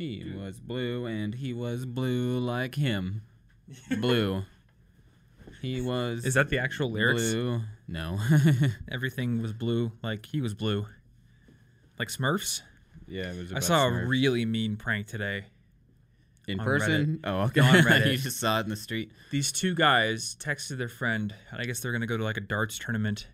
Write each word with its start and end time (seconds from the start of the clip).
He 0.00 0.32
was 0.34 0.58
blue 0.58 1.04
and 1.04 1.34
he 1.34 1.52
was 1.52 1.84
blue 1.84 2.38
like 2.38 2.74
him. 2.74 3.20
Blue. 4.00 4.42
he 5.60 5.80
was 5.82 6.24
Is 6.24 6.34
that 6.34 6.48
the 6.48 6.58
actual 6.58 6.90
lyrics? 6.90 7.32
blue. 7.32 7.60
No. 7.86 8.18
Everything 8.90 9.42
was 9.42 9.52
blue, 9.52 9.92
like 10.02 10.24
he 10.26 10.40
was 10.40 10.54
blue, 10.54 10.86
like 11.98 12.08
Smurfs. 12.08 12.62
yeah, 13.06 13.30
it 13.30 13.38
was 13.38 13.52
I 13.52 13.58
saw 13.60 13.86
a 13.88 14.06
really 14.06 14.44
mean 14.46 14.76
prank 14.76 15.06
today. 15.06 15.44
in 16.48 16.58
on 16.60 16.64
person. 16.66 17.20
Oh, 17.24 17.42
okay. 17.42 17.60
On 17.60 17.74
Reddit. 17.84 18.10
you 18.12 18.16
just 18.18 18.40
saw 18.40 18.58
it 18.58 18.62
in 18.64 18.70
the 18.70 18.76
street. 18.76 19.12
These 19.30 19.52
two 19.52 19.74
guys 19.74 20.34
texted 20.40 20.78
their 20.78 20.88
friend, 20.88 21.34
and 21.52 21.60
I 21.60 21.64
guess 21.64 21.80
they're 21.80 21.92
gonna 21.92 22.06
go 22.06 22.16
to 22.16 22.24
like 22.24 22.38
a 22.38 22.40
darts 22.40 22.78
tournament, 22.78 23.28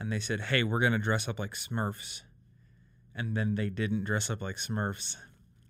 and 0.00 0.10
they 0.12 0.20
said, 0.20 0.40
"Hey, 0.40 0.64
we're 0.64 0.80
gonna 0.80 0.98
dress 0.98 1.28
up 1.28 1.38
like 1.38 1.52
Smurfs," 1.54 2.22
and 3.14 3.36
then 3.36 3.54
they 3.54 3.70
didn't 3.70 4.02
dress 4.04 4.28
up 4.28 4.42
like 4.42 4.56
Smurfs, 4.56 5.16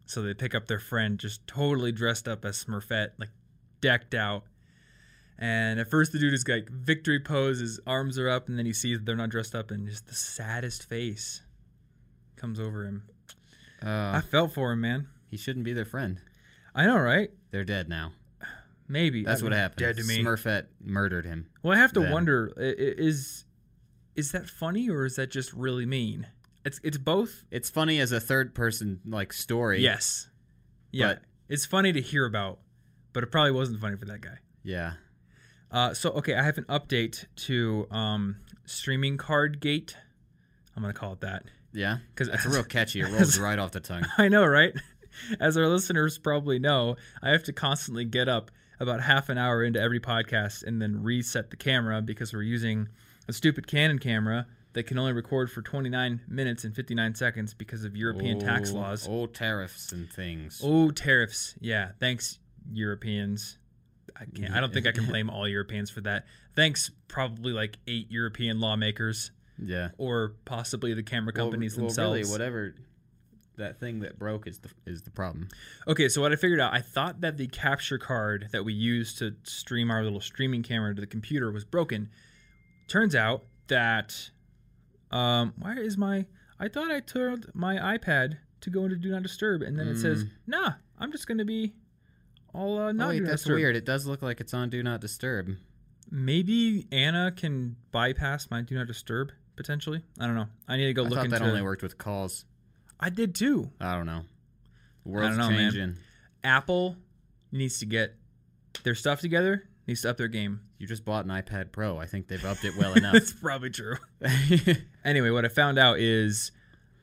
so 0.09 0.23
they 0.23 0.33
pick 0.33 0.55
up 0.55 0.67
their 0.67 0.79
friend 0.81 1.19
just 1.19 1.47
totally 1.47 1.93
dressed 1.93 2.27
up 2.27 2.45
as 2.45 2.65
Smurfette, 2.65 3.11
like 3.19 3.29
decked 3.83 4.15
out. 4.15 4.45
And 5.39 5.79
at 5.79 5.89
first, 5.91 6.13
the 6.13 6.19
dude 6.19 6.33
is 6.33 6.49
like 6.49 6.69
victory 6.71 7.21
pose, 7.21 7.61
his 7.61 7.79
arms 7.87 8.19
are 8.19 8.29
up, 8.29 8.49
and 8.49 8.59
then 8.59 8.65
he 8.67 8.73
sees 8.73 8.99
they're 9.03 9.15
not 9.15 9.29
dressed 9.29 9.55
up, 9.55 9.71
and 9.71 9.87
just 9.87 10.07
the 10.07 10.15
saddest 10.15 10.89
face 10.89 11.43
comes 12.37 12.59
over 12.59 12.85
him. 12.85 13.05
Uh, 13.85 14.13
I 14.15 14.23
felt 14.23 14.55
for 14.55 14.73
him, 14.73 14.81
man. 14.81 15.09
he 15.31 15.37
shouldn't 15.37 15.65
be 15.65 15.75
their 15.75 15.85
friend. 15.85 16.21
I 16.75 16.87
know, 16.87 16.99
right? 16.99 17.31
They're 17.51 17.65
dead 17.65 17.89
now. 17.89 18.13
Maybe 18.89 19.23
That's 19.25 19.43
I 19.43 19.45
what 19.45 19.53
happened. 19.53 19.79
Dead 19.79 19.97
to 19.99 20.05
me. 20.05 20.25
Smurfette 20.25 20.67
murdered 20.81 21.27
him. 21.27 21.49
Well, 21.63 21.77
I 21.77 21.81
have 21.81 21.93
to 21.93 22.01
them. 22.01 22.11
wonder: 22.11 22.55
is 22.57 23.45
is 24.17 24.33
that 24.33 24.49
funny 24.49 24.89
or 24.89 25.05
is 25.05 25.17
that 25.17 25.31
just 25.31 25.53
really 25.53 25.85
mean? 25.85 26.27
It's 26.69 26.81
it's 26.85 26.99
both. 26.99 27.45
It's 27.51 27.71
funny 27.71 27.99
as 27.99 28.13
a 28.13 28.21
third 28.21 28.55
person 28.55 29.01
like 29.07 29.33
story. 29.33 29.81
Yes. 29.83 30.29
Yeah. 30.93 31.15
But- 31.15 31.23
it's 31.49 31.65
funny 31.65 31.95
to 31.95 32.01
hear 32.03 32.27
about, 32.27 32.59
but 33.15 33.23
it 33.25 33.29
probably 33.33 33.53
wasn't 33.53 33.81
funny 33.81 33.97
for 33.97 34.05
that 34.05 34.21
guy. 34.21 34.37
Yeah. 34.63 34.93
Uh, 35.71 35.95
so 35.95 36.11
okay, 36.11 36.35
I 36.35 36.43
have 36.43 36.59
an 36.59 36.65
update 36.69 37.25
to 37.47 37.87
um, 37.91 38.37
streaming 38.67 39.17
card 39.17 39.61
gate. 39.61 39.97
I'm 40.77 40.83
gonna 40.83 40.93
call 40.93 41.15
it 41.15 41.21
that 41.23 41.45
Yeah. 41.73 41.99
because 42.15 42.29
It's 42.29 42.45
real 42.45 42.65
catchy. 42.65 43.01
It 43.01 43.07
rolls 43.11 43.39
right 43.39 43.59
off 43.59 43.73
the 43.73 43.81
tongue. 43.81 44.05
I 44.19 44.29
know, 44.29 44.45
right? 44.45 44.75
As 45.41 45.57
our 45.57 45.67
listeners 45.67 46.19
probably 46.19 46.59
know, 46.59 46.97
I 47.23 47.31
have 47.31 47.45
to 47.45 47.53
constantly 47.55 48.05
get 48.05 48.29
up 48.29 48.51
about 48.79 49.01
half 49.01 49.31
an 49.31 49.39
hour 49.39 49.65
into 49.65 49.81
every 49.81 50.01
podcast 50.01 50.63
and 50.65 50.81
then 50.83 51.03
reset 51.03 51.51
the 51.51 51.57
camera 51.57 52.01
because 52.03 52.33
we're 52.35 52.43
using 52.43 52.89
a 53.27 53.33
stupid 53.33 53.67
Canon 53.67 53.99
camera 53.99 54.47
that 54.79 54.85
can 54.87 54.97
only 54.97 55.13
record 55.13 55.51
for 55.51 55.61
29 55.61 56.21
minutes 56.29 56.63
and 56.63 56.73
59 56.73 57.17
seconds 57.17 57.53
because 57.53 57.83
of 57.85 57.97
European 57.97 58.39
tax 58.39 58.71
Oh, 58.71 58.75
laws. 58.77 59.09
Oh, 59.11 59.27
tariffs 59.27 59.91
and 59.91 60.09
things. 60.09 60.61
Oh, 60.63 60.93
tariffs. 60.93 61.57
Yeah, 61.61 61.91
thanks 61.99 62.39
Europeans. 62.73 63.59
I 64.17 64.25
can't 64.27 64.55
I 64.55 64.61
don't 64.61 64.73
think 64.73 64.87
I 64.87 64.93
can 64.93 65.07
blame 65.07 65.31
all 65.31 65.49
Europeans 65.49 65.91
for 65.91 66.01
that. 66.03 66.27
Thanks 66.55 66.93
probably 67.09 67.53
like 67.53 67.77
8 67.89 68.07
European 68.11 68.61
lawmakers 68.61 69.33
Yeah. 69.59 69.89
or 69.99 70.35
possibly 70.45 70.95
the 70.95 71.03
camera 71.03 71.33
Well, 71.35 71.47
companies 71.47 71.77
well, 71.77 71.87
themselves. 71.87 72.19
really, 72.21 72.31
whatever 72.31 72.75
that 73.57 73.81
thing 73.81 73.99
that 74.01 74.17
broke 74.17 74.47
is 74.47 74.61
the 74.61 74.71
is 74.87 75.03
the 75.03 75.11
problem. 75.11 75.49
Okay, 75.89 76.09
so 76.09 76.21
what 76.21 76.31
I 76.31 76.37
figured 76.37 76.61
out, 76.61 76.73
I 76.73 76.81
thought 76.81 77.21
that 77.23 77.37
the 77.37 77.49
capture 77.49 77.99
card 77.99 78.51
that 78.53 78.65
we 78.65 78.73
used 78.73 79.19
to 79.19 79.35
stream 79.43 79.91
our 79.91 80.05
little 80.05 80.21
streaming 80.21 80.63
camera 80.63 80.95
to 80.95 81.01
the 81.01 81.09
computer 81.09 81.51
was 81.51 81.65
broken. 81.65 82.11
Turns 82.87 83.17
out 83.17 83.43
that 83.67 84.31
um 85.11 85.55
why 85.59 85.75
is 85.75 85.97
my 85.97 86.27
I 86.61 86.69
thought 86.69 86.91
I 86.91 87.01
turned 87.01 87.47
my 87.55 87.77
iPad 87.97 88.39
to 88.61 88.71
go 88.71 88.85
into 88.85 88.97
do 88.97 89.11
not 89.11 89.23
disturb 89.23 89.63
and 89.63 89.79
then 89.79 89.87
it 89.89 89.99
says, 89.99 90.25
"Nah, 90.47 90.73
I'm 90.99 91.13
just 91.13 91.27
to 91.39 91.45
be 91.45 91.75
all 92.53 92.79
uh, 92.79 92.93
not 92.93 93.07
oh, 93.07 93.09
wait, 93.11 93.15
do 93.19 93.21
not 93.25 93.29
that's 93.31 93.43
disturb." 93.43 93.57
weird. 93.57 93.77
It 93.77 93.85
does 93.85 94.07
look 94.07 94.23
like 94.23 94.41
it's 94.41 94.53
on 94.55 94.71
Do 94.71 94.83
Not 94.83 95.01
Disturb. 95.01 95.57
Maybe 96.11 96.87
Anna 96.91 97.33
can 97.37 97.77
bypass 97.93 98.51
my 98.51 98.63
do 98.63 98.75
not 98.75 98.87
disturb 98.87 99.31
potentially. 99.57 100.03
I 100.19 100.27
don't 100.27 100.35
know. 100.35 100.49
I 100.67 100.77
need 100.77 100.87
to 100.87 100.95
go 100.95 101.05
I 101.05 101.09
look 101.09 101.17
thought 101.19 101.27
into 101.27 101.39
that 101.39 101.45
only 101.45 101.63
worked 101.63 101.83
with 101.83 101.99
calls. 101.99 102.45
I 102.99 103.11
did 103.11 103.35
too. 103.35 103.71
I 103.81 103.95
don't 103.95 104.07
know. 104.07 104.23
The 105.05 105.11
world's 105.11 105.37
know, 105.37 105.51
man. 105.51 105.71
changing. 105.71 105.99
Apple 106.43 106.97
needs 107.53 107.79
to 107.81 107.87
get 107.87 108.15
their 108.83 108.95
stuff 108.95 109.21
together, 109.21 109.69
needs 109.87 110.03
to 110.03 110.11
up 110.11 110.17
their 110.17 110.29
game. 110.29 110.61
You 110.79 110.87
just 110.87 111.05
bought 111.05 111.25
an 111.25 111.31
iPad 111.31 111.73
Pro. 111.73 111.99
I 111.99 112.07
think 112.07 112.29
they've 112.29 112.45
upped 112.45 112.65
it 112.65 112.77
well 112.77 112.93
enough. 112.97 113.13
That's 113.13 113.33
probably 113.33 113.71
true. 113.71 113.97
Anyway, 115.05 115.31
what 115.31 115.45
I 115.45 115.49
found 115.49 115.79
out 115.79 115.99
is 115.99 116.51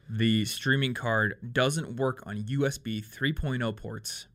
the 0.08 0.46
streaming 0.46 0.94
card 0.94 1.54
doesn't 1.54 1.96
work 1.96 2.22
on 2.28 2.44
USB 2.44 3.04
3.0 3.04 3.76
ports, 3.76 4.28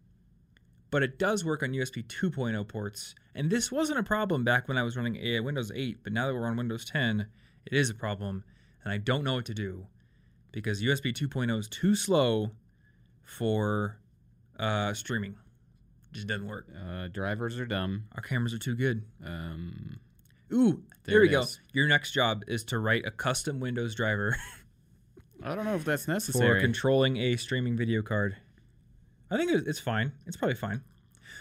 but 0.90 1.04
it 1.04 1.20
does 1.20 1.44
work 1.44 1.62
on 1.62 1.70
USB 1.70 2.04
2.0 2.04 2.66
ports. 2.66 3.14
And 3.32 3.48
this 3.48 3.70
wasn't 3.70 4.00
a 4.00 4.02
problem 4.02 4.42
back 4.42 4.66
when 4.66 4.76
I 4.76 4.82
was 4.82 4.96
running 4.96 5.16
a 5.16 5.38
Windows 5.38 5.70
8, 5.72 5.98
but 6.02 6.12
now 6.12 6.26
that 6.26 6.34
we're 6.34 6.48
on 6.48 6.56
Windows 6.56 6.84
10, 6.84 7.28
it 7.66 7.72
is 7.72 7.90
a 7.90 7.94
problem, 7.94 8.42
and 8.82 8.92
I 8.92 8.98
don't 8.98 9.22
know 9.22 9.34
what 9.34 9.44
to 9.46 9.54
do 9.54 9.86
because 10.50 10.82
USB 10.82 11.12
2.0 11.12 11.56
is 11.56 11.68
too 11.68 11.94
slow 11.94 12.50
for 13.22 13.98
uh, 14.58 14.92
streaming. 14.94 15.36
Just 16.12 16.26
doesn't 16.26 16.46
work. 16.48 16.66
uh, 16.76 17.08
drivers 17.08 17.58
are 17.58 17.66
dumb. 17.66 18.04
Our 18.16 18.22
cameras 18.22 18.52
are 18.52 18.58
too 18.58 18.74
good. 18.74 19.04
Um, 19.24 20.00
Ooh, 20.52 20.82
there, 21.04 21.14
There 21.14 21.20
we 21.20 21.28
go. 21.28 21.42
is. 21.42 21.60
Your 21.72 21.86
next 21.86 22.10
job 22.12 22.42
is 22.48 22.64
to 22.64 22.78
write 22.78 23.06
a 23.06 23.10
custom 23.12 23.60
Windows 23.60 23.94
driver. 23.94 24.36
I 25.42 25.54
don't 25.54 25.64
know 25.64 25.76
if 25.76 25.84
that's 25.84 26.08
necessary 26.08 26.58
for 26.58 26.60
controlling 26.60 27.16
a 27.16 27.36
streaming 27.36 27.76
video 27.76 28.02
card. 28.02 28.36
I 29.30 29.36
think 29.36 29.52
it's 29.52 29.78
fine. 29.78 30.12
It's 30.26 30.36
probably 30.36 30.56
fine. 30.56 30.82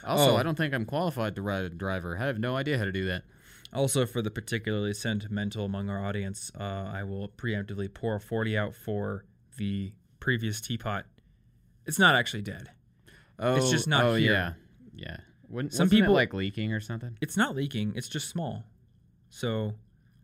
also, 0.05 0.33
Oh. 0.33 0.37
I 0.37 0.43
don't 0.43 0.55
think 0.55 0.73
I'm 0.75 0.85
qualified 0.85 1.35
to 1.35 1.41
write 1.41 1.65
a 1.65 1.69
driver. 1.69 2.17
I 2.17 2.25
have 2.27 2.37
no 2.39 2.55
idea 2.55 2.77
how 2.77 2.85
to 2.85 2.91
do 2.91 3.05
that. 3.07 3.23
Also, 3.73 4.05
for 4.05 4.21
the 4.21 4.31
particularly 4.31 4.93
sentimental 4.93 5.65
among 5.65 5.89
our 5.89 6.03
audience, 6.05 6.51
uh, 6.59 6.63
I 6.93 7.03
will 7.03 7.29
preemptively 7.29 7.91
pour 7.93 8.19
40 8.19 8.57
out 8.57 8.73
for 8.75 9.25
the 9.57 9.91
previous 10.19 10.61
teapot. 10.61 11.05
It's 11.85 11.99
not 11.99 12.15
actually 12.15 12.43
dead. 12.43 12.69
Oh, 13.39 13.55
It's 13.55 13.69
just 13.71 13.87
not 13.87 14.03
Oh, 14.03 14.09
oh 14.11 14.15
here. 14.15 14.31
yeah, 14.33 14.53
yeah. 14.93 15.17
When, 15.47 15.71
Some 15.71 15.89
people- 15.89 16.13
like 16.13 16.33
leaking 16.33 16.73
or 16.73 16.79
something. 16.79 17.17
It's 17.21 17.35
not 17.37 17.55
leaking. 17.55 17.93
It's 17.95 18.07
just 18.09 18.29
small. 18.29 18.65
So, 19.29 19.73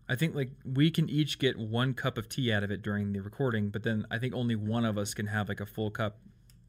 I 0.08 0.16
think 0.16 0.36
like 0.36 0.52
we 0.64 0.92
can 0.92 1.10
each 1.10 1.40
get 1.40 1.58
one 1.58 1.94
cup 1.94 2.18
of 2.18 2.30
tea 2.30 2.52
out 2.54 2.64
of 2.64 2.70
it 2.72 2.82
during 2.84 3.12
the 3.14 3.22
recording, 3.22 3.70
but 3.70 3.82
then 3.84 4.06
I 4.12 4.20
think 4.20 4.36
only 4.36 4.56
one 4.56 4.86
of 4.86 4.98
us 4.98 5.14
can 5.16 5.28
have 5.28 5.50
like 5.50 5.60
a 5.62 5.66
full 5.66 5.90
cup 5.90 6.20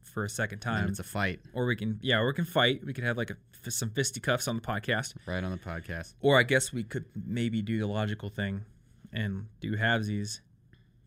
for 0.01 0.23
a 0.23 0.29
second 0.29 0.55
And 0.55 0.61
time. 0.61 0.87
it's 0.89 0.99
a 0.99 1.03
fight 1.03 1.41
Or 1.53 1.65
we 1.65 1.75
can, 1.75 1.99
yeah, 2.01 2.17
or 2.17 2.27
we 2.27 2.33
can 2.33 2.45
fight. 2.45 2.83
We 2.83 2.93
could 2.93 3.03
have 3.03 3.17
like 3.17 3.29
a, 3.29 3.69
some 3.69 3.89
fisticuffs 3.91 4.47
on 4.47 4.55
the 4.55 4.61
podcast. 4.61 5.13
right 5.27 5.43
on 5.43 5.51
the 5.51 5.57
podcast. 5.57 6.13
Or 6.21 6.39
I 6.39 6.43
guess 6.43 6.71
we 6.73 6.83
could 6.83 7.05
maybe 7.13 7.61
do 7.61 7.77
the 7.77 7.85
logical 7.87 8.29
thing 8.29 8.63
and 9.13 9.47
do 9.59 9.75
halvesies. 9.77 10.39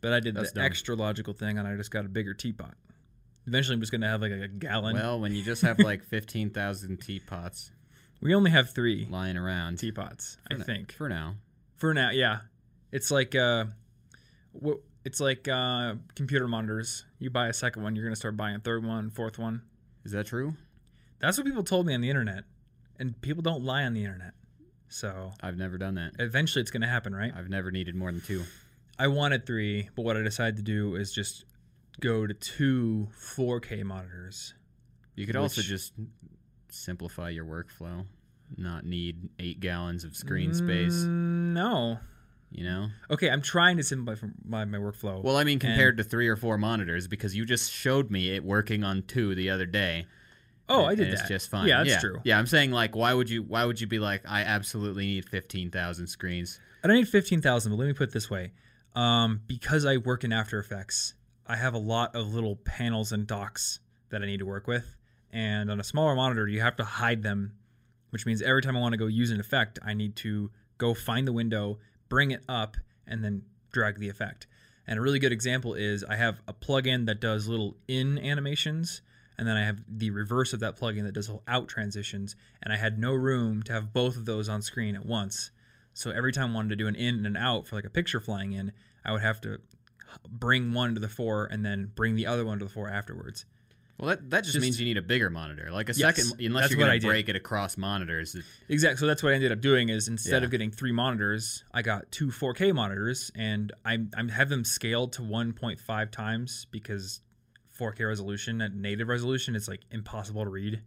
But 0.00 0.12
I 0.12 0.20
did 0.20 0.34
That's 0.36 0.50
the 0.52 0.56
dumb. 0.60 0.66
extra 0.66 0.94
logical 0.94 1.32
thing 1.34 1.58
and 1.58 1.66
I 1.66 1.74
just 1.76 1.90
got 1.90 2.04
a 2.04 2.08
bigger 2.08 2.34
teapot. 2.34 2.74
Eventually, 3.46 3.74
I'm 3.74 3.80
just 3.80 3.90
going 3.92 4.02
to 4.02 4.08
have 4.08 4.20
like 4.22 4.32
a 4.32 4.48
gallon. 4.48 4.94
Well, 4.96 5.18
when 5.20 5.34
you 5.34 5.42
just 5.42 5.62
have 5.62 5.78
like 5.80 6.04
fifteen 6.04 6.50
thousand 6.50 6.98
teapots 7.00 7.70
we 8.20 8.34
only 8.34 8.50
have 8.50 8.70
three 8.70 9.06
lying 9.10 9.36
around, 9.36 9.78
teapots, 9.78 10.36
I 10.50 10.54
I 10.54 10.58
n- 10.58 10.64
think. 10.64 10.92
for 10.92 11.08
now. 11.08 11.36
For 11.76 11.94
now, 11.94 12.10
yeah. 12.10 12.40
It's 12.92 13.10
like, 13.10 13.34
uh? 13.34 13.64
It's 15.04 15.20
like 15.20 15.48
uh, 15.48 15.94
computer 16.14 16.46
monitors. 16.46 17.06
You 17.18 17.30
buy 17.30 17.48
a 17.48 17.52
second 17.54 17.82
one, 17.82 17.96
you're 17.96 18.04
going 18.04 18.12
to 18.12 18.18
start 18.18 18.36
buying 18.36 18.56
a 18.56 18.58
third 18.58 18.84
one, 18.84 19.10
fourth 19.10 19.38
one. 19.38 19.62
Is 20.04 20.12
that 20.12 20.26
true? 20.26 20.54
That's 21.20 21.38
what 21.38 21.46
people 21.46 21.62
told 21.64 21.86
me 21.86 21.94
on 21.94 22.02
the 22.02 22.10
internet. 22.10 22.44
And 22.98 23.18
people 23.22 23.42
don't 23.42 23.62
lie 23.64 23.84
on 23.84 23.94
the 23.94 24.04
internet. 24.04 24.34
So 24.88 25.32
I've 25.40 25.56
never 25.56 25.78
done 25.78 25.94
that. 25.94 26.12
eventually 26.18 26.60
it's 26.60 26.70
going 26.70 26.82
to 26.82 26.88
happen, 26.88 27.14
right? 27.14 27.32
I've 27.34 27.48
never 27.48 27.70
needed 27.70 27.94
more 27.94 28.12
than 28.12 28.20
two. 28.20 28.42
I 28.98 29.06
wanted 29.06 29.46
three, 29.46 29.88
but 29.96 30.02
what 30.04 30.18
I 30.18 30.22
decided 30.22 30.56
to 30.56 30.62
do 30.62 30.96
is 30.96 31.12
just 31.12 31.44
go 31.98 32.26
to 32.26 32.34
two 32.34 33.08
4K 33.18 33.82
monitors. 33.84 34.54
You 35.16 35.26
could 35.26 35.36
also 35.36 35.60
just 35.62 35.92
simplify 36.68 37.30
your 37.30 37.44
workflow, 37.44 38.06
not 38.56 38.84
need 38.84 39.28
eight 39.38 39.60
gallons 39.60 40.04
of 40.04 40.16
screen 40.16 40.54
space. 40.54 40.94
Mm, 40.94 41.52
no. 41.52 41.98
You 42.50 42.64
know. 42.64 42.88
Okay, 43.10 43.30
I'm 43.30 43.42
trying 43.42 43.76
to 43.76 43.82
simplify 43.82 44.26
my, 44.44 44.64
my 44.64 44.78
workflow. 44.78 45.22
Well, 45.22 45.36
I 45.36 45.44
mean, 45.44 45.58
compared 45.58 45.96
to 45.98 46.04
three 46.04 46.28
or 46.28 46.36
four 46.36 46.58
monitors, 46.58 47.06
because 47.06 47.36
you 47.36 47.44
just 47.44 47.70
showed 47.70 48.10
me 48.10 48.34
it 48.34 48.44
working 48.44 48.82
on 48.82 49.02
two 49.02 49.34
the 49.34 49.50
other 49.50 49.66
day. 49.66 50.06
oh, 50.68 50.84
I 50.84 50.90
and 50.90 50.98
did 50.98 51.08
it's 51.12 51.28
just 51.28 51.50
fine. 51.50 51.68
Yeah, 51.68 51.78
that's 51.78 51.90
yeah. 51.90 52.00
true. 52.00 52.20
Yeah, 52.24 52.38
I'm 52.38 52.46
saying 52.46 52.72
like, 52.72 52.96
why 52.96 53.14
would 53.14 53.30
you? 53.30 53.44
Why 53.44 53.64
would 53.64 53.80
you 53.80 53.86
be 53.86 54.00
like, 54.00 54.22
I 54.28 54.42
absolutely 54.42 55.06
need 55.06 55.28
fifteen 55.28 55.70
thousand 55.70 56.08
screens? 56.08 56.58
I 56.82 56.88
don't 56.88 56.96
need 56.96 57.08
15,000, 57.08 57.70
but 57.70 57.76
let 57.78 57.86
me 57.86 57.92
put 57.92 58.08
it 58.08 58.12
this 58.12 58.30
way. 58.30 58.52
Um, 58.94 59.42
because 59.46 59.84
I 59.84 59.98
work 59.98 60.24
in 60.24 60.32
After 60.32 60.58
Effects, 60.58 61.14
I 61.50 61.56
have 61.56 61.74
a 61.74 61.78
lot 61.78 62.14
of 62.14 62.32
little 62.32 62.54
panels 62.54 63.10
and 63.10 63.26
docks 63.26 63.80
that 64.10 64.22
I 64.22 64.26
need 64.26 64.38
to 64.38 64.46
work 64.46 64.68
with. 64.68 64.94
And 65.32 65.68
on 65.68 65.80
a 65.80 65.84
smaller 65.84 66.14
monitor, 66.14 66.46
you 66.46 66.60
have 66.60 66.76
to 66.76 66.84
hide 66.84 67.24
them, 67.24 67.54
which 68.10 68.24
means 68.24 68.40
every 68.40 68.62
time 68.62 68.76
I 68.76 68.80
want 68.80 68.92
to 68.92 68.98
go 68.98 69.08
use 69.08 69.32
an 69.32 69.40
effect, 69.40 69.76
I 69.84 69.92
need 69.92 70.14
to 70.16 70.52
go 70.78 70.94
find 70.94 71.26
the 71.26 71.32
window, 71.32 71.80
bring 72.08 72.30
it 72.30 72.44
up, 72.48 72.76
and 73.04 73.24
then 73.24 73.42
drag 73.72 73.98
the 73.98 74.08
effect. 74.08 74.46
And 74.86 74.96
a 74.96 75.02
really 75.02 75.18
good 75.18 75.32
example 75.32 75.74
is 75.74 76.04
I 76.04 76.14
have 76.14 76.40
a 76.46 76.52
plugin 76.52 77.06
that 77.06 77.20
does 77.20 77.48
little 77.48 77.76
in 77.88 78.16
animations, 78.20 79.02
and 79.36 79.48
then 79.48 79.56
I 79.56 79.64
have 79.64 79.82
the 79.88 80.10
reverse 80.10 80.52
of 80.52 80.60
that 80.60 80.78
plugin 80.78 81.02
that 81.02 81.14
does 81.14 81.26
whole 81.26 81.42
out 81.48 81.66
transitions, 81.66 82.36
and 82.62 82.72
I 82.72 82.76
had 82.76 82.96
no 82.96 83.12
room 83.12 83.64
to 83.64 83.72
have 83.72 83.92
both 83.92 84.16
of 84.16 84.24
those 84.24 84.48
on 84.48 84.62
screen 84.62 84.94
at 84.94 85.04
once. 85.04 85.50
So 85.94 86.12
every 86.12 86.32
time 86.32 86.52
I 86.52 86.54
wanted 86.54 86.68
to 86.68 86.76
do 86.76 86.86
an 86.86 86.94
in 86.94 87.16
and 87.16 87.26
an 87.26 87.36
out 87.36 87.66
for 87.66 87.74
like 87.74 87.84
a 87.84 87.90
picture 87.90 88.20
flying 88.20 88.52
in, 88.52 88.70
I 89.04 89.10
would 89.10 89.22
have 89.22 89.40
to 89.40 89.58
bring 90.28 90.72
one 90.72 90.94
to 90.94 91.00
the 91.00 91.08
fore 91.08 91.46
and 91.46 91.64
then 91.64 91.90
bring 91.94 92.14
the 92.16 92.26
other 92.26 92.44
one 92.44 92.58
to 92.58 92.64
the 92.64 92.70
fore 92.70 92.88
afterwards. 92.88 93.44
Well, 93.98 94.08
that, 94.08 94.30
that 94.30 94.44
just, 94.44 94.54
Just- 94.54 94.62
means 94.62 94.80
you 94.80 94.86
need 94.86 94.96
a 94.96 95.02
bigger 95.02 95.28
monitor, 95.28 95.70
like 95.70 95.90
a 95.90 95.92
Yes, 95.92 96.16
second, 96.16 96.40
unless 96.40 96.70
you're 96.70 96.78
going 96.78 96.98
to 96.98 97.06
break 97.06 97.28
it 97.28 97.36
across 97.36 97.76
monitors. 97.76 98.34
Exactly. 98.70 98.96
So 98.96 99.06
that's 99.06 99.22
what 99.22 99.32
I 99.32 99.34
ended 99.34 99.52
up 99.52 99.60
doing 99.60 99.90
is 99.90 100.08
instead 100.08 100.40
Yeah. 100.40 100.46
of 100.46 100.50
getting 100.50 100.70
three 100.70 100.92
monitors, 100.92 101.64
I 101.74 101.82
got 101.82 102.10
two 102.10 102.28
4K 102.28 102.72
monitors, 102.74 103.30
and 103.34 103.72
I 103.84 103.98
I 104.16 104.22
have 104.32 104.48
them 104.48 104.64
scaled 104.64 105.12
to 105.14 105.22
1.5 105.22 106.10
times 106.10 106.66
because 106.70 107.20
4K 107.78 108.06
resolution 108.08 108.62
at 108.62 108.72
native 108.74 109.08
resolution 109.08 109.54
is 109.54 109.68
like 109.68 109.80
impossible 109.90 110.44
to 110.44 110.50
read. 110.50 110.80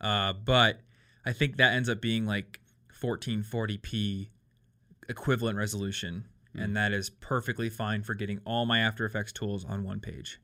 Uh, 0.00 0.32
but 0.32 0.78
I 1.26 1.32
think 1.32 1.56
that 1.56 1.72
ends 1.72 1.88
up 1.88 2.00
being 2.00 2.24
like 2.24 2.60
1440p 3.02 4.28
equivalent 5.08 5.58
resolution, 5.58 6.24
and 6.58 6.76
that 6.76 6.92
is 6.92 7.10
perfectly 7.10 7.70
fine 7.70 8.02
for 8.02 8.14
getting 8.14 8.40
all 8.44 8.66
my 8.66 8.80
After 8.80 9.04
Effects 9.04 9.32
tools 9.32 9.64
on 9.64 9.84
one 9.84 10.00
page. 10.00 10.40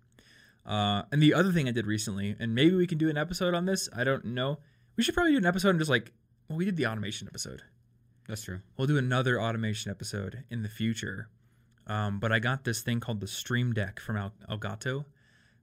Uh, 0.67 1.03
and 1.13 1.23
the 1.23 1.35
other 1.35 1.53
thing 1.53 1.69
I 1.69 1.73
did 1.73 1.87
recently, 1.87 2.37
and 2.39 2.55
maybe 2.55 2.75
we 2.75 2.87
can 2.87 2.99
do 2.99 3.11
an 3.11 3.19
episode 3.19 3.55
on 3.55 3.67
this. 3.67 3.89
I 3.95 4.05
don't 4.05 4.25
know. 4.25 4.59
We 4.97 5.03
should 5.03 5.15
probably 5.15 5.33
do 5.33 5.39
an 5.39 5.47
episode 5.47 5.71
and 5.71 5.79
just 5.79 5.91
like, 5.91 6.13
well, 6.49 6.57
we 6.57 6.65
did 6.65 6.77
the 6.77 6.87
automation 6.87 7.29
episode. 7.29 7.63
That's 8.29 8.45
true. 8.45 8.61
We'll 8.77 8.87
do 8.87 8.97
another 8.97 9.41
automation 9.41 9.91
episode 9.91 10.45
in 10.51 10.63
the 10.63 10.69
future. 10.69 11.29
Um, 11.87 12.19
but 12.19 12.33
I 12.33 12.39
got 12.39 12.65
this 12.65 12.81
thing 12.81 13.01
called 13.01 13.21
the 13.21 13.27
Stream 13.27 13.75
Deck 13.75 14.01
from 14.01 14.17
El- 14.17 14.33
Elgato, 14.51 15.05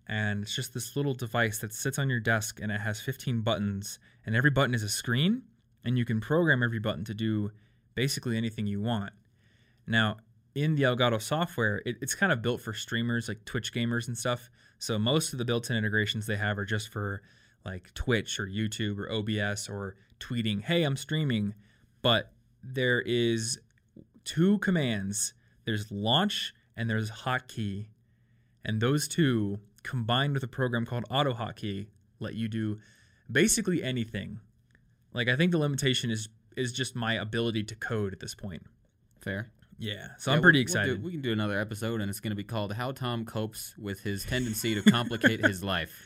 and 0.08 0.44
it's 0.44 0.56
just 0.56 0.74
this 0.74 0.96
little 0.96 1.16
device 1.16 1.58
that 1.60 1.74
sits 1.74 1.98
on 1.98 2.10
your 2.10 2.20
desk 2.20 2.60
and 2.62 2.72
it 2.72 2.82
has 2.82 3.02
15 3.02 3.42
buttons, 3.42 3.98
and 4.26 4.36
every 4.36 4.52
button 4.52 4.76
is 4.76 4.84
a 4.84 4.90
screen, 4.90 5.44
and 5.84 5.98
you 5.98 6.06
can 6.06 6.22
program 6.22 6.62
every 6.62 6.80
button 6.80 7.04
to 7.06 7.16
do 7.16 7.52
basically 7.96 8.38
anything 8.38 8.68
you 8.68 8.80
want. 8.80 9.14
Now, 9.88 10.18
in 10.56 10.76
the 10.76 10.84
Elgato 10.84 11.22
software, 11.22 11.82
it, 11.86 11.98
it's 12.02 12.16
kind 12.16 12.32
of 12.32 12.42
built 12.42 12.62
for 12.62 12.74
streamers 12.74 13.28
like 13.28 13.46
Twitch 13.46 13.74
gamers 13.74 14.08
and 14.08 14.18
stuff. 14.18 14.50
So 14.80 14.98
most 15.00 15.34
of 15.34 15.40
the 15.40 15.46
built-in 15.46 15.78
integrations 15.78 16.26
they 16.26 16.38
have 16.38 16.58
are 16.58 16.66
just 16.66 16.90
for 16.90 17.22
like 17.66 17.94
Twitch 17.94 18.40
or 18.40 18.48
YouTube 18.48 18.98
or 18.98 19.12
OBS 19.12 19.70
or 19.70 19.96
tweeting, 20.20 20.64
"Hey, 20.64 20.84
I'm 20.84 20.98
streaming." 20.98 21.54
But 22.02 22.32
there 22.64 23.02
is 23.02 23.60
two 24.24 24.58
commands. 24.60 25.34
There's 25.66 25.92
launch 25.92 26.54
and 26.76 26.90
there's 26.90 27.12
hotkey. 27.12 27.88
And 28.66 28.82
those 28.82 29.08
two 29.08 29.60
combined 29.84 30.34
with 30.34 30.44
a 30.44 30.48
program 30.48 30.86
called 30.86 31.06
AutoHotkey 31.10 31.88
let 32.20 32.36
you 32.36 32.48
do 32.48 32.80
basically 33.32 33.84
anything. 33.84 34.40
Like 35.14 35.28
I 35.28 35.36
think 35.36 35.52
the 35.52 35.58
limitation 35.58 36.10
is 36.10 36.30
is 36.58 36.74
just 36.74 36.96
my 36.96 37.14
ability 37.14 37.64
to 37.64 37.76
code 37.76 38.14
at 38.14 38.20
this 38.20 38.36
point. 38.36 38.64
Fair. 39.22 39.52
Yeah. 39.82 40.10
So 40.18 40.32
Yeah, 40.32 40.36
I'm 40.38 40.42
pretty 40.42 40.60
we'll- 40.64 40.74
we'll 40.76 40.84
do- 40.86 40.92
excited. 40.92 41.04
we 41.04 41.12
can 41.12 41.22
do 41.22 41.32
another 41.34 41.60
episode, 41.60 42.02
and 42.02 42.10
it's 42.10 42.20
going 42.20 42.32
to 42.32 42.36
be 42.36 42.44
called 42.44 42.74
"How 42.74 42.92
Tom 42.92 43.26
Copes 43.26 43.74
with 43.78 44.02
His 44.02 44.24
Tendency 44.24 44.76
to 44.76 44.82
Complicate 44.90 45.44
His 45.46 45.64
Life." 45.64 45.92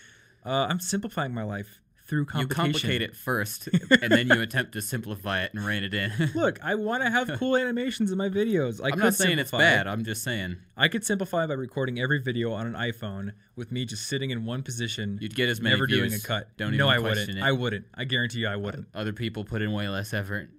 Uh, 0.45 0.67
I'm 0.69 0.79
simplifying 0.79 1.33
my 1.33 1.41
life 1.41 1.81
through 2.07 2.25
complication. 2.27 2.65
You 2.67 2.73
complicate 2.73 3.01
it 3.01 3.15
first, 3.15 3.67
and 4.03 4.11
then 4.11 4.27
you 4.27 4.41
attempt 4.41 4.73
to 4.73 4.81
simplify 4.83 5.41
it 5.41 5.55
and 5.55 5.65
rein 5.65 5.83
it 5.83 5.91
in. 5.91 6.11
Look, 6.35 6.59
I 6.63 6.75
want 6.75 7.01
to 7.01 7.09
have 7.09 7.27
cool 7.39 7.57
animations 7.57 8.11
in 8.11 8.17
my 8.19 8.29
videos. 8.29 8.79
I 8.79 8.91
I'm 8.91 8.99
not 8.99 9.15
saying 9.15 9.39
it's 9.39 9.49
bad. 9.49 9.87
I'm 9.87 10.03
just 10.03 10.23
saying 10.23 10.57
I 10.77 10.87
could 10.87 11.03
simplify 11.03 11.47
by 11.47 11.55
recording 11.55 11.99
every 11.99 12.21
video 12.21 12.51
on 12.53 12.67
an 12.67 12.73
iPhone 12.75 13.31
with 13.55 13.71
me 13.71 13.85
just 13.85 14.05
sitting 14.07 14.29
in 14.29 14.45
one 14.45 14.61
position, 14.61 15.17
you'd 15.19 15.33
get 15.33 15.49
as 15.49 15.59
many 15.59 15.75
views. 15.77 15.89
never 15.89 16.07
doing 16.07 16.13
a 16.13 16.19
cut. 16.19 16.55
Don't 16.57 16.77
no, 16.77 16.85
even 16.91 16.95
I 16.95 16.99
wouldn't. 16.99 17.29
it. 17.37 17.41
I 17.41 17.51
wouldn't. 17.51 17.85
I 17.95 18.03
guarantee 18.03 18.41
you, 18.41 18.47
I 18.49 18.55
wouldn't. 18.55 18.85
Other 18.93 19.13
people 19.13 19.45
put 19.45 19.63
in 19.63 19.71
way 19.71 19.89
less 19.89 20.13
effort. 20.13 20.51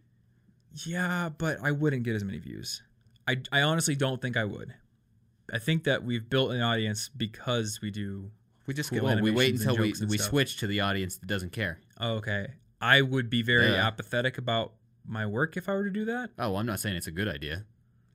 Yeah, 0.84 1.28
but 1.38 1.58
I 1.62 1.70
wouldn't 1.70 2.02
get 2.02 2.16
as 2.16 2.24
many 2.24 2.38
views. 2.38 2.82
I, 3.28 3.37
I 3.52 3.62
honestly 3.62 3.94
don't 3.96 4.20
think 4.23 4.37
I 4.37 4.44
would. 4.44 4.75
I 5.52 5.58
think 5.58 5.84
that 5.84 6.05
we've 6.05 6.28
built 6.28 6.50
an 6.52 6.61
audience 6.61 7.08
because 7.14 7.81
we 7.82 7.90
do. 7.90 8.31
We 8.67 8.75
just 8.75 8.90
Cool 8.90 8.99
get, 9.00 9.05
well, 9.05 9.20
we 9.20 9.31
wait 9.31 9.55
until 9.55 9.76
we, 9.76 9.94
we 10.08 10.19
stuff. 10.19 10.31
switch 10.31 10.56
to 10.58 10.67
the 10.67 10.81
audience 10.81 11.19
that 11.19 11.26
doesn't 11.26 11.52
care. 11.52 11.78
Oh, 12.00 12.14
okay. 12.14 12.49
I 12.81 13.00
would 13.02 13.31
be 13.31 13.43
very 13.43 13.70
Yeah. 13.70 13.87
apathetic 13.87 14.38
about 14.38 14.73
my 15.06 15.25
work 15.26 15.56
if 15.56 15.69
I 15.69 15.75
were 15.75 15.84
to 15.84 15.90
do 15.90 16.05
that. 16.06 16.31
Oh, 16.38 16.56
I'm 16.56 16.67
not 16.67 16.81
saying 16.81 16.96
it's 16.96 17.06
a 17.06 17.12
good 17.12 17.28
idea. 17.28 17.64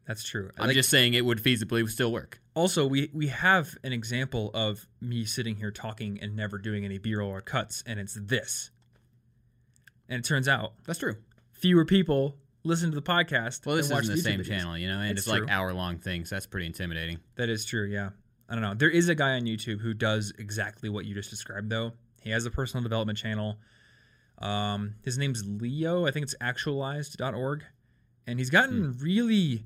That's 0.05 0.23
true. 0.23 0.49
I'm 0.57 0.67
Like, 0.67 0.73
just 0.75 0.89
saying 0.89 1.13
it 1.13 1.23
would 1.23 1.41
feasibly 1.41 1.87
still 1.89 2.11
work. 2.11 2.41
also 2.53 2.85
we 2.85 3.09
we 3.13 3.27
have 3.27 3.77
an 3.83 3.93
example 3.93 4.51
of 4.53 4.87
me 4.99 5.23
sitting 5.23 5.55
here 5.55 5.71
talking 5.71 6.19
and 6.21 6.35
never 6.35 6.57
doing 6.57 6.83
any 6.83 6.97
b-roll 6.97 7.29
or 7.29 7.39
cuts 7.39 7.81
and 7.87 7.97
it's 7.97 8.15
this 8.21 8.71
and 10.09 10.19
it 10.19 10.25
turns 10.27 10.47
out 10.49 10.73
That's 10.85 10.99
true. 10.99 11.15
fewer 11.53 11.85
people 11.85 12.35
listen 12.63 12.89
to 12.91 12.95
the 12.95 13.01
podcast 13.01 13.65
Well, 13.65 13.75
this 13.75 13.89
watch 13.91 14.03
isn't 14.03 14.15
the 14.15 14.21
same 14.21 14.39
videos. 14.41 14.47
channel, 14.47 14.77
you 14.77 14.87
know, 14.87 14.99
and 14.99 15.11
It's 15.11 15.21
it's, 15.21 15.27
like 15.27 15.49
hour 15.49 15.73
long 15.73 15.97
things. 15.97 16.29
That's 16.29 16.45
pretty 16.45 16.67
intimidating. 16.67 17.19
that 17.35 17.49
is 17.49 17.65
true 17.65 17.85
yeah 17.85 18.09
i 18.49 18.53
don't 18.53 18.61
know 18.61 18.73
there 18.73 18.89
is 18.89 19.07
a 19.09 19.15
guy 19.15 19.31
on 19.31 19.43
youtube 19.43 19.79
who 19.79 19.93
does 19.93 20.33
exactly 20.37 20.89
what 20.89 21.05
you 21.05 21.13
just 21.15 21.29
described 21.29 21.69
though 21.69 21.93
he 22.21 22.29
has 22.31 22.45
a 22.45 22.51
personal 22.51 22.83
development 22.83 23.17
channel 23.17 23.57
um, 24.39 24.95
his 25.03 25.17
name's 25.17 25.43
leo 25.45 26.05
i 26.05 26.11
think 26.11 26.23
it's 26.23 26.35
actualized.org 26.41 27.63
and 28.27 28.39
he's 28.39 28.49
gotten 28.49 28.91
Hmm. 28.93 29.03
really 29.03 29.65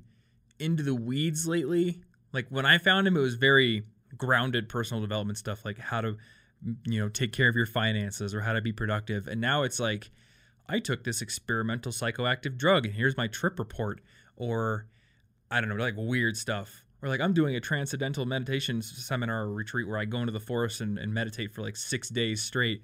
into 0.58 0.82
the 0.82 0.94
weeds 0.94 1.46
lately 1.46 2.00
like 2.32 2.46
when 2.50 2.64
i 2.66 2.78
found 2.78 3.06
him 3.06 3.16
it 3.16 3.20
was 3.20 3.34
very 3.34 3.84
grounded 4.16 4.68
personal 4.68 5.00
development 5.00 5.36
stuff 5.38 5.64
like 5.64 5.78
how 5.78 6.00
to 6.00 6.16
you 6.86 7.00
know 7.00 7.08
take 7.08 7.32
care 7.32 7.48
of 7.48 7.56
your 7.56 7.66
finances 7.66 8.34
or 8.34 8.40
how 8.40 8.52
to 8.52 8.60
be 8.62 8.72
productive 8.72 9.26
and 9.28 9.40
now 9.40 9.62
it's 9.64 9.78
like 9.80 10.10
i 10.68 10.78
took 10.78 11.04
this 11.04 11.20
experimental 11.22 11.92
psychoactive 11.92 12.56
drug 12.56 12.86
and 12.86 12.94
here's 12.94 13.16
my 13.16 13.26
trip 13.26 13.58
report 13.58 14.00
or 14.36 14.86
i 15.50 15.60
don't 15.60 15.68
know 15.68 15.76
like 15.76 15.94
weird 15.96 16.36
stuff. 16.36 16.84
Or 17.02 17.08
like 17.08 17.20
i'm 17.20 17.32
doing 17.34 17.54
a 17.56 17.60
transcendental 17.60 18.24
meditation 18.26 18.80
seminar 18.82 19.42
or 19.42 19.52
retreat 19.52 19.86
where 19.86 19.98
i 19.98 20.04
go 20.04 20.18
into 20.20 20.32
the 20.32 20.40
forest 20.40 20.80
and, 20.80 20.98
and 20.98 21.12
meditate 21.12 21.52
for 21.52 21.62
like 21.62 21.76
six 21.76 22.08
days 22.08 22.42
straight. 22.42 22.82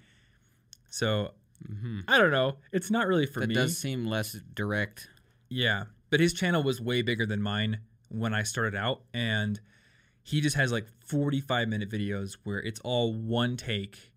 So 0.91 1.33
hmm 1.67 2.01
i 2.09 2.19
don't 2.19 2.31
know. 2.31 2.57
It's 2.73 2.91
not 2.91 3.07
really 3.07 3.27
for 3.27 3.41
That 3.41 3.49
me. 3.49 3.55
It 3.55 3.59
does 3.59 3.79
seem 3.79 4.07
less 4.07 4.33
direct. 4.55 5.09
yeah, 5.49 5.85
but 6.11 6.21
his 6.21 6.33
channel 6.35 6.63
was 6.63 6.81
way 6.81 7.03
bigger 7.03 7.25
than 7.27 7.41
mine 7.43 7.81
when 8.09 8.35
I 8.35 8.43
started 8.43 8.75
out, 8.75 9.01
and 9.15 9.59
he 10.23 10.41
just 10.43 10.55
has 10.57 10.71
like 10.71 10.87
45 11.07 11.69
minute 11.69 11.89
videos 11.91 12.37
where 12.45 12.61
it's 12.61 12.79
all 12.81 13.15
one 13.15 13.57
take 13.57 14.13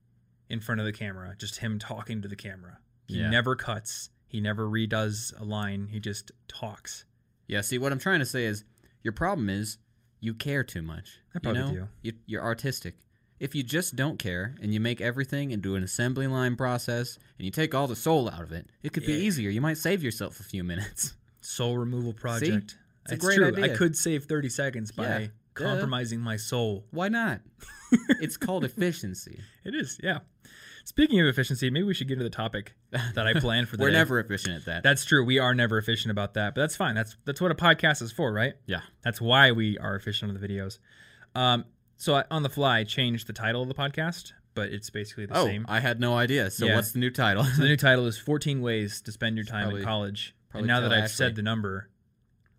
in 0.49 0.59
front 0.59 0.81
of 0.81 0.85
the 0.85 0.91
camera, 0.93 1.33
just 1.37 1.57
him 1.59 1.79
talking 1.79 2.21
to 2.21 2.27
the 2.27 2.35
camera. 2.35 2.79
He 3.07 3.19
Yeah. 3.19 3.29
never 3.29 3.55
cuts, 3.55 4.09
he 4.27 4.41
never 4.41 4.67
redoes 4.67 5.37
a 5.39 5.43
line, 5.43 5.87
he 5.91 5.99
just 5.99 6.31
talks. 6.47 7.05
Yeah, 7.47 7.61
see, 7.61 7.77
what 7.77 7.91
I'm 7.91 7.99
trying 7.99 8.19
to 8.19 8.25
say 8.25 8.45
is 8.45 8.63
your 9.03 9.13
problem 9.13 9.49
is 9.49 9.77
you 10.19 10.33
care 10.33 10.63
too 10.63 10.81
much. 10.81 11.19
I 11.35 11.39
probably 11.39 11.61
you 11.61 11.67
know? 11.67 11.73
do. 11.73 11.87
You, 12.01 12.13
you're 12.25 12.43
artistic. 12.43 12.95
If 13.39 13.53
you 13.53 13.63
just 13.63 13.95
don't 13.95 14.17
care 14.17 14.55
and 14.61 14.73
you 14.73 14.79
make 14.79 15.01
everything 15.01 15.51
into 15.51 15.75
an 15.75 15.83
assembly 15.83 16.25
line 16.25 16.55
process 16.55 17.19
and 17.37 17.45
you 17.45 17.51
take 17.51 17.75
all 17.75 17.85
the 17.87 17.95
soul 17.95 18.29
out 18.29 18.41
of 18.41 18.51
it, 18.53 18.67
it 18.81 18.93
could 18.93 19.05
be 19.05 19.13
easier. 19.13 19.49
You 19.49 19.61
might 19.61 19.77
save 19.77 20.01
yourself 20.01 20.39
a 20.39 20.43
few 20.43 20.63
minutes. 20.63 21.13
Soul 21.41 21.77
removal 21.77 22.13
project. 22.13 22.75
It's 23.03 23.11
a 23.11 23.15
It's 23.15 23.25
great 23.25 23.35
true. 23.35 23.47
idea. 23.49 23.65
I 23.73 23.77
could 23.77 23.95
save 23.95 24.23
30 24.25 24.49
seconds 24.49 24.91
by 24.91 25.03
Yeah. 25.03 25.19
Duh. 25.55 25.63
compromising 25.65 26.19
my 26.21 26.37
soul. 26.37 26.87
Why 26.91 27.07
not? 27.09 27.41
it's 28.19 28.35
called 28.37 28.63
efficiency. 28.65 29.41
It 29.63 29.75
is, 29.75 29.99
yeah. 30.01 30.19
Speaking 30.87 31.19
of 31.19 31.25
efficiency, 31.27 31.69
maybe 31.71 31.83
we 31.83 31.93
should 31.95 32.07
get 32.07 32.13
into 32.13 32.23
the 32.23 32.29
topic 32.29 32.75
that 32.91 33.25
I 33.27 33.33
planned 33.33 33.67
for 33.67 33.75
the 33.75 33.83
We're 33.83 33.89
day. 33.89 33.97
never 33.97 34.19
efficient 34.19 34.55
at 34.55 34.65
that. 34.65 34.83
That's 34.83 35.03
true. 35.03 35.25
We 35.25 35.39
are 35.39 35.53
never 35.55 35.77
efficient 35.79 36.11
about 36.11 36.35
that, 36.35 36.53
but 36.55 36.61
that's 36.61 36.75
fine. 36.75 36.93
That's 36.95 37.17
that's 37.25 37.41
what 37.41 37.51
a 37.51 37.55
podcast 37.55 38.01
is 38.03 38.11
for, 38.11 38.31
right? 38.31 38.53
yeah. 38.67 38.81
That's 39.03 39.19
why 39.19 39.51
we 39.51 39.77
are 39.79 39.95
efficient 39.95 40.29
on 40.31 40.39
the 40.39 40.47
videos. 40.47 40.77
Um, 41.33 41.65
so 41.97 42.15
I, 42.15 42.23
on 42.29 42.43
the 42.43 42.49
fly, 42.49 42.79
I 42.79 42.83
changed 42.83 43.25
the 43.27 43.33
title 43.33 43.61
of 43.63 43.67
the 43.67 43.73
podcast, 43.73 44.31
but 44.53 44.69
it's 44.69 44.89
basically 44.91 45.25
the 45.25 45.35
Oh, 45.37 45.45
same. 45.45 45.65
I 45.67 45.79
had 45.79 45.99
no 45.99 46.15
idea. 46.15 46.51
So 46.51 46.65
Yeah. 46.65 46.75
what's 46.75 46.91
the 46.91 46.99
new 46.99 47.09
title? 47.09 47.43
So 47.45 47.61
the 47.63 47.67
new 47.67 47.77
title 47.89 48.05
is 48.05 48.17
14 48.17 48.61
Ways 48.61 49.01
to 49.01 49.11
Spend 49.11 49.35
Your 49.37 49.45
Time 49.45 49.63
Probably- 49.65 49.81
in 49.81 49.87
College. 49.87 50.35
And 50.53 50.67
now 50.67 50.79
that 50.81 50.93
I've 50.93 51.05
Ashley. 51.05 51.15
said 51.15 51.35
the 51.35 51.41
number, 51.41 51.89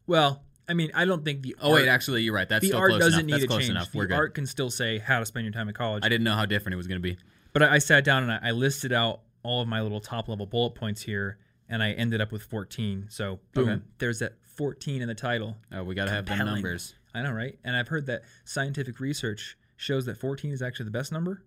well, 0.06 0.42
I 0.68 0.74
mean, 0.74 0.90
I 0.94 1.04
don't 1.04 1.24
think 1.24 1.42
the 1.42 1.54
oh 1.62 1.72
wait, 1.74 1.88
actually, 1.88 2.22
you're 2.24 2.34
right. 2.34 2.48
That's 2.48 2.60
the 2.62 2.68
still 2.68 2.80
art 2.80 2.90
close 2.90 3.00
doesn't 3.00 3.20
enough. 3.20 3.26
need 3.26 3.32
That's 3.34 3.42
to 3.44 3.48
close 3.48 3.60
change. 3.60 3.70
enough. 3.70 3.92
The 3.92 3.98
We're 3.98 4.06
good. 4.06 4.14
art 4.16 4.34
can 4.34 4.46
still 4.46 4.68
say 4.68 4.98
how 4.98 5.20
to 5.20 5.26
spend 5.26 5.44
your 5.44 5.52
time 5.52 5.68
in 5.68 5.74
college. 5.74 6.04
I 6.04 6.08
didn't 6.08 6.24
know 6.24 6.34
how 6.34 6.44
different 6.44 6.74
it 6.74 6.76
was 6.76 6.86
going 6.88 7.00
to 7.00 7.08
be. 7.08 7.16
But 7.58 7.62
I, 7.70 7.76
I 7.76 7.78
sat 7.78 8.04
down 8.04 8.22
and 8.24 8.32
I, 8.32 8.48
I 8.48 8.50
listed 8.50 8.92
out 8.92 9.20
all 9.42 9.62
of 9.62 9.68
my 9.68 9.80
little 9.80 10.00
top 10.00 10.28
level 10.28 10.44
bullet 10.44 10.74
points 10.74 11.00
here, 11.00 11.38
and 11.70 11.82
I 11.82 11.92
ended 11.92 12.20
up 12.20 12.30
with 12.30 12.42
14. 12.42 13.06
So 13.08 13.40
boom, 13.54 13.68
Okay. 13.68 13.82
there's 13.96 14.18
that 14.18 14.34
14 14.56 15.00
in 15.00 15.08
the 15.08 15.14
title. 15.14 15.56
Oh, 15.72 15.82
we 15.82 15.94
got 15.94 16.04
to 16.04 16.10
have 16.10 16.26
the 16.26 16.36
numbers. 16.36 16.94
I 17.14 17.22
know, 17.22 17.32
right? 17.32 17.58
And 17.64 17.74
I've 17.74 17.88
heard 17.88 18.04
that 18.06 18.24
scientific 18.44 19.00
research 19.00 19.56
shows 19.76 20.04
that 20.04 20.18
14 20.18 20.50
is 20.52 20.60
actually 20.60 20.84
the 20.84 20.90
best 20.90 21.12
number. 21.12 21.44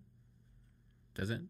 Does 1.14 1.30
it? 1.30 1.42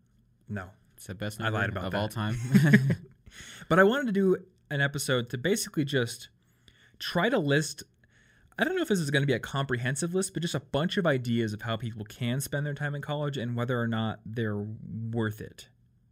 No. 0.49 0.65
It's 0.97 1.07
the 1.07 1.15
best 1.15 1.39
I 1.39 1.45
number 1.45 1.59
lied 1.59 1.69
about 1.69 1.85
of 1.85 1.91
that. 1.91 1.97
all 1.97 2.09
time. 2.09 2.35
But 3.69 3.79
I 3.79 3.83
wanted 3.83 4.07
to 4.07 4.11
do 4.11 4.35
an 4.71 4.81
episode 4.81 5.29
to 5.29 5.37
basically 5.37 5.85
just 5.85 6.27
try 6.97 7.29
to 7.29 7.37
list. 7.39 7.83
I 8.59 8.65
don't 8.65 8.75
know 8.75 8.81
if 8.81 8.89
this 8.89 8.99
is 8.99 9.09
going 9.09 9.21
to 9.23 9.27
be 9.27 9.33
a 9.33 9.39
comprehensive 9.39 10.13
list, 10.13 10.33
but 10.33 10.41
just 10.41 10.53
a 10.53 10.59
bunch 10.59 10.97
of 10.97 11.07
ideas 11.07 11.53
of 11.53 11.61
how 11.61 11.77
people 11.77 12.03
can 12.03 12.41
spend 12.41 12.65
their 12.65 12.73
time 12.73 12.93
in 12.93 13.01
college 13.01 13.37
and 13.37 13.55
whether 13.55 13.79
or 13.79 13.87
not 13.87 14.19
they're 14.25 14.57
worth 14.57 15.39
it, 15.39 15.69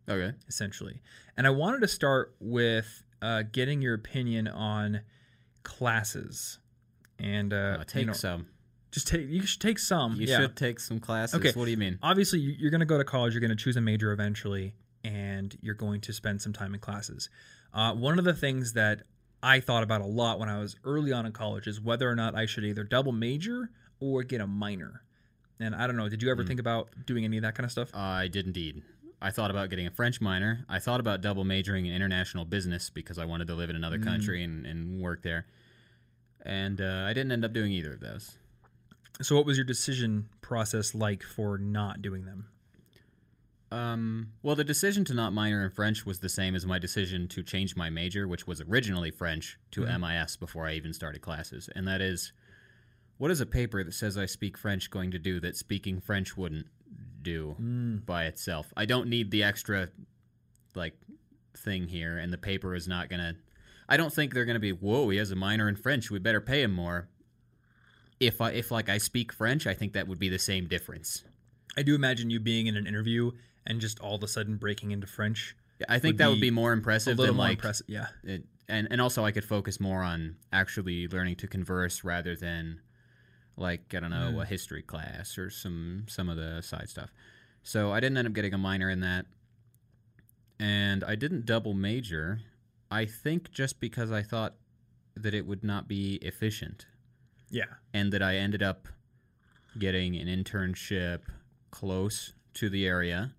Okay. 0.07 0.31
essentially. 0.47 1.01
And 1.35 1.45
I 1.45 1.49
wanted 1.49 1.81
to 1.81 1.87
start 1.89 2.33
with 2.39 3.03
uh, 3.21 3.43
getting 3.51 3.81
your 3.81 3.95
opinion 3.95 4.47
on 4.47 5.01
classes. 5.63 6.59
And 7.19 7.51
uh, 7.53 7.83
take 7.85 8.01
you 8.01 8.05
know, 8.07 8.13
some. 8.13 8.47
just 8.91 9.07
take 9.07 9.27
you 9.27 9.41
should 9.45 9.59
take 9.61 9.79
some. 9.79 10.13
You 10.15 10.27
yeah. 10.27 10.37
should 10.41 10.55
take 10.55 10.79
some 10.79 10.99
classes. 10.99 11.35
Okay. 11.39 11.51
What 11.57 11.65
do 11.65 11.71
you 11.71 11.77
mean? 11.77 11.97
obviously 12.03 12.39
you- 12.39 12.55
you're 12.59 12.69
going 12.71 12.79
to 12.79 12.85
go 12.85 12.97
to 12.97 13.03
college 13.03 13.33
you're 13.33 13.41
going 13.41 13.49
to 13.49 13.55
choose 13.55 13.75
a 13.75 13.81
major 13.81 14.11
eventually 14.11 14.73
and 15.03 15.57
you're 15.61 15.73
going 15.75 15.99
to 16.01 16.13
spend 16.13 16.41
some 16.41 16.53
time 16.53 16.73
in 16.75 16.79
classes 16.79 17.29
uh, 17.73 17.93
one 17.93 18.19
of 18.19 18.25
the 18.25 18.33
things 18.33 18.73
that 18.73 19.01
i 19.43 19.59
thought 19.59 19.83
about 19.83 20.01
a 20.01 20.05
lot 20.05 20.39
when 20.39 20.49
i 20.49 20.59
was 20.59 20.75
early 20.83 21.11
on 21.11 21.25
in 21.25 21.31
college 21.31 21.67
is 21.67 21.79
whether 21.81 22.09
or 22.09 22.15
not 22.15 22.35
i 22.35 22.45
should 22.45 22.63
either 22.63 22.83
double 22.83 23.11
major 23.11 23.69
or 23.99 24.23
get 24.23 24.41
a 24.41 24.47
minor 24.47 25.01
and 25.59 25.75
i 25.75 25.85
don't 25.87 25.95
know 25.97 26.09
did 26.09 26.21
you 26.21 26.29
ever 26.31 26.43
think 26.43 26.59
about 26.59 26.89
doing 27.05 27.23
any 27.25 27.37
of 27.37 27.43
that 27.43 27.55
kind 27.55 27.65
of 27.65 27.71
stuff 27.71 27.89
I 27.93 28.27
did 28.27 28.45
indeed. 28.45 28.83
I 29.19 29.31
thought 29.31 29.49
about 29.49 29.71
getting 29.71 29.87
a 29.87 29.91
French 29.91 30.21
minor. 30.21 30.63
I 30.69 30.77
thought 30.77 30.99
about 30.99 31.21
double 31.21 31.43
majoring 31.43 31.87
in 31.87 31.93
international 31.93 32.45
business 32.45 32.91
because 32.91 33.17
I 33.17 33.25
wanted 33.25 33.47
to 33.47 33.55
live 33.55 33.71
in 33.71 33.75
another 33.75 33.97
country 33.97 34.43
and, 34.43 34.63
and 34.67 35.01
work 35.01 35.23
there. 35.23 35.47
And 36.45 36.79
uh, 36.79 37.03
I 37.07 37.13
didn't 37.13 37.31
end 37.31 37.43
up 37.43 37.51
doing 37.51 37.71
either 37.71 37.93
of 37.93 37.99
those. 37.99 38.37
so 39.23 39.35
what 39.35 39.45
was 39.47 39.57
your 39.57 39.65
decision 39.65 40.29
process 40.41 40.93
like 40.93 41.23
for 41.23 41.57
not 41.57 42.01
doing 42.03 42.25
them 42.25 42.45
Um, 43.71 44.31
well, 44.43 44.55
the 44.55 44.63
decision 44.63 45.03
to 45.05 45.13
not 45.13 45.33
minor 45.33 45.63
in 45.63 45.71
French 45.71 46.05
was 46.05 46.19
the 46.19 46.29
same 46.29 46.55
as 46.55 46.65
my 46.65 46.79
decision 46.79 47.27
to 47.29 47.43
change 47.43 47.75
my 47.75 47.89
major, 47.89 48.27
which 48.27 48.47
was 48.47 48.61
originally 48.61 49.11
French, 49.11 49.59
to 49.71 49.85
MIS 49.85 50.37
before 50.37 50.67
I 50.67 50.73
even 50.73 50.93
started 50.93 51.21
classes. 51.21 51.69
And 51.75 51.87
that 51.87 51.99
is, 51.99 52.31
what 53.17 53.29
is 53.29 53.41
a 53.41 53.45
paper 53.45 53.83
that 53.83 53.93
says 53.93 54.17
I 54.17 54.25
speak 54.25 54.57
French 54.57 54.89
going 54.89 55.11
to 55.11 55.19
do 55.19 55.39
that 55.41 55.57
speaking 55.57 55.99
French 55.99 56.37
wouldn't 56.37 56.67
do 57.21 57.55
by 57.59 58.25
itself? 58.25 58.71
I 58.77 58.85
don't 58.85 59.09
need 59.09 59.31
the 59.31 59.43
extra, 59.43 59.89
like, 60.73 60.95
thing 61.57 61.87
here, 61.89 62.17
and 62.17 62.31
the 62.31 62.37
paper 62.37 62.73
is 62.73 62.87
not 62.87 63.09
going 63.09 63.19
to. 63.19 63.35
I 63.89 63.97
don't 63.97 64.13
think 64.13 64.33
they're 64.33 64.45
going 64.45 64.55
to 64.55 64.59
be, 64.59 64.71
whoa, 64.71 65.09
he 65.09 65.17
has 65.17 65.31
a 65.31 65.35
minor 65.35 65.67
in 65.67 65.75
French. 65.75 66.09
We 66.09 66.19
better 66.19 66.41
pay 66.41 66.61
him 66.61 66.71
more. 66.71 67.09
If 68.19 68.41
I, 68.41 68.51
if 68.51 68.71
like 68.71 68.89
I 68.89 68.97
speak 68.97 69.31
French, 69.31 69.67
I 69.67 69.73
think 69.73 69.93
that 69.93 70.07
would 70.07 70.19
be 70.19 70.29
the 70.29 70.39
same 70.39 70.67
difference. 70.67 71.23
i 71.77 71.83
do 71.83 71.95
imagine 71.95 72.29
you 72.29 72.39
being 72.39 72.67
in 72.67 72.75
an 72.75 72.87
interview 72.87 73.31
and 73.67 73.79
just 73.79 73.99
all 73.99 74.15
of 74.15 74.23
a 74.23 74.27
sudden 74.27 74.55
breaking 74.57 74.89
into 74.91 75.05
french 75.05 75.55
Yeah, 75.79 75.85
I 75.89 75.99
think 75.99 76.13
Would 76.13 76.17
that 76.19 76.29
would 76.29 76.41
be 76.41 76.49
more 76.51 76.73
impressive 76.73 77.17
than 77.17 77.37
like 77.37 77.57
impressive 77.59 77.85
yeah 77.89 78.07
it, 78.23 78.43
and 78.67 78.87
and 78.89 78.99
also 78.99 79.23
I 79.23 79.31
could 79.31 79.45
focus 79.45 79.79
more 79.79 80.01
on 80.01 80.37
actually 80.51 81.07
learning 81.07 81.35
to 81.37 81.47
converse 81.47 82.03
rather 82.03 82.35
than 82.35 82.81
like 83.55 83.93
I 83.95 83.99
don't 83.99 84.09
know 84.11 84.31
Mm. 84.33 84.41
a 84.41 84.45
history 84.45 84.81
class 84.81 85.37
or 85.37 85.49
some 85.49 86.05
some 86.07 86.29
of 86.29 86.37
the 86.37 86.61
side 86.61 86.89
stuff. 86.89 87.11
So 87.63 87.91
I 87.91 87.99
didn't 87.99 88.17
end 88.17 88.27
up 88.27 88.33
getting 88.33 88.53
a 88.53 88.57
minor 88.57 88.89
in 88.89 89.01
that, 89.01 89.25
and 90.59 91.03
I 91.03 91.15
didn't 91.15 91.45
double 91.45 91.73
major. 91.73 92.39
I 92.89 93.05
think 93.05 93.51
just 93.51 93.79
because 93.79 94.11
I 94.11 94.21
thought 94.23 94.55
that 95.15 95.33
it 95.33 95.45
would 95.45 95.63
not 95.63 95.87
be 95.87 96.15
efficient, 96.21 96.85
yeah 97.49 97.65
and 97.93 98.11
that 98.13 98.21
I 98.21 98.35
ended 98.37 98.63
up 98.63 98.87
getting 99.77 100.15
an 100.15 100.27
internship 100.27 101.21
close 101.71 102.33
to 102.55 102.69
the 102.69 102.85
area. 102.87 103.33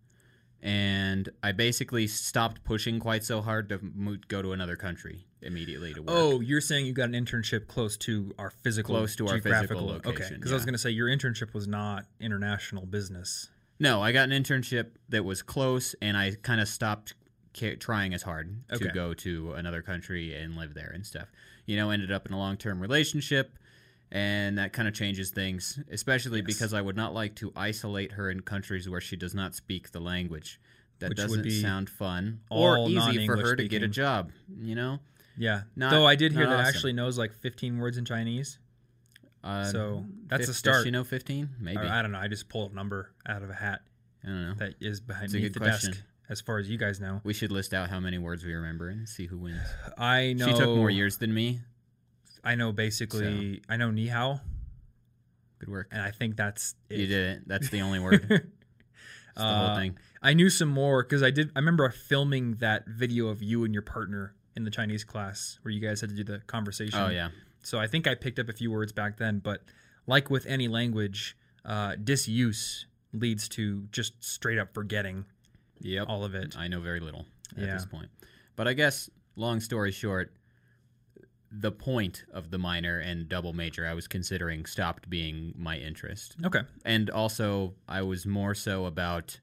And 0.62 1.28
I 1.42 1.52
basically 1.52 2.06
stopped 2.08 2.64
pushing 2.64 2.98
quite 2.98 3.22
so 3.24 3.40
hard 3.40 3.68
to 3.68 3.78
mo- 3.82 4.16
go 4.26 4.42
to 4.42 4.52
another 4.52 4.74
country 4.76 5.24
immediately 5.40 5.94
to 5.94 6.00
work. 6.00 6.10
Oh, 6.10 6.40
you're 6.40 6.60
saying 6.60 6.86
you 6.86 6.92
got 6.92 7.08
an 7.08 7.12
internship 7.14 7.68
close 7.68 7.96
to 7.98 8.34
our 8.38 8.50
physical, 8.50 8.96
Close 8.96 9.14
to 9.16 9.26
our 9.28 9.34
geographical 9.34 9.76
physical 9.88 9.96
Okay, 9.98 10.08
location, 10.08 10.36
because 10.36 10.50
I 10.50 10.56
was 10.56 10.64
going 10.64 10.74
to 10.74 10.78
say 10.78 10.90
your 10.90 11.06
internship 11.08 11.54
was 11.54 11.68
not 11.68 12.06
international 12.18 12.86
business. 12.86 13.48
No, 13.78 14.02
I 14.02 14.10
got 14.10 14.28
an 14.28 14.42
internship 14.42 14.86
that 15.10 15.24
was 15.24 15.42
close, 15.42 15.94
and 16.02 16.16
I 16.16 16.32
kind 16.42 16.60
of 16.60 16.66
stopped 16.66 17.14
ca- 17.56 17.76
trying 17.76 18.12
as 18.12 18.22
hard 18.22 18.52
Okay. 18.72 18.86
to 18.86 18.92
go 18.92 19.14
to 19.14 19.52
another 19.52 19.80
country 19.82 20.34
and 20.34 20.56
live 20.56 20.74
there 20.74 20.90
and 20.92 21.06
stuff. 21.06 21.28
You 21.66 21.76
know, 21.76 21.90
ended 21.90 22.10
up 22.10 22.26
in 22.26 22.32
a 22.32 22.38
long 22.38 22.56
term 22.56 22.80
relationship, 22.80 23.56
and 24.10 24.56
that 24.58 24.72
kind 24.72 24.88
of 24.88 24.94
changes 24.94 25.30
things, 25.30 25.78
especially 25.90 26.38
Yes. 26.38 26.46
because 26.46 26.72
I 26.74 26.80
would 26.80 26.96
not 26.96 27.12
like 27.14 27.34
to 27.36 27.52
isolate 27.54 28.12
her 28.12 28.30
in 28.30 28.40
countries 28.40 28.88
where 28.88 29.00
she 29.00 29.16
does 29.16 29.34
not 29.34 29.54
speak 29.54 29.90
the 29.90 30.00
language. 30.00 30.60
That 31.00 31.10
Which 31.10 31.18
doesn't 31.18 31.50
sound 31.50 31.88
fun 31.88 32.40
or 32.50 32.88
easy 32.88 33.24
for 33.26 33.36
her 33.36 33.54
to 33.54 33.68
get 33.68 33.82
a 33.84 33.88
job. 33.88 34.32
You 34.60 34.74
know, 34.74 34.98
Yeah. 35.36 35.62
Not- 35.76 35.90
Though 35.92 36.06
I 36.06 36.16
did 36.16 36.32
hear 36.32 36.46
that 36.46 36.58
awesome. 36.58 36.66
actually 36.66 36.92
knows 36.94 37.16
like 37.16 37.32
15 37.34 37.78
words 37.78 37.96
in 37.98 38.04
Chinese. 38.04 38.58
uh, 39.44 39.64
So, 39.66 40.04
that's 40.26 40.40
fif- 40.40 40.48
a 40.48 40.50
Does 40.50 40.56
start. 40.56 40.84
she 40.84 40.90
know 40.90 41.04
fifteen? 41.04 41.50
Maybe 41.60 41.76
Or, 41.78 41.84
I 41.86 42.02
don't 42.02 42.10
know. 42.10 42.18
I 42.18 42.26
just 42.26 42.48
pulled 42.48 42.72
a 42.72 42.74
number 42.74 43.12
out 43.24 43.42
of 43.44 43.50
a 43.50 43.54
hat 43.54 43.82
I 44.24 44.26
don't 44.26 44.48
know. 44.48 44.54
that 44.54 44.74
is 44.80 45.00
behind 45.00 45.26
It's 45.26 45.34
a 45.34 45.36
me 45.36 45.42
good 45.44 45.54
the 45.54 45.60
question. 45.60 45.92
desk, 45.92 46.04
as 46.28 46.40
far 46.40 46.58
as 46.58 46.68
you 46.68 46.76
guys 46.76 46.98
know. 47.00 47.20
We 47.22 47.32
should 47.32 47.52
list 47.52 47.72
out 47.72 47.88
how 47.88 48.00
many 48.00 48.18
words 48.18 48.44
we 48.44 48.52
remember 48.52 48.88
and 48.88 49.08
see 49.08 49.26
who 49.26 49.38
wins. 49.38 49.62
I 49.96 50.32
know. 50.32 50.46
She 50.48 50.54
took 50.54 50.74
more 50.76 50.90
years 50.90 51.18
than 51.18 51.32
me. 51.32 51.60
I 52.49 52.55
know 52.55 52.73
basically. 52.73 53.61
I 53.69 53.76
know 53.76 53.90
ni 53.90 54.07
hao, 54.09 54.40
Good 55.59 55.69
work. 55.69 55.88
and 55.90 56.00
I 56.00 56.11
think 56.11 56.37
that's 56.37 56.75
it. 56.88 56.99
You 57.00 57.07
did 57.07 57.37
it. 57.37 57.43
That's 57.49 57.69
the 57.69 57.83
only 57.83 57.99
word. 58.00 58.26
That's 58.31 58.47
the 59.37 59.45
Uh, 59.45 59.67
whole 59.69 59.76
thing. 59.76 59.99
I 60.21 60.33
knew 60.35 60.50
some 60.50 60.69
more 60.69 61.02
because 61.05 61.23
I 61.23 61.31
did. 61.31 61.50
I 61.55 61.61
remember 61.61 61.88
filming 61.90 62.55
that 62.57 62.87
video 62.88 63.28
of 63.28 63.40
you 63.43 63.64
and 63.64 63.73
your 63.73 63.83
partner 63.85 64.35
in 64.57 64.64
the 64.64 64.71
Chinese 64.71 65.05
class 65.05 65.59
where 65.62 65.71
you 65.71 65.81
guys 65.81 66.00
had 66.00 66.11
to 66.11 66.17
do 66.17 66.25
the 66.25 66.38
conversation. 66.47 66.99
Oh 66.99 67.09
yeah. 67.09 67.28
So 67.62 67.78
I 67.78 67.87
think 67.87 68.07
I 68.09 68.14
picked 68.17 68.38
up 68.40 68.49
a 68.49 68.52
few 68.52 68.71
words 68.73 68.93
back 68.93 69.19
then, 69.19 69.38
but 69.38 69.62
like 70.07 70.28
with 70.31 70.45
any 70.47 70.67
language, 70.67 71.37
uh, 71.64 71.95
disuse 72.02 72.87
leads 73.12 73.49
to 73.50 73.87
just 73.93 74.25
straight 74.25 74.59
up 74.59 74.75
forgetting 74.75 75.25
Yep. 75.81 76.07
all 76.09 76.25
of 76.25 76.35
it. 76.35 76.57
I 76.59 76.67
know 76.67 76.81
very 76.81 76.99
little 77.00 77.26
at 77.57 77.62
Yeah. 77.64 77.75
this 77.75 77.87
point. 77.87 78.09
But 78.57 78.67
I 78.67 78.73
guess, 78.73 79.09
long 79.37 79.61
story 79.61 79.93
short, 79.93 80.35
the 81.50 81.73
point 81.73 82.25
of 82.33 82.50
the 82.50 82.59
minor 82.59 82.99
and 82.99 83.28
double 83.28 83.52
major 83.52 83.87
I 83.87 83.95
was 83.95 84.07
considering 84.07 84.67
stopped 84.67 85.09
being 85.09 85.55
my 85.57 85.78
interest. 85.78 86.37
Okay. 86.45 86.61
And 86.85 87.09
also, 87.11 87.75
I 87.88 88.02
was 88.02 88.26
more 88.26 88.55
so 88.55 88.85
about. 88.87 89.40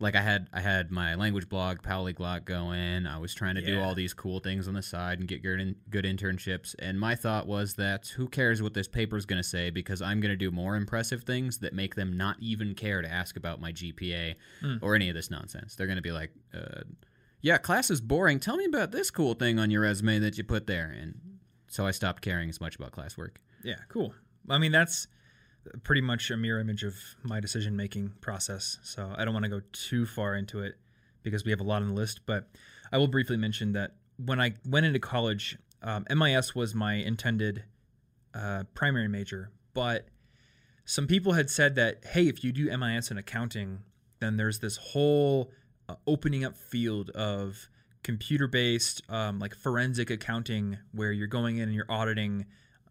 Like 0.00 0.14
I 0.14 0.20
had, 0.20 0.46
I 0.52 0.60
had 0.60 0.92
my 0.92 1.16
language 1.16 1.48
blog, 1.48 1.82
Powlyglot, 1.82 2.44
going. 2.44 3.04
I 3.04 3.18
was 3.18 3.34
trying 3.34 3.56
to 3.56 3.60
do 3.60 3.80
all 3.80 3.96
these 3.96 4.14
cool 4.14 4.38
things 4.38 4.68
on 4.68 4.74
the 4.74 4.80
side 4.82 5.18
and 5.18 5.26
get 5.26 5.42
good, 5.42 5.58
in, 5.58 5.74
good 5.90 6.04
internships. 6.04 6.76
And 6.78 7.00
my 7.00 7.16
thought 7.16 7.48
was 7.48 7.74
that 7.74 8.06
who 8.16 8.28
cares 8.28 8.62
what 8.62 8.74
this 8.74 8.86
paper 8.86 9.16
is 9.16 9.26
going 9.26 9.42
to 9.42 9.48
say 9.48 9.70
because 9.70 10.00
I'm 10.00 10.20
going 10.20 10.30
to 10.30 10.36
do 10.36 10.52
more 10.52 10.76
impressive 10.76 11.24
things 11.24 11.58
that 11.58 11.72
make 11.74 11.96
them 11.96 12.16
not 12.16 12.36
even 12.38 12.76
care 12.76 13.02
to 13.02 13.10
ask 13.10 13.36
about 13.36 13.60
my 13.60 13.72
GPA 13.72 14.36
Mm. 14.62 14.78
or 14.82 14.94
any 14.94 15.08
of 15.08 15.16
this 15.16 15.32
nonsense. 15.32 15.74
They're 15.74 15.88
going 15.88 15.96
to 15.96 16.02
be 16.02 16.12
like, 16.12 16.30
uh, 16.54 16.82
"Yeah, 17.40 17.58
class 17.58 17.90
is 17.90 18.00
boring. 18.00 18.40
Tell 18.40 18.56
me 18.56 18.64
about 18.64 18.90
this 18.90 19.10
cool 19.10 19.34
thing 19.34 19.58
on 19.58 19.70
your 19.70 19.82
resume 19.82 20.18
that 20.20 20.38
you 20.38 20.44
put 20.44 20.66
there." 20.66 20.90
And 20.90 21.20
so 21.68 21.86
I 21.86 21.90
stopped 21.90 22.22
caring 22.22 22.48
as 22.48 22.60
much 22.60 22.76
about 22.76 22.92
classwork. 22.92 23.36
Yeah. 23.62 23.76
Cool. 23.88 24.14
I 24.48 24.58
mean, 24.58 24.72
that's 24.72 25.06
pretty 25.82 26.00
much 26.00 26.30
a 26.30 26.36
mirror 26.36 26.60
image 26.60 26.84
of 26.84 26.94
my 27.22 27.40
decision 27.40 27.76
making 27.76 28.12
process. 28.20 28.78
So 28.82 29.12
I 29.16 29.24
don't 29.24 29.34
want 29.34 29.44
to 29.44 29.50
go 29.50 29.60
too 29.72 30.06
far 30.06 30.34
into 30.34 30.62
it 30.62 30.76
because 31.22 31.44
we 31.44 31.50
have 31.50 31.60
a 31.60 31.64
lot 31.64 31.82
on 31.82 31.88
the 31.88 31.94
list. 31.94 32.20
But 32.26 32.48
I 32.92 32.98
will 32.98 33.08
briefly 33.08 33.36
mention 33.36 33.72
that 33.72 33.96
when 34.16 34.40
I 34.40 34.54
went 34.64 34.86
into 34.86 34.98
college, 34.98 35.58
um, 35.82 36.06
MIS 36.10 36.54
was 36.54 36.74
my 36.74 36.94
intended 36.94 37.64
uh, 38.34 38.64
primary 38.74 39.08
major. 39.08 39.50
But 39.74 40.08
some 40.84 41.06
people 41.06 41.32
had 41.32 41.50
said 41.50 41.74
that, 41.76 42.04
hey, 42.12 42.28
if 42.28 42.42
you 42.42 42.52
do 42.52 42.76
MIS 42.76 43.10
in 43.10 43.18
accounting, 43.18 43.80
then 44.20 44.36
there's 44.36 44.60
this 44.60 44.76
whole 44.76 45.50
uh, 45.88 45.94
opening 46.06 46.44
up 46.44 46.56
field 46.56 47.10
of 47.10 47.68
computer 48.02 48.46
based, 48.46 49.02
um, 49.08 49.38
like 49.38 49.54
forensic 49.54 50.10
accounting, 50.10 50.78
where 50.92 51.12
you're 51.12 51.26
going 51.26 51.58
in 51.58 51.64
and 51.64 51.74
you're 51.74 51.90
auditing 51.90 52.46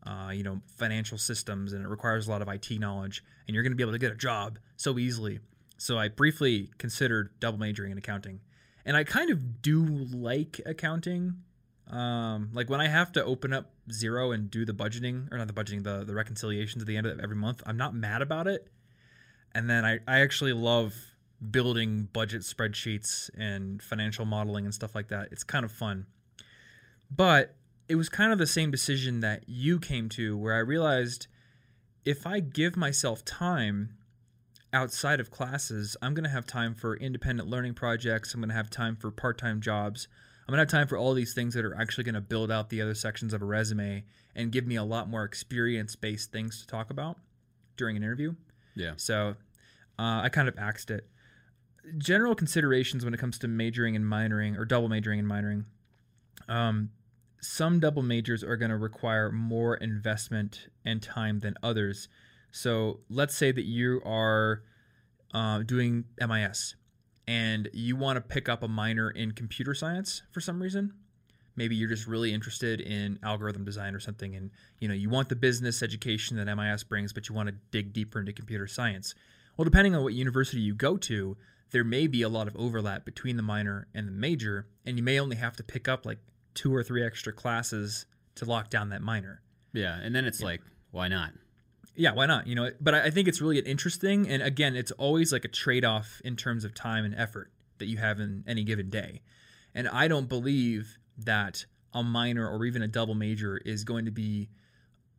uh, 0.08 0.32
you 0.32 0.44
know, 0.44 0.62
financial 0.78 1.18
systems, 1.18 1.74
and 1.74 1.84
it 1.84 1.88
requires 1.90 2.28
a 2.28 2.32
lot 2.32 2.42
of 2.42 2.48
IT 2.48 2.80
knowledge, 2.80 3.24
and 3.46 3.54
you're 3.54 3.64
going 3.64 3.72
to 3.72 3.76
be 3.76 3.84
able 3.84 3.92
to 3.92 4.00
get 4.00 4.12
a 4.12 4.16
job 4.16 4.58
so 4.78 4.98
easily. 4.98 5.40
So 5.78 5.98
I 5.98 6.08
briefly 6.08 6.70
considered 6.78 7.32
double 7.40 7.58
majoring 7.58 7.92
in 7.92 7.98
accounting, 7.98 8.40
and 8.86 8.96
I 8.96 9.04
kind 9.04 9.30
of 9.30 9.62
do 9.62 9.84
like 9.86 10.62
accounting. 10.66 11.36
Um, 11.90 12.50
like 12.54 12.70
when 12.70 12.82
I 12.82 12.88
have 12.88 13.12
to 13.14 13.24
open 13.24 13.54
up 13.54 13.72
Xero 13.90 14.34
and 14.34 14.50
do 14.50 14.66
the 14.66 14.74
budgeting, 14.74 15.32
or 15.32 15.38
not 15.38 15.48
the 15.48 15.54
budgeting, 15.54 15.84
the 15.84 16.04
the 16.06 16.14
reconciliations 16.14 16.82
at 16.82 16.88
the 16.88 16.96
end 16.96 17.06
of 17.06 17.20
every 17.20 17.36
month, 17.36 17.62
I'm 17.66 17.78
not 17.78 17.94
mad 17.94 18.22
about 18.22 18.48
it. 18.48 18.68
And 19.54 19.70
then 19.70 19.86
I, 19.86 20.00
I 20.08 20.22
actually 20.22 20.54
love 20.54 20.94
building 21.52 22.10
budget 22.14 22.42
spreadsheets 22.42 23.30
and 23.38 23.82
financial 23.82 24.26
modeling 24.26 24.66
and 24.66 24.74
stuff 24.74 24.96
like 24.96 25.10
that. 25.10 25.30
It's 25.32 25.44
kind 25.44 25.64
of 25.64 25.72
fun. 25.72 26.08
But 27.10 27.56
it 27.88 27.96
was 27.96 28.10
kind 28.10 28.32
of 28.32 28.40
the 28.40 28.48
same 28.48 28.72
decision 28.72 29.22
that 29.22 29.44
you 29.48 29.80
came 29.80 30.10
to 30.10 30.38
where 30.38 30.56
I 30.56 30.60
realized 30.60 31.28
if 32.06 32.26
I 32.26 32.40
give 32.40 32.76
myself 32.76 33.24
time 33.24 33.94
outside 34.74 35.20
of 35.20 35.32
classes, 35.32 35.96
I'm 36.02 36.14
going 36.14 36.24
to 36.24 36.30
have 36.30 36.46
time 36.46 36.76
for 36.76 36.98
independent 36.98 37.48
learning 37.48 37.76
projects, 37.76 38.34
I'm 38.34 38.42
going 38.42 38.50
to 38.50 38.56
have 38.56 38.70
time 38.70 38.96
for 38.96 39.12
part-time 39.12 39.62
jobs. 39.62 40.08
I'm 40.48 40.54
gonna 40.54 40.62
have 40.62 40.70
time 40.70 40.88
for 40.88 40.98
all 40.98 41.14
these 41.14 41.34
things 41.34 41.56
that 41.56 41.66
are 41.66 41.76
actually 41.76 42.06
gonna 42.06 42.22
build 42.22 42.52
out 42.52 42.70
the 42.70 42.82
other 42.82 42.96
sections 42.96 43.34
of 43.34 43.42
a 43.42 43.46
resume 43.46 44.06
and 44.34 44.50
give 44.50 44.66
me 44.66 44.78
a 44.78 44.84
lot 44.84 45.10
more 45.10 45.26
experience 45.26 45.98
based 45.98 46.32
things 46.32 46.62
to 46.62 46.68
talk 46.68 46.90
about 46.90 47.18
during 47.76 47.98
an 47.98 48.04
interview. 48.04 48.34
Yeah. 48.74 48.94
So 48.96 49.36
uh, 50.00 50.22
I 50.24 50.30
kind 50.30 50.48
of 50.48 50.58
axed 50.58 50.90
it. 50.90 51.06
General 51.98 52.36
considerations 52.36 53.06
when 53.06 53.14
it 53.14 53.20
comes 53.20 53.38
to 53.40 53.48
majoring 53.48 53.96
and 53.96 54.06
minoring 54.06 54.58
or 54.58 54.66
double 54.66 54.90
majoring 54.90 55.20
and 55.20 55.30
minoring. 55.30 55.66
Um, 56.48 56.90
some 57.42 57.80
double 57.80 58.04
majors 58.04 58.44
are 58.44 58.58
going 58.58 58.72
to 58.72 58.78
require 58.78 59.32
more 59.32 59.76
investment 59.76 60.68
and 60.84 61.02
time 61.02 61.40
than 61.40 61.56
others. 61.62 62.10
So 62.52 63.02
let's 63.10 63.36
say 63.36 63.52
that 63.52 63.66
you 63.66 64.02
are 64.06 64.64
uh, 65.34 65.60
doing 65.60 66.06
MIS 66.20 66.76
and 67.28 67.70
you 67.74 67.96
want 67.96 68.16
to 68.16 68.22
pick 68.22 68.48
up 68.48 68.64
a 68.64 68.68
minor 68.68 69.10
in 69.10 69.32
computer 69.34 69.74
science 69.74 70.24
for 70.32 70.42
some 70.42 70.62
reason. 70.62 70.94
Maybe 71.56 71.76
you're 71.76 71.90
just 71.90 72.08
really 72.08 72.34
interested 72.34 72.80
in 72.80 73.20
algorithm 73.24 73.66
design 73.66 73.96
or 73.96 74.00
something, 74.00 74.36
and 74.36 74.52
you 74.80 74.88
know 74.88 74.94
you 74.94 75.10
want 75.10 75.28
the 75.28 75.36
business 75.36 75.82
education 75.82 76.38
that 76.38 76.56
MIS 76.56 76.84
brings, 76.84 77.14
but 77.14 77.28
you 77.28 77.34
want 77.34 77.50
to 77.50 77.56
dig 77.72 77.94
deeper 77.94 78.20
into 78.20 78.32
computer 78.32 78.68
science. 78.68 79.16
Well, 79.58 79.66
depending 79.66 79.96
on 79.96 80.04
what 80.04 80.14
university 80.14 80.62
you 80.62 80.76
go 80.76 80.98
to, 80.98 81.36
there 81.72 81.84
may 81.84 82.08
be 82.08 82.22
a 82.22 82.30
lot 82.30 82.48
of 82.48 82.56
overlap 82.56 83.06
between 83.06 83.38
the 83.38 83.44
minor 83.44 83.88
and 83.94 84.08
the 84.08 84.12
major, 84.12 84.68
and 84.86 84.98
you 84.98 85.04
may 85.04 85.20
only 85.20 85.36
have 85.36 85.56
to 85.58 85.64
pick 85.64 85.88
up 85.88 86.06
like 86.06 86.20
two 86.54 86.74
or 86.74 86.84
three 86.84 87.06
extra 87.06 87.34
classes 87.34 88.06
to 88.36 88.46
lock 88.46 88.70
down 88.70 88.90
that 88.90 89.02
minor. 89.02 89.42
Yeah, 89.74 90.00
and 90.02 90.16
then 90.16 90.26
it's 90.26 90.42
like, 90.42 90.62
why 90.92 91.08
not? 91.08 91.34
Yeah, 91.96 92.14
why 92.14 92.26
not? 92.26 92.48
You 92.48 92.56
know, 92.56 92.72
but 92.80 92.94
I 92.94 93.06
I 93.06 93.10
think 93.10 93.28
it's 93.28 93.42
really 93.42 93.60
interesting, 93.60 94.28
and 94.28 94.42
again, 94.42 94.76
it's 94.76 94.92
always 94.92 95.32
like 95.32 95.46
a 95.46 95.50
trade-off 95.50 96.22
in 96.24 96.36
terms 96.36 96.64
of 96.64 96.74
time 96.74 97.06
and 97.06 97.16
effort 97.16 97.52
that 97.80 97.88
you 97.88 97.98
have 97.98 98.20
in 98.20 98.44
any 98.48 98.64
given 98.64 98.90
day. 98.90 99.22
And 99.76 99.88
I 99.88 100.08
don't 100.08 100.30
believe 100.30 100.98
that 101.18 101.66
a 101.94 102.04
minor 102.04 102.48
or 102.48 102.66
even 102.66 102.82
a 102.82 102.88
double 102.88 103.16
major 103.16 103.58
is 103.58 103.84
going 103.84 104.06
to 104.06 104.12
be 104.12 104.50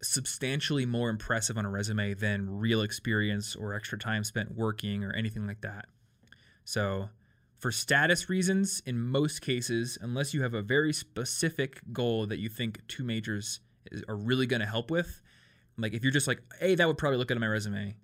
substantially 0.03 0.87
more 0.87 1.11
impressive 1.11 1.59
on 1.59 1.65
a 1.65 1.71
resume 1.71 2.15
than 2.15 2.59
real 2.59 2.83
experience 2.83 3.57
or 3.57 3.75
extra 3.75 3.99
time 3.99 4.23
spent 4.25 4.55
working 4.55 5.05
or 5.05 5.13
anything 5.13 5.47
like 5.47 5.61
that. 5.61 5.87
So, 6.73 7.09
for 7.57 7.73
status 7.73 8.29
reasons, 8.29 8.83
in 8.85 9.01
most 9.01 9.41
cases, 9.41 9.97
unless 10.03 10.35
you 10.35 10.43
have 10.43 10.53
a 10.53 10.61
very 10.61 10.93
specific 10.93 11.81
goal 11.95 12.27
that 12.27 12.39
you 12.41 12.51
think 12.51 12.87
two 12.89 13.05
majors 13.05 13.61
is, 13.91 14.05
are 14.07 14.15
really 14.15 14.47
going 14.47 14.61
to 14.61 14.67
help 14.67 14.91
with, 14.91 15.23
like 15.79 15.95
if 15.95 16.03
you're 16.03 16.13
just 16.13 16.29
like, 16.29 16.43
hey, 16.61 16.75
that 16.75 16.87
would 16.87 16.99
probably 16.99 17.17
look 17.17 17.29
good 17.29 17.39
on 17.39 17.41
my 17.41 17.47
resume, 17.47 17.97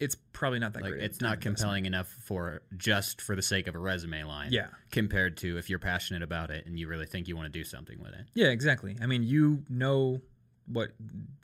it's 0.00 0.16
probably 0.32 0.58
not 0.58 0.72
that 0.72 0.82
Like 0.84 0.92
great. 0.92 1.04
it's 1.04 1.20
not 1.20 1.42
compelling 1.42 1.84
enough 1.84 2.08
for 2.08 2.62
just 2.78 3.20
for 3.20 3.36
the 3.36 3.42
sake 3.42 3.66
of 3.66 3.74
a 3.74 3.78
resume 3.78 4.24
line. 4.24 4.52
Yeah. 4.52 4.68
Compared 4.90 5.36
to 5.38 5.58
if 5.58 5.68
you're 5.68 5.78
passionate 5.78 6.22
about 6.22 6.50
it 6.50 6.64
and 6.64 6.78
you 6.78 6.88
really 6.88 7.04
think 7.06 7.28
you 7.28 7.36
want 7.36 7.52
to 7.52 7.58
do 7.58 7.64
something 7.64 8.00
with 8.00 8.14
it. 8.14 8.24
Yeah, 8.32 8.46
exactly. 8.48 8.96
I 9.02 9.06
mean, 9.06 9.22
you 9.22 9.64
know 9.68 10.22
what 10.66 10.92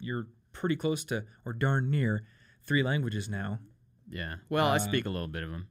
you're 0.01 0.29
pretty 0.53 0.77
close 0.77 1.05
to, 1.05 1.27
or 1.45 1.53
darn 1.53 1.91
near, 1.91 2.25
three 2.65 2.83
languages 2.83 3.29
now. 3.29 3.59
Yeah. 4.09 4.37
Well, 4.49 4.67
I 4.67 4.77
Uh, 4.77 4.79
speak 4.79 5.05
a 5.05 5.11
little 5.11 5.29
bit 5.29 5.43
of 5.43 5.51
them. 5.51 5.69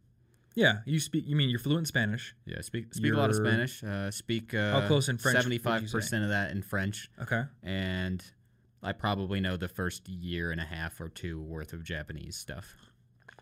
Yeah, 0.58 0.80
you 0.88 1.00
speak. 1.00 1.26
You 1.28 1.36
mean 1.36 1.50
you're 1.50 1.60
fluent 1.60 1.82
in 1.82 1.86
Spanish? 1.86 2.34
Yeah, 2.48 2.62
speak 2.62 2.92
speak 2.96 3.14
a 3.14 3.16
lot 3.16 3.30
of 3.30 3.36
you're- 3.36 3.48
Spanish. 3.48 3.84
Uh, 3.84 4.10
speak 4.10 4.56
uh, 4.56 4.82
How 4.82 4.88
close 4.88 5.08
in 5.08 5.20
French 5.20 5.36
would 5.36 5.54
you 5.54 5.60
Seventy 5.60 5.82
five 5.84 5.92
percent 5.92 6.24
of 6.24 6.30
that 6.32 6.50
in 6.50 6.64
French, 6.64 7.12
Okay. 7.22 7.44
and 7.62 8.24
I 8.82 8.94
probably 8.94 9.40
know 9.40 9.56
the 9.56 9.68
first 9.68 10.10
year 10.10 10.50
and 10.52 10.60
a 10.60 10.64
half 10.66 11.00
or 11.00 11.10
two 11.10 11.40
worth 11.40 11.74
of 11.74 11.84
Japanese 11.84 12.38
stuff. 12.38 12.66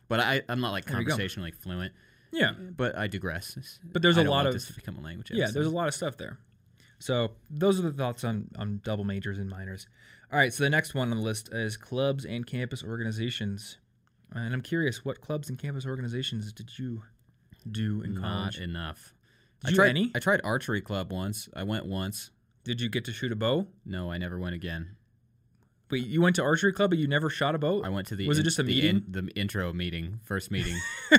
But 0.09 0.19
I, 0.19 0.41
I'm 0.49 0.59
not 0.59 0.71
like 0.71 0.85
There 0.85 0.99
you 0.99 1.05
go. 1.05 1.11
conversationally 1.11 1.51
fluent. 1.51 1.93
Yeah, 2.33 2.51
But 2.51 2.97
I 2.97 3.07
digress. 3.07 3.79
But 3.83 4.01
there's 4.01 4.17
a 4.17 4.23
lot 4.25 4.45
of- 4.45 4.51
this 4.53 4.67
to 4.67 4.73
become 4.73 4.97
a 4.97 5.01
language. 5.01 5.31
yeah. 5.31 5.47
There's 5.51 5.67
a 5.67 5.69
lot 5.69 5.87
of 5.87 5.93
stuff 5.93 6.17
there. 6.17 6.37
So 6.99 7.31
those 7.49 7.79
are 7.79 7.83
the 7.83 7.93
thoughts 7.93 8.25
on 8.25 8.49
on 8.57 8.81
double 8.83 9.05
majors 9.05 9.37
and 9.39 9.49
minors. 9.49 9.87
All 10.33 10.37
right. 10.39 10.53
So 10.53 10.63
the 10.65 10.69
next 10.69 10.93
one 10.93 11.11
on 11.11 11.17
the 11.17 11.23
list 11.23 11.47
is 11.53 11.77
clubs 11.77 12.25
and 12.25 12.45
campus 12.45 12.83
organizations. 12.83 13.77
And 14.35 14.53
I'm 14.53 14.61
curious, 14.61 15.03
what 15.05 15.21
clubs 15.21 15.49
and 15.49 15.57
campus 15.57 15.85
organizations 15.85 16.51
did 16.53 16.77
you 16.77 17.03
do 17.69 18.01
in 18.01 18.15
not 18.15 18.21
college? 18.23 18.59
enough. 18.59 19.13
Did 19.61 19.67
I 19.67 19.69
you 19.71 19.75
tried 19.77 19.89
any? 19.89 20.11
I 20.13 20.19
tried 20.19 20.41
archery 20.43 20.81
club 20.81 21.11
once. 21.11 21.47
I 21.55 21.63
went 21.63 21.85
once. 21.85 22.31
Did 22.63 22.81
you 22.81 22.89
get 22.89 23.05
to 23.05 23.13
shoot 23.13 23.31
a 23.31 23.35
bow? 23.35 23.67
No, 23.85 24.11
I 24.11 24.17
never 24.17 24.37
went 24.37 24.55
again. 24.55 24.95
Wait, 25.91 26.05
you 26.05 26.19
went 26.19 26.35
to 26.35 26.43
archery 26.43 26.73
club, 26.73 26.89
but 26.89 26.99
you 26.99 27.07
never 27.07 27.29
shot 27.29 27.53
a 27.55 27.59
bow? 27.59 27.83
I 27.83 27.89
went 27.89 28.07
to 28.07 28.15
the 28.15 28.27
Was 28.27 28.39
it 28.39 28.43
just 28.43 28.57
a 28.59 28.63
the 28.63 28.73
meeting? 28.73 29.03
in- 29.07 29.25
the 29.25 29.27
intro 29.35 29.71
meeting, 29.71 30.19
first 30.23 30.49
meeting. 30.51 30.75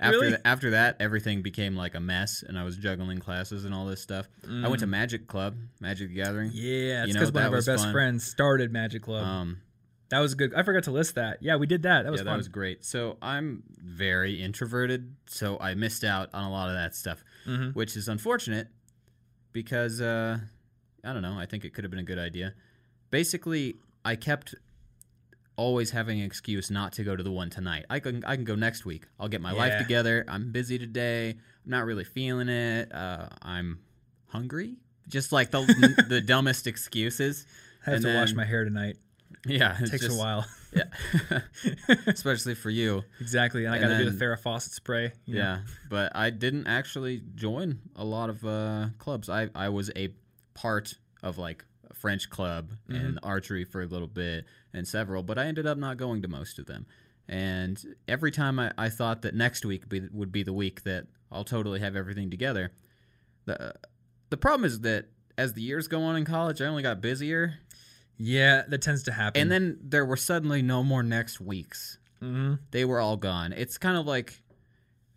after 0.00 0.18
Really? 0.18 0.28
th- 0.28 0.40
after 0.44 0.70
that, 0.70 0.96
everything 1.00 1.42
became 1.42 1.76
like 1.76 1.96
a 1.96 2.00
mess, 2.00 2.44
and 2.46 2.56
I 2.56 2.62
was 2.64 2.76
juggling 2.76 3.18
classes 3.18 3.64
and 3.64 3.74
all 3.74 3.84
this 3.84 4.00
stuff. 4.00 4.28
I 4.48 4.68
went 4.68 4.78
to 4.80 4.86
Magic 4.86 5.26
Club, 5.26 5.56
Magic 5.80 6.08
the 6.08 6.14
Gathering. 6.14 6.50
Mm. 6.50 6.54
Yeah, 6.54 7.04
it's 7.04 7.12
because 7.12 7.32
one 7.32 7.42
of 7.44 7.52
our 7.52 7.62
best 7.62 7.84
fun. 7.84 7.92
friends 7.92 8.24
started 8.24 8.72
Magic 8.72 9.02
Club. 9.02 9.26
Um, 9.26 9.60
that 10.12 10.20
was 10.20 10.34
good. 10.34 10.52
I 10.54 10.62
forgot 10.62 10.82
to 10.84 10.90
list 10.90 11.14
that. 11.14 11.38
Yeah, 11.40 11.56
we 11.56 11.66
did 11.66 11.84
that. 11.84 12.02
That 12.02 12.12
was 12.12 12.20
yeah, 12.20 12.24
fun. 12.24 12.32
that 12.34 12.36
was 12.36 12.48
great. 12.48 12.84
So 12.84 13.16
I'm 13.22 13.62
very 13.82 14.42
introverted, 14.42 15.16
so 15.26 15.56
I 15.58 15.74
missed 15.74 16.04
out 16.04 16.28
on 16.34 16.44
a 16.44 16.50
lot 16.50 16.68
of 16.68 16.74
that 16.74 16.94
stuff, 16.94 17.24
Mhm. 17.46 17.74
which 17.74 17.96
is 17.96 18.08
unfortunate 18.08 18.68
because 19.52 20.02
uh, 20.02 20.38
I 21.02 21.12
don't 21.14 21.22
know. 21.22 21.38
I 21.38 21.46
think 21.46 21.64
it 21.64 21.72
could 21.72 21.82
have 21.84 21.90
been 21.90 21.98
a 22.00 22.04
good 22.04 22.18
idea. 22.18 22.52
Basically, 23.10 23.76
I 24.04 24.16
kept 24.16 24.54
always 25.56 25.92
having 25.92 26.20
an 26.20 26.26
excuse 26.26 26.70
not 26.70 26.92
to 26.92 27.04
go 27.04 27.16
to 27.16 27.22
the 27.22 27.32
one 27.32 27.48
tonight. 27.48 27.86
I 27.88 27.98
can 27.98 28.22
I 28.26 28.36
can 28.36 28.44
go 28.44 28.54
next 28.54 28.84
week. 28.84 29.06
I'll 29.18 29.28
get 29.28 29.40
my 29.40 29.52
life 29.52 29.78
together. 29.78 30.26
I'm 30.28 30.52
busy 30.52 30.78
today. 30.78 31.30
I'm 31.30 31.70
not 31.70 31.86
really 31.86 32.04
feeling 32.04 32.50
it. 32.50 32.92
Uh, 32.94 33.28
I'm 33.40 33.78
hungry. 34.28 34.76
Just 35.08 35.32
like 35.32 35.50
the 35.52 36.04
the 36.08 36.20
dumbest 36.20 36.66
excuses. 36.66 37.46
I 37.86 37.90
have 37.92 37.94
and 37.94 38.04
to 38.04 38.14
wash 38.14 38.34
my 38.34 38.44
hair 38.44 38.64
tonight. 38.64 38.98
Yeah, 39.46 39.76
It 39.82 39.90
takes 39.90 40.04
just- 40.04 40.16
a 40.16 40.18
while. 40.18 40.46
Yeah, 40.74 40.84
especially 42.06 42.54
for 42.54 42.70
you. 42.70 43.02
exactly. 43.20 43.64
And 43.66 43.74
I 43.74 43.78
got 43.78 43.88
to 43.88 43.98
do 44.04 44.08
the 44.10 44.24
Farrah 44.24 44.38
Fawcett 44.38 44.72
spray. 44.72 45.12
Yeah, 45.26 45.60
but 45.90 46.12
I 46.14 46.30
didn't 46.30 46.66
actually 46.66 47.22
join 47.34 47.78
a 47.96 48.04
lot 48.04 48.30
of 48.30 48.44
uh, 48.44 48.86
clubs. 48.98 49.28
I, 49.28 49.50
I 49.54 49.68
was 49.68 49.90
a 49.96 50.14
part 50.54 50.94
of 51.22 51.36
like 51.38 51.64
a 51.90 51.94
French 51.94 52.30
club 52.30 52.70
Mm-hmm. 52.88 52.94
and 53.06 53.18
archery 53.22 53.64
for 53.64 53.82
a 53.82 53.86
little 53.86 54.08
bit 54.08 54.44
and 54.72 54.86
several, 54.88 55.22
but 55.22 55.38
I 55.38 55.44
ended 55.46 55.66
up 55.66 55.76
not 55.78 55.96
going 55.98 56.22
to 56.22 56.28
most 56.28 56.58
of 56.58 56.66
them. 56.66 56.86
And 57.28 57.82
every 58.08 58.30
time 58.30 58.58
I, 58.58 58.72
I 58.78 58.88
thought 58.88 59.22
that 59.22 59.34
next 59.34 59.64
week 59.64 59.88
be, 59.88 60.02
would 60.12 60.32
be 60.32 60.42
the 60.42 60.52
week 60.52 60.84
that 60.84 61.06
I'll 61.30 61.44
totally 61.44 61.80
have 61.80 61.96
everything 61.96 62.30
together, 62.30 62.72
the 63.44 63.74
the 64.30 64.36
problem 64.36 64.64
is 64.64 64.80
that 64.80 65.06
as 65.36 65.52
the 65.52 65.62
years 65.62 65.86
go 65.88 66.02
on 66.02 66.16
in 66.16 66.24
college, 66.24 66.60
I 66.62 66.66
only 66.66 66.82
got 66.82 67.00
busier, 67.00 67.54
Yeah, 68.24 68.62
that 68.68 68.82
tends 68.82 69.02
to 69.04 69.12
happen. 69.12 69.40
and 69.42 69.50
then 69.50 69.78
there 69.82 70.04
were 70.04 70.16
suddenly 70.16 70.62
no 70.62 70.82
more 70.84 71.02
next 71.02 71.40
weeks 71.40 71.98
Mhm. 72.22 72.60
they 72.70 72.84
were 72.84 73.00
all 73.00 73.16
gone. 73.16 73.52
It's 73.52 73.78
kind 73.78 73.96
of 73.96 74.06
like, 74.06 74.40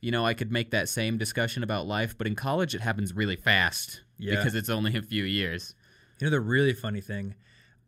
you 0.01 0.09
know, 0.11 0.25
I 0.25 0.33
could 0.33 0.51
make 0.51 0.71
that 0.71 0.89
same 0.89 1.17
discussion 1.19 1.61
about 1.63 1.85
life, 1.85 2.17
but 2.17 2.25
in 2.25 2.35
college 2.35 2.73
it 2.73 2.81
happens 2.81 3.13
really 3.13 3.35
fast 3.35 4.01
Yeah. 4.17 4.35
because 4.37 4.55
it's 4.55 4.69
only 4.69 4.95
a 4.97 5.01
few 5.03 5.23
years. 5.23 5.75
You 6.19 6.25
know 6.25 6.31
the 6.31 6.39
really 6.39 6.73
funny 6.73 7.01
thing, 7.01 7.35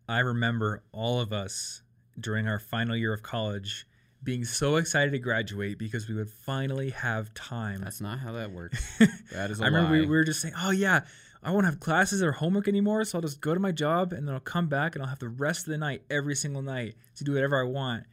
I 0.07 0.19
remember 0.19 0.83
all 0.91 1.19
of 1.19 1.33
us 1.33 1.81
during 2.19 2.47
our 2.47 2.59
final 2.59 2.95
year 2.95 3.13
of 3.13 3.23
college 3.23 3.87
being 4.23 4.43
so 4.45 4.75
excited 4.77 5.11
to 5.11 5.19
graduate 5.19 5.77
because 5.79 6.07
we 6.09 6.15
would 6.15 6.29
finally 6.29 6.89
have 6.89 7.33
time. 7.33 7.81
That's 7.81 8.01
not 8.01 8.19
how 8.19 8.33
that 8.33 8.51
works. 8.51 8.77
That 9.31 9.51
is 9.51 9.59
a 9.59 9.63
I 9.63 9.67
remember 9.67 9.91
we, 9.93 9.99
lie. 10.01 10.05
we 10.05 10.15
were 10.15 10.23
just 10.23 10.41
saying, 10.41 10.55
"Oh 10.57 10.71
yeah, 10.71 11.01
I 11.43 11.51
won't 11.51 11.65
have 11.65 11.79
classes 11.79 12.21
or 12.21 12.31
homework 12.33 12.67
anymore, 12.67 13.03
so 13.05 13.17
I'll 13.17 13.21
just 13.21 13.41
go 13.41 13.53
to 13.53 13.59
my 13.59 13.71
job 13.71 14.11
and 14.13 14.27
then 14.27 14.33
I'll 14.33 14.39
come 14.41 14.67
back 14.67 14.95
and 14.95 15.03
I'll 15.03 15.09
have 15.09 15.19
the 15.19 15.29
rest 15.29 15.67
of 15.67 15.71
the 15.71 15.77
night 15.77 16.01
every 16.09 16.35
single 16.35 16.61
night 16.61 16.95
to 17.17 17.23
do 17.23 17.33
whatever 17.33 17.59
I 17.59 17.63
want." 17.63 18.03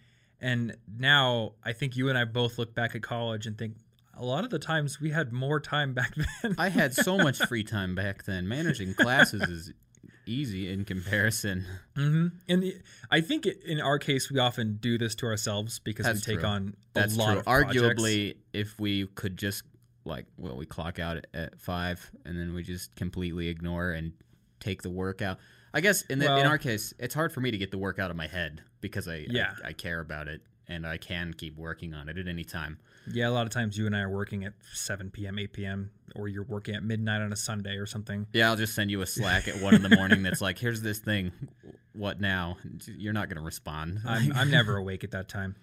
And 0.40 0.76
now 0.98 1.52
I 1.64 1.72
think 1.72 1.96
you 1.96 2.08
and 2.10 2.18
I 2.18 2.24
both 2.24 2.58
look 2.58 2.74
back 2.74 2.94
at 2.94 3.02
college 3.02 3.46
and 3.46 3.56
think 3.56 3.76
a 4.16 4.24
lot 4.24 4.44
of 4.44 4.50
the 4.50 4.58
times 4.58 5.00
we 5.00 5.10
had 5.10 5.32
more 5.32 5.58
time 5.58 5.94
back 5.94 6.14
then. 6.42 6.54
I 6.58 6.68
had 6.68 6.94
so 6.94 7.16
much 7.16 7.38
free 7.46 7.64
time 7.64 7.94
back 7.94 8.24
then. 8.24 8.46
Managing 8.46 8.94
classes 8.94 9.42
is 9.42 9.72
easy 10.26 10.70
in 10.72 10.84
comparison. 10.84 11.64
hmm 11.96 12.28
And 12.48 12.62
the- 12.62 12.76
I 13.10 13.20
think 13.22 13.46
in 13.46 13.80
our 13.80 13.98
case, 13.98 14.30
we 14.30 14.38
often 14.38 14.76
do 14.80 14.96
this 14.98 15.14
to 15.16 15.26
ourselves 15.26 15.78
because 15.78 16.04
That's 16.06 16.26
we 16.26 16.34
take 16.34 16.40
true. 16.40 16.48
on 16.48 16.68
a 16.94 17.00
That's 17.00 17.16
lot 17.16 17.30
true. 17.30 17.38
of 17.40 17.44
projects. 17.46 17.76
Arguably, 18.02 18.36
if 18.52 18.78
we 18.78 19.06
could 19.06 19.36
just 19.36 19.62
like, 20.04 20.26
well, 20.36 20.56
we 20.56 20.66
clock 20.66 20.98
out 20.98 21.24
at, 21.32 21.58
five, 21.60 22.10
and 22.24 22.38
then 22.38 22.54
we 22.54 22.62
just 22.62 22.94
completely 22.96 23.48
ignore 23.48 23.92
and 23.92 24.12
take 24.60 24.82
the 24.82 24.90
work 24.90 25.22
out. 25.22 25.38
I 25.72 25.80
guess 25.80 26.02
in 26.02 26.18
the, 26.20 26.26
in 26.38 26.46
our 26.46 26.58
case, 26.58 26.94
it's 26.98 27.14
hard 27.14 27.32
for 27.32 27.40
me 27.40 27.50
to 27.50 27.58
get 27.58 27.70
the 27.70 27.78
work 27.78 27.98
out 27.98 28.10
of 28.10 28.16
my 28.16 28.26
head 28.28 28.62
because 28.80 29.08
I, 29.08 29.26
Yeah. 29.28 29.54
I 29.64 29.68
I 29.68 29.72
care 29.72 30.00
about 30.00 30.28
it 30.28 30.42
and 30.68 30.86
I 30.86 30.96
can 30.96 31.34
keep 31.34 31.56
working 31.56 31.92
on 31.94 32.08
it 32.08 32.16
at 32.16 32.28
any 32.28 32.44
time. 32.44 32.78
Yeah, 33.10 33.28
a 33.28 33.32
lot 33.32 33.44
of 33.46 33.52
times 33.52 33.76
you 33.76 33.84
and 33.86 33.94
I 33.94 34.00
are 34.00 34.08
working 34.08 34.44
at 34.44 34.54
7 34.72 35.10
p.m., 35.10 35.38
8 35.38 35.52
p.m., 35.52 35.90
or 36.14 36.26
you're 36.28 36.44
working 36.44 36.74
at 36.74 36.82
midnight 36.82 37.20
on 37.20 37.32
a 37.32 37.36
Sunday 37.36 37.76
or 37.76 37.84
something. 37.84 38.26
Yeah, 38.32 38.48
I'll 38.48 38.56
just 38.56 38.74
send 38.74 38.90
you 38.90 39.02
a 39.02 39.06
Slack 39.06 39.46
at 39.46 39.60
one 39.60 39.74
in 39.74 39.82
the 39.82 39.94
morning 39.94 40.22
that's 40.22 40.40
like, 40.40 40.58
here's 40.58 40.80
this 40.80 41.00
thing. 41.00 41.32
What 41.92 42.18
now? 42.20 42.56
You're 42.86 43.12
not 43.12 43.28
going 43.28 43.36
to 43.36 43.42
respond. 43.44 44.00
I'm, 44.06 44.32
I'm 44.32 44.50
never 44.50 44.76
awake 44.78 45.04
at 45.04 45.10
that 45.10 45.28
time, 45.28 45.54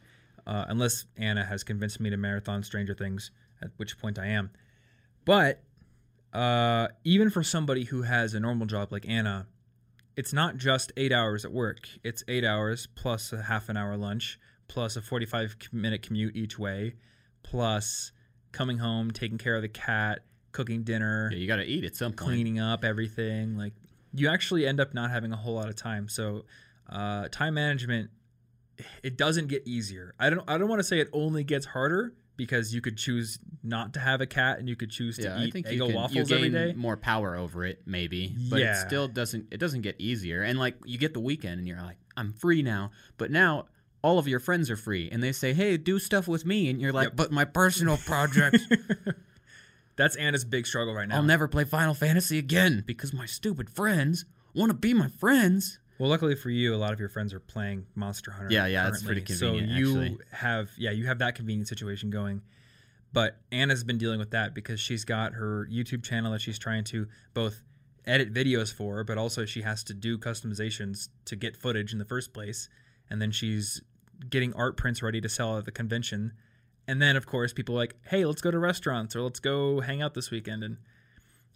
uh, 0.45 0.65
unless 0.67 1.05
Anna 1.17 1.43
has 1.43 1.63
convinced 1.63 1.99
me 1.99 2.11
to 2.11 2.17
marathon 2.17 2.61
Stranger 2.61 2.93
Things, 2.93 3.31
at 3.61 3.69
which 3.77 3.97
point 3.97 4.17
I 4.19 4.27
am. 4.27 4.51
But 5.25 5.61
uh, 6.33 6.87
even 7.03 7.29
for 7.29 7.43
somebody 7.43 7.83
who 7.85 8.03
has 8.03 8.33
a 8.33 8.39
normal 8.39 8.67
job 8.67 8.91
like 8.91 9.07
Anna, 9.07 9.47
it's 10.15 10.33
not 10.33 10.57
just 10.57 10.91
eight 10.97 11.11
hours 11.11 11.45
at 11.45 11.51
work. 11.51 11.87
It's 12.03 12.23
eight 12.27 12.43
hours 12.43 12.87
plus 12.95 13.31
a 13.33 13.43
half 13.43 13.69
an 13.69 13.77
hour 13.77 13.95
lunch, 13.97 14.39
plus 14.67 14.95
a 14.95 15.01
45 15.01 15.55
minute 15.71 16.01
commute 16.01 16.35
each 16.35 16.57
way, 16.59 16.95
plus 17.43 18.11
coming 18.51 18.77
home, 18.77 19.11
taking 19.11 19.37
care 19.37 19.55
of 19.55 19.61
the 19.61 19.69
cat, 19.69 20.19
cooking 20.51 20.83
dinner, 20.83 21.29
Yeah, 21.31 21.37
you 21.37 21.47
got 21.47 21.57
to 21.57 21.65
eat 21.65 21.83
at 21.85 21.95
some 21.95 22.11
point. 22.11 22.17
cleaning 22.31 22.59
up 22.59 22.83
everything. 22.83 23.57
Like 23.57 23.73
you 24.13 24.27
actually 24.29 24.67
end 24.67 24.79
up 24.79 24.93
not 24.93 25.09
having 25.11 25.31
a 25.31 25.37
whole 25.37 25.53
lot 25.55 25.69
of 25.69 25.75
time. 25.75 26.09
So 26.09 26.45
uh, 26.89 27.27
time 27.29 27.53
management, 27.53 28.09
it 29.03 29.17
doesn't 29.17 29.47
get 29.47 29.65
easier. 29.67 30.13
I 30.19 30.29
don't. 30.29 30.43
I 30.49 30.57
don't 30.57 30.67
want 30.67 30.79
to 30.79 30.83
say 30.83 30.99
it 30.99 31.09
only 31.13 31.43
gets 31.43 31.65
harder 31.67 32.13
because 32.37 32.73
you 32.73 32.81
could 32.81 32.97
choose 32.97 33.37
not 33.63 33.93
to 33.93 33.99
have 33.99 34.21
a 34.21 34.25
cat 34.25 34.57
and 34.59 34.67
you 34.67 34.75
could 34.75 34.89
choose 34.89 35.17
to 35.17 35.23
Yeah, 35.23 35.37
I 35.37 35.43
eat 35.45 35.53
think 35.53 35.67
Eggo 35.67 35.79
can, 35.81 35.89
you 35.89 35.95
waffles 35.95 36.31
every 36.31 36.49
day. 36.49 36.73
more 36.73 36.97
power 36.97 37.35
over 37.35 37.63
it, 37.65 37.81
maybe. 37.85 38.33
But 38.49 38.59
Yeah. 38.61 38.71
it 38.81 38.85
still 38.87 39.07
doesn't. 39.07 39.47
It 39.51 39.57
doesn't 39.57 39.81
get 39.81 39.95
easier. 39.99 40.41
And 40.41 40.57
like 40.57 40.75
you 40.85 40.97
get 40.97 41.13
the 41.13 41.19
weekend, 41.19 41.59
and 41.59 41.67
you're 41.67 41.81
like, 41.81 41.97
I'm 42.17 42.33
free 42.33 42.61
now. 42.63 42.91
But 43.17 43.31
now 43.31 43.65
all 44.03 44.17
of 44.17 44.27
your 44.27 44.39
friends 44.39 44.71
are 44.71 44.75
free, 44.75 45.09
and 45.11 45.21
they 45.21 45.31
say, 45.31 45.53
Hey, 45.53 45.77
do 45.77 45.99
stuff 45.99 46.27
with 46.27 46.45
me, 46.45 46.69
and 46.69 46.81
you're 46.81 46.91
like, 46.93 47.09
Yep. 47.09 47.15
But 47.17 47.31
my 47.31 47.45
personal 47.45 47.97
projects, 47.97 48.63
That's 49.97 50.15
Anna's 50.15 50.45
big 50.45 50.65
struggle 50.65 50.93
right 50.95 51.07
now. 51.07 51.17
I'll 51.17 51.23
never 51.23 51.47
play 51.47 51.63
Final 51.65 51.93
Fantasy 51.93 52.37
again 52.39 52.83
because 52.87 53.13
my 53.13 53.25
stupid 53.25 53.69
friends 53.69 54.25
want 54.55 54.69
to 54.71 54.73
be 54.73 54.93
my 54.93 55.09
friends. 55.09 55.79
Well, 56.01 56.09
luckily 56.09 56.33
for 56.33 56.49
you, 56.49 56.73
a 56.73 56.77
lot 56.77 56.93
of 56.93 56.99
your 56.99 57.09
friends 57.09 57.31
are 57.31 57.39
playing 57.39 57.85
Monster 57.93 58.31
Hunter. 58.31 58.51
Yeah, 58.51 58.65
yeah, 58.65 58.85
that's 58.85 59.03
pretty 59.03 59.21
convenient, 59.21 59.69
So 59.69 59.75
you 59.75 60.01
actually. 60.01 60.17
have, 60.31 60.69
yeah, 60.75 60.89
you 60.89 61.05
have 61.05 61.19
that 61.19 61.35
convenient 61.35 61.67
situation 61.67 62.09
going. 62.09 62.41
But 63.13 63.37
Anna's 63.51 63.83
been 63.83 63.99
dealing 63.99 64.17
with 64.17 64.31
that 64.31 64.55
because 64.55 64.79
she's 64.79 65.05
got 65.05 65.33
her 65.33 65.67
YouTube 65.71 66.03
channel 66.03 66.31
that 66.31 66.41
she's 66.41 66.57
trying 66.57 66.85
to 66.85 67.07
both 67.35 67.61
edit 68.07 68.33
videos 68.33 68.73
for, 68.73 69.03
but 69.03 69.19
also 69.19 69.45
she 69.45 69.61
has 69.61 69.83
to 69.83 69.93
do 69.93 70.17
customizations 70.17 71.09
to 71.25 71.35
get 71.35 71.55
footage 71.55 71.93
in 71.93 71.99
the 71.99 72.05
first 72.05 72.33
place, 72.33 72.67
and 73.07 73.21
then 73.21 73.29
she's 73.29 73.83
getting 74.27 74.55
art 74.55 74.77
prints 74.77 75.03
ready 75.03 75.21
to 75.21 75.29
sell 75.29 75.55
at 75.59 75.65
the 75.65 75.71
convention. 75.71 76.31
And 76.87 76.99
then, 76.99 77.15
of 77.15 77.27
course, 77.27 77.53
people 77.53 77.75
are 77.75 77.77
like, 77.77 77.95
"Hey, 78.07 78.25
let's 78.25 78.41
go 78.41 78.49
to 78.49 78.57
restaurants 78.57 79.15
or 79.15 79.21
let's 79.21 79.39
go 79.39 79.81
hang 79.81 80.01
out 80.01 80.15
this 80.15 80.31
weekend." 80.31 80.63
And 80.63 80.77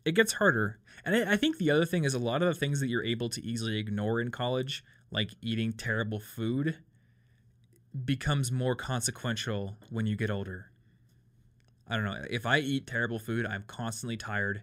it 0.05 0.13
gets 0.13 0.33
harder. 0.33 0.79
And 1.03 1.15
I 1.15 1.33
I 1.33 1.37
think 1.37 1.57
the 1.57 1.71
other 1.71 1.85
thing 1.85 2.03
is 2.03 2.13
a 2.13 2.19
lot 2.19 2.41
of 2.41 2.47
the 2.47 2.59
things 2.59 2.79
that 2.79 2.87
you're 2.87 3.03
able 3.03 3.29
to 3.29 3.43
easily 3.43 3.77
ignore 3.77 4.21
in 4.21 4.31
college, 4.31 4.83
like 5.11 5.31
eating 5.41 5.73
terrible 5.73 6.19
food, 6.19 6.77
becomes 8.05 8.51
more 8.51 8.75
consequential 8.75 9.75
when 9.89 10.05
you 10.05 10.15
get 10.15 10.29
older. 10.29 10.71
I 11.87 11.95
don't 11.95 12.05
know. 12.05 12.23
If 12.29 12.45
I 12.45 12.59
eat 12.59 12.87
terrible 12.87 13.19
food, 13.19 13.45
I'm 13.45 13.63
constantly 13.67 14.17
tired 14.17 14.61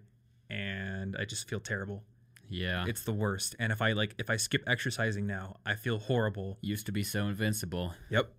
and 0.49 1.15
I 1.17 1.25
just 1.25 1.47
feel 1.47 1.59
terrible. 1.59 2.03
Yeah, 2.49 2.85
It's 2.87 3.03
the 3.03 3.13
worst. 3.13 3.55
And 3.57 3.71
if 3.71 3.81
I 3.81 3.93
like 3.93 4.15
if 4.17 4.29
I 4.29 4.37
skip 4.37 4.63
exercising 4.67 5.25
now, 5.25 5.57
I 5.65 5.75
feel 5.75 5.97
horrible. 5.97 6.57
used 6.61 6.85
to 6.85 6.91
be 6.91 7.03
so 7.03 7.27
invincible. 7.27 7.93
Yep. 8.09 8.31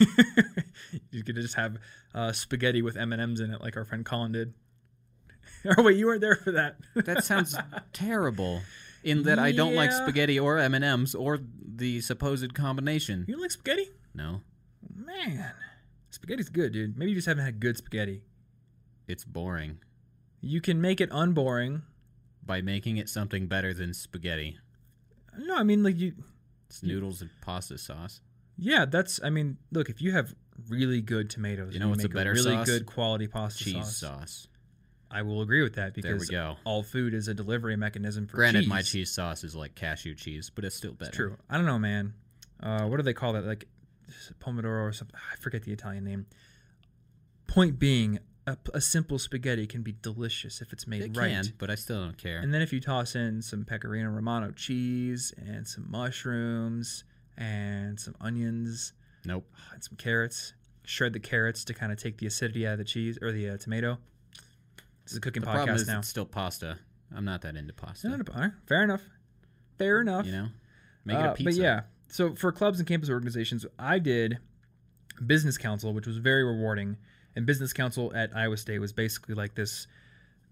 you 1.10 1.24
could 1.24 1.34
just 1.34 1.56
have 1.56 1.78
uh, 2.14 2.32
spaghetti 2.32 2.82
with 2.82 2.96
M 2.96 3.12
and 3.12 3.20
M's 3.20 3.40
in 3.40 3.52
it, 3.52 3.60
like 3.60 3.76
our 3.76 3.84
friend 3.84 4.04
Colin 4.04 4.32
did. 4.32 4.54
oh 5.78 5.82
wait, 5.82 5.96
you 5.96 6.06
weren't 6.06 6.20
there 6.20 6.36
for 6.36 6.52
that. 6.52 6.76
That 6.94 7.24
sounds 7.24 7.56
terrible. 7.92 8.60
In 9.04 9.22
that 9.24 9.38
I 9.38 9.52
don't 9.52 9.74
like 9.74 9.90
Yeah. 9.90 10.02
spaghetti 10.02 10.38
or 10.40 10.58
M 10.58 10.74
and 10.74 10.84
M's 10.84 11.14
or 11.14 11.38
the 11.64 12.00
supposed 12.00 12.52
combination. 12.54 13.24
you 13.28 13.34
don't 13.34 13.42
like 13.42 13.52
spaghetti? 13.52 13.88
No, 14.14 14.40
Man, 14.94 15.52
spaghetti's 16.10 16.48
good, 16.48 16.72
dude. 16.72 16.98
Maybe 16.98 17.12
you 17.12 17.14
just 17.16 17.28
haven't 17.28 17.44
had 17.44 17.60
good 17.60 17.76
spaghetti. 17.76 18.22
it's 19.06 19.24
boring. 19.24 19.78
You 20.40 20.60
can 20.60 20.80
make 20.80 21.00
it 21.00 21.08
unboring. 21.12 21.82
By 22.44 22.62
making 22.62 22.96
it 22.96 23.10
something 23.10 23.46
better 23.46 23.74
than 23.74 23.92
spaghetti, 23.92 24.56
No, 25.38 25.56
I 25.56 25.62
mean 25.64 25.82
like 25.82 25.98
you. 25.98 26.14
it's 26.66 26.82
noodles 26.82 27.20
and 27.20 27.28
pasta 27.42 27.76
sauce. 27.76 28.22
Yeah, 28.56 28.86
that's. 28.86 29.20
I 29.22 29.28
mean, 29.28 29.58
look, 29.70 29.90
if 29.90 30.00
you 30.00 30.12
have 30.12 30.34
really 30.68 31.02
good 31.02 31.28
tomatoes, 31.28 31.68
You 31.74 31.74
and 31.74 31.80
know 31.82 31.88
what's 31.90 32.04
a 32.04 32.08
make 32.08 32.14
better 32.14 32.32
really 32.32 32.52
sauce? 32.54 32.66
good 32.66 32.86
quality 32.86 33.26
pasta 33.28 33.62
Cheese 33.64 33.94
sauce. 33.96 34.48
I 35.10 35.22
will 35.22 35.40
agree 35.40 35.62
with 35.62 35.74
that 35.76 35.94
There 35.94 36.12
we 36.12 36.18
because 36.18 36.28
go. 36.30 36.56
all 36.64 36.82
food 36.82 37.14
is 37.14 37.28
a 37.28 37.34
delivery 37.34 37.76
mechanism 37.76 38.26
for 38.26 38.36
Granted, 38.36 38.60
cheese. 38.60 38.68
my 38.68 38.82
cheese 38.82 39.10
sauce 39.10 39.42
is 39.44 39.56
like 39.56 39.74
cashew 39.74 40.14
cheese, 40.14 40.50
but 40.54 40.64
it's 40.64 40.76
still 40.76 40.92
better. 40.92 41.08
It's 41.08 41.16
true. 41.16 41.36
I 41.48 41.56
don't 41.56 41.66
know, 41.66 41.78
man. 41.78 42.12
Uh, 42.62 42.86
what 42.86 42.96
do 42.98 43.02
they 43.02 43.14
call 43.14 43.32
that? 43.32 43.44
Like 43.44 43.66
pomodoro 44.40 44.82
or 44.86 44.92
something? 44.92 45.16
I 45.32 45.36
forget 45.36 45.62
the 45.62 45.72
Italian 45.72 46.04
name. 46.04 46.26
Point 47.46 47.78
being, 47.78 48.18
a, 48.46 48.56
a 48.74 48.80
simple 48.80 49.18
spaghetti 49.18 49.66
can 49.66 49.82
be 49.82 49.94
delicious 50.02 50.60
if 50.60 50.72
it's 50.72 50.86
made 50.86 51.02
It 51.02 51.16
right. 51.16 51.30
can, 51.30 51.52
but 51.58 51.70
I 51.70 51.74
still 51.74 52.02
don't 52.02 52.18
care. 52.18 52.38
And 52.38 52.52
then 52.52 52.60
if 52.62 52.72
you 52.72 52.80
toss 52.80 53.14
in 53.14 53.40
some 53.42 53.64
pecorino 53.64 54.10
romano 54.10 54.50
cheese 54.52 55.32
and 55.38 55.66
some 55.66 55.90
mushrooms 55.90 57.04
and 57.36 57.98
some 57.98 58.14
onions 58.20 58.92
nope. 59.24 59.46
and 59.72 59.82
some 59.82 59.96
carrots, 59.96 60.52
shred 60.84 61.12
the 61.14 61.20
carrots 61.20 61.64
to 61.64 61.74
kind 61.74 61.92
of 61.92 61.98
take 61.98 62.18
the 62.18 62.26
acidity 62.26 62.66
out 62.66 62.72
of 62.72 62.78
the 62.78 62.84
cheese 62.84 63.18
or 63.22 63.32
the 63.32 63.48
uh, 63.48 63.56
tomato. 63.56 63.98
This 65.08 65.12
is 65.12 65.18
a 65.18 65.20
cooking 65.22 65.40
The 65.40 65.46
problem 65.46 65.70
podcast 65.70 65.80
is 65.80 65.86
now. 65.88 65.98
it's 66.00 66.08
still 66.08 66.26
pasta. 66.26 66.78
I'm 67.16 67.24
not 67.24 67.40
that 67.40 67.56
into 67.56 67.72
pasta. 67.72 68.10
No, 68.10 68.16
no, 68.16 68.24
all 68.34 68.40
right, 68.42 68.50
fair 68.66 68.82
enough. 68.82 69.00
Fair 69.78 70.02
enough. 70.02 70.26
You 70.26 70.32
know, 70.32 70.48
make 71.06 71.16
it 71.16 71.24
Uh, 71.24 71.30
a 71.30 71.34
pizza. 71.34 71.44
But 71.44 71.54
yeah, 71.54 71.80
so 72.08 72.34
for 72.34 72.52
clubs 72.52 72.78
and 72.78 72.86
campus 72.86 73.08
organizations, 73.08 73.64
I 73.78 73.98
did 74.00 74.36
business 75.26 75.56
council, 75.56 75.94
which 75.94 76.06
was 76.06 76.18
very 76.18 76.44
rewarding. 76.44 76.98
And 77.34 77.46
business 77.46 77.72
council 77.72 78.12
at 78.14 78.36
Iowa 78.36 78.58
State 78.58 78.80
was 78.80 78.92
basically 78.92 79.34
like 79.34 79.54
this 79.54 79.86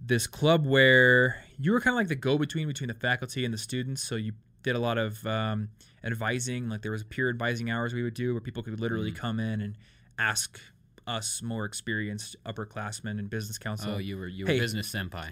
this 0.01 0.27
club 0.27 0.65
where 0.67 1.43
you 1.59 1.73
were 1.73 1.81
kind 1.81 1.93
of 1.93 1.99
like 1.99 2.09
the 2.09 2.15
go 2.15 2.39
between 2.39 2.67
between 2.67 2.89
the 2.89 2.95
faculty 2.95 3.45
and 3.45 3.53
the 3.53 3.59
students. 3.59 4.03
So 4.03 4.17
you 4.17 4.33
did 4.63 4.75
a 4.75 4.79
lot 4.79 4.97
of 4.97 5.27
um, 5.27 5.69
advising. 6.03 6.71
Like 6.71 6.81
there 6.81 6.93
was 6.93 7.05
peer 7.05 7.29
advising 7.29 7.71
hours 7.71 7.93
we 7.93 8.03
would 8.03 8.15
do 8.15 8.33
where 8.33 8.41
people 8.41 8.63
could 8.63 8.81
literally 8.81 9.13
Mm. 9.13 9.17
come 9.17 9.39
in 9.41 9.61
and 9.61 9.77
ask 10.19 10.59
us 11.07 11.43
more 11.43 11.65
experienced 11.65 12.37
upperclassmen 12.45 13.19
in 13.19 13.27
business 13.29 13.59
council. 13.59 13.95
oh, 13.95 13.99
you 13.99 14.17
were 14.17 14.27
you 14.27 14.45
were 14.45 14.51
Hey. 14.53 14.59
business 14.59 14.91
senpai. 14.91 15.31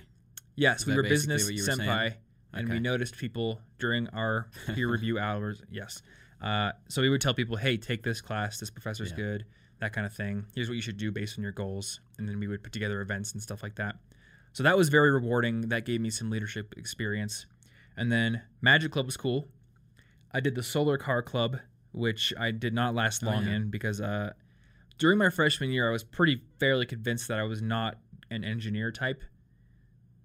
Yes, 0.57 0.81
Is 0.83 0.87
we 0.87 0.95
were 0.95 1.03
business 1.03 1.45
what 1.45 1.55
you 1.55 1.63
were 1.63 1.73
saying? 1.73 1.89
senpai, 1.89 2.15
and 2.53 2.69
we 2.69 2.79
noticed 2.79 3.17
people 3.17 3.61
during 3.79 4.09
our 4.11 4.49
peer 4.75 4.89
review 4.91 5.19
hours. 5.19 5.63
Yes, 5.71 6.03
uh, 6.41 6.73
so 6.89 7.03
we 7.03 7.09
would 7.09 7.21
tell 7.21 7.35
people, 7.35 7.57
"Hey, 7.57 7.77
take 7.77 8.03
this 8.05 8.21
class. 8.21 8.59
This 8.61 8.71
professor's 8.71 9.11
Yeah. 9.11 9.17
good." 9.17 9.45
That 9.81 9.93
kind 9.93 10.07
of 10.07 10.15
thing. 10.15 10.47
Here's 10.55 10.69
what 10.69 10.77
you 10.77 10.81
should 10.83 10.97
do 10.97 11.11
based 11.11 11.37
on 11.37 11.43
your 11.43 11.53
goals, 11.53 12.01
and 12.19 12.29
then 12.29 12.39
we 12.39 12.47
would 12.47 12.63
put 12.63 12.73
together 12.73 13.01
events 13.01 13.33
and 13.33 13.43
stuff 13.43 13.63
like 13.63 13.75
that. 13.75 13.97
So 14.53 14.63
that 14.63 14.77
was 14.79 14.89
very 14.89 15.11
rewarding. 15.11 15.63
That 15.69 15.85
gave 15.85 16.01
me 16.01 16.11
some 16.11 16.31
leadership 16.31 16.75
experience. 16.77 17.47
And 17.97 18.11
then 18.11 18.43
Magic 18.63 18.93
Club 18.93 19.07
was 19.07 19.17
cool. 19.17 19.49
I 20.33 20.39
did 20.39 20.55
the 20.55 20.63
Solar 20.63 20.97
Car 20.97 21.23
Club, 21.23 21.59
which 21.91 22.33
I 22.39 22.53
did 22.53 22.73
not 22.73 22.95
last 22.95 23.25
Oh, 23.25 23.27
long 23.27 23.47
yeah. 23.47 23.55
in 23.57 23.71
because 23.71 24.01
uh, 24.01 24.33
during 24.99 25.19
my 25.19 25.31
freshman 25.31 25.71
year, 25.71 25.89
I 25.89 25.93
was 25.93 26.05
pretty 26.05 26.43
fairly 26.59 26.87
convinced 26.87 27.29
that 27.29 27.39
I 27.39 27.43
was 27.43 27.61
not 27.61 27.99
an 28.31 28.45
engineer 28.45 28.91
type. 28.91 29.23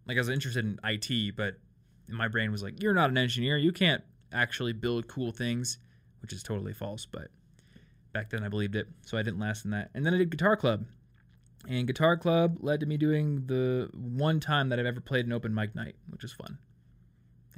Like 0.08 0.18
I 0.18 0.20
was 0.20 0.30
interested 0.30 0.66
in 0.66 0.80
IT, 0.84 1.36
but 1.36 1.60
my 2.08 2.28
brain 2.28 2.52
was 2.52 2.64
like, 2.64 2.82
"You're 2.82 2.94
not 2.94 3.10
an 3.10 3.18
engineer. 3.18 3.58
You 3.58 3.72
can't 3.72 4.04
actually 4.32 4.74
build 4.74 5.08
cool 5.08 5.32
things," 5.32 5.78
which 6.22 6.34
is 6.34 6.42
totally 6.42 6.74
false. 6.74 7.06
But 7.06 7.30
back 8.14 8.30
then, 8.30 8.44
I 8.44 8.48
believed 8.48 8.76
it, 8.76 8.88
so 9.06 9.18
I 9.18 9.24
didn't 9.24 9.40
last 9.40 9.66
in 9.66 9.72
that. 9.72 9.92
And 9.94 10.06
then 10.06 10.14
I 10.14 10.18
did 10.18 10.32
Guitar 10.32 10.58
Club, 10.58 10.86
and 11.68 11.86
Guitar 11.86 12.18
Club 12.18 12.58
led 12.62 12.80
to 12.80 12.86
me 12.86 12.98
doing 12.98 13.46
the 13.46 13.90
one 13.94 14.40
time 14.40 14.70
that 14.70 14.80
I've 14.80 14.86
ever 14.88 15.02
played 15.02 15.26
an 15.28 15.34
open 15.34 15.54
mic 15.54 15.76
night, 15.76 15.96
which 16.10 16.24
is 16.24 16.32
fun. 16.32 16.58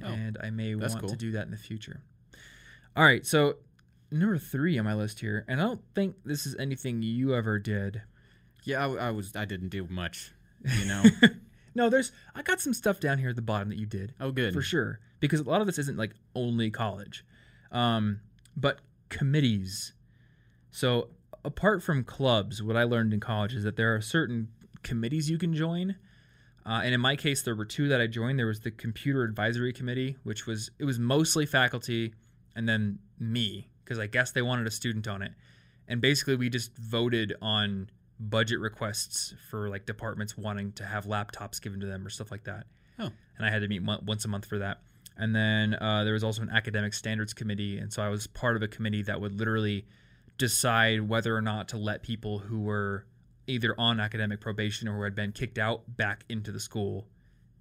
Oh, 0.02 0.06
and 0.08 0.36
I 0.42 0.50
may 0.50 0.74
want 0.74 1.08
to 1.08 1.16
do 1.16 1.32
that 1.32 1.44
in 1.46 1.50
the 1.50 1.56
future. 1.56 2.02
All 2.94 3.04
right, 3.04 3.24
so 3.24 3.56
number 4.12 4.38
three 4.38 4.78
on 4.78 4.84
my 4.84 4.94
list 4.94 5.20
here, 5.20 5.44
and 5.48 5.60
I 5.60 5.64
don't 5.64 5.80
think 5.94 6.16
this 6.24 6.46
is 6.46 6.54
anything 6.56 7.02
you 7.02 7.34
ever 7.34 7.58
did. 7.58 8.02
Yeah, 8.64 8.86
I, 8.86 9.08
I 9.08 9.10
was. 9.10 9.34
I 9.34 9.44
didn't 9.44 9.70
do 9.70 9.86
much. 9.88 10.32
You 10.64 10.84
know. 10.86 11.02
No, 11.74 11.88
there's 11.88 12.12
I 12.34 12.42
got 12.42 12.60
some 12.60 12.74
stuff 12.74 13.00
down 13.00 13.16
here 13.16 13.30
at 13.30 13.36
the 13.36 13.40
bottom 13.40 13.70
that 13.70 13.78
you 13.78 13.86
did. 13.86 14.12
oh, 14.20 14.30
good. 14.30 14.52
for 14.52 14.60
sure 14.60 15.00
because 15.20 15.40
a 15.40 15.44
lot 15.44 15.60
of 15.62 15.66
this 15.66 15.78
isn't 15.78 15.96
like 15.96 16.12
only 16.34 16.70
college 16.70 17.24
um, 17.70 18.20
but 18.56 18.80
committees 19.08 19.92
so 20.70 21.08
apart 21.44 21.82
from 21.82 22.02
clubs 22.04 22.62
what 22.62 22.76
i 22.76 22.82
learned 22.84 23.12
in 23.14 23.20
college 23.20 23.54
is 23.54 23.62
that 23.64 23.76
there 23.76 23.94
are 23.94 24.00
certain 24.00 24.48
committees 24.82 25.30
you 25.30 25.38
can 25.38 25.54
join 25.54 25.96
uh, 26.66 26.80
and 26.84 26.92
in 26.94 27.00
my 27.00 27.14
case 27.16 27.42
there 27.42 27.54
were 27.54 27.64
two 27.64 27.88
that 27.88 28.00
i 28.00 28.06
joined 28.06 28.38
there 28.38 28.46
was 28.46 28.60
the 28.60 28.70
computer 28.70 29.22
advisory 29.22 29.72
committee 29.72 30.16
which 30.24 30.46
was 30.46 30.70
it 30.78 30.84
was 30.84 30.98
mostly 30.98 31.46
faculty 31.46 32.12
and 32.56 32.68
then 32.68 32.98
me 33.18 33.68
because 33.84 33.98
i 33.98 34.06
guess 34.06 34.30
they 34.32 34.42
wanted 34.42 34.66
a 34.66 34.70
student 34.70 35.06
on 35.08 35.22
it 35.22 35.32
and 35.88 36.00
basically 36.00 36.36
we 36.36 36.48
just 36.48 36.76
voted 36.76 37.34
on 37.42 37.88
budget 38.20 38.60
requests 38.60 39.34
for 39.50 39.68
like 39.68 39.84
departments 39.86 40.36
wanting 40.38 40.70
to 40.72 40.84
have 40.84 41.06
laptops 41.06 41.60
given 41.60 41.80
to 41.80 41.86
them 41.86 42.06
or 42.06 42.10
stuff 42.10 42.30
like 42.30 42.44
that 42.44 42.66
Oh. 42.98 43.10
and 43.38 43.46
I 43.46 43.50
had 43.50 43.62
to 43.62 43.68
meet 43.68 43.82
mo- 43.82 44.00
once 44.06 44.24
a 44.26 44.28
month 44.28 44.44
for 44.44 44.58
that. 44.58 44.82
And 45.16 45.34
then 45.34 45.74
uh, 45.74 46.04
there 46.04 46.12
was 46.12 46.22
also 46.22 46.42
an 46.42 46.50
academic 46.50 46.92
standards 46.94 47.32
committee, 47.32 47.78
and 47.78 47.90
so 47.92 48.02
I 48.02 48.08
was 48.10 48.26
part 48.26 48.54
of 48.54 48.62
a 48.62 48.68
committee 48.68 49.02
that 49.04 49.18
would 49.20 49.34
literally 49.34 49.86
decide 50.38 51.00
whether 51.08 51.34
or 51.36 51.40
not 51.42 51.68
to 51.70 51.78
let 51.78 52.02
people 52.02 52.38
who 52.38 52.60
were 52.60 53.06
either 53.46 53.74
on 53.78 53.98
academic 53.98 54.40
probation 54.40 54.88
or 54.88 54.96
who 54.98 55.02
had 55.02 55.14
been 55.14 55.32
kicked 55.32 55.58
out 55.58 55.82
back 55.96 56.24
into 56.28 56.52
the 56.52 56.60
school 56.60 57.08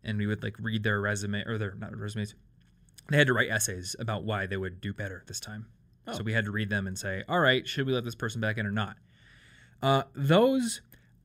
and 0.03 0.17
we 0.17 0.27
would 0.27 0.43
like 0.43 0.55
read 0.59 0.83
their 0.83 0.99
resume 1.01 1.43
or 1.45 1.57
their 1.57 1.73
not 1.75 1.95
resumes. 1.95 2.35
They 3.09 3.17
had 3.17 3.27
to 3.27 3.33
write 3.33 3.49
essays 3.49 3.95
about 3.99 4.23
why 4.23 4.45
they 4.45 4.57
would 4.57 4.81
do 4.81 4.93
better 4.93 5.23
this 5.27 5.39
time. 5.39 5.67
Oh. 6.07 6.13
So 6.13 6.23
we 6.23 6.33
had 6.33 6.45
to 6.45 6.51
read 6.51 6.69
them 6.69 6.87
and 6.87 6.97
say, 6.97 7.23
all 7.29 7.39
right, 7.39 7.67
should 7.67 7.85
we 7.85 7.93
let 7.93 8.03
this 8.03 8.15
person 8.15 8.41
back 8.41 8.57
in 8.57 8.65
or 8.65 8.71
not? 8.71 8.97
Uh, 9.81 10.03
those 10.15 10.81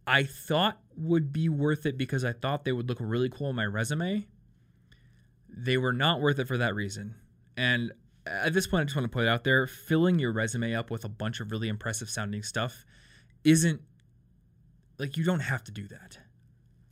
I 0.07 0.25
thought 0.25 0.79
would 0.97 1.33
be 1.33 1.49
worth 1.49 1.85
it 1.85 1.99
because 1.99 2.25
I 2.25 2.33
thought 2.33 2.65
they 2.65 2.73
would 2.73 2.89
look 2.89 2.99
really 3.01 3.29
cool 3.29 3.49
on 3.49 3.57
my 3.57 3.67
resume. 3.67 4.27
They 5.49 5.77
were 5.77 5.93
not 5.93 6.21
worth 6.21 6.39
it 6.39 6.47
for 6.47 6.59
that 6.59 6.75
reason. 6.75 7.17
And 7.57 7.93
at 8.27 8.53
this 8.53 8.67
point, 8.67 8.83
I 8.83 8.85
just 8.85 8.97
want 8.97 9.05
to 9.05 9.15
put 9.15 9.25
it 9.25 9.29
out 9.29 9.45
there 9.45 9.67
filling 9.67 10.19
your 10.19 10.33
resume 10.33 10.75
up 10.75 10.91
with 10.91 11.05
a 11.05 11.09
bunch 11.09 11.41
of 11.41 11.51
really 11.51 11.69
impressive 11.69 12.09
sounding 12.09 12.43
stuff 12.43 12.85
isn't 13.45 13.81
like 14.99 15.17
you 15.17 15.25
don't 15.25 15.41
have 15.41 15.65
to 15.65 15.73
do 15.73 15.87
that. 15.89 16.19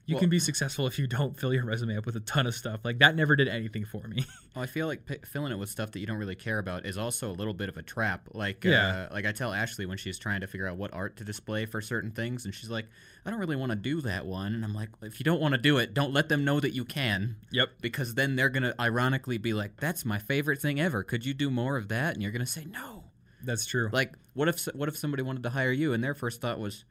You 0.06 0.16
Well- 0.16 0.20
can 0.20 0.28
be 0.30 0.38
successful 0.38 0.86
if 0.86 0.98
you 0.98 1.06
don't 1.06 1.38
fill 1.38 1.54
your 1.54 1.64
resume 1.64 1.96
up 1.96 2.04
with 2.04 2.14
a 2.14 2.20
ton 2.20 2.46
of 2.46 2.54
stuff. 2.54 2.80
Like 2.84 2.98
that 2.98 3.16
never 3.16 3.36
did 3.36 3.48
anything 3.48 3.84
for 3.86 4.06
me. 4.06 4.24
Well, 4.54 4.62
I 4.62 4.66
feel 4.66 4.86
like 4.86 5.04
p- 5.04 5.16
filling 5.26 5.50
it 5.50 5.56
with 5.56 5.68
stuff 5.68 5.90
that 5.90 5.98
you 5.98 6.06
don't 6.06 6.18
really 6.18 6.36
care 6.36 6.60
about 6.60 6.86
is 6.86 6.96
also 6.96 7.28
a 7.28 7.32
little 7.32 7.54
bit 7.54 7.68
of 7.68 7.76
a 7.76 7.82
trap. 7.82 8.28
Like, 8.32 8.62
Yeah. 8.62 9.06
uh, 9.10 9.12
like 9.12 9.26
I 9.26 9.32
tell 9.32 9.52
Ashley 9.52 9.84
when 9.84 9.98
she's 9.98 10.16
trying 10.16 10.42
to 10.42 10.46
figure 10.46 10.68
out 10.68 10.76
what 10.76 10.92
art 10.94 11.16
to 11.16 11.24
display 11.24 11.66
for 11.66 11.80
certain 11.80 12.12
things, 12.12 12.44
and 12.44 12.54
she's 12.54 12.70
like, 12.70 12.86
"I 13.26 13.30
don't 13.30 13.40
really 13.40 13.56
want 13.56 13.70
to 13.70 13.76
do 13.76 14.00
that 14.02 14.26
one," 14.26 14.54
and 14.54 14.64
I'm 14.64 14.72
like, 14.72 14.90
"If 15.02 15.18
you 15.18 15.24
don't 15.24 15.40
want 15.40 15.54
to 15.54 15.60
do 15.60 15.78
it, 15.78 15.92
don't 15.92 16.12
let 16.12 16.28
them 16.28 16.44
know 16.44 16.60
that 16.60 16.70
you 16.72 16.84
can, 16.84 17.34
yep. 17.50 17.70
because 17.80 18.14
then 18.14 18.36
they're 18.36 18.48
gonna 18.48 18.74
ironically 18.78 19.38
be 19.38 19.52
like, 19.52 19.78
"That's 19.78 20.04
my 20.04 20.20
favorite 20.20 20.60
thing 20.60 20.78
ever. 20.80 21.02
Could 21.02 21.26
you 21.26 21.34
do 21.34 21.50
more 21.50 21.76
of 21.76 21.88
that?" 21.88 22.14
And 22.14 22.22
you're 22.22 22.30
gonna 22.30 22.46
say 22.46 22.64
no. 22.64 23.06
That's 23.42 23.66
true. 23.66 23.88
Like, 23.92 24.12
what 24.34 24.46
if 24.46 24.66
what 24.66 24.88
if 24.88 24.96
somebody 24.96 25.24
wanted 25.24 25.42
to 25.42 25.50
hire 25.50 25.72
you, 25.72 25.92
and 25.92 26.04
their 26.04 26.14
first 26.14 26.40
thought 26.40 26.60
was, 26.60 26.84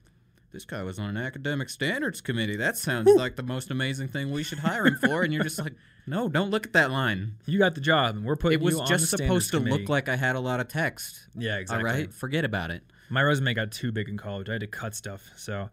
"This 0.53 0.63
guy 0.65 0.83
was 0.83 0.99
on 0.99 1.09
an 1.09 1.17
academic 1.17 1.69
standards 1.69 2.21
committee. 2.21 2.55
That 2.55 2.77
sounds 2.77 3.09
like 3.13 3.35
the 3.35 3.43
most 3.43 3.71
amazing 3.71 4.07
thing 4.07 4.31
we 4.31 4.43
should 4.43 4.59
hire 4.59 4.85
him 4.85 4.97
for." 5.01 5.23
And 5.23 5.33
you're 5.33 5.43
just 5.43 5.59
like, 5.59 5.73
"No, 6.07 6.29
don't 6.29 6.51
look 6.51 6.65
at 6.65 6.73
that 6.73 6.91
line." 6.91 7.33
you 7.45 7.59
got 7.59 7.75
the 7.75 7.81
job 7.81 8.15
and 8.15 8.23
we're 8.23 8.35
putting 8.37 8.59
It 8.59 8.63
was 8.63 8.79
just 8.87 9.09
supposed 9.09 9.51
to 9.51 9.57
committee. 9.57 9.79
look 9.81 9.89
like 9.89 10.07
I 10.07 10.15
had 10.15 10.35
a 10.35 10.39
lot 10.39 10.59
of 10.59 10.69
text. 10.69 11.27
Yeah, 11.35 11.57
exactly. 11.57 11.89
All 11.89 11.95
right, 11.95 12.13
forget 12.13 12.45
about 12.45 12.71
it. 12.71 12.83
My 13.09 13.21
resume 13.21 13.53
got 13.53 13.71
too 13.71 13.91
big 13.91 14.07
in 14.07 14.17
college. 14.17 14.47
I 14.47 14.53
had 14.53 14.61
to 14.61 14.67
cut 14.67 14.95
stuff. 14.95 15.29
So, 15.35 15.69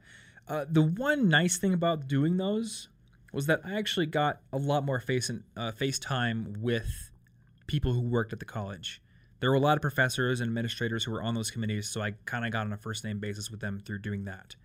uh, 0.48 0.64
the 0.68 0.82
one 0.82 1.28
nice 1.28 1.58
thing 1.58 1.72
about 1.72 2.08
doing 2.08 2.36
those 2.38 2.88
was 3.32 3.46
that 3.46 3.60
I 3.64 3.74
actually 3.78 4.06
got 4.06 4.40
a 4.52 4.58
lot 4.58 4.84
more 4.84 4.98
face 4.98 5.28
and 5.28 5.44
uh, 5.56 5.70
FaceTime 5.72 6.58
with 6.58 7.10
people 7.66 7.92
who 7.92 8.00
worked 8.00 8.32
at 8.32 8.40
the 8.40 8.44
college. 8.44 9.00
There 9.38 9.48
were 9.50 9.56
a 9.56 9.60
lot 9.60 9.76
of 9.78 9.82
professors 9.82 10.40
and 10.40 10.48
administrators 10.48 11.04
who 11.04 11.12
were 11.12 11.22
on 11.22 11.34
those 11.34 11.50
committees, 11.50 11.88
so 11.88 12.02
I 12.02 12.12
kind 12.26 12.44
of 12.44 12.52
got 12.52 12.66
on 12.66 12.72
a 12.72 12.76
first 12.76 13.04
name 13.04 13.20
basis 13.20 13.50
with 13.50 13.60
them 13.60 13.80
through 13.84 14.00
doing 14.00 14.24
that. 14.24 14.56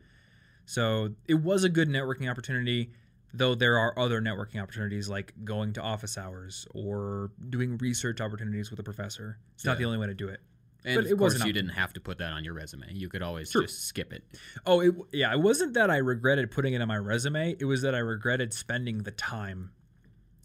So 0.65 1.13
it 1.27 1.35
was 1.35 1.63
a 1.63 1.69
good 1.69 1.89
networking 1.89 2.29
opportunity, 2.29 2.91
though 3.33 3.55
there 3.55 3.77
are 3.77 3.97
other 3.97 4.21
networking 4.21 4.61
opportunities 4.61 5.07
like 5.09 5.33
going 5.43 5.73
to 5.73 5.81
office 5.81 6.17
hours 6.17 6.67
or 6.73 7.31
doing 7.49 7.77
research 7.77 8.21
opportunities 8.21 8.69
with 8.71 8.79
a 8.79 8.83
professor. 8.83 9.37
It's 9.55 9.65
not 9.65 9.77
the 9.77 9.85
only 9.85 9.97
way 9.97 10.07
to 10.07 10.13
do 10.13 10.27
it. 10.29 10.39
And 10.83 10.95
But 10.95 11.05
of 11.05 11.11
it 11.11 11.17
course, 11.17 11.33
wasn't 11.33 11.47
you 11.47 11.53
didn't 11.53 11.71
have 11.71 11.93
to 11.93 11.99
put 11.99 12.19
that 12.19 12.31
on 12.31 12.43
your 12.43 12.53
resume. 12.53 12.85
You 12.91 13.09
could 13.09 13.23
always 13.23 13.51
True. 13.51 13.63
just 13.63 13.85
skip 13.87 14.13
it. 14.13 14.23
Oh, 14.67 14.81
it, 14.81 14.93
yeah. 15.11 15.33
It 15.33 15.39
wasn't 15.41 15.73
that 15.73 15.89
I 15.89 15.97
regretted 15.97 16.51
putting 16.51 16.73
it 16.75 16.81
on 16.81 16.87
my 16.87 16.97
resume. 16.97 17.55
It 17.59 17.65
was 17.65 17.81
that 17.81 17.95
I 17.95 17.99
regretted 17.99 18.53
spending 18.53 18.99
the 18.99 19.09
time 19.09 19.71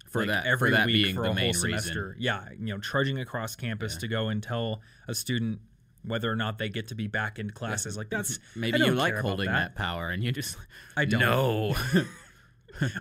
For 0.08 0.20
like, 0.20 0.28
that, 0.28 0.46
every 0.46 0.70
for 0.70 0.76
that 0.76 0.86
week 0.86 1.04
being 1.04 1.14
for 1.14 1.22
the 1.24 1.30
a 1.30 1.34
main 1.34 1.52
whole 1.54 1.62
reason. 1.62 1.80
semester. 1.80 2.16
Yeah, 2.18 2.48
you 2.58 2.72
know, 2.74 2.78
trudging 2.78 3.18
across 3.20 3.54
campus 3.54 3.98
to 3.98 4.08
go 4.08 4.28
and 4.30 4.42
tell 4.42 4.80
a 5.08 5.14
student 5.14 5.60
whether 6.02 6.30
or 6.30 6.36
not 6.36 6.58
they 6.58 6.68
get 6.68 6.88
to 6.88 6.94
be 6.94 7.06
back 7.06 7.38
in 7.38 7.50
classes. 7.50 7.96
Like 7.96 8.10
that's 8.10 8.38
Maybe 8.56 8.78
you 8.78 8.92
like 8.92 9.14
holding 9.16 9.46
that. 9.46 9.74
that. 9.74 9.76
power, 9.76 10.10
and 10.10 10.22
you 10.24 10.32
just 10.32 10.56
I 10.96 11.04
don't. 11.04 11.20
No, 11.20 11.74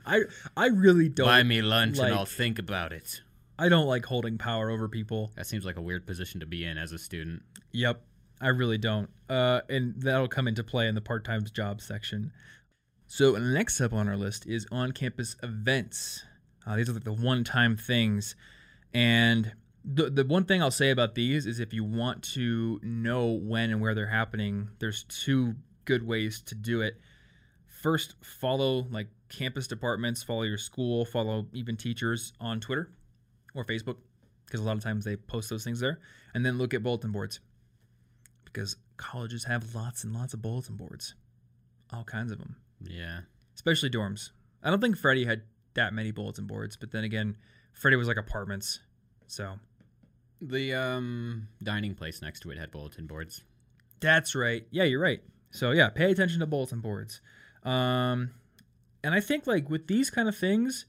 I 0.06 0.22
I 0.58 0.68
really 0.68 1.10
don't. 1.10 1.26
buy 1.28 1.44
me 1.44 1.62
lunch 1.62 1.98
like- 1.98 2.10
and 2.10 2.16
I'll 2.20 2.26
think 2.26 2.60
about 2.60 2.92
it. 2.94 3.22
I 3.58 3.68
don't 3.68 3.88
like 3.88 4.06
holding 4.06 4.38
power 4.38 4.70
over 4.70 4.88
people. 4.88 5.32
That 5.36 5.46
seems 5.46 5.66
like 5.66 5.76
a 5.76 5.82
weird 5.82 6.08
position 6.08 6.40
to 6.40 6.46
be 6.46 6.64
in 6.64 6.78
as 6.78 6.94
a 6.94 6.98
student. 6.98 7.42
Yep, 7.74 8.02
I 8.40 8.48
really 8.48 8.78
don't. 8.78 9.10
Uh, 9.30 9.62
and 9.70 10.02
that'll 10.02 10.30
come 10.30 10.48
into 10.48 10.64
play 10.64 10.88
in 10.88 10.96
the 10.96 11.02
part-time 11.02 11.44
jobs 11.54 11.86
section. 11.86 12.32
So 13.06 13.34
next 13.34 13.82
up 13.82 13.92
on 13.92 14.08
our 14.08 14.16
list 14.16 14.48
is 14.48 14.66
on-campus 14.72 15.36
events. 15.44 16.24
Uh, 16.66 16.78
these 16.78 16.88
are 16.90 16.94
like 16.94 17.04
the 17.04 17.12
one-time 17.12 17.76
things, 17.76 18.36
and 18.94 19.52
the 19.84 20.10
the 20.10 20.26
one 20.26 20.46
thing 20.46 20.62
I'll 20.62 20.72
say 20.72 20.89
about 20.92 21.15
these 21.15 21.46
is 21.46 21.60
if 21.60 21.74
you 21.74 21.84
want 21.84 22.24
to 22.36 22.80
know 22.84 23.28
when 23.28 23.72
and 23.72 23.82
where 23.82 23.96
they're 23.96 24.08
happening, 24.08 24.70
there's 24.80 25.04
two 25.04 25.56
good 25.86 26.06
ways 26.06 26.42
to 26.44 26.56
do 26.56 26.82
it. 26.82 27.00
First, 27.82 28.15
follow 28.22 28.88
like 28.92 29.08
campus 29.30 29.68
departments, 29.68 30.22
follow 30.22 30.44
your 30.44 30.58
school, 30.58 31.06
follow 31.06 31.48
even 31.54 31.78
teachers 31.78 32.34
on 32.39 32.60
Twitter 32.60 32.92
or 33.56 33.63
Facebook 33.63 33.98
because 34.46 34.60
a 34.60 34.63
lot 34.63 34.76
of 34.76 34.84
times 34.84 35.06
they 35.06 35.15
post 35.15 35.50
those 35.50 35.63
things 35.63 35.80
there, 35.80 36.00
and 36.34 36.46
then 36.46 36.58
look 36.58 36.74
at 36.74 36.82
bulletin 36.84 37.12
boards 37.12 37.39
because 38.46 38.76
colleges 38.98 39.44
have 39.46 39.76
lots 39.76 40.04
and 40.04 40.13
lots 40.13 40.34
of 40.34 40.42
bulletin 40.42 40.76
boards, 40.76 41.13
all 41.94 42.04
kinds 42.04 42.32
of 42.32 42.39
them, 42.39 42.56
Yeah, 42.82 43.22
especially 43.56 43.89
dorms. 43.92 44.32
I 44.63 44.72
don't 44.72 44.82
think 44.82 44.98
Freddie 44.98 45.26
had 45.26 45.44
that 45.76 45.94
many 45.94 46.12
bulletin 46.12 46.48
boards, 46.48 46.76
but 46.76 46.92
then 46.92 47.04
again, 47.04 47.38
Freddie 47.74 47.96
was 47.96 48.08
like 48.08 48.18
apartments, 48.18 48.80
so 49.28 49.60
the 50.41 50.73
um 50.73 51.47
dining 51.62 51.95
place 51.95 52.21
next 52.21 52.39
to 52.41 52.52
it 52.52 52.58
had 52.58 52.71
bulletin 52.71 53.06
boards. 53.08 53.43
that's 53.99 54.36
right. 54.36 54.65
Yeah, 54.71 54.84
you're 54.86 55.02
right. 55.02 55.21
So 55.52 55.71
yeah, 55.71 55.89
pay 55.89 56.12
attention 56.12 56.39
to 56.39 56.45
bulletin 56.45 56.80
boards. 56.80 57.21
Um, 57.63 58.32
and 59.04 59.13
I 59.13 59.19
think 59.19 59.47
like 59.47 59.69
with 59.69 59.88
these 59.88 60.10
kind 60.10 60.30
of 60.30 60.38
things, 60.38 60.86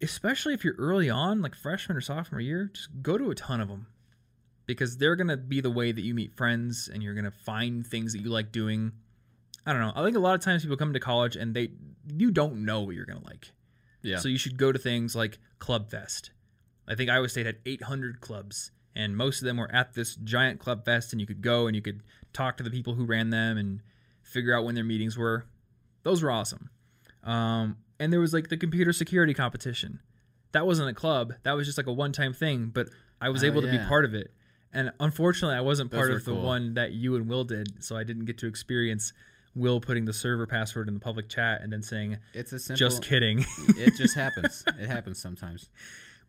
especially 0.00 0.54
if 0.54 0.64
you're 0.64 0.76
early 0.78 1.10
on, 1.10 1.42
like 1.42 1.54
freshman 1.54 1.98
or 1.98 2.00
sophomore 2.00 2.40
year, 2.40 2.70
just 2.72 2.88
go 3.02 3.18
to 3.18 3.30
a 3.30 3.34
ton 3.34 3.60
of 3.60 3.68
them 3.68 3.86
because 4.66 4.96
they're 4.96 5.16
gonna 5.16 5.36
be 5.36 5.60
the 5.60 5.70
way 5.70 5.92
that 5.92 6.02
you 6.02 6.14
meet 6.14 6.32
friends 6.36 6.88
and 6.92 7.02
you're 7.02 7.14
gonna 7.14 7.30
find 7.30 7.86
things 7.86 8.12
that 8.14 8.20
you 8.20 8.30
like 8.30 8.50
doing. 8.52 8.92
I 9.66 9.72
don't 9.72 9.82
know. 9.82 9.92
I 9.94 10.02
think 10.04 10.16
a 10.16 10.20
lot 10.20 10.34
of 10.34 10.40
times 10.40 10.62
people 10.62 10.76
come 10.78 10.94
to 10.94 11.00
college 11.00 11.36
and 11.36 11.54
they 11.54 11.70
you 12.16 12.30
don't 12.30 12.64
know 12.64 12.80
what 12.80 12.94
you're 12.94 13.04
gonna 13.06 13.24
like. 13.24 13.52
Yeah, 14.02 14.16
So 14.16 14.28
you 14.28 14.38
should 14.38 14.56
go 14.56 14.72
to 14.72 14.78
things 14.78 15.14
like 15.14 15.38
Club 15.58 15.90
Fest. 15.90 16.30
I 16.90 16.94
think 16.96 17.08
Iowa 17.08 17.28
State 17.28 17.46
had 17.46 17.56
800 17.64 18.20
clubs, 18.20 18.72
and 18.96 19.16
most 19.16 19.40
of 19.40 19.46
them 19.46 19.56
were 19.58 19.72
at 19.72 19.94
this 19.94 20.16
giant 20.16 20.58
Club 20.58 20.84
Fest, 20.84 21.12
and 21.12 21.20
you 21.20 21.26
could 21.26 21.40
go 21.40 21.66
and 21.66 21.76
you 21.76 21.82
could 21.82 22.02
talk 22.32 22.56
to 22.56 22.62
the 22.64 22.70
people 22.70 22.94
who 22.94 23.04
ran 23.04 23.30
them 23.30 23.56
and 23.56 23.80
figure 24.22 24.54
out 24.54 24.64
when 24.64 24.74
their 24.74 24.84
meetings 24.84 25.16
were. 25.16 25.46
Those 26.02 26.22
were 26.22 26.30
awesome. 26.30 26.70
Um, 27.24 27.76
and 27.98 28.12
there 28.12 28.20
was 28.20 28.32
like 28.32 28.48
the 28.48 28.56
computer 28.56 28.92
security 28.92 29.34
competition. 29.34 30.00
That 30.52 30.66
wasn't 30.66 30.88
a 30.88 30.94
club. 30.94 31.34
That 31.44 31.52
was 31.52 31.66
just 31.66 31.78
like 31.78 31.86
a 31.86 31.92
one-time 31.92 32.32
thing, 32.32 32.70
but 32.74 32.88
I 33.20 33.28
was 33.28 33.44
Oh, 33.44 33.46
able 33.46 33.62
to 33.62 33.70
be 33.70 33.78
part 33.78 34.04
of 34.04 34.14
it. 34.14 34.32
And 34.72 34.92
unfortunately, 35.00 35.56
I 35.56 35.60
wasn't 35.60 35.90
Those 35.90 35.98
part 35.98 36.10
of 36.12 36.24
the 36.24 36.32
cool. 36.32 36.42
one 36.42 36.74
that 36.74 36.92
you 36.92 37.14
and 37.16 37.28
Will 37.28 37.44
did, 37.44 37.82
so 37.84 37.96
I 37.96 38.04
didn't 38.04 38.24
get 38.24 38.38
to 38.38 38.46
experience 38.46 39.12
Will 39.56 39.80
putting 39.80 40.04
the 40.04 40.12
server 40.12 40.46
password 40.46 40.86
in 40.88 40.94
the 40.94 41.00
public 41.00 41.28
chat 41.28 41.60
and 41.62 41.72
then 41.72 41.82
saying, 41.82 42.18
it's 42.34 42.52
a 42.52 42.58
simple. 42.60 42.76
"Just 42.78 43.02
kidding." 43.02 43.44
it 43.76 43.96
just 43.96 44.14
happens. 44.24 44.62
It 44.78 44.86
happens 44.88 45.20
sometimes. 45.20 45.68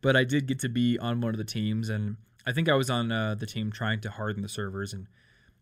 But 0.01 0.15
I 0.15 0.23
did 0.23 0.47
get 0.47 0.59
to 0.59 0.69
be 0.69 0.97
on 0.97 1.21
one 1.21 1.33
of 1.33 1.37
the 1.37 1.43
teams, 1.43 1.89
and 1.89 2.17
I 2.45 2.51
think 2.51 2.69
I 2.69 2.73
was 2.73 2.89
on 2.89 3.11
uh, 3.11 3.35
the 3.35 3.45
team 3.45 3.71
trying 3.71 4.01
to 4.01 4.09
harden 4.09 4.41
the 4.41 4.49
servers, 4.49 4.93
and 4.93 5.07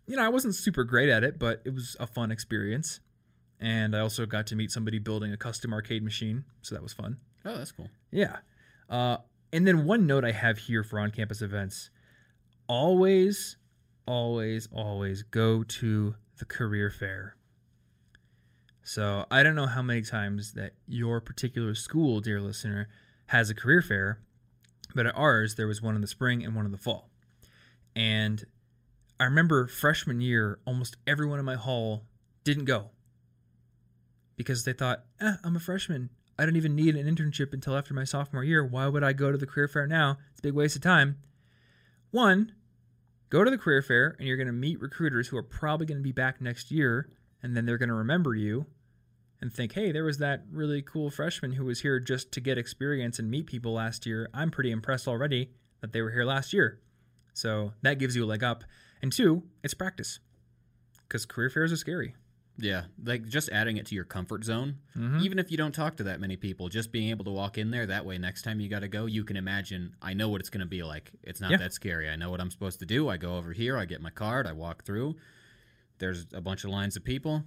you 0.07 0.15
know 0.15 0.23
I 0.23 0.29
wasn't 0.29 0.55
super 0.55 0.83
great 0.83 1.09
at 1.09 1.23
it, 1.23 1.37
but 1.37 1.61
it 1.65 1.73
was 1.73 1.95
a 1.99 2.07
fun 2.07 2.31
experience, 2.31 2.99
and 3.59 3.95
I 3.95 3.99
also 3.99 4.25
got 4.25 4.47
to 4.47 4.55
meet 4.55 4.71
somebody 4.71 4.99
building 4.99 5.33
a 5.33 5.37
custom 5.37 5.73
arcade 5.73 6.03
machine, 6.03 6.45
so 6.61 6.75
that 6.75 6.81
was 6.81 6.93
fun. 6.93 7.17
Oh, 7.45 7.57
that's 7.57 7.71
cool. 7.71 7.89
Yeah, 8.11 8.37
uh, 8.89 9.17
and 9.51 9.67
then 9.67 9.85
one 9.85 10.07
note 10.07 10.23
I 10.23 10.31
have 10.31 10.57
here 10.57 10.83
for 10.83 10.99
on-campus 10.99 11.41
events: 11.41 11.89
always, 12.67 13.57
always, 14.05 14.67
always 14.71 15.23
go 15.23 15.63
to 15.63 16.15
the 16.37 16.45
career 16.45 16.89
fair. 16.89 17.35
So 18.83 19.25
I 19.29 19.43
don't 19.43 19.55
know 19.55 19.67
how 19.67 19.83
many 19.83 20.01
times 20.01 20.53
that 20.53 20.73
your 20.87 21.21
particular 21.21 21.75
school, 21.75 22.21
dear 22.21 22.41
listener, 22.41 22.87
has 23.27 23.51
a 23.51 23.53
career 23.53 23.83
fair, 23.83 24.19
but 24.95 25.05
at 25.05 25.15
ours 25.15 25.55
there 25.55 25.67
was 25.67 25.81
one 25.81 25.95
in 25.95 26.01
the 26.01 26.07
spring 26.07 26.43
and 26.43 26.55
one 26.55 26.65
in 26.65 26.71
the 26.71 26.77
fall. 26.77 27.09
And 27.95 28.45
I 29.19 29.25
remember 29.25 29.67
freshman 29.67 30.21
year, 30.21 30.59
almost 30.65 30.97
everyone 31.05 31.39
in 31.39 31.45
my 31.45 31.55
hall 31.55 32.05
didn't 32.43 32.65
go 32.65 32.91
because 34.37 34.63
they 34.63 34.73
thought, 34.73 35.03
eh, 35.19 35.33
I'm 35.43 35.55
a 35.55 35.59
freshman. 35.59 36.09
I 36.37 36.45
don't 36.45 36.55
even 36.55 36.75
need 36.75 36.95
an 36.95 37.13
internship 37.13 37.51
until 37.51 37.75
after 37.75 37.93
my 37.93 38.05
sophomore 38.05 38.45
year. 38.45 38.65
Why 38.65 38.87
would 38.87 39.03
I 39.03 39.11
go 39.11 39.31
to 39.31 39.37
the 39.37 39.45
career 39.45 39.67
fair 39.67 39.85
now? 39.85 40.17
It's 40.31 40.39
a 40.39 40.43
big 40.43 40.53
waste 40.53 40.77
of 40.77 40.81
time. 40.81 41.17
One, 42.11 42.53
go 43.29 43.43
to 43.43 43.51
the 43.51 43.57
career 43.57 43.81
fair 43.81 44.15
and 44.17 44.27
you're 44.27 44.37
going 44.37 44.47
to 44.47 44.53
meet 44.53 44.79
recruiters 44.79 45.27
who 45.27 45.37
are 45.37 45.43
probably 45.43 45.85
going 45.85 45.97
to 45.97 46.03
be 46.03 46.13
back 46.13 46.39
next 46.39 46.71
year 46.71 47.09
and 47.43 47.55
then 47.55 47.65
they're 47.65 47.77
going 47.77 47.89
to 47.89 47.95
remember 47.95 48.35
you 48.35 48.65
and 49.41 49.53
think, 49.53 49.73
hey, 49.73 49.91
there 49.91 50.03
was 50.03 50.17
that 50.17 50.43
really 50.51 50.81
cool 50.81 51.09
freshman 51.09 51.53
who 51.53 51.65
was 51.65 51.81
here 51.81 51.99
just 51.99 52.31
to 52.33 52.41
get 52.41 52.57
experience 52.57 53.19
and 53.19 53.29
meet 53.31 53.47
people 53.47 53.73
last 53.73 54.05
year. 54.05 54.29
I'm 54.33 54.51
pretty 54.51 54.71
impressed 54.71 55.07
already 55.07 55.51
that 55.81 55.93
they 55.93 56.01
were 56.01 56.11
here 56.11 56.25
last 56.25 56.51
year. 56.53 56.79
So 57.33 57.73
that 57.81 57.99
gives 57.99 58.15
you 58.15 58.25
a 58.25 58.27
leg 58.27 58.43
up. 58.43 58.63
And 59.01 59.13
two, 59.13 59.43
it's 59.63 59.73
practice 59.73 60.19
because 61.07 61.25
career 61.25 61.49
fairs 61.49 61.71
are 61.71 61.77
scary. 61.77 62.15
Yeah, 62.61 62.83
like 63.01 63.25
just 63.29 63.47
adding 63.49 63.77
it 63.77 63.85
to 63.85 63.95
your 63.95 64.03
comfort 64.03 64.43
zone. 64.43 64.79
Mhm. 64.97 65.21
Even 65.21 65.39
if 65.39 65.49
you 65.49 65.55
don't 65.55 65.71
talk 65.71 65.95
to 65.95 66.03
that 66.03 66.19
many 66.19 66.35
people, 66.35 66.67
just 66.67 66.91
being 66.91 67.09
able 67.09 67.23
to 67.23 67.31
walk 67.31 67.57
in 67.57 67.71
there 67.71 67.85
that 67.85 68.05
way 68.05 68.17
next 68.17 68.41
time 68.41 68.59
you 68.59 68.67
got 68.67 68.79
to 68.81 68.89
go, 68.89 69.05
you 69.05 69.23
can 69.23 69.37
imagine, 69.37 69.95
I 70.01 70.13
know 70.13 70.27
what 70.27 70.41
it's 70.41 70.49
going 70.49 70.59
to 70.59 70.65
be 70.65 70.83
like. 70.83 71.11
It's 71.23 71.39
not 71.39 71.51
Yeah. 71.51 71.57
that 71.57 71.71
scary. 71.71 72.09
I 72.09 72.17
know 72.17 72.29
what 72.29 72.41
I'm 72.41 72.51
supposed 72.51 72.79
to 72.79 72.85
do. 72.85 73.07
I 73.07 73.15
go 73.15 73.37
over 73.37 73.53
here, 73.53 73.77
I 73.77 73.85
get 73.85 74.01
my 74.01 74.09
card, 74.09 74.45
I 74.45 74.51
walk 74.51 74.83
through. 74.83 75.15
There's 75.99 76.25
a 76.33 76.41
bunch 76.41 76.65
of 76.65 76.71
lines 76.71 76.97
of 76.97 77.05
people. 77.05 77.45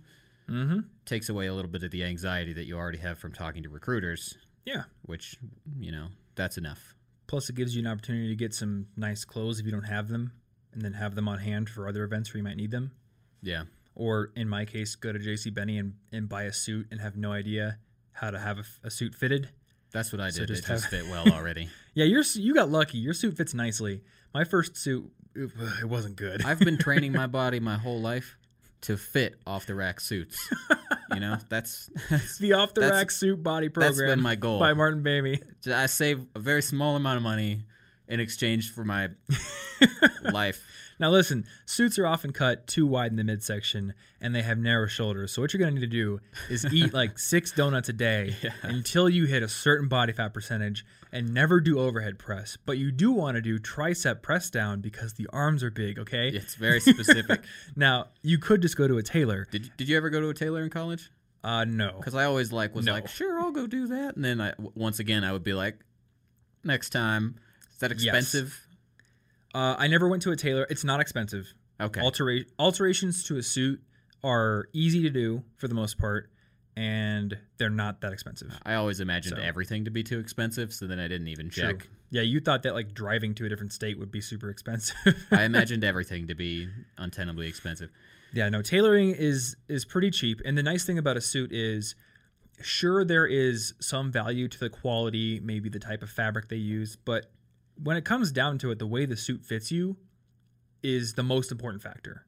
Mm-hmm. 0.53 0.79
Takes 1.07 1.29
away 1.29 1.47
a 1.47 1.55
little 1.55 1.71
bit 1.71 1.83
of 1.83 1.91
the 1.91 2.05
anxiety 2.05 2.53
that 2.53 2.65
you 2.67 2.77
already 2.77 2.99
have 2.99 3.19
from 3.19 3.33
talking 3.33 3.62
to 3.62 3.69
recruiters, 3.69 4.37
Yeah. 4.67 4.85
which, 5.03 5.37
you 5.79 5.91
know, 5.93 6.09
that's 6.35 6.59
enough. 6.59 6.95
Plus, 7.27 7.49
it 7.49 7.57
gives 7.57 7.75
you 7.75 7.81
an 7.81 7.87
opportunity 7.87 8.29
to 8.29 8.37
get 8.37 8.53
some 8.55 8.87
nice 8.97 9.25
clothes 9.25 9.59
if 9.59 9.65
you 9.67 9.73
don't 9.73 9.85
have 9.85 10.09
them, 10.09 10.33
and 10.73 10.83
then 10.83 10.93
have 10.95 11.15
them 11.15 11.29
on 11.29 11.38
hand 11.38 11.69
for 11.71 11.88
other 11.88 12.05
events 12.05 12.33
where 12.33 12.38
you 12.38 12.45
might 12.45 12.57
need 12.57 12.71
them. 12.71 12.93
Yeah. 13.43 13.62
Or 13.95 14.31
in 14.37 14.49
my 14.49 14.65
case, 14.65 14.95
go 14.95 15.12
to 15.12 15.19
JCPenney 15.19 15.79
and, 15.81 15.95
and 16.12 16.29
buy 16.29 16.45
a 16.45 16.53
suit 16.53 16.87
and 16.91 17.01
have 17.01 17.17
no 17.17 17.33
idea 17.33 17.79
how 18.12 18.31
to 18.31 18.38
have 18.38 18.59
a 18.85 18.91
suit 18.91 19.15
fitted. 19.15 19.49
That's 19.93 20.12
what 20.12 20.21
I 20.21 20.31
So 20.31 20.41
did. 20.41 20.49
just 20.49 20.65
it 20.65 20.67
just 20.69 20.87
fit 20.88 21.05
well 21.09 21.29
already. 21.33 21.69
Yeah, 21.95 22.05
your 22.07 22.21
s- 22.21 22.37
you 22.37 22.55
got 22.55 22.71
lucky. 22.71 22.99
Your 22.99 23.12
suit 23.15 23.37
fits 23.37 23.53
nicely. 23.55 24.03
My 24.33 24.45
first 24.45 24.77
suit, 24.77 25.11
it, 25.35 25.51
it 25.83 25.87
wasn't 25.88 26.17
good. 26.17 26.43
I've 26.45 26.59
been 26.59 26.79
training 26.87 27.12
my 27.12 27.27
body 27.27 27.61
my 27.61 27.77
whole 27.77 28.01
life 28.01 28.38
to 28.83 28.97
fit 28.97 29.37
off 29.47 29.66
the 29.66 29.75
rack 29.75 30.01
suits. 30.01 30.49
you 31.12 31.21
know, 31.21 31.38
that's, 31.49 31.90
that's 32.11 32.38
the 32.40 32.53
off 32.53 32.75
the 32.75 32.83
rack 32.83 33.11
suit 33.11 33.42
body 33.42 33.68
that's 33.68 33.97
program 33.97 34.18
been 34.18 34.23
my 34.23 34.35
goal. 34.35 34.59
by 34.59 34.75
Martin 34.75 35.03
Bamey. 35.03 35.42
I 35.73 35.87
save 35.87 36.27
a 36.35 36.38
very 36.38 36.62
small 36.62 36.97
amount 36.97 37.16
of 37.16 37.23
money 37.23 37.64
in 38.09 38.21
exchange 38.21 38.73
for 38.73 38.85
my 38.85 39.09
life. 40.23 40.61
Now 41.03 41.11
listen, 41.11 41.47
suits 41.67 41.99
are 41.99 42.07
often 42.07 42.33
cut 42.33 42.69
too 42.69 42.87
wide 42.87 43.11
in 43.11 43.17
the 43.17 43.25
midsection 43.25 43.93
and 44.21 44.33
they 44.33 44.43
have 44.43 44.57
narrow 44.57 44.87
shoulders. 44.87 45.33
So 45.33 45.43
what 45.43 45.53
you're 45.53 45.59
gonna 45.59 45.73
need 45.73 45.81
to 45.81 45.87
do 45.88 46.21
is 46.49 46.65
eat 46.73 46.95
like 46.95 47.19
six 47.19 47.51
donuts 47.51 47.88
a 47.88 47.93
day 47.93 48.37
until 48.62 49.09
you 49.09 49.25
hit 49.25 49.43
a 49.43 49.49
certain 49.49 49.88
body 49.88 50.12
fat 50.12 50.33
percentage 50.33 50.87
and 51.11 51.35
never 51.35 51.61
do 51.61 51.81
overhead 51.81 52.21
press. 52.21 52.57
But 52.65 52.79
you 52.79 52.93
do 52.93 53.11
want 53.11 53.35
to 53.35 53.41
do 53.43 53.59
tricep 53.59 54.23
press 54.23 54.49
down 54.49 54.81
because 54.81 55.15
the 55.15 55.27
arms 55.33 55.65
are 55.65 55.73
big, 55.73 55.99
okay? 55.99 56.29
It's 56.29 56.55
very 56.55 56.79
specific. 56.79 57.43
Now 57.75 58.07
you 58.23 58.38
could 58.38 58.62
just 58.62 58.77
go 58.77 58.87
to 58.87 58.97
a 58.99 59.03
tailor. 59.03 59.49
did 59.51 59.73
Did 59.77 59.88
you 59.88 59.97
ever 59.97 60.09
go 60.09 60.21
to 60.21 60.29
a 60.29 60.35
tailor 60.35 60.62
in 60.62 60.71
college? 60.71 61.11
Uh 61.43 61.65
no. 61.65 61.97
Because 61.99 62.15
I 62.15 62.27
always 62.27 62.53
like 62.53 62.77
was 62.77 62.87
No. 62.87 62.93
like, 62.93 63.09
sure, 63.09 63.41
I'll 63.41 63.51
go 63.51 63.67
do 63.67 63.88
that, 63.88 64.15
and 64.15 64.25
then 64.25 64.41
I 64.41 64.53
once 64.59 65.01
again 65.01 65.25
I 65.25 65.33
would 65.33 65.43
be 65.43 65.53
like, 65.53 65.81
next 66.62 66.91
time. 66.91 67.41
Is 67.73 67.79
that 67.81 67.91
expensive? 67.91 68.57
Uh, 69.55 69.77
I 69.79 69.87
never 69.87 70.09
went 70.09 70.23
to 70.23 70.31
a 70.33 70.37
tailor. 70.37 70.67
It's 70.71 70.85
not 70.85 71.01
expensive. 71.01 71.53
Okay. 71.81 72.01
Altera- 72.01 72.45
alterations 72.59 73.25
to 73.25 73.37
a 73.37 73.43
suit 73.43 73.83
are 74.25 74.67
easy 74.73 75.03
to 75.03 75.11
do 75.11 75.43
for 75.57 75.69
the 75.69 75.75
most 75.75 75.99
part, 75.99 76.31
and 76.77 77.37
they're 77.59 77.69
not 77.71 78.01
that 78.01 78.12
expensive. 78.12 78.57
I 78.65 78.75
always 78.75 79.01
imagined 79.01 79.37
So- 79.37 79.43
everything 79.43 79.85
to 79.85 79.91
be 79.91 80.03
too 80.03 80.19
expensive, 80.19 80.73
so 80.73 80.87
then 80.87 80.99
I 80.99 81.09
didn't 81.09 81.29
even 81.29 81.51
True. 81.51 81.62
check. 81.73 81.88
Yeah, 82.11 82.23
you 82.23 82.41
thought 82.41 82.62
that 82.65 82.75
like 82.75 82.93
driving 82.95 83.35
to 83.37 83.47
a 83.47 83.49
different 83.49 83.73
state 83.73 83.99
would 83.99 84.11
be 84.11 84.21
super 84.21 84.49
expensive. 84.51 84.97
I 85.31 85.43
imagined 85.45 85.83
everything 85.83 86.27
to 86.29 86.35
be 86.35 86.69
untenably 86.99 87.49
expensive. 87.49 87.91
yeah, 88.35 88.49
no, 88.49 88.62
tailoring 88.62 89.11
is 89.11 89.57
is 89.69 89.85
pretty 89.85 90.11
cheap, 90.11 90.41
and 90.45 90.57
the 90.57 90.62
nice 90.62 90.85
thing 90.85 90.99
about 90.99 91.17
a 91.17 91.21
suit 91.21 91.53
is, 91.53 91.95
sure 92.61 93.05
there 93.05 93.27
is 93.27 93.75
some 93.81 94.12
value 94.12 94.47
to 94.49 94.59
the 94.61 94.69
quality, 94.71 95.41
maybe 95.41 95.69
the 95.69 95.79
type 95.79 96.03
of 96.03 96.11
fabric 96.11 96.49
they 96.49 96.57
use, 96.57 96.97
but 96.97 97.31
when 97.82 97.96
it 97.96 98.04
comes 98.04 98.32
down 98.32 98.58
to 98.58 98.70
it, 98.70 98.78
the 98.78 98.87
way 98.87 99.06
the 99.06 99.16
suit 99.16 99.44
fits 99.44 99.70
you 99.70 99.96
is 100.82 101.14
the 101.14 101.22
most 101.22 101.50
important 101.52 101.82
factor 101.82 102.26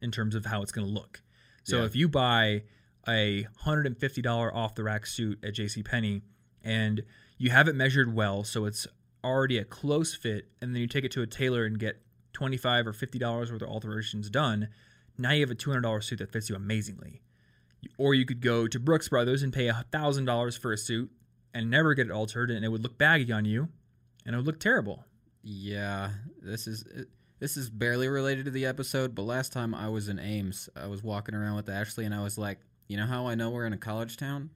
in 0.00 0.10
terms 0.10 0.34
of 0.34 0.46
how 0.46 0.62
it's 0.62 0.72
going 0.72 0.86
to 0.86 0.92
look. 0.92 1.22
So 1.62 1.78
Yeah. 1.78 1.84
if 1.86 1.96
you 1.96 2.08
buy 2.08 2.64
a 3.08 3.46
$150 3.64 4.50
off 4.54 4.74
the 4.74 4.82
rack 4.82 5.06
suit 5.06 5.38
at 5.42 5.54
JCPenney 5.54 6.22
and 6.62 7.02
you 7.38 7.50
have 7.50 7.68
it 7.68 7.74
measured 7.74 8.14
well 8.14 8.44
so 8.44 8.64
it's 8.66 8.86
already 9.22 9.58
a 9.58 9.64
close 9.64 10.14
fit 10.14 10.48
and 10.60 10.74
then 10.74 10.80
you 10.80 10.86
take 10.86 11.04
it 11.04 11.10
to 11.12 11.22
a 11.22 11.26
tailor 11.26 11.64
and 11.64 11.78
get 11.78 12.02
25 12.34 12.86
or 12.86 12.92
$50 12.92 13.50
worth 13.52 13.62
of 13.62 13.68
alterations 13.68 14.28
done, 14.30 14.68
now 15.16 15.30
you 15.30 15.40
have 15.40 15.50
a 15.50 15.54
$200 15.54 16.02
suit 16.02 16.18
that 16.18 16.32
fits 16.32 16.48
you 16.50 16.56
amazingly. 16.56 17.22
Or 17.98 18.14
you 18.14 18.24
could 18.24 18.40
go 18.40 18.66
to 18.66 18.78
Brooks 18.80 19.08
Brothers 19.08 19.42
and 19.42 19.52
pay 19.52 19.68
$1,000 19.68 20.58
for 20.58 20.72
a 20.72 20.78
suit 20.78 21.10
and 21.52 21.70
never 21.70 21.94
get 21.94 22.06
it 22.06 22.12
altered 22.12 22.50
and 22.50 22.64
it 22.64 22.68
would 22.68 22.82
look 22.82 22.98
baggy 22.98 23.32
on 23.32 23.44
you 23.44 23.68
and 24.24 24.34
it 24.34 24.38
would 24.38 24.46
look 24.46 24.60
terrible. 24.60 25.04
Yeah, 25.42 26.10
this 26.40 26.66
is 26.66 26.84
this 27.38 27.56
is 27.56 27.68
barely 27.68 28.08
related 28.08 28.46
to 28.46 28.50
the 28.50 28.66
episode, 28.66 29.14
but 29.14 29.22
last 29.22 29.52
time 29.52 29.74
I 29.74 29.88
was 29.88 30.08
in 30.08 30.18
Ames, 30.18 30.68
I 30.76 30.86
was 30.86 31.02
walking 31.02 31.34
around 31.34 31.56
with 31.56 31.68
Ashley, 31.68 32.04
and 32.04 32.14
I 32.14 32.22
was 32.22 32.38
like, 32.38 32.58
you 32.88 32.96
know 32.96 33.06
how 33.06 33.26
I 33.26 33.34
know 33.34 33.50
we're 33.50 33.66
in 33.66 33.72
a 33.72 33.78
college 33.78 34.16
town? 34.16 34.50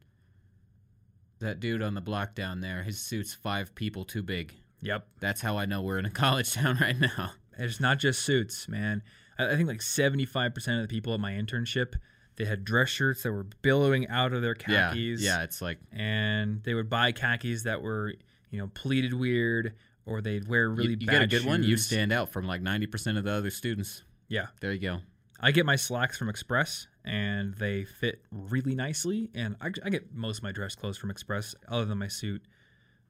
That 1.40 1.60
dude 1.60 1.82
on 1.82 1.94
the 1.94 2.00
block 2.00 2.34
down 2.34 2.60
there, 2.60 2.82
his 2.82 3.00
suit's 3.00 3.34
five 3.34 3.74
people 3.74 4.04
too 4.04 4.22
big. 4.22 4.54
Yep. 4.80 5.06
That's 5.20 5.40
how 5.40 5.56
I 5.58 5.66
know 5.66 5.82
we're 5.82 5.98
in 5.98 6.04
a 6.04 6.10
college 6.24 6.52
town 6.52 6.78
right 6.80 6.98
now. 6.98 7.32
It's 7.58 7.80
not 7.80 7.98
just 7.98 8.22
suits, 8.22 8.68
man. 8.68 9.02
I 9.38 9.52
I 9.52 9.56
think 9.56 9.68
like 9.68 9.80
75% 9.80 10.56
of 10.76 10.82
the 10.82 10.88
people 10.88 11.14
at 11.14 11.20
my 11.20 11.32
internship, 11.32 11.94
they 12.36 12.44
had 12.44 12.64
dress 12.64 12.88
shirts 12.88 13.22
that 13.22 13.32
were 13.32 13.46
billowing 13.62 14.08
out 14.08 14.32
of 14.32 14.42
their 14.42 14.54
khakis. 14.54 15.20
Yeah, 15.20 15.38
yeah, 15.38 15.42
it's 15.42 15.60
like 15.60 15.78
And 15.92 16.62
they 16.62 16.74
would 16.74 16.88
buy 16.88 17.12
khakis 17.12 17.64
that 17.64 17.82
were, 17.82 18.14
you 18.50 18.58
know, 18.58 18.70
pleated 18.74 19.14
weird 19.14 19.74
or 20.06 20.20
they'd 20.20 20.48
wear 20.48 20.68
really 20.68 20.90
you, 20.90 20.96
you 21.00 21.06
bad 21.06 21.12
get 21.12 21.22
a 21.22 21.26
good 21.26 21.46
one, 21.46 21.62
you 21.62 21.76
stand 21.76 22.12
out 22.12 22.32
from 22.32 22.46
like 22.46 22.62
ninety 22.62 22.86
percent 22.86 23.18
of 23.18 23.24
the 23.24 23.32
other 23.32 23.50
students. 23.50 24.04
Yeah. 24.28 24.46
There 24.60 24.72
you 24.72 24.80
go. 24.80 24.98
I 25.40 25.52
get 25.52 25.66
my 25.66 25.76
slacks 25.76 26.18
from 26.18 26.28
Express 26.28 26.88
and 27.04 27.54
they 27.54 27.84
fit 27.84 28.22
really 28.30 28.74
nicely. 28.74 29.30
And 29.34 29.56
I, 29.60 29.68
I 29.84 29.90
get 29.90 30.12
most 30.12 30.38
of 30.38 30.42
my 30.42 30.52
dress 30.52 30.74
clothes 30.74 30.98
from 30.98 31.10
Express 31.10 31.54
other 31.68 31.84
than 31.84 31.98
my 31.98 32.08
suit. 32.08 32.42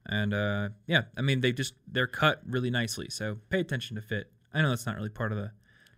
And 0.05 0.33
uh, 0.33 0.69
yeah, 0.87 1.03
I 1.17 1.21
mean, 1.21 1.41
they 1.41 1.51
just, 1.51 1.73
they're 1.87 2.07
cut 2.07 2.41
really 2.45 2.69
nicely. 2.69 3.09
So 3.09 3.37
pay 3.49 3.59
attention 3.59 3.95
to 3.95 4.01
fit. 4.01 4.31
I 4.53 4.61
know 4.61 4.69
that's 4.69 4.85
not 4.85 4.95
really 4.95 5.09
part 5.09 5.31
of 5.31 5.37
the 5.37 5.51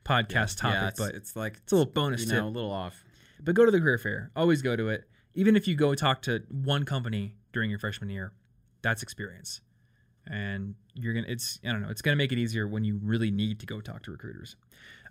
podcast 0.04 0.58
topic, 0.58 0.80
yeah, 0.82 0.88
it's, 0.88 1.00
but 1.00 1.16
it's 1.16 1.36
like 1.36 1.58
it's 1.64 1.72
a 1.72 1.76
little 1.76 1.92
bonus 1.92 2.22
you 2.24 2.32
tip. 2.32 2.42
a 2.42 2.46
little 2.46 2.72
off. 2.72 3.04
But 3.40 3.56
go 3.56 3.66
to 3.66 3.72
the 3.72 3.80
career 3.80 3.98
fair. 3.98 4.32
Always 4.36 4.62
go 4.62 4.76
to 4.76 4.90
it. 4.90 5.04
Even 5.34 5.56
if 5.56 5.68
you 5.68 5.76
go 5.76 5.96
talk 5.96 6.22
to 6.24 6.44
one 6.50 6.84
company 6.84 7.36
during 7.54 7.70
your 7.70 7.80
freshman 7.80 8.10
year, 8.10 8.34
that's 8.82 9.04
experience. 9.04 9.62
And 10.28 10.76
you're 10.94 11.14
gonna 11.14 11.28
it's 11.28 11.60
I 11.66 11.72
don't 11.72 11.82
know, 11.82 11.90
it's 11.90 12.02
gonna 12.02 12.16
make 12.16 12.32
it 12.32 12.38
easier 12.38 12.68
when 12.68 12.84
you 12.84 13.00
really 13.04 13.32
need 13.32 13.60
to 13.60 13.66
go 13.66 13.82
talk 13.82 14.04
to 14.04 14.12
recruiters. 14.12 14.56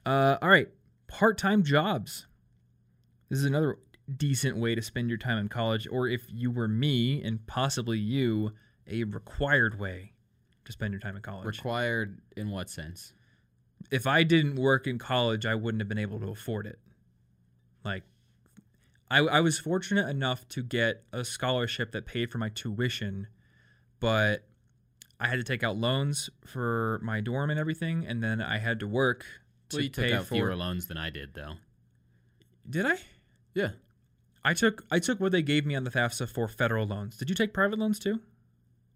Uh, 0.06 0.38
all 0.40 0.48
right. 0.48 0.68
Part-time 1.08 1.64
jobs. 1.64 2.26
This 3.28 3.40
is 3.40 3.44
another 3.44 3.78
decent 4.16 4.56
way 4.56 4.74
to 4.74 4.82
spend 4.82 5.08
your 5.08 5.18
time 5.18 5.38
in 5.38 5.48
college, 5.48 5.88
or 5.90 6.08
if 6.08 6.22
you 6.28 6.50
were 6.50 6.68
me 6.68 7.22
and 7.22 7.44
possibly 7.46 7.98
you, 7.98 8.52
a 8.88 9.04
required 9.04 9.78
way 9.78 10.12
to 10.64 10.72
spend 10.72 10.92
your 10.92 11.00
time 11.00 11.16
in 11.16 11.22
college. 11.22 11.46
Required 11.46 12.20
in 12.36 12.50
what 12.50 12.70
sense? 12.70 13.12
if 13.90 14.06
I 14.06 14.22
didn't 14.22 14.56
work 14.56 14.86
in 14.86 14.98
college, 14.98 15.46
I 15.46 15.54
wouldn't 15.54 15.80
have 15.80 15.88
been 15.88 15.98
able 15.98 16.20
to 16.20 16.28
afford 16.28 16.66
it. 16.66 16.78
Like, 17.84 18.04
I, 19.10 19.18
I 19.18 19.40
was 19.40 19.58
fortunate 19.58 20.08
enough 20.08 20.46
to 20.50 20.62
get 20.62 21.04
a 21.12 21.24
scholarship 21.24 21.92
that 21.92 22.06
paid 22.06 22.30
for 22.30 22.38
my 22.38 22.50
tuition, 22.50 23.28
but 24.00 24.44
I 25.20 25.28
had 25.28 25.36
to 25.36 25.44
take 25.44 25.62
out 25.62 25.76
loans 25.76 26.30
for 26.46 26.98
my 27.02 27.20
dorm 27.20 27.50
and 27.50 27.58
everything, 27.60 28.06
and 28.06 28.22
then 28.22 28.40
I 28.40 28.58
had 28.58 28.80
to 28.80 28.86
work 28.88 29.24
to 29.68 29.76
Well, 29.76 29.82
you 29.84 29.88
took 29.90 30.04
pay 30.04 30.12
out 30.14 30.24
for. 30.26 30.34
fewer 30.34 30.56
loans 30.56 30.86
than 30.86 30.96
I 30.96 31.10
did, 31.10 31.34
though. 31.34 31.54
Did 32.68 32.86
I? 32.86 32.96
Yeah. 33.54 33.70
I 34.44 34.54
took 34.54 34.84
I 34.90 34.98
took 35.00 35.20
what 35.20 35.32
they 35.32 35.42
gave 35.42 35.66
me 35.66 35.74
on 35.74 35.84
the 35.84 35.90
FAFSA 35.90 36.28
for 36.30 36.48
federal 36.48 36.86
loans. 36.86 37.16
Did 37.18 37.28
you 37.28 37.34
take 37.34 37.52
private 37.52 37.78
loans 37.78 37.98
too? 37.98 38.20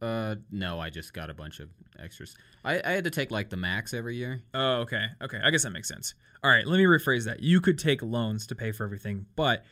Uh, 0.00 0.36
no, 0.50 0.80
I 0.80 0.88
just 0.90 1.12
got 1.12 1.28
a 1.30 1.34
bunch 1.34 1.60
of 1.60 1.68
extras. 1.98 2.34
I, 2.64 2.80
I 2.84 2.90
had 2.92 3.04
to 3.04 3.10
take 3.10 3.30
like 3.30 3.50
the 3.50 3.56
max 3.56 3.92
every 3.92 4.16
year. 4.16 4.42
Oh, 4.54 4.76
okay. 4.82 5.06
Okay. 5.22 5.38
I 5.42 5.50
guess 5.50 5.62
that 5.64 5.70
makes 5.70 5.88
sense. 5.88 6.14
All 6.42 6.50
right. 6.50 6.66
Let 6.66 6.78
me 6.78 6.84
rephrase 6.84 7.24
that. 7.26 7.40
You 7.40 7.60
could 7.60 7.78
take 7.78 8.02
loans 8.02 8.46
to 8.48 8.54
pay 8.54 8.72
for 8.72 8.84
everything, 8.84 9.26
but 9.36 9.64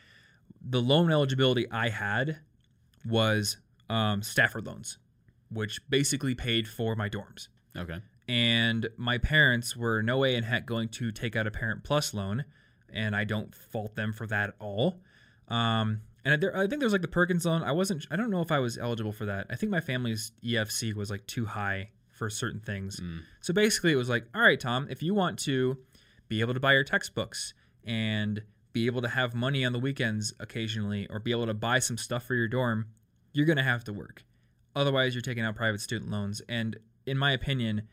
the 0.61 0.81
loan 0.81 1.11
eligibility 1.11 1.69
I 1.71 1.89
had 1.89 2.37
was 3.05 3.57
um, 3.89 4.21
Stafford 4.21 4.65
loans, 4.65 4.97
which 5.53 5.79
basically 5.89 6.35
paid 6.35 6.67
for 6.67 6.95
my 6.95 7.09
dorms. 7.09 7.47
Okay. 7.75 7.99
And 8.27 8.89
my 8.97 9.17
parents 9.17 9.75
were 9.75 10.01
no 10.01 10.17
way 10.17 10.35
in 10.35 10.43
heck 10.43 10.65
going 10.65 10.89
to 10.89 11.11
take 11.11 11.35
out 11.35 11.45
a 11.47 11.51
Parent 11.51 11.83
Plus 11.83 12.13
loan, 12.13 12.45
and 12.91 13.15
I 13.15 13.23
don't 13.25 13.53
fault 13.53 13.95
them 13.95 14.13
for 14.13 14.27
that 14.27 14.49
at 14.49 14.55
all. 14.59 15.01
Um, 15.49 16.01
and 16.23 16.41
there, 16.41 16.55
I 16.55 16.67
think 16.67 16.79
there's 16.79 16.93
like 16.93 17.01
the 17.01 17.07
Perkins 17.07 17.45
loan. 17.45 17.63
I 17.63 17.73
wasn't. 17.73 18.07
I 18.09 18.15
don't 18.15 18.29
know 18.29 18.41
if 18.41 18.51
I 18.51 18.59
was 18.59 18.77
eligible 18.77 19.11
for 19.11 19.25
that. 19.25 19.47
I 19.49 19.55
think 19.55 19.71
my 19.71 19.81
family's 19.81 20.31
EFC 20.43 20.93
was 20.93 21.11
like 21.11 21.27
too 21.27 21.45
high 21.45 21.89
for 22.11 22.29
certain 22.29 22.61
things. 22.61 23.01
So 23.41 23.53
basically, 23.53 23.91
it 23.91 23.97
was 23.97 24.07
like, 24.07 24.25
all 24.33 24.41
right, 24.41 24.59
Tom, 24.59 24.87
if 24.89 25.03
you 25.03 25.13
want 25.13 25.37
to 25.39 25.77
be 26.29 26.39
able 26.39 26.53
to 26.53 26.59
buy 26.59 26.73
your 26.73 26.85
textbooks 26.85 27.53
and 27.83 28.41
be 28.71 28.85
able 28.85 29.01
to 29.01 29.09
have 29.09 29.35
money 29.35 29.65
on 29.65 29.73
the 29.73 29.79
weekends 29.79 30.33
occasionally, 30.39 31.07
or 31.09 31.19
be 31.19 31.31
able 31.31 31.47
to 31.47 31.53
buy 31.53 31.79
some 31.79 31.97
stuff 31.97 32.23
for 32.23 32.35
your 32.35 32.47
dorm, 32.47 32.87
you're 33.33 33.45
gonna 33.45 33.63
have 33.63 33.83
to 33.83 33.91
work. 33.91 34.23
Otherwise, 34.75 35.13
you're 35.15 35.21
taking 35.21 35.43
out 35.43 35.55
private 35.55 35.81
student 35.81 36.09
loans. 36.11 36.41
And 36.49 36.77
in 37.05 37.17
my 37.17 37.31
opinion, 37.31 37.83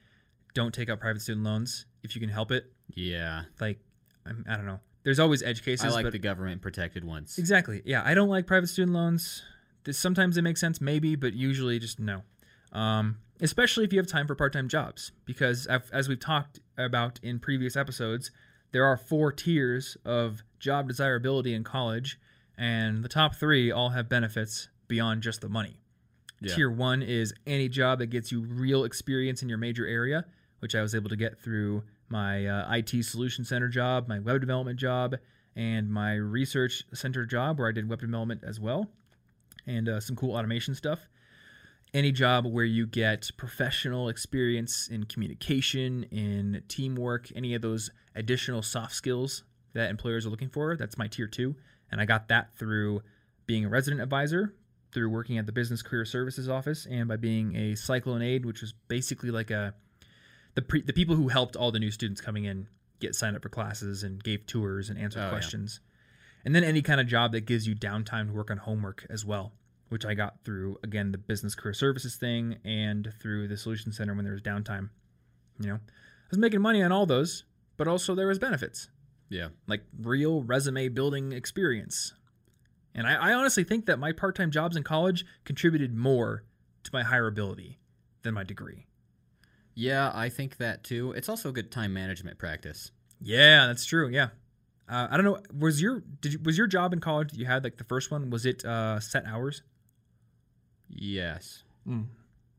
don't 0.55 0.73
take 0.73 0.89
out 0.89 1.01
private 1.01 1.23
student 1.23 1.45
loans 1.45 1.87
if 2.03 2.15
you 2.15 2.21
can 2.21 2.31
help 2.31 2.51
it. 2.51 2.73
Yeah. 2.95 3.43
Like, 3.61 3.79
I'm, 4.27 4.45
I 4.49 4.57
don't 4.57 4.67
know. 4.67 4.81
there's 5.05 5.19
always 5.19 5.43
edge 5.43 5.65
cases. 5.65 5.87
I 5.87 5.95
like 5.95 6.05
but 6.05 6.13
the 6.13 6.19
government 6.19 6.63
protected 6.63 7.05
ones. 7.05 7.39
Exactly. 7.39 7.83
Yeah, 7.85 8.03
I 8.05 8.15
don't 8.15 8.29
like 8.29 8.47
private 8.47 8.69
student 8.69 8.95
loans. 8.95 9.43
This, 9.85 9.99
sometimes 9.99 10.37
they 10.37 10.43
make 10.43 10.57
sense, 10.57 10.81
maybe, 10.81 11.17
but 11.17 11.33
usually 11.35 11.79
just 11.79 11.99
no. 12.01 12.23
Um, 12.73 13.19
especially 13.41 13.85
if 13.85 13.93
you 13.93 13.99
have 13.99 14.07
time 14.07 14.27
for 14.27 14.35
part-time 14.35 14.69
jobs, 14.69 15.13
because 15.25 15.67
as 15.67 16.09
we've 16.09 16.21
talked 16.21 16.61
about 16.77 17.19
in 17.23 17.39
previous 17.39 17.77
episodes, 17.77 18.31
there 18.73 18.85
are 18.85 18.97
four 18.97 19.33
tiers 19.33 19.97
of 20.05 20.43
job 20.59 20.87
desirability 20.87 21.55
in 21.55 21.65
college, 21.65 22.21
and 22.57 23.03
the 23.03 23.09
top 23.09 23.35
three 23.35 23.71
all 23.73 23.89
have 23.91 24.09
benefits 24.09 24.69
beyond 24.87 25.23
just 25.23 25.41
the 25.41 25.49
money. 25.49 25.80
Yeah. 26.41 26.55
Tier 26.55 26.71
one 26.71 27.03
is 27.03 27.35
any 27.47 27.69
job 27.69 27.99
that 27.99 28.07
gets 28.07 28.33
you 28.33 28.41
real 28.41 28.85
experience 28.85 29.43
in 29.43 29.49
your 29.49 29.59
major 29.59 29.87
area, 29.87 30.25
which 30.61 30.75
I 30.75 30.83
was 30.83 30.95
able 30.95 31.11
to 31.11 31.17
get 31.17 31.39
through 31.39 31.83
my 32.09 32.47
uh, 32.47 32.75
IT 32.75 33.05
solution 33.05 33.45
center 33.45 33.69
job, 33.69 34.09
my 34.09 34.19
web 34.19 34.41
development 34.41 34.79
job, 34.79 35.17
and 35.55 35.91
my 35.91 36.15
research 36.15 36.85
center 36.95 37.25
job 37.27 37.59
where 37.59 37.69
I 37.69 37.73
did 37.73 37.89
web 37.89 38.01
development 38.01 38.43
as 38.45 38.59
well, 38.59 38.89
and 39.67 39.89
uh, 39.89 40.01
some 40.01 40.17
cool 40.17 40.35
automation 40.35 40.75
stuff. 40.75 41.09
Any 41.93 42.13
job 42.13 42.47
where 42.47 42.65
you 42.65 42.87
get 42.87 43.31
professional 43.37 44.09
experience 44.09 44.89
in 44.89 45.05
communication, 45.05 46.05
in 46.05 46.63
teamwork, 46.69 47.29
any 47.35 47.55
of 47.55 47.63
those 47.63 47.91
additional 48.15 48.63
soft 48.63 48.95
skills 48.95 49.43
that 49.73 49.91
employers 49.91 50.25
are 50.25 50.31
looking 50.31 50.49
for, 50.49 50.77
that's 50.77 50.97
my 50.97 51.09
tier 51.09 51.27
two. 51.27 51.57
And 51.91 52.01
I 52.01 52.05
got 52.05 52.29
that 52.29 52.55
through 52.57 53.03
being 53.47 53.65
a 53.65 53.69
resident 53.69 54.01
advisor, 54.01 54.55
through 54.93 55.09
working 55.11 55.39
at 55.39 55.47
the 55.47 55.53
Business 55.53 55.83
Career 55.83 56.05
Services 56.05 56.49
office, 56.49 56.87
and 56.91 57.09
by 57.09 57.17
being 57.17 57.55
a 57.57 57.75
Cyclone 57.77 58.23
aide, 58.23 58.45
which 58.45 58.61
was 58.61 58.73
basically 58.89 59.31
like 59.31 59.51
a 59.51 59.75
the 60.55 60.63
pre, 60.63 60.83
the 60.83 60.93
people 60.93 61.15
who 61.17 61.29
helped 61.29 61.55
all 61.57 61.71
the 61.71 61.79
new 61.79 61.91
students 61.91 62.21
coming 62.21 62.45
in 62.45 62.67
get 62.99 63.15
signed 63.15 63.37
up 63.37 63.43
for 63.43 63.49
classes 63.49 64.03
and 64.03 64.23
gave 64.23 64.47
tours 64.47 64.91
and 64.91 64.99
answered 64.99 65.21
Oh, 65.21 65.25
yeah. 65.25 65.31
questions. 65.31 65.81
And 66.45 66.55
then 66.55 66.65
any 66.65 66.83
kind 66.83 67.01
of 67.01 67.07
job 67.07 67.33
that 67.33 67.43
gives 67.43 67.67
you 67.67 67.75
downtime 67.77 68.27
to 68.29 68.33
work 68.33 68.51
on 68.51 68.59
homework 68.59 69.07
as 69.09 69.25
well, 69.25 69.53
which 69.91 70.05
I 70.05 70.15
got 70.15 70.43
through 70.45 70.79
again 70.83 71.13
the 71.13 71.19
business 71.19 71.55
career 71.55 71.73
services 71.75 72.17
thing 72.17 72.57
and 72.65 73.13
through 73.21 73.49
the 73.49 73.57
solution 73.57 73.93
center 73.93 74.15
when 74.15 74.25
there 74.25 74.35
was 74.35 74.43
downtime. 74.43 74.91
You 75.61 75.69
know, 75.69 75.75
I 75.75 76.29
was 76.31 76.39
making 76.39 76.61
money 76.63 76.83
on 76.83 76.91
all 76.93 77.07
those, 77.07 77.45
but 77.77 77.87
also 77.89 78.15
there 78.15 78.27
was 78.27 78.39
benefits 78.39 78.89
Yeah. 79.29 79.49
like 79.67 79.85
real 80.01 80.43
resume 80.43 80.89
building 80.89 81.33
experience. 81.33 82.15
And 82.95 83.07
I, 83.07 83.31
I 83.31 83.33
honestly 83.35 83.65
think 83.65 83.87
that 83.87 83.99
my 83.99 84.13
part 84.13 84.35
time 84.35 84.51
jobs 84.51 84.77
in 84.77 84.83
college 84.83 85.25
contributed 85.45 85.97
more 85.97 86.45
to 86.85 86.91
my 86.93 87.03
hireability 87.03 87.77
than 88.23 88.35
my 88.35 88.45
degree. 88.45 88.87
Yeah, 89.75 90.11
I 90.15 90.29
think 90.29 90.57
that 90.59 90.85
too. 90.85 91.13
It's 91.13 91.29
also 91.29 91.49
a 91.49 91.53
good 91.53 91.71
time 91.71 91.93
management 91.93 92.39
practice. 92.39 92.91
Yeah, 93.21 93.67
that's 93.67 93.85
true. 93.85 94.09
Yeah. 94.09 94.29
Uh, 94.89 95.07
I 95.11 95.17
don't 95.17 95.25
know. 95.25 95.39
Was 95.57 95.81
your 95.81 96.03
did 96.21 96.35
you, 96.35 96.41
was 96.43 96.59
your 96.59 96.67
job 96.67 96.93
in 96.93 97.01
college 97.01 97.31
that 97.31 97.39
you 97.39 97.47
had 97.47 97.63
like 97.63 97.77
the 97.77 97.85
first 97.85 98.11
one? 98.11 98.31
Was 98.31 98.45
it 98.45 98.65
uh, 98.65 98.99
set 98.99 99.25
hours? 99.25 99.63
Yes. 100.89 101.63
Mm. 101.87 102.07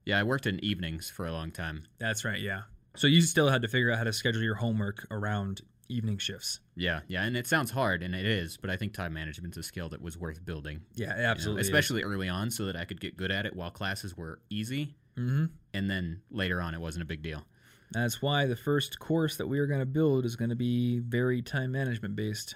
Yeah, 0.06 0.18
I 0.20 0.24
worked 0.24 0.48
in 0.48 0.64
evenings 0.64 1.10
for 1.10 1.28
a 1.28 1.32
long 1.32 1.52
time. 1.52 1.84
That's 2.00 2.24
right. 2.24 2.40
Yeah. 2.40 2.62
So 2.96 3.08
you 3.08 3.22
still 3.22 3.50
had 3.50 3.62
to 3.62 3.68
figure 3.68 3.92
out 3.92 3.98
how 3.98 4.04
to 4.06 4.14
schedule 4.14 4.42
your 4.42 4.56
homework 4.56 5.06
around 5.12 5.62
evening 5.92 6.18
shifts. 6.18 6.60
Yeah, 6.76 7.02
yeah, 7.08 7.24
and 7.24 7.36
it 7.36 7.48
sounds 7.48 7.72
hard, 7.72 8.04
and 8.04 8.16
it 8.16 8.26
is, 8.26 8.58
but 8.58 8.70
I 8.70 8.78
think 8.78 8.94
time 8.94 9.14
management's 9.14 9.58
a 9.58 9.64
skill 9.64 9.90
that 9.90 10.02
was 10.02 10.18
worth 10.18 10.44
building. 10.46 10.82
Yeah, 10.96 11.14
it 11.14 11.18
you 11.18 11.24
know, 11.24 11.30
absolutely. 11.30 11.62
especially 11.62 12.04
early 12.04 12.30
on, 12.30 12.52
so 12.52 12.66
that 12.66 12.76
I 12.76 12.86
could 12.86 13.02
get 13.02 13.18
good 13.18 13.32
at 13.32 13.46
it 13.46 13.56
while 13.56 13.72
classes 13.72 14.16
were 14.16 14.40
easy, 14.50 14.96
hmm 15.16 15.46
and 15.74 15.90
then 15.90 16.22
later 16.30 16.62
on, 16.62 16.74
it 16.74 16.82
wasn't 16.82 17.04
a 17.04 17.06
big 17.06 17.22
deal. 17.22 17.46
That's 17.92 18.22
why 18.22 18.46
the 18.46 18.56
first 18.56 19.00
course 19.00 19.38
that 19.38 19.48
we 19.48 19.60
are 19.60 19.68
going 19.68 19.80
to 19.80 19.86
build 19.86 20.26
is 20.26 20.36
going 20.36 20.50
to 20.50 20.56
be 20.56 21.00
very 21.00 21.42
time 21.42 21.72
management 21.72 22.16
based 22.16 22.56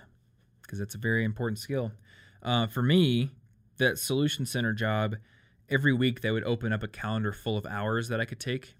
because 0.61 0.79
that's 0.79 0.95
a 0.95 0.97
very 0.97 1.23
important 1.23 1.59
skill. 1.59 1.91
Uh, 2.41 2.67
for 2.67 2.81
me, 2.81 3.31
that 3.77 3.97
solution 3.97 4.45
center 4.45 4.73
job, 4.73 5.15
every 5.69 5.93
week 5.93 6.21
they 6.21 6.31
would 6.31 6.43
open 6.43 6.71
up 6.71 6.83
a 6.83 6.87
calendar 6.87 7.31
full 7.31 7.57
of 7.57 7.65
hours 7.65 8.09
that 8.09 8.19
I 8.19 8.25
could 8.25 8.39
take, 8.39 8.75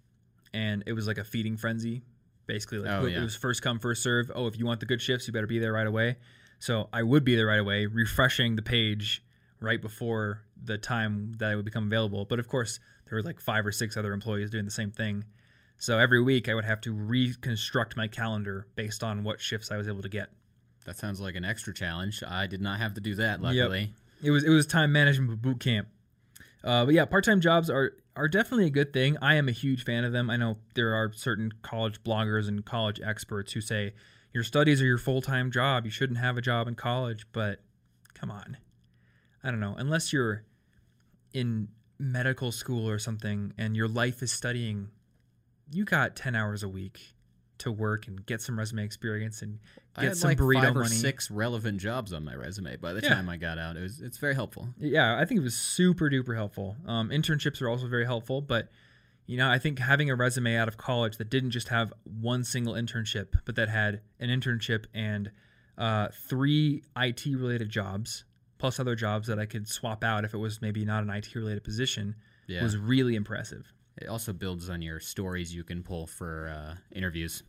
and 0.54 0.84
it 0.86 0.94
was 0.94 1.08
like 1.08 1.18
a 1.18 1.24
feeding 1.24 1.58
frenzy. 1.58 2.04
Basically, 2.48 2.80
like 2.80 2.92
Oh, 2.92 3.06
it 3.06 3.14
yeah. 3.14 3.22
was 3.24 3.36
first 3.36 3.62
come 3.62 3.80
first 3.80 4.04
serve. 4.04 4.32
Oh, 4.36 4.48
if 4.48 4.58
you 4.58 4.66
want 4.66 4.80
the 4.80 4.86
good 4.86 5.02
shifts, 5.02 5.28
you 5.28 5.34
better 5.34 5.48
be 5.48 5.60
there 5.60 5.74
right 5.74 5.88
away. 5.88 6.18
So 6.60 6.90
I 6.94 7.04
would 7.04 7.24
be 7.24 7.36
there 7.36 7.48
right 7.48 7.60
away, 7.60 7.86
refreshing 7.86 8.56
the 8.56 8.62
page 8.62 9.24
right 9.60 9.82
before 9.82 10.42
the 10.64 10.78
time 10.78 11.34
that 11.40 11.52
I 11.52 11.56
would 11.56 11.66
become 11.66 11.86
available. 11.88 12.26
But 12.26 12.40
of 12.40 12.48
course, 12.48 12.80
there 13.10 13.18
were 13.18 13.24
like 13.24 13.40
five 13.40 13.66
or 13.66 13.72
six 13.72 13.98
other 13.98 14.14
employees 14.14 14.50
doing 14.52 14.66
the 14.66 14.72
same 14.72 14.92
thing. 14.92 15.26
So 15.78 16.00
every 16.00 16.22
week 16.22 16.48
I 16.48 16.54
would 16.56 16.66
have 16.66 16.82
to 16.82 16.94
reconstruct 16.94 17.98
my 17.98 18.08
calendar 18.08 18.68
based 18.76 19.04
on 19.04 19.24
what 19.24 19.42
shifts 19.42 19.72
I 19.72 19.78
was 19.78 19.88
able 19.88 20.02
to 20.02 20.10
get. 20.10 20.30
That 20.86 20.98
sounds 20.98 21.20
like 21.20 21.36
an 21.36 21.44
extra 21.44 21.74
challenge. 21.74 22.24
I 22.26 22.48
did 22.48 22.62
not 22.62 22.80
have 22.80 22.94
to 22.94 23.02
do 23.02 23.16
that, 23.16 23.42
luckily. 23.42 23.94
It 24.24 24.32
was 24.32 24.44
it 24.44 24.50
was 24.50 24.66
time 24.66 24.92
management 24.92 25.42
boot 25.42 25.60
camp. 25.60 25.88
Uh, 26.64 26.86
but 26.86 26.94
yeah, 26.94 27.06
part 27.06 27.24
time 27.26 27.42
jobs 27.42 27.70
are 27.70 27.94
are 28.16 28.28
definitely 28.28 28.68
a 28.68 28.72
good 28.72 28.94
thing. 28.94 29.18
I 29.22 29.36
am 29.36 29.48
a 29.48 29.52
huge 29.54 29.84
fan 29.84 30.04
of 30.04 30.12
them. 30.12 30.30
I 30.30 30.38
know 30.38 30.58
there 30.74 30.94
are 30.94 31.12
certain 31.14 31.52
college 31.62 32.04
bloggers 32.04 32.48
and 32.48 32.66
college 32.66 33.02
experts 33.04 33.54
who 33.54 33.62
say 33.62 33.94
your 34.34 34.44
studies 34.44 34.82
are 34.82 34.86
your 34.86 34.98
full 34.98 35.22
time 35.22 35.52
job. 35.52 35.86
You 35.86 35.92
shouldn't 35.92 36.20
have 36.20 36.38
a 36.38 36.42
job 36.42 36.68
in 36.68 36.76
college. 36.76 37.26
But 37.32 37.62
come 38.14 38.32
on, 38.32 38.58
I 39.44 39.52
don't 39.52 39.60
know. 39.60 39.76
Unless 39.78 40.14
you're 40.14 40.44
in 41.34 41.70
medical 41.98 42.52
school 42.52 42.90
or 42.90 43.00
something 43.00 43.54
and 43.58 43.76
your 43.76 43.88
life 43.88 44.22
is 44.22 44.32
studying, 44.32 44.90
you 45.72 45.86
got 45.86 46.16
ten 46.16 46.36
hours 46.36 46.64
a 46.64 46.70
week 46.70 47.15
to 47.60 47.72
work 47.72 48.08
and 48.08 48.26
get 48.26 48.42
some 48.42 48.58
resume 48.60 48.84
experience 48.84 49.42
and 49.42 49.60
I 49.96 50.02
get 50.02 50.08
had 50.10 50.18
some 50.18 50.30
like 50.30 50.38
burrito 50.38 50.62
five 50.64 50.76
or 50.76 50.80
money. 50.82 50.96
six 50.96 51.32
relevant 51.32 51.80
jobs 51.80 52.12
on 52.14 52.26
my 52.26 52.36
resume 52.36 52.76
by 52.78 52.94
the 52.94 53.02
Yeah. 53.02 53.14
time 53.16 53.30
I 53.30 53.38
got 53.38 53.58
out. 53.58 53.78
It 53.78 53.82
was 53.82 54.02
it's 54.02 54.18
very 54.18 54.36
helpful. 54.36 54.70
Yeah, 54.78 55.18
I 55.18 55.26
think 55.26 55.40
it 55.40 55.44
was 55.44 55.56
super 55.56 56.10
duper 56.10 56.36
helpful. 56.36 56.76
Um, 56.86 57.10
internships 57.10 57.62
are 57.62 57.70
also 57.70 57.88
very 57.88 58.06
helpful, 58.06 58.42
but 58.42 58.70
you 59.28 59.38
know, 59.38 59.50
I 59.50 59.58
think 59.58 59.80
having 59.80 60.10
a 60.10 60.16
resume 60.16 60.56
out 60.56 60.68
of 60.68 60.78
college 60.78 61.18
that 61.18 61.30
didn't 61.30 61.52
just 61.52 61.70
have 61.70 61.92
one 62.04 62.44
single 62.44 62.74
internship, 62.74 63.30
but 63.46 63.56
that 63.56 63.70
had 63.70 64.02
an 64.20 64.30
internship 64.30 64.86
and 64.94 65.32
uh, 65.78 66.10
three 66.28 66.84
IT 66.98 67.26
related 67.26 67.70
jobs 67.70 68.24
plus 68.58 68.80
other 68.80 68.96
jobs 68.96 69.28
that 69.28 69.40
I 69.40 69.46
could 69.46 69.68
swap 69.68 70.04
out 70.04 70.24
if 70.26 70.34
it 70.34 70.38
was 70.38 70.62
maybe 70.62 70.86
not 70.86 71.04
an 71.04 71.10
IT 71.10 71.34
related 71.36 71.64
position 71.64 72.16
Yeah. 72.48 72.62
was 72.64 72.78
really 72.78 73.16
impressive. 73.16 73.74
It 73.98 74.08
also 74.08 74.34
builds 74.34 74.70
on 74.70 74.82
your 74.82 75.00
stories 75.00 75.54
you 75.54 75.64
can 75.64 75.84
pull 75.84 76.08
for 76.08 76.54
uh, 76.56 76.76
interviews. 76.94 77.44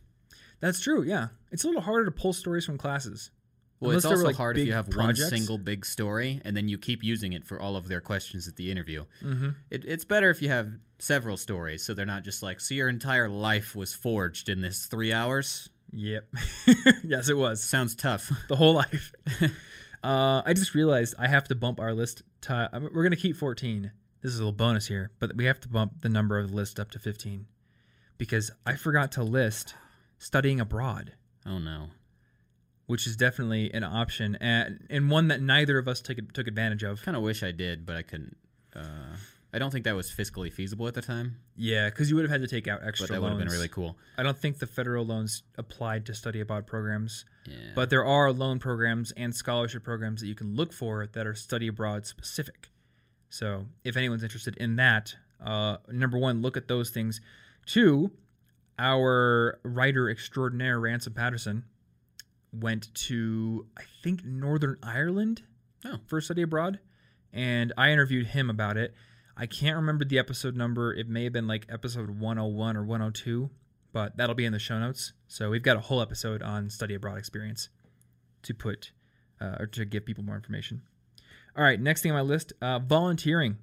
That's 0.59 0.79
true. 0.79 1.03
Yeah, 1.03 1.27
it's 1.51 1.63
a 1.63 1.67
little 1.67 1.81
harder 1.81 2.05
to 2.05 2.11
pull 2.11 2.33
stories 2.33 2.65
from 2.65 2.77
classes. 2.77 3.31
Well, 3.79 3.91
Unless 3.91 4.05
it's 4.05 4.09
were, 4.09 4.15
also 4.15 4.25
like, 4.25 4.35
hard 4.35 4.57
if 4.57 4.65
you 4.65 4.73
have 4.73 4.89
projects. 4.89 5.31
one 5.31 5.37
single 5.37 5.57
big 5.59 5.85
story 5.85 6.41
and 6.43 6.57
then 6.57 6.67
you 6.67 6.79
keep 6.79 7.03
using 7.03 7.33
it 7.33 7.45
for 7.45 7.61
all 7.61 7.75
of 7.75 7.87
their 7.87 8.01
questions 8.01 8.47
at 8.47 8.55
the 8.55 8.71
interview. 8.71 9.05
Mm-hmm. 9.23 9.49
It, 9.69 9.85
it's 9.85 10.03
better 10.03 10.31
if 10.31 10.41
you 10.41 10.49
have 10.49 10.71
several 10.97 11.37
stories 11.37 11.83
so 11.83 11.93
they're 11.93 12.05
not 12.05 12.23
just 12.23 12.41
like, 12.41 12.59
so 12.59 12.73
your 12.73 12.89
entire 12.89 13.29
life 13.29 13.75
was 13.75 13.93
forged 13.93 14.49
in 14.49 14.61
this 14.61 14.87
three 14.87 15.13
hours. 15.13 15.69
Yep. 15.93 16.27
yes, 17.03 17.29
it 17.29 17.37
was. 17.37 17.63
Sounds 17.63 17.95
tough. 17.95 18.31
the 18.49 18.55
whole 18.55 18.73
life. 18.73 19.13
uh, 20.03 20.41
I 20.43 20.53
just 20.55 20.73
realized 20.73 21.13
I 21.19 21.27
have 21.27 21.47
to 21.49 21.55
bump 21.55 21.79
our 21.79 21.93
list. 21.93 22.23
To, 22.41 22.69
mean, 22.73 22.89
we're 22.93 23.03
gonna 23.03 23.15
keep 23.15 23.37
14. 23.37 23.91
This 24.21 24.33
is 24.33 24.39
a 24.39 24.43
little 24.43 24.51
bonus 24.53 24.87
here, 24.87 25.11
but 25.19 25.35
we 25.35 25.45
have 25.45 25.59
to 25.61 25.69
bump 25.69 26.01
the 26.01 26.09
number 26.09 26.37
of 26.39 26.49
the 26.49 26.55
list 26.55 26.79
up 26.79 26.91
to 26.91 26.99
15 26.99 27.45
because 28.17 28.51
I 28.65 28.75
forgot 28.75 29.11
to 29.13 29.23
list 29.23 29.75
studying 30.17 30.59
abroad, 30.59 31.13
oh 31.45 31.59
no. 31.59 31.87
which 32.87 33.05
is 33.05 33.15
definitely 33.15 33.71
an 33.73 33.83
option 33.83 34.35
and, 34.41 34.85
and 34.89 35.09
one 35.11 35.27
that 35.27 35.41
neither 35.41 35.77
of 35.77 35.87
us 35.87 36.01
took 36.01 36.17
took 36.33 36.47
advantage 36.47 36.83
of. 36.83 37.01
Kind 37.03 37.15
of 37.15 37.23
wish 37.23 37.43
I 37.43 37.51
did, 37.51 37.85
but 37.85 37.95
I 37.95 38.01
couldn't. 38.01 38.37
Uh, 38.75 39.15
I 39.53 39.59
don't 39.59 39.71
think 39.71 39.85
that 39.85 39.95
was 39.95 40.11
fiscally 40.11 40.51
feasible 40.51 40.87
at 40.87 40.93
the 40.93 41.01
time, 41.01 41.37
Yeah, 41.55 41.89
because 41.89 42.09
you 42.09 42.15
would 42.17 42.23
have 42.23 42.31
had 42.31 42.41
to 42.41 42.47
take 42.47 42.67
out 42.67 42.81
extra 42.85 43.07
but 43.07 43.13
that 43.13 43.21
would 43.21 43.29
have 43.29 43.39
been 43.39 43.47
really 43.47 43.69
cool. 43.69 43.97
I 44.17 44.23
don't 44.23 44.37
think 44.37 44.59
the 44.59 44.67
federal 44.67 45.05
loans 45.05 45.43
applied 45.57 46.05
to 46.07 46.13
study 46.13 46.41
abroad 46.41 46.67
programs. 46.67 47.23
Yeah. 47.45 47.55
But 47.73 47.89
there 47.89 48.05
are 48.05 48.31
loan 48.31 48.59
programs 48.59 49.11
and 49.13 49.33
scholarship 49.33 49.83
programs 49.83 50.19
that 50.21 50.27
you 50.27 50.35
can 50.35 50.55
look 50.55 50.73
for 50.73 51.07
that 51.07 51.25
are 51.25 51.33
study 51.33 51.67
abroad 51.67 52.05
specific. 52.05 52.69
So 53.29 53.65
if 53.83 53.97
anyone's 53.97 54.23
interested 54.23 54.55
in 54.57 54.75
that, 54.77 55.15
uh, 55.43 55.77
number 55.89 56.17
one, 56.17 56.41
look 56.41 56.57
at 56.57 56.67
those 56.67 56.89
things. 56.89 57.21
Two, 57.65 58.11
our 58.79 59.59
writer 59.63 60.09
extraordinaire 60.09 60.79
Ransom 60.79 61.13
Patterson 61.13 61.63
went 62.53 62.93
to 62.95 63.65
I 63.77 63.83
think 64.03 64.23
Northern 64.23 64.77
Ireland 64.81 65.43
Oh. 65.85 65.99
for 66.07 66.19
study 66.21 66.41
abroad, 66.41 66.79
and 67.31 67.71
I 67.77 67.91
interviewed 67.91 68.27
him 68.27 68.49
about 68.49 68.77
it. 68.77 68.93
I 69.35 69.45
can't 69.45 69.75
remember 69.75 70.05
the 70.05 70.17
episode 70.17 70.55
number. 70.55 70.93
It 70.93 71.07
may 71.07 71.25
have 71.25 71.33
been 71.33 71.47
like 71.47 71.65
episode 71.69 72.09
101 72.09 72.75
or 72.77 72.83
102, 72.83 73.49
but 73.93 74.17
that'll 74.17 74.33
be 74.35 74.45
in 74.45 74.53
the 74.53 74.59
show 74.59 74.79
notes. 74.79 75.13
So 75.27 75.49
we've 75.51 75.61
got 75.61 75.77
a 75.77 75.81
whole 75.81 76.01
episode 76.01 76.41
on 76.41 76.69
study 76.71 76.95
abroad 76.95 77.17
experience 77.19 77.69
to 78.43 78.53
put 78.55 78.91
uh, 79.39 79.57
or 79.59 79.67
to 79.67 79.85
give 79.85 80.05
people 80.05 80.23
more 80.23 80.35
information. 80.35 80.81
All 81.57 81.63
right, 81.63 81.79
next 81.79 82.03
thing 82.03 82.11
on 82.11 82.17
my 82.17 82.21
list, 82.21 82.53
uh, 82.61 82.79
volunteering. 82.79 83.57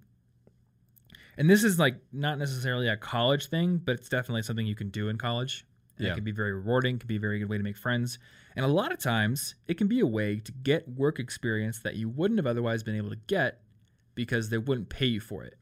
And 1.37 1.49
this 1.49 1.63
is 1.63 1.79
like 1.79 1.97
not 2.13 2.39
necessarily 2.39 2.89
a 2.89 2.97
college 2.97 3.49
thing, 3.49 3.81
but 3.85 3.95
it's 3.95 4.09
definitely 4.09 4.43
something 4.43 4.67
you 4.67 4.75
can 4.75 4.91
do 4.91 5.09
in 5.09 5.19
college. 5.19 5.65
And 5.97 6.07
Yeah. 6.07 6.13
It 6.13 6.17
can 6.17 6.25
be 6.25 6.33
very 6.33 6.53
rewarding, 6.53 6.99
can 6.99 7.07
be 7.07 7.17
a 7.17 7.21
very 7.21 7.39
good 7.39 7.49
way 7.49 7.57
to 7.57 7.63
make 7.63 7.77
friends. 7.77 8.19
And 8.57 8.65
a 8.65 8.69
lot 8.69 8.93
of 8.93 8.99
times, 8.99 9.55
it 9.67 9.75
can 9.79 9.87
be 9.89 10.01
a 10.01 10.07
way 10.07 10.41
to 10.41 10.53
get 10.53 10.89
work 10.89 11.19
experience 11.19 11.81
that 11.81 11.97
you 11.97 12.09
wouldn't 12.09 12.39
have 12.39 12.47
otherwise 12.47 12.83
been 12.83 12.97
able 12.97 13.11
to 13.11 13.19
get 13.27 13.61
because 14.15 14.49
they 14.51 14.59
wouldn't 14.59 14.89
pay 14.89 15.07
you 15.07 15.21
for 15.21 15.45
it. 15.45 15.55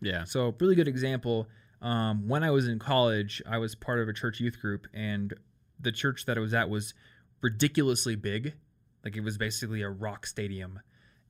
Yeah. 0.00 0.24
So, 0.24 0.54
really 0.60 0.74
good 0.74 0.88
example. 0.88 1.48
Um, 1.80 2.28
when 2.28 2.42
I 2.42 2.50
was 2.50 2.68
in 2.68 2.78
college, 2.78 3.42
I 3.46 3.58
was 3.58 3.74
part 3.74 4.00
of 4.00 4.08
a 4.08 4.12
church 4.12 4.40
youth 4.40 4.60
group, 4.60 4.86
and 4.92 5.32
the 5.80 5.92
church 5.92 6.26
that 6.26 6.36
I 6.36 6.40
was 6.40 6.52
at 6.52 6.68
was 6.68 6.94
ridiculously 7.40 8.16
big. 8.16 8.54
Like, 9.04 9.16
it 9.16 9.22
was 9.22 9.38
basically 9.38 9.82
a 9.82 9.90
rock 9.90 10.26
stadium. 10.26 10.80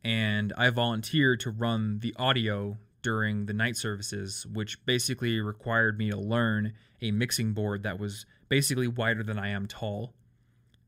And 0.06 0.52
I 0.56 0.70
volunteered 0.70 1.40
to 1.40 1.50
run 1.50 1.98
the 1.98 2.14
audio 2.16 2.78
during 3.02 3.46
the 3.46 3.52
night 3.52 3.76
services, 3.76 4.46
which 4.46 4.86
basically 4.86 5.40
required 5.40 5.98
me 5.98 6.10
to 6.12 6.16
learn 6.16 6.74
a 7.02 7.10
mixing 7.10 7.54
board 7.54 7.82
that 7.82 7.98
was 7.98 8.24
basically 8.48 8.86
wider 8.86 9.24
than 9.24 9.36
I 9.36 9.48
am 9.48 9.66
tall. 9.66 10.14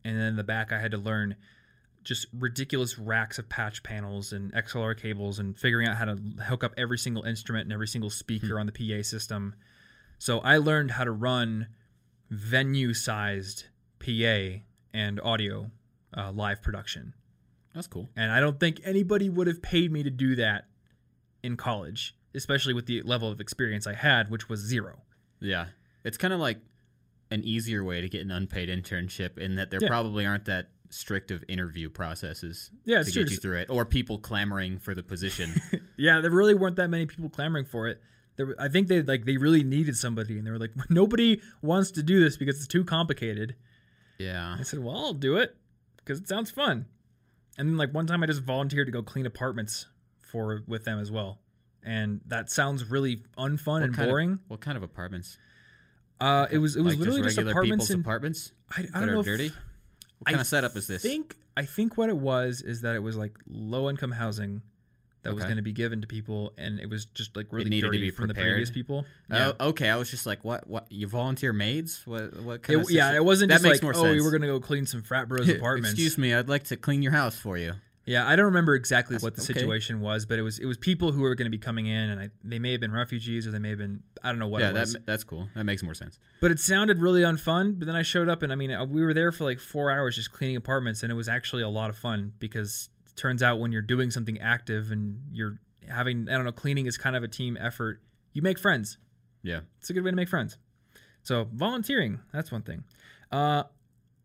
And 0.04 0.16
then 0.16 0.26
in 0.28 0.36
the 0.36 0.44
back, 0.44 0.70
I 0.70 0.78
had 0.78 0.92
to 0.92 0.98
learn 0.98 1.34
just 2.04 2.26
ridiculous 2.32 2.96
racks 2.96 3.40
of 3.40 3.48
patch 3.48 3.82
panels 3.82 4.32
and 4.32 4.52
XLR 4.52 4.96
cables 4.96 5.40
and 5.40 5.58
figuring 5.58 5.88
out 5.88 5.96
how 5.96 6.04
to 6.04 6.16
hook 6.44 6.62
up 6.62 6.74
every 6.76 6.96
single 6.96 7.24
instrument 7.24 7.64
and 7.64 7.72
every 7.72 7.88
single 7.88 8.10
speaker 8.10 8.60
on 8.60 8.66
the 8.66 8.72
PA 8.72 9.02
system. 9.02 9.56
So 10.20 10.38
I 10.38 10.58
learned 10.58 10.92
how 10.92 11.02
to 11.02 11.10
run 11.10 11.66
venue 12.30 12.94
sized 12.94 13.64
PA 13.98 14.60
and 14.94 15.20
audio 15.20 15.72
uh, 16.16 16.30
live 16.30 16.62
production. 16.62 17.14
That's 17.78 17.86
cool. 17.86 18.08
And 18.16 18.32
I 18.32 18.40
don't 18.40 18.58
think 18.58 18.80
anybody 18.84 19.28
would 19.28 19.46
have 19.46 19.62
paid 19.62 19.92
me 19.92 20.02
to 20.02 20.10
do 20.10 20.34
that 20.34 20.64
in 21.44 21.56
college, 21.56 22.16
especially 22.34 22.74
with 22.74 22.86
the 22.86 23.02
level 23.02 23.30
of 23.30 23.40
experience 23.40 23.86
I 23.86 23.92
had, 23.94 24.32
which 24.32 24.48
was 24.48 24.58
zero. 24.58 25.02
Yeah. 25.38 25.66
It's 26.02 26.18
kind 26.18 26.34
of 26.34 26.40
like 26.40 26.58
an 27.30 27.44
easier 27.44 27.84
way 27.84 28.00
to 28.00 28.08
get 28.08 28.22
an 28.22 28.32
unpaid 28.32 28.68
internship 28.68 29.38
in 29.38 29.54
that 29.54 29.70
there 29.70 29.78
Yeah. 29.80 29.86
probably 29.88 30.26
aren't 30.26 30.46
that 30.46 30.70
strict 30.90 31.30
of 31.30 31.44
interview 31.46 31.88
processes 31.88 32.72
Yeah, 32.84 33.04
to 33.04 33.12
true. 33.12 33.22
get 33.22 33.30
you 33.30 33.36
through 33.36 33.58
it 33.58 33.70
or 33.70 33.84
people 33.84 34.18
clamoring 34.18 34.78
for 34.80 34.94
the 34.94 35.02
position. 35.04 35.54
Yeah, 36.00 36.20
there 36.20 36.30
really 36.30 36.54
weren't 36.54 36.76
that 36.76 36.90
many 36.90 37.06
people 37.06 37.28
clamoring 37.28 37.64
for 37.66 37.86
it. 37.88 38.00
There, 38.36 38.54
I 38.58 38.68
think 38.68 38.86
they 38.88 39.02
like 39.02 39.24
they 39.24 39.36
really 39.36 39.64
needed 39.64 39.96
somebody, 39.96 40.38
and 40.38 40.46
they 40.46 40.50
were 40.52 40.58
like, 40.58 40.70
nobody 40.90 41.40
wants 41.60 41.90
to 41.92 42.02
do 42.04 42.20
this 42.20 42.36
because 42.36 42.56
it's 42.56 42.68
too 42.68 42.84
complicated. 42.84 43.54
yeah. 44.18 44.56
I 44.58 44.62
said, 44.62 44.78
well, 44.78 44.96
I'll 44.96 45.12
do 45.14 45.36
it 45.36 45.56
because 45.96 46.20
it 46.20 46.28
sounds 46.28 46.50
fun. 46.52 46.86
And 47.58 47.68
then 47.68 47.76
like 47.76 47.92
one 47.92 48.06
time, 48.06 48.22
I 48.22 48.26
just 48.26 48.42
volunteered 48.42 48.86
to 48.86 48.92
go 48.92 49.02
clean 49.02 49.26
apartments 49.26 49.86
for 50.20 50.62
with 50.66 50.84
them 50.84 50.98
as 51.00 51.10
well, 51.10 51.40
and 51.82 52.20
that 52.26 52.50
sounds 52.50 52.84
really 52.84 53.22
unfun 53.36 53.82
and 53.82 53.94
kind 53.94 54.08
of- 54.08 54.12
boring. 54.12 54.38
What 54.48 54.60
kind 54.60 54.76
of 54.76 54.82
apartments? 54.82 55.36
uh, 56.20 56.46
it 56.50 56.58
was 56.58 56.74
it 56.76 56.80
was 56.82 56.94
like 56.94 56.98
literally 57.00 57.20
just 57.22 57.36
just, 57.36 57.38
regular 57.38 57.52
apartments 57.52 57.84
people's 57.86 57.94
in. 57.94 58.00
apartments 58.00 58.52
I, 58.70 58.80
I 58.80 58.82
that 58.82 58.92
don't 58.92 59.02
are 59.08 59.12
know. 59.12 59.20
if- 59.20 59.26
dirty. 59.26 59.48
What 59.48 60.26
I 60.26 60.30
kind 60.32 60.40
of 60.40 60.46
setup 60.48 60.76
is 60.76 60.86
this? 60.88 61.02
think 61.02 61.36
I 61.56 61.64
think 61.64 61.96
what 61.96 62.08
it 62.08 62.16
was 62.16 62.60
is 62.62 62.80
that 62.82 62.94
it 62.96 63.02
was 63.02 63.16
like 63.16 63.38
low 63.48 63.88
income 63.90 64.10
housing 64.12 64.62
that 65.22 65.34
was 65.34 65.44
going 65.44 65.56
to 65.56 65.62
be 65.62 65.72
given 65.72 66.00
to 66.00 66.06
people, 66.06 66.52
and 66.56 66.78
it 66.80 66.88
was 66.88 67.04
just 67.06 67.36
like 67.36 67.46
really 67.50 67.68
needed 67.70 67.82
to 67.82 67.88
dirty 67.88 68.00
be 68.00 68.10
from 68.10 68.28
the 68.28 68.34
previous 68.34 68.70
people. 68.70 69.04
Oh, 69.30 69.52
okay. 69.60 69.88
I 69.90 69.96
was 69.96 70.10
just 70.10 70.26
like, 70.26 70.44
what? 70.44 70.66
What? 70.68 70.86
You 70.90 71.08
volunteer 71.08 71.52
maids? 71.52 72.02
What? 72.06 72.40
What 72.42 72.62
kind 72.62 72.80
It- 72.80 72.84
of? 72.84 72.90
yeah, 72.90 73.14
it 73.14 73.24
wasn't 73.24 73.48
That 73.50 73.56
just 73.56 73.64
makes 73.64 73.74
like, 73.82 73.94
more 73.96 74.06
oh, 74.06 74.12
we 74.12 74.20
were 74.20 74.30
gonna 74.30 74.46
go 74.46 74.60
clean 74.60 74.86
some 74.86 75.02
frat 75.02 75.28
bros 75.28 75.48
apartments. 75.48 75.90
Excuse 75.90 76.16
me, 76.18 76.32
I'd 76.34 76.48
like 76.48 76.64
to 76.64 76.76
clean 76.76 77.02
your 77.02 77.12
house 77.12 77.36
for 77.36 77.58
you. 77.58 77.74
Yeah, 78.06 78.26
I 78.26 78.36
don't 78.36 78.46
remember 78.46 78.74
exactly 78.74 79.16
That's- 79.16 79.22
what 79.22 79.34
the 79.34 79.42
okay. 79.42 79.52
situation 79.60 80.00
was, 80.00 80.24
but 80.24 80.38
it 80.38 80.42
was 80.42 80.58
it 80.58 80.64
was 80.64 80.78
people 80.78 81.12
who 81.12 81.20
were 81.20 81.34
going 81.34 81.44
to 81.44 81.50
be 81.50 81.58
coming 81.58 81.84
in, 81.86 82.08
and 82.08 82.18
I, 82.20 82.30
they 82.42 82.58
may 82.58 82.72
have 82.72 82.80
been 82.80 82.90
refugees 82.92 83.46
or 83.46 83.50
they 83.50 83.58
may 83.58 83.68
have 83.68 83.76
been 83.78 84.02
I 84.24 84.30
don't 84.30 84.38
know 84.38 84.48
what 84.48 84.62
yeah, 84.62 84.70
it 84.70 84.74
was. 84.74 84.94
that 84.94 85.04
that's 85.04 85.24
cool. 85.24 85.48
That 85.54 85.64
makes 85.64 85.82
more 85.82 85.92
sense. 85.92 86.18
but 86.40 86.50
it 86.50 86.58
sounded 86.58 87.00
really 87.02 87.20
unfun. 87.20 87.78
But 87.78 87.84
then 87.84 87.96
I 87.96 88.02
showed 88.02 88.30
up, 88.30 88.42
and 88.42 88.50
I 88.50 88.54
mean, 88.56 88.70
uh, 88.70 88.86
we 88.86 89.02
were 89.02 89.12
there 89.12 89.30
for 89.30 89.44
like 89.44 89.60
four 89.60 89.90
hours 89.90 90.16
just 90.16 90.32
cleaning 90.32 90.56
apartments, 90.56 91.02
and 91.02 91.12
it 91.12 91.16
was 91.16 91.28
actually 91.28 91.62
a 91.62 91.68
lot 91.68 91.90
of 91.90 91.98
fun 91.98 92.32
because 92.38 92.88
turns 93.18 93.42
out 93.42 93.58
when 93.58 93.72
you're 93.72 93.82
doing 93.82 94.10
something 94.10 94.40
active 94.40 94.90
and 94.90 95.20
you're 95.32 95.58
having 95.88 96.28
I 96.28 96.32
don't 96.32 96.44
know, 96.44 96.52
cleaning 96.52 96.86
is 96.86 96.96
kind 96.96 97.16
of 97.16 97.22
a 97.22 97.28
team 97.28 97.56
effort. 97.60 98.00
You 98.32 98.42
make 98.42 98.58
friends. 98.58 98.98
Yeah. 99.42 99.60
It's 99.80 99.90
a 99.90 99.92
good 99.92 100.04
way 100.04 100.10
to 100.10 100.16
make 100.16 100.28
friends. 100.28 100.58
So 101.22 101.48
volunteering, 101.52 102.20
that's 102.32 102.50
one 102.50 102.62
thing. 102.62 102.84
Uh, 103.30 103.64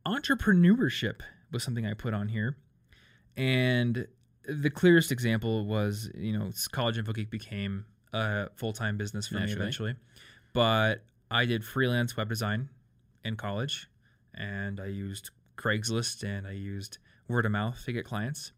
entrepreneurship 0.05 1.21
was 1.51 1.63
something 1.63 1.85
I 1.85 1.93
put 1.93 2.13
on 2.13 2.29
here, 2.29 2.57
and 3.35 4.07
the 4.47 4.69
clearest 4.69 5.11
example 5.11 5.65
was 5.65 6.09
you 6.15 6.37
know 6.37 6.51
College 6.71 6.97
Info 6.97 7.11
Geek 7.11 7.29
became 7.29 7.85
a 8.13 8.49
full 8.55 8.73
time 8.73 8.97
business 8.97 9.27
for 9.27 9.35
me 9.35 9.51
eventually, 9.51 9.95
but 10.53 11.03
I 11.29 11.45
did 11.45 11.65
freelance 11.65 12.15
web 12.15 12.29
design 12.29 12.69
in 13.25 13.35
college, 13.35 13.87
and 14.33 14.79
I 14.79 14.85
used 14.85 15.31
Craigslist 15.57 16.23
and 16.23 16.47
I 16.47 16.51
used 16.51 16.99
word 17.27 17.45
of 17.45 17.51
mouth 17.51 17.83
to 17.85 17.91
get 17.91 18.05
clients. 18.05 18.51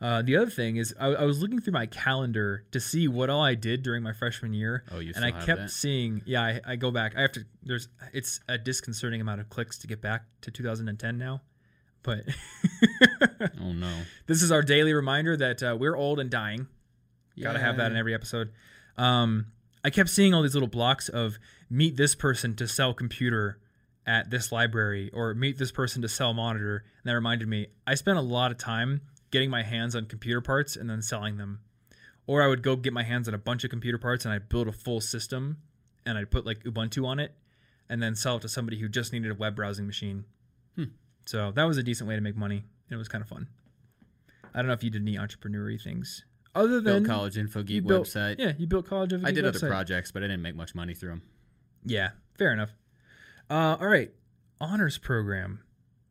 Uh, 0.00 0.22
the 0.22 0.36
other 0.36 0.50
thing 0.50 0.76
is, 0.76 0.94
I, 1.00 1.06
I 1.08 1.24
was 1.24 1.40
looking 1.40 1.60
through 1.60 1.72
my 1.72 1.86
calendar 1.86 2.64
to 2.72 2.80
see 2.80 3.08
what 3.08 3.30
all 3.30 3.42
I 3.42 3.54
did 3.54 3.82
during 3.82 4.02
my 4.02 4.12
freshman 4.12 4.52
year, 4.52 4.84
Oh, 4.92 4.98
you 4.98 5.12
and 5.16 5.24
I 5.24 5.30
kept 5.30 5.60
that? 5.62 5.70
seeing. 5.70 6.20
Yeah, 6.26 6.42
I, 6.42 6.60
I 6.66 6.76
go 6.76 6.90
back. 6.90 7.16
I 7.16 7.22
have 7.22 7.32
to. 7.32 7.44
There's. 7.62 7.88
It's 8.12 8.40
a 8.48 8.58
disconcerting 8.58 9.20
amount 9.20 9.40
of 9.40 9.48
clicks 9.48 9.78
to 9.78 9.86
get 9.86 10.00
back 10.02 10.24
to 10.42 10.50
2010 10.50 11.16
now, 11.16 11.40
but 12.02 12.20
Oh 13.60 13.72
no. 13.72 14.02
this 14.26 14.42
is 14.42 14.50
our 14.52 14.62
daily 14.62 14.92
reminder 14.92 15.36
that 15.36 15.62
uh, 15.62 15.76
we're 15.78 15.96
old 15.96 16.18
and 16.20 16.28
dying. 16.30 16.66
Got 17.40 17.54
to 17.54 17.58
have 17.60 17.78
that 17.78 17.90
in 17.90 17.96
every 17.96 18.14
episode. 18.14 18.50
Um, 18.96 19.46
I 19.84 19.90
kept 19.90 20.08
seeing 20.08 20.34
all 20.34 20.42
these 20.42 20.54
little 20.54 20.68
blocks 20.68 21.08
of 21.08 21.36
meet 21.68 21.96
this 21.96 22.14
person 22.14 22.54
to 22.56 22.68
sell 22.68 22.94
computer 22.94 23.58
at 24.06 24.30
this 24.30 24.52
library 24.52 25.10
or 25.12 25.34
meet 25.34 25.58
this 25.58 25.72
person 25.72 26.00
to 26.02 26.08
sell 26.08 26.32
monitor. 26.32 26.84
And 27.02 27.10
that 27.10 27.14
reminded 27.14 27.48
me, 27.48 27.68
I 27.86 27.94
spent 27.96 28.18
a 28.18 28.22
lot 28.22 28.50
of 28.52 28.58
time 28.58 29.00
getting 29.34 29.50
my 29.50 29.64
hands 29.64 29.96
on 29.96 30.06
computer 30.06 30.40
parts 30.40 30.76
and 30.76 30.88
then 30.88 31.02
selling 31.02 31.38
them. 31.38 31.58
Or 32.28 32.40
I 32.40 32.46
would 32.46 32.62
go 32.62 32.76
get 32.76 32.92
my 32.92 33.02
hands 33.02 33.26
on 33.26 33.34
a 33.34 33.38
bunch 33.38 33.64
of 33.64 33.70
computer 33.70 33.98
parts 33.98 34.24
and 34.24 34.32
I'd 34.32 34.48
build 34.48 34.68
a 34.68 34.72
full 34.72 35.00
system 35.00 35.58
and 36.06 36.16
I'd 36.16 36.30
put 36.30 36.46
like 36.46 36.62
Ubuntu 36.62 37.04
on 37.04 37.18
it 37.18 37.34
and 37.88 38.00
then 38.00 38.14
sell 38.14 38.36
it 38.36 38.42
to 38.42 38.48
somebody 38.48 38.78
who 38.78 38.88
just 38.88 39.12
needed 39.12 39.32
a 39.32 39.34
web 39.34 39.56
browsing 39.56 39.88
machine. 39.88 40.24
Hmm. 40.76 40.84
So 41.26 41.50
that 41.50 41.64
was 41.64 41.76
a 41.78 41.82
decent 41.82 42.08
way 42.08 42.14
to 42.14 42.20
make 42.22 42.36
money. 42.36 42.58
And 42.88 42.94
it 42.94 42.96
was 42.96 43.08
kind 43.08 43.22
of 43.22 43.28
fun. 43.28 43.48
I 44.54 44.58
don't 44.58 44.68
know 44.68 44.72
if 44.74 44.84
you 44.84 44.90
did 44.90 45.02
any 45.02 45.16
entrepreneurial 45.16 45.82
things 45.82 46.24
other 46.54 46.80
than 46.80 47.02
Built 47.02 47.06
college 47.16 47.36
info 47.36 47.64
geek 47.64 47.84
built- 47.84 48.06
website. 48.06 48.36
Yeah, 48.38 48.52
you 48.56 48.68
built 48.68 48.86
college 48.86 49.12
of 49.12 49.24
I 49.24 49.32
did 49.32 49.44
other 49.44 49.58
projects, 49.58 50.12
but 50.12 50.22
I 50.22 50.26
didn't 50.28 50.42
make 50.42 50.54
much 50.54 50.76
money 50.76 50.94
through 50.94 51.10
them. 51.10 51.22
Yeah, 51.84 52.10
fair 52.38 52.52
enough. 52.52 52.70
Uh, 53.50 53.76
all 53.80 53.88
right, 53.88 54.12
honors 54.60 54.96
program. 54.96 55.60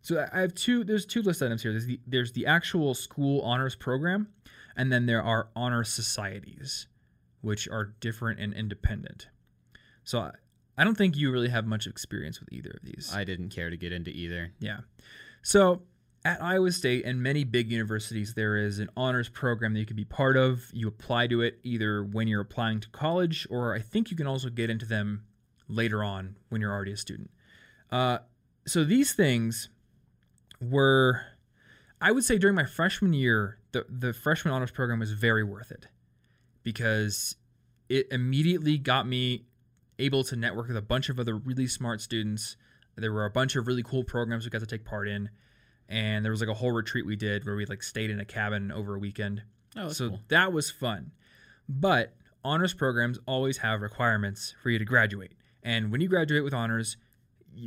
So 0.03 0.27
I- 0.31 0.41
have 0.41 0.53
two. 0.53 0.83
There's 0.83 1.05
two 1.05 1.21
list 1.21 1.41
items 1.41 1.63
here. 1.63 1.71
There's 1.71 1.87
the 1.87 1.99
there's 2.05 2.31
the 2.33 2.45
actual 2.45 2.93
school 2.93 3.41
honors 3.41 3.73
program, 3.75 4.27
and 4.75 4.91
then 4.91 5.07
there 5.07 5.23
are 5.23 5.47
honor 5.55 5.83
societies, 5.83 6.87
which 7.41 7.67
are 7.67 7.95
different 7.99 8.39
and 8.39 8.53
independent. 8.53 9.27
So 10.03 10.19
I, 10.19 10.31
I 10.77 10.83
don't 10.83 10.97
think 10.97 11.15
you 11.17 11.31
really 11.31 11.49
have 11.49 11.65
much 11.65 11.87
experience 11.87 12.39
with 12.39 12.51
either 12.51 12.71
of 12.71 12.83
these. 12.83 13.11
I 13.15 13.23
didn't 13.23 13.49
care 13.49 13.69
to 13.69 13.77
get 13.77 13.91
into 13.91 14.11
either. 14.11 14.51
Yeah. 14.59 14.81
So 15.41 15.83
at 16.25 16.41
Iowa 16.41 16.71
State 16.71 17.05
and 17.05 17.21
many 17.21 17.45
big 17.45 17.71
universities, 17.71 18.33
there 18.33 18.57
is 18.57 18.79
an 18.79 18.89
honors 18.97 19.29
program 19.29 19.73
that 19.73 19.79
you 19.79 19.85
can 19.85 19.95
be 19.95 20.05
part 20.05 20.35
of. 20.35 20.65
You 20.73 20.87
apply 20.87 21.27
to 21.27 21.41
it 21.41 21.59
either 21.63 22.03
when 22.03 22.27
you're 22.27 22.41
applying 22.41 22.79
to 22.81 22.89
college, 22.89 23.47
or 23.49 23.73
I 23.73 23.79
think 23.79 24.11
you 24.11 24.17
can 24.17 24.27
also 24.27 24.49
get 24.49 24.69
into 24.69 24.85
them 24.85 25.23
later 25.69 26.03
on 26.03 26.35
when 26.49 26.59
you're 26.59 26.73
already 26.73 26.91
a 26.91 26.97
student. 26.97 27.31
Uh, 27.89 28.19
so 28.65 28.83
these 28.83 29.13
things 29.13 29.69
were, 30.69 31.21
I 32.01 32.11
would 32.11 32.23
say, 32.23 32.37
during 32.37 32.55
my 32.55 32.65
freshman 32.65 33.13
year, 33.13 33.59
the 33.71 33.85
the 33.89 34.13
freshman 34.13 34.53
honors 34.53 34.71
program 34.71 34.99
was 34.99 35.11
very 35.11 35.43
worth 35.43 35.71
it 35.71 35.87
because 36.63 37.35
it 37.89 38.07
immediately 38.11 38.77
got 38.77 39.07
me 39.07 39.45
able 39.99 40.23
to 40.23 40.35
network 40.35 40.67
with 40.67 40.77
a 40.77 40.81
bunch 40.81 41.09
of 41.09 41.19
other 41.19 41.35
really 41.35 41.67
smart 41.67 42.01
students. 42.01 42.55
There 42.95 43.11
were 43.11 43.25
a 43.25 43.31
bunch 43.31 43.55
of 43.55 43.67
really 43.67 43.83
cool 43.83 44.03
programs 44.03 44.45
we 44.45 44.49
got 44.49 44.61
to 44.61 44.67
take 44.67 44.85
part 44.85 45.07
in, 45.07 45.29
and 45.89 46.23
there 46.23 46.31
was 46.31 46.41
like 46.41 46.49
a 46.49 46.53
whole 46.53 46.71
retreat 46.71 47.05
we 47.05 47.15
did 47.15 47.45
where 47.45 47.55
we 47.55 47.65
like 47.65 47.83
stayed 47.83 48.09
in 48.09 48.19
a 48.19 48.25
cabin 48.25 48.71
over 48.71 48.95
a 48.95 48.99
weekend. 48.99 49.43
Oh, 49.75 49.89
so 49.89 50.09
cool. 50.09 50.19
that 50.27 50.53
was 50.53 50.69
fun. 50.69 51.11
But 51.67 52.13
honors 52.43 52.73
programs 52.73 53.19
always 53.25 53.57
have 53.59 53.81
requirements 53.81 54.53
for 54.61 54.69
you 54.69 54.77
to 54.77 54.85
graduate. 54.85 55.33
And 55.63 55.91
when 55.91 56.01
you 56.01 56.07
graduate 56.07 56.43
with 56.43 56.53
honors, 56.53 56.97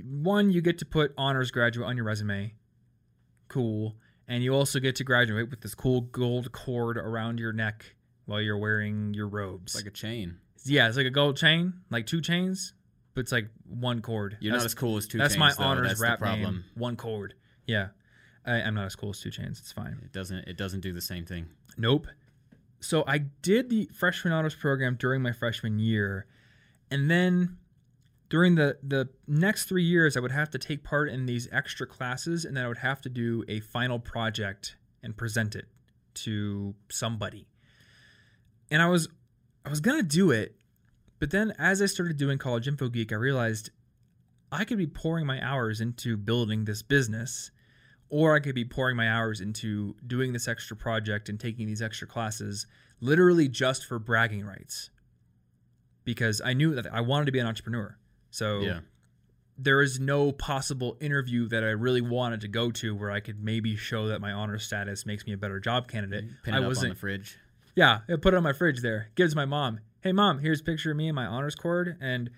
one, 0.04 0.50
you 0.50 0.60
get 0.60 0.78
to 0.78 0.84
put 0.84 1.12
honors 1.16 1.50
graduate 1.50 1.88
on 1.88 1.96
your 1.96 2.04
resume. 2.04 2.54
Cool. 3.48 3.94
And 4.28 4.42
you 4.42 4.54
also 4.54 4.80
get 4.80 4.96
to 4.96 5.04
graduate 5.04 5.50
with 5.50 5.60
this 5.60 5.74
cool 5.74 6.00
gold 6.02 6.50
cord 6.52 6.96
around 6.96 7.38
your 7.38 7.52
neck 7.52 7.94
while 8.24 8.40
you're 8.40 8.58
wearing 8.58 9.14
your 9.14 9.28
robes. 9.28 9.74
It's 9.74 9.84
like 9.84 9.92
a 9.92 9.94
chain. 9.96 10.38
yeah, 10.64 10.88
it's 10.88 10.96
like 10.96 11.06
a 11.06 11.10
gold 11.10 11.36
chain, 11.36 11.74
like 11.90 12.06
two 12.06 12.20
chains, 12.20 12.72
but 13.14 13.20
it's 13.20 13.30
like 13.32 13.48
one 13.68 14.02
cord. 14.02 14.36
You're 14.40 14.50
That's- 14.52 14.64
not 14.64 14.66
as 14.66 14.74
cool 14.74 14.96
as 14.96 15.06
two 15.06 15.18
That's 15.18 15.34
chains. 15.34 15.38
my 15.38 15.52
though. 15.52 15.62
honors 15.70 15.88
That's 15.88 16.00
rap 16.00 16.18
problem. 16.18 16.42
name. 16.56 16.64
One 16.74 16.96
cord. 16.96 17.34
Yeah. 17.66 17.88
I, 18.44 18.62
I'm 18.62 18.74
not 18.74 18.86
as 18.86 18.96
cool 18.96 19.10
as 19.10 19.20
two 19.20 19.30
chains. 19.30 19.58
It's 19.60 19.72
fine. 19.72 20.00
It 20.04 20.12
doesn't. 20.12 20.38
It 20.48 20.56
doesn't 20.56 20.80
do 20.80 20.92
the 20.92 21.00
same 21.00 21.24
thing. 21.24 21.46
Nope. 21.78 22.06
So 22.80 23.04
I 23.06 23.18
did 23.18 23.70
the 23.70 23.88
freshman 23.92 24.32
honors 24.32 24.54
program 24.54 24.96
during 24.96 25.20
my 25.22 25.32
freshman 25.32 25.78
year, 25.80 26.26
and 26.90 27.10
then 27.10 27.56
during 28.28 28.56
the 28.56 28.78
the 28.82 29.08
next 29.26 29.66
three 29.66 29.84
years, 29.84 30.16
I 30.16 30.20
would 30.20 30.32
have 30.32 30.50
to 30.50 30.58
take 30.58 30.82
part 30.82 31.08
in 31.08 31.26
these 31.26 31.48
extra 31.52 31.86
classes, 31.86 32.44
and 32.44 32.56
then 32.56 32.64
I 32.64 32.68
would 32.68 32.78
have 32.78 33.00
to 33.02 33.08
do 33.08 33.44
a 33.48 33.60
final 33.60 33.98
project 33.98 34.76
and 35.02 35.16
present 35.16 35.54
it 35.54 35.66
to 36.14 36.74
somebody. 36.90 37.46
And 38.70 38.82
I 38.82 38.88
was 38.88 39.08
I 39.64 39.70
was 39.70 39.80
gonna 39.80 40.02
do 40.02 40.30
it, 40.30 40.56
but 41.18 41.30
then 41.30 41.52
as 41.58 41.80
I 41.80 41.86
started 41.86 42.16
doing 42.16 42.38
College 42.38 42.66
Info 42.66 42.88
Geek, 42.88 43.12
I 43.12 43.16
realized 43.16 43.70
I 44.50 44.64
could 44.64 44.78
be 44.78 44.86
pouring 44.86 45.26
my 45.26 45.44
hours 45.44 45.80
into 45.80 46.16
building 46.16 46.64
this 46.64 46.82
business, 46.82 47.50
or 48.08 48.34
I 48.34 48.40
could 48.40 48.54
be 48.54 48.64
pouring 48.64 48.96
my 48.96 49.08
hours 49.08 49.40
into 49.40 49.96
doing 50.06 50.32
this 50.32 50.48
extra 50.48 50.76
project 50.76 51.28
and 51.28 51.38
taking 51.38 51.66
these 51.66 51.82
extra 51.82 52.06
classes, 52.06 52.66
literally 53.00 53.48
just 53.48 53.84
for 53.84 53.98
bragging 53.98 54.44
rights. 54.44 54.90
Because 56.04 56.40
I 56.44 56.52
knew 56.52 56.74
that 56.74 56.92
I 56.92 57.00
wanted 57.00 57.26
to 57.26 57.32
be 57.32 57.40
an 57.40 57.46
entrepreneur. 57.46 57.98
So 58.36 58.60
Yeah. 58.60 58.80
there 59.56 59.80
is 59.80 59.98
no 59.98 60.30
possible 60.30 60.98
interview 61.00 61.48
that 61.48 61.64
I 61.64 61.70
really 61.70 62.02
wanted 62.02 62.42
to 62.42 62.48
go 62.48 62.70
to 62.72 62.94
where 62.94 63.10
I 63.10 63.20
could 63.20 63.42
maybe 63.42 63.76
show 63.76 64.08
that 64.08 64.20
my 64.20 64.30
honor 64.30 64.58
status 64.58 65.06
makes 65.06 65.26
me 65.26 65.32
a 65.32 65.38
better 65.38 65.58
job 65.58 65.88
candidate. 65.88 66.26
Pin 66.42 66.52
I 66.52 66.58
up 66.58 66.64
wasn't. 66.66 66.92
the 66.92 67.00
fridge. 67.00 67.38
yeah, 67.74 68.00
I 68.10 68.16
put 68.16 68.34
it 68.34 68.36
on 68.36 68.42
my 68.42 68.52
fridge 68.52 68.82
there. 68.82 69.08
Gives 69.14 69.34
my 69.34 69.46
mom. 69.46 69.80
Hey 70.02 70.12
mom, 70.12 70.40
here's 70.40 70.60
a 70.60 70.64
picture 70.64 70.90
of 70.90 70.98
me 70.98 71.08
and 71.08 71.16
my 71.16 71.24
honors 71.24 71.54
cord. 71.54 71.96
And 71.98 72.28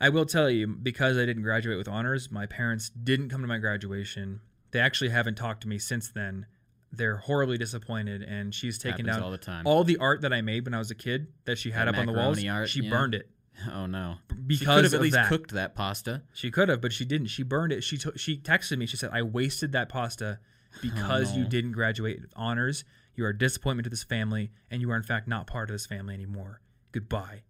I 0.00 0.08
will 0.08 0.26
tell 0.26 0.50
you, 0.50 0.66
because 0.66 1.16
I 1.16 1.24
didn't 1.26 1.44
graduate 1.44 1.78
with 1.78 1.86
honors, 1.88 2.32
my 2.32 2.46
parents 2.46 2.90
didn't 2.90 3.28
come 3.28 3.40
to 3.42 3.46
my 3.46 3.58
graduation. 3.58 4.40
They 4.72 4.80
actually 4.80 5.10
haven't 5.10 5.36
talked 5.36 5.60
to 5.62 5.68
me 5.68 5.78
since 5.78 6.08
then. 6.08 6.46
They're 6.90 7.18
horribly 7.18 7.56
disappointed, 7.56 8.22
and 8.22 8.52
she's 8.52 8.78
taken 8.78 9.06
Happens 9.06 9.16
down 9.16 9.22
all 9.22 9.30
the 9.30 9.38
time. 9.38 9.64
all 9.66 9.84
the 9.84 9.96
art 9.98 10.22
that 10.22 10.32
I 10.32 10.40
made 10.40 10.64
when 10.64 10.74
I 10.74 10.78
was 10.78 10.90
a 10.90 10.94
kid 10.96 11.28
that 11.44 11.56
she 11.58 11.70
had 11.70 11.86
That 11.86 11.94
up 11.94 12.00
on 12.00 12.06
the 12.06 12.12
walls. 12.12 12.44
art, 12.44 12.68
she 12.68 12.82
yeah. 12.82 12.90
burned 12.90 13.14
it 13.14 13.30
Oh 13.72 13.86
no. 13.86 14.16
she 14.28 14.34
could 14.36 14.48
because 14.48 14.82
have 14.84 14.94
at 14.94 15.00
least 15.00 15.14
that. 15.14 15.28
cooked 15.28 15.52
that 15.52 15.74
pasta. 15.74 16.22
She 16.34 16.50
could 16.50 16.68
have, 16.68 16.80
but 16.80 16.92
she 16.92 17.04
didn't. 17.04 17.28
She 17.28 17.42
burned 17.42 17.72
it. 17.72 17.82
She 17.82 17.96
to- 17.98 18.16
she 18.16 18.36
texted 18.38 18.78
me. 18.78 18.86
She 18.86 18.96
said, 18.96 19.10
"I 19.12 19.22
wasted 19.22 19.72
that 19.72 19.88
pasta 19.88 20.38
because 20.82 21.32
you 21.34 21.40
oh, 21.40 21.44
no. 21.44 21.48
didn't 21.50 21.72
graduate 21.72 22.20
with 22.20 22.32
honors. 22.36 22.84
You 23.14 23.24
are 23.24 23.30
a 23.30 23.38
disappointment 23.38 23.84
to 23.84 23.90
this 23.90 24.04
family, 24.04 24.50
and 24.70 24.82
you 24.82 24.90
are 24.90 24.96
in 24.96 25.02
fact 25.02 25.26
not 25.26 25.46
part 25.46 25.70
of 25.70 25.74
this 25.74 25.86
family 25.86 26.12
anymore. 26.14 26.60
Goodbye 26.92 27.42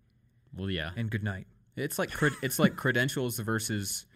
Well, 0.57 0.71
yeah. 0.71 0.91
and 0.97 1.11
good 1.11 1.25
night." 1.25 1.47
It's 1.77 1.99
like 1.99 2.11
cred- 2.11 2.37
it's 2.43 2.59
like 2.59 2.77
credentials 2.77 3.39
versus 3.41 4.07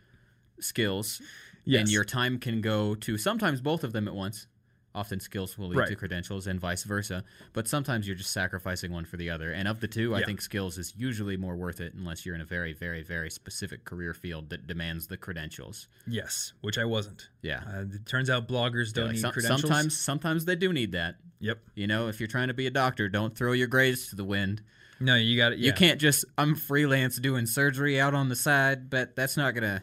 skills. 0.61 1.21
Yes. 1.65 1.81
And 1.81 1.91
your 1.91 2.05
time 2.05 2.39
can 2.39 2.61
go 2.61 2.95
to 2.95 3.19
sometimes 3.19 3.61
both 3.61 3.85
of 3.85 3.93
them 3.93 4.09
at 4.09 4.15
once. 4.15 4.47
Often 4.93 5.21
skills 5.21 5.57
will 5.57 5.69
lead 5.69 5.79
Right. 5.79 5.89
to 5.89 5.95
credentials 5.95 6.49
and 6.49 6.59
vice 6.59 6.83
versa. 6.83 7.23
But 7.53 7.69
sometimes 7.69 8.09
you're 8.09 8.17
just 8.17 8.33
sacrificing 8.33 8.91
one 8.91 9.05
for 9.05 9.17
the 9.17 9.31
other. 9.31 9.53
And 9.53 9.69
of 9.69 9.79
the 9.79 9.87
two, 9.87 10.17
I 10.17 10.25
think 10.25 10.41
skills 10.41 10.79
is 10.79 10.95
usually 10.97 11.37
more 11.37 11.55
worth 11.55 11.81
it 11.81 11.95
unless 11.95 12.27
you're 12.27 12.35
in 12.35 12.41
a 12.41 12.45
very, 12.45 12.73
very, 12.73 13.03
very 13.05 13.31
specific 13.31 13.85
career 13.85 14.15
field 14.15 14.51
that 14.51 14.67
demands 14.67 15.07
the 15.07 15.17
credentials. 15.17 15.87
Yes, 16.09 16.55
which 16.61 16.77
I 16.77 16.85
wasn't. 16.85 17.29
Yeah. 17.41 17.63
Uh, 17.67 17.83
it 17.83 18.05
turns 18.07 18.29
out 18.29 18.49
bloggers 18.49 18.93
don't 18.93 19.07
Like, 19.07 19.15
need 19.15 19.21
some- 19.21 19.33
credentials. 19.33 19.61
sometimes 19.63 19.97
sometimes 19.97 20.45
they 20.47 20.57
do 20.57 20.73
need 20.73 20.91
that. 20.93 21.17
Yep. 21.39 21.59
You 21.77 21.87
know, 21.87 22.09
if 22.09 22.19
you're 22.21 22.27
trying 22.27 22.49
to 22.49 22.55
be 22.55 22.67
a 22.67 22.71
doctor, 22.71 23.09
don't 23.09 23.37
throw 23.37 23.53
your 23.53 23.69
grades 23.69 24.09
to 24.09 24.17
the 24.17 24.25
wind. 24.25 24.63
No, 24.99 25.15
you 25.15 25.37
got 25.37 25.53
it. 25.53 25.59
Yeah. 25.61 25.69
You 25.69 25.73
can't 25.73 26.01
just 26.01 26.25
I'm 26.37 26.55
freelance 26.57 27.17
doing 27.17 27.47
surgery 27.47 27.99
out 28.01 28.13
on 28.13 28.29
the 28.29 28.37
side, 28.37 28.91
but 28.91 29.15
that's 29.17 29.37
not 29.37 29.55
gonna 29.55 29.83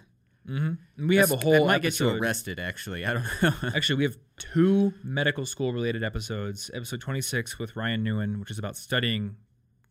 Mm-hmm. 0.49 1.07
We 1.07 1.17
have 1.17 1.31
a 1.31 1.35
whole 1.35 1.53
that 1.53 1.65
might 1.65 1.75
episode. 1.75 2.05
get 2.05 2.13
you 2.13 2.21
arrested 2.21 2.59
actually. 2.59 3.05
I 3.05 3.13
don't 3.13 3.25
know. 3.41 3.53
Actually, 3.75 3.97
we 3.97 4.03
have 4.05 4.17
two 4.37 4.93
medical 5.03 5.45
school 5.45 5.73
related 5.73 6.03
episodes. 6.03 6.71
Episode 6.73 7.01
26 7.01 7.59
with 7.59 7.75
Ryan 7.75 8.03
Nguyen, 8.05 8.39
which 8.39 8.49
is 8.51 8.57
about 8.57 8.77
studying 8.77 9.35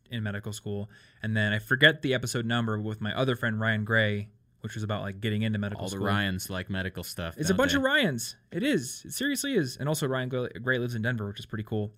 in 0.09 0.23
medical 0.23 0.51
school. 0.51 0.89
And 1.21 1.37
then 1.37 1.53
I 1.53 1.59
forget 1.59 2.01
the 2.01 2.13
episode 2.13 2.45
number 2.45 2.79
with 2.79 3.01
my 3.01 3.13
other 3.15 3.35
friend 3.35 3.59
Ryan 3.59 3.85
Gray, 3.85 4.29
which 4.61 4.73
was 4.73 4.83
about 4.83 5.01
like 5.03 5.21
getting 5.21 5.43
into 5.43 5.59
medical 5.59 5.83
All 5.83 5.89
the 5.89 5.97
school. 5.97 6.07
Ryans 6.07 6.49
like 6.49 6.69
medical 6.69 7.03
stuff. 7.03 7.35
It's 7.37 7.49
a 7.49 7.53
bunch 7.53 7.73
they? 7.73 7.77
of 7.77 7.83
Ryans. 7.83 8.35
It 8.51 8.63
is. 8.63 9.03
It 9.05 9.11
seriously 9.13 9.53
is. 9.53 9.77
And 9.77 9.87
also 9.87 10.07
Ryan 10.07 10.29
Gray 10.29 10.49
Gray 10.61 10.79
lives 10.79 10.95
in 10.95 11.03
Denver, 11.03 11.27
which 11.27 11.39
is 11.39 11.45
pretty 11.45 11.65
cool. 11.65 11.91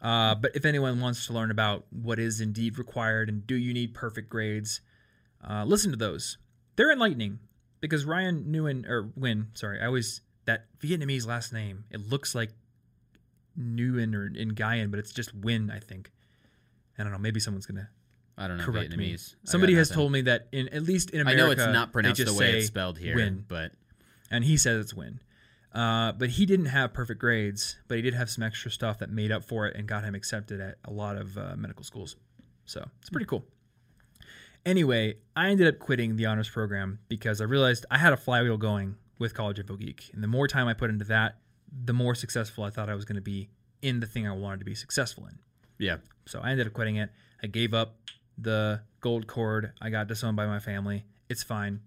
Uh, 0.00 0.34
but 0.34 0.52
if 0.54 0.64
anyone 0.64 1.00
wants 1.00 1.26
to 1.26 1.32
learn 1.32 1.50
about 1.50 1.84
what 1.90 2.18
is 2.18 2.40
indeed 2.40 2.78
required 2.78 3.28
and 3.28 3.46
do 3.46 3.56
you 3.56 3.74
need 3.74 3.94
perfect 3.94 4.28
grades, 4.30 4.80
uh, 5.48 5.64
listen 5.64 5.90
to 5.90 5.96
those. 5.96 6.38
They're 6.76 6.92
enlightening 6.92 7.40
because 7.80 8.04
Ryan 8.04 8.44
Nguyen 8.44 8.88
or 8.88 9.10
Win, 9.16 9.48
sorry, 9.54 9.80
I 9.80 9.86
always 9.86 10.20
that 10.44 10.66
Vietnamese 10.80 11.26
last 11.26 11.52
name. 11.52 11.84
It 11.90 12.00
looks 12.08 12.34
like 12.34 12.50
Nguyen 13.58 14.14
or 14.14 14.30
Nguyen, 14.30 14.90
but 14.90 14.98
it's 14.98 15.12
just 15.12 15.34
Win, 15.34 15.70
I 15.70 15.78
think. 15.78 16.10
I 16.98 17.02
don't 17.02 17.12
know. 17.12 17.18
Maybe 17.18 17.40
someone's 17.40 17.66
gonna 17.66 17.88
I 18.36 18.48
don't 18.48 18.58
know 18.58 18.64
correct 18.64 18.96
me. 18.96 19.12
Vietnamese. 19.12 19.34
I 19.34 19.36
got 19.44 19.50
Somebody 19.50 19.74
has 19.74 19.90
told 19.90 20.12
me 20.12 20.22
that 20.22 20.48
in 20.52 20.68
at 20.68 20.82
least 20.82 21.10
in 21.10 21.26
I 21.26 21.32
America, 21.32 21.56
know 21.56 21.64
it's 21.64 21.72
not 21.72 21.92
pronounced 21.92 22.24
the 22.24 22.34
way 22.34 22.58
it's 22.58 22.66
spelled 22.66 22.98
here, 22.98 23.14
Win 23.14 23.44
but 23.46 23.72
and 24.30 24.44
he 24.44 24.56
says 24.56 24.80
it's 24.80 24.94
win. 24.94 25.20
Uh, 25.72 26.12
but 26.12 26.30
he 26.30 26.46
didn't 26.46 26.66
have 26.66 26.94
perfect 26.94 27.20
grades, 27.20 27.76
but 27.88 27.96
he 27.96 28.02
did 28.02 28.14
have 28.14 28.30
some 28.30 28.42
extra 28.42 28.70
stuff 28.70 28.98
that 28.98 29.10
made 29.10 29.30
up 29.30 29.44
for 29.44 29.66
it 29.66 29.76
and 29.76 29.86
got 29.86 30.02
him 30.02 30.14
accepted 30.14 30.60
at 30.60 30.78
a 30.84 30.90
lot 30.90 31.16
of 31.16 31.36
uh, 31.36 31.54
medical 31.56 31.84
schools. 31.84 32.16
So 32.64 32.84
it's 33.00 33.10
pretty 33.10 33.26
cool. 33.26 33.44
Anyway, 34.68 35.16
I 35.34 35.48
ended 35.48 35.66
up 35.66 35.78
quitting 35.78 36.16
the 36.16 36.26
honors 36.26 36.48
program 36.50 36.98
because 37.08 37.40
I 37.40 37.44
realized 37.44 37.86
I 37.90 37.96
had 37.96 38.12
a 38.12 38.16
flywheel 38.18 38.58
going 38.58 38.96
with 39.18 39.32
College 39.32 39.58
Info 39.58 39.76
Geek, 39.76 40.10
and 40.12 40.22
the 40.22 40.28
more 40.28 40.46
time 40.46 40.68
I 40.68 40.74
put 40.74 40.90
into 40.90 41.06
that, 41.06 41.36
the 41.84 41.94
more 41.94 42.14
successful 42.14 42.64
I 42.64 42.70
thought 42.70 42.90
I 42.90 42.94
was 42.94 43.06
going 43.06 43.16
to 43.16 43.22
be 43.22 43.48
in 43.80 44.00
the 44.00 44.06
thing 44.06 44.28
I 44.28 44.32
wanted 44.32 44.58
to 44.58 44.64
be 44.66 44.74
successful 44.74 45.26
in. 45.26 45.38
yeah. 45.78 45.96
So 46.26 46.40
I 46.40 46.50
ended 46.50 46.66
up 46.66 46.74
quitting 46.74 46.96
it. 46.96 47.08
I 47.42 47.46
gave 47.46 47.72
up 47.72 47.94
the 48.36 48.82
gold 49.00 49.26
cord. 49.26 49.72
I 49.80 49.88
got 49.88 50.06
disowned 50.06 50.36
by 50.36 50.44
my 50.46 50.58
family. 50.58 51.06
It's 51.30 51.42
fine. 51.42 51.80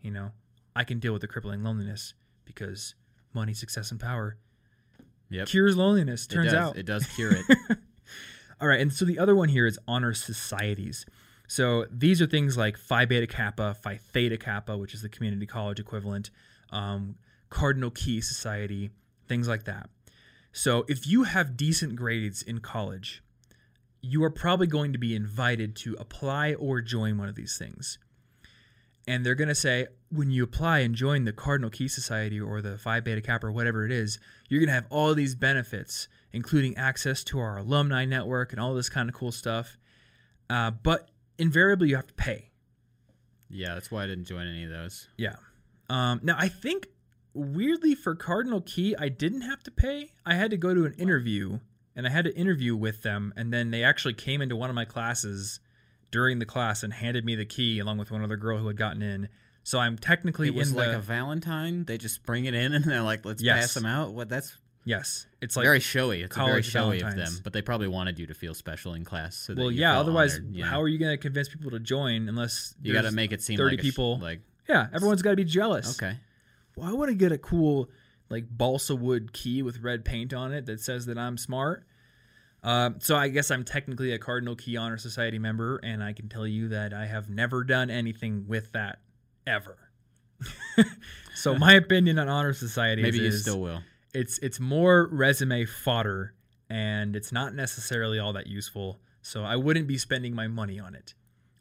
You 0.00 0.10
know, 0.12 0.30
I 0.74 0.84
can 0.84 0.98
deal 1.00 1.12
with 1.12 1.20
the 1.20 1.28
crippling 1.28 1.62
loneliness 1.62 2.14
because 2.46 2.94
money, 3.34 3.52
success, 3.52 3.90
and 3.90 4.00
power 4.00 4.38
Yep. 5.28 5.48
cures 5.48 5.76
loneliness. 5.76 6.26
Turns 6.26 6.52
does- 6.52 6.54
out. 6.54 6.78
it 6.78 6.86
does 6.86 7.04
cure 7.14 7.32
it. 7.34 7.44
All 8.62 8.68
right, 8.68 8.80
and 8.80 8.90
so 8.92 9.04
the 9.04 9.18
other 9.18 9.34
one 9.36 9.50
here 9.50 9.66
is 9.66 9.78
honor 9.86 10.14
societies. 10.14 11.04
So 11.48 11.86
these 11.90 12.22
are 12.22 12.26
things 12.26 12.56
like 12.56 12.78
Phi 12.78 13.04
Beta 13.04 13.26
Kappa, 13.26 13.74
Phi 13.74 13.96
Theta 13.96 14.38
Kappa, 14.38 14.76
which 14.76 14.94
is 14.94 15.02
the 15.02 15.08
community 15.08 15.46
college 15.46 15.78
equivalent, 15.78 16.30
um, 16.70 17.16
Cardinal 17.50 17.90
Key 17.90 18.20
Society, 18.20 18.90
things 19.28 19.48
like 19.48 19.64
that. 19.64 19.90
So 20.52 20.84
if 20.88 21.06
you 21.06 21.24
have 21.24 21.56
decent 21.56 21.96
grades 21.96 22.42
in 22.42 22.60
college, 22.60 23.22
you 24.00 24.22
are 24.24 24.30
probably 24.30 24.66
going 24.66 24.92
to 24.92 24.98
be 24.98 25.14
invited 25.14 25.76
to 25.76 25.94
apply 25.98 26.54
or 26.54 26.80
join 26.80 27.18
one 27.18 27.28
of 27.28 27.34
these 27.34 27.56
things. 27.56 27.98
And 29.06 29.26
they're 29.26 29.34
going 29.34 29.48
to 29.48 29.54
say, 29.54 29.86
when 30.10 30.30
you 30.30 30.44
apply 30.44 30.80
and 30.80 30.94
join 30.94 31.24
the 31.24 31.32
Cardinal 31.32 31.70
Key 31.70 31.88
Society 31.88 32.40
or 32.40 32.60
the 32.62 32.78
Phi 32.78 33.00
Beta 33.00 33.20
Kappa 33.20 33.46
or 33.46 33.52
whatever 33.52 33.84
it 33.84 33.92
is, 33.92 34.18
you're 34.48 34.60
going 34.60 34.68
to 34.68 34.74
have 34.74 34.86
all 34.90 35.14
these 35.14 35.34
benefits, 35.34 36.06
including 36.32 36.76
access 36.76 37.24
to 37.24 37.38
our 37.38 37.58
alumni 37.58 38.04
network 38.04 38.52
and 38.52 38.60
all 38.60 38.74
this 38.74 38.88
kind 38.88 39.08
of 39.08 39.14
cool 39.14 39.32
stuff. 39.32 39.76
Uh, 40.48 40.70
but 40.70 41.08
invariably, 41.38 41.88
you 41.90 41.96
have 41.96 42.06
to 42.06 42.14
pay. 42.14 42.50
yeah, 43.50 43.74
that's 43.74 43.90
why 43.90 44.04
I 44.04 44.06
didn't 44.06 44.24
join 44.24 44.46
any 44.46 44.64
of 44.64 44.70
those. 44.70 45.08
Yeah. 45.16 45.36
Um, 45.90 46.20
now, 46.22 46.36
I 46.38 46.48
think 46.48 46.86
weirdly 47.34 47.94
for 47.94 48.14
Cardinal 48.14 48.60
Key, 48.62 48.94
I 48.98 49.08
didn't 49.08 49.42
have 49.42 49.62
to 49.64 49.70
pay. 49.70 50.10
I 50.24 50.34
had 50.34 50.50
to 50.52 50.56
go 50.56 50.72
to 50.74 50.84
an 50.86 50.94
interview 50.94 51.58
and 51.94 52.06
I 52.06 52.10
had 52.10 52.24
to 52.24 52.34
interview 52.36 52.74
with 52.76 53.02
them. 53.02 53.32
And 53.36 53.52
then 53.52 53.70
they 53.70 53.84
actually 53.84 54.14
came 54.14 54.40
into 54.40 54.56
one 54.56 54.70
of 54.70 54.74
my 54.76 54.84
classes 54.86 55.60
during 56.10 56.38
the 56.38 56.46
class 56.46 56.82
and 56.82 56.92
handed 56.92 57.24
me 57.26 57.34
the 57.34 57.44
key 57.44 57.78
along 57.78 57.98
with 57.98 58.10
one 58.10 58.22
other 58.22 58.36
girl 58.38 58.58
who 58.58 58.66
had 58.68 58.76
gotten 58.76 59.02
in. 59.02 59.28
So 59.64 59.78
I'm 59.78 59.96
technically 59.98 60.48
It 60.48 60.54
was 60.54 60.70
in 60.70 60.76
like 60.76 60.90
the. 60.90 60.96
a 60.98 61.00
Valentine. 61.00 61.84
They 61.84 61.98
just 61.98 62.24
bring 62.24 62.46
it 62.46 62.54
in 62.54 62.72
and 62.74 62.84
they're 62.84 63.02
like, 63.02 63.24
"Let's 63.24 63.42
Yes. 63.42 63.60
pass 63.60 63.74
them 63.74 63.86
out." 63.86 64.12
What? 64.12 64.28
That's 64.28 64.56
yes. 64.84 65.26
It's 65.40 65.56
like. 65.56 65.64
very 65.64 65.80
showy. 65.80 66.22
It's 66.22 66.36
very 66.36 66.62
showy 66.62 67.00
of 67.00 67.16
them. 67.16 67.32
But 67.42 67.52
they 67.52 67.62
probably 67.62 67.88
wanted 67.88 68.18
you 68.18 68.26
to 68.26 68.34
feel 68.34 68.54
special 68.54 68.94
in 68.94 69.04
class. 69.04 69.36
So 69.36 69.54
that 69.54 69.60
well, 69.60 69.70
yeah. 69.70 69.98
Otherwise, 69.98 70.36
honored, 70.36 70.54
you 70.54 70.64
how 70.64 70.80
are 70.80 70.88
you 70.88 70.98
going 70.98 71.12
to 71.12 71.20
convince 71.20 71.48
people 71.48 71.70
to 71.72 71.80
join 71.80 72.28
unless 72.28 72.74
you 72.82 72.92
got 72.92 73.02
to 73.02 73.12
make 73.12 73.32
it 73.32 73.42
seem 73.42 73.56
30 73.56 73.70
like 73.70 73.78
a 73.78 73.82
sh- 73.82 73.84
people? 73.84 74.18
like 74.18 74.40
Yeah, 74.68 74.88
everyone's 74.92 75.22
got 75.22 75.30
to 75.30 75.36
be 75.36 75.44
jealous. 75.44 76.00
okay. 76.00 76.16
well, 76.76 76.88
I 76.88 76.92
want 76.92 77.10
to 77.10 77.14
get 77.14 77.32
a 77.32 77.38
cool 77.38 77.90
like 78.28 78.46
balsa 78.50 78.96
wood 78.96 79.32
key 79.32 79.62
with 79.62 79.80
red 79.80 80.04
paint 80.04 80.32
on 80.32 80.52
it 80.52 80.66
that 80.66 80.80
says 80.80 81.06
that 81.06 81.18
I'm 81.18 81.36
smart. 81.36 81.84
Um, 82.64 82.96
so 83.00 83.16
I 83.16 83.28
guess 83.28 83.50
I'm 83.50 83.64
technically 83.64 84.12
a 84.12 84.18
Cardinal 84.18 84.54
Key 84.54 84.76
Honor 84.76 84.96
Society 84.96 85.38
member, 85.38 85.78
and 85.82 86.02
I 86.02 86.12
can 86.12 86.28
tell 86.28 86.46
you 86.46 86.68
that 86.68 86.94
I 86.94 87.06
have 87.06 87.28
never 87.28 87.64
done 87.64 87.90
anything 87.90 88.46
with 88.46 88.70
that 88.72 89.00
ever. 89.46 89.76
so 91.34 91.56
my 91.56 91.74
opinion 91.74 92.18
on 92.18 92.28
honor 92.28 92.52
societies 92.52 93.02
Maybe 93.02 93.18
you 93.18 93.26
is 93.26 93.42
still 93.42 93.60
will. 93.60 93.80
It's 94.14 94.38
it's 94.38 94.60
more 94.60 95.08
resume 95.10 95.64
fodder, 95.64 96.34
and 96.68 97.16
it's 97.16 97.32
not 97.32 97.54
necessarily 97.54 98.18
all 98.18 98.32
that 98.34 98.46
useful. 98.46 99.00
So 99.22 99.44
I 99.44 99.56
wouldn't 99.56 99.86
be 99.86 99.98
spending 99.98 100.34
my 100.34 100.48
money 100.48 100.78
on 100.80 100.94
it. 100.94 101.14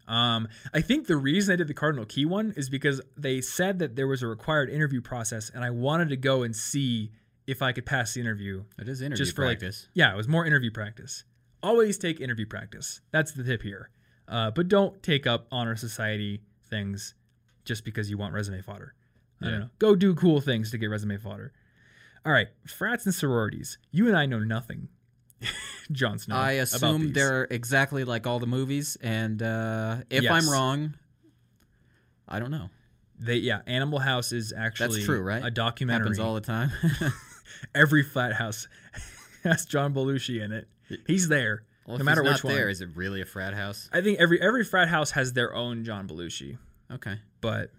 Um, 0.08 0.48
I 0.74 0.82
think 0.82 1.08
the 1.08 1.16
reason 1.16 1.54
I 1.54 1.56
did 1.56 1.68
the 1.68 1.74
Cardinal 1.74 2.06
Key 2.06 2.26
one 2.26 2.54
is 2.58 2.70
because 2.70 3.00
they 3.16 3.40
said 3.40 3.80
that 3.80 3.96
there 3.96 4.08
was 4.08 4.24
a 4.24 4.28
required 4.28 4.70
interview 4.70 5.00
process, 5.02 5.50
and 5.54 5.64
I 5.64 5.70
wanted 5.70 6.10
to 6.10 6.18
go 6.18 6.44
and 6.44 6.56
see 6.56 7.12
if 7.48 7.62
I 7.62 7.72
could 7.72 7.86
pass 7.86 8.14
the 8.14 8.20
interview. 8.22 8.64
It 8.80 8.88
is 8.90 9.02
interview 9.02 9.24
Just 9.26 9.36
for 9.36 9.46
like, 9.46 9.60
practice. 9.60 9.88
yeah, 9.94 10.12
it 10.14 10.18
was 10.18 10.28
more 10.28 10.46
interview 10.46 10.72
practice. 10.72 11.24
Always 11.64 11.98
take 11.98 12.20
interview 12.20 12.46
practice. 12.46 13.02
That's 13.12 13.32
the 13.32 13.44
tip 13.44 13.62
here. 13.62 13.90
Uh, 14.28 14.50
but 14.52 14.68
don't 14.68 15.02
take 15.04 15.28
up 15.28 15.48
honor 15.52 15.76
society 15.76 16.42
things 16.70 17.14
just 17.66 17.86
because 17.86 18.10
you 18.10 18.18
want 18.18 18.34
resume 18.34 18.62
fodder. 18.62 18.96
I 19.42 19.46
Yeah. 19.46 19.52
don't 19.52 19.60
know. 19.62 19.70
Go 19.80 19.96
do 19.96 20.16
cool 20.16 20.42
things 20.42 20.72
to 20.72 20.78
get 20.78 20.88
resume 20.88 21.18
fodder. 21.18 21.54
All 22.26 22.32
right, 22.32 22.48
frats 22.68 23.06
and 23.06 23.14
sororities. 23.16 23.78
You 23.92 24.08
and 24.08 24.16
I 24.16 24.26
know 24.28 24.40
nothing, 24.40 24.90
Jon 25.92 26.20
Snow. 26.20 26.36
I 26.36 26.54
assume 26.54 27.14
they're 27.14 27.46
exactly 27.50 28.04
like 28.04 28.28
all 28.28 28.40
the 28.40 28.46
movies, 28.48 28.98
and 29.02 29.42
uh, 29.42 29.98
if 30.10 30.24
Yes. 30.24 30.32
I'm 30.32 30.50
wrong, 30.52 30.94
I 32.28 32.40
don't 32.40 32.52
know. 32.52 32.70
They 33.20 33.36
yeah, 33.38 33.62
Animal 33.68 34.00
House 34.00 34.32
is 34.32 34.54
actually 34.56 34.96
that's 34.98 35.06
true, 35.06 35.22
right? 35.22 35.44
A 35.46 35.52
documentary. 35.52 36.06
Happens 36.06 36.20
all 36.20 36.36
the 36.36 36.42
time. 36.42 36.72
Every 37.76 38.04
flat 38.04 38.34
house 38.34 38.68
has 39.44 39.66
John 39.66 39.94
Belushi 39.94 40.42
in 40.44 40.52
it. 40.52 40.68
He's 41.08 41.28
there, 41.28 41.64
well, 41.86 41.98
no 41.98 42.04
matter 42.04 42.24
which 42.24 42.42
there, 42.42 42.64
one. 42.66 42.70
is 42.72 42.82
it 42.82 42.90
really 42.96 43.22
a 43.22 43.26
frat 43.26 43.54
house? 43.54 43.90
I 43.94 44.02
think 44.02 44.20
every 44.20 44.42
every 44.42 44.64
frat 44.64 44.90
house 44.90 45.12
has 45.12 45.34
their 45.34 45.54
own 45.56 45.84
John 45.84 46.08
Belushi. 46.08 46.58
Okay. 46.92 47.20
but 47.40 47.72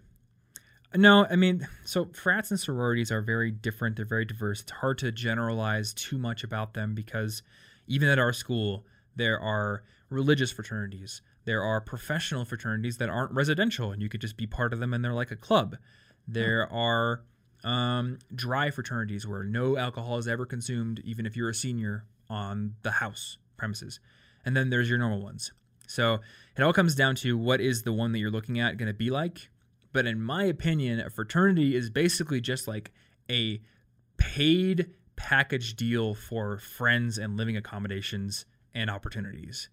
no, 0.95 1.25
I 1.29 1.35
mean, 1.35 1.67
so 1.85 2.09
frats 2.13 2.51
and 2.51 2.59
sororities 2.59 3.11
are 3.11 3.21
very 3.21 3.51
different. 3.51 3.95
They're 3.95 4.05
very 4.05 4.25
diverse. 4.25 4.61
It's 4.61 4.71
hard 4.71 4.97
to 4.99 5.11
generalize 5.11 5.93
too 5.93 6.17
much 6.17 6.43
about 6.43 6.73
them 6.73 6.93
because 6.93 7.41
even 7.87 8.07
at 8.09 8.19
our 8.19 8.33
school, 8.33 8.85
there 9.15 9.39
are 9.39 9.83
religious 10.09 10.51
fraternities, 10.51 11.21
there 11.45 11.63
are 11.63 11.81
professional 11.81 12.45
fraternities 12.45 12.97
that 12.97 13.09
aren't 13.09 13.31
residential, 13.33 13.91
and 13.91 14.01
you 14.01 14.09
could 14.09 14.21
just 14.21 14.37
be 14.37 14.47
part 14.47 14.73
of 14.73 14.79
them 14.79 14.93
and 14.93 15.03
they're 15.03 15.13
like 15.13 15.31
a 15.31 15.35
club. 15.35 15.77
There 16.27 16.71
are 16.71 17.23
um, 17.63 18.19
dry 18.33 18.71
fraternities 18.71 19.27
where 19.27 19.43
no 19.43 19.77
alcohol 19.77 20.17
is 20.17 20.27
ever 20.27 20.45
consumed, 20.45 21.01
even 21.03 21.25
if 21.25 21.35
you're 21.35 21.49
a 21.49 21.53
senior 21.53 22.05
on 22.29 22.75
the 22.83 22.91
house 22.91 23.37
premises. 23.57 23.99
And 24.45 24.55
then 24.55 24.69
there's 24.69 24.89
your 24.89 24.97
normal 24.97 25.21
ones. 25.21 25.51
So 25.87 26.19
it 26.57 26.63
all 26.63 26.73
comes 26.73 26.95
down 26.95 27.15
to 27.17 27.37
what 27.37 27.59
is 27.59 27.83
the 27.83 27.93
one 27.93 28.11
that 28.13 28.19
you're 28.19 28.31
looking 28.31 28.59
at 28.59 28.77
going 28.77 28.87
to 28.87 28.93
be 28.93 29.09
like. 29.09 29.49
But 29.93 30.05
in 30.05 30.21
my 30.21 30.43
opinion, 30.43 30.99
a 30.99 31.09
fraternity 31.09 31.75
is 31.75 31.89
basically 31.89 32.41
just 32.41 32.67
like 32.67 32.91
a 33.29 33.61
paid 34.17 34.89
package 35.15 35.75
deal 35.75 36.15
for 36.15 36.57
friends 36.57 37.17
and 37.17 37.37
living 37.37 37.55
accommodations 37.55 38.45
and 38.73 38.89
opportunities. 38.89 39.69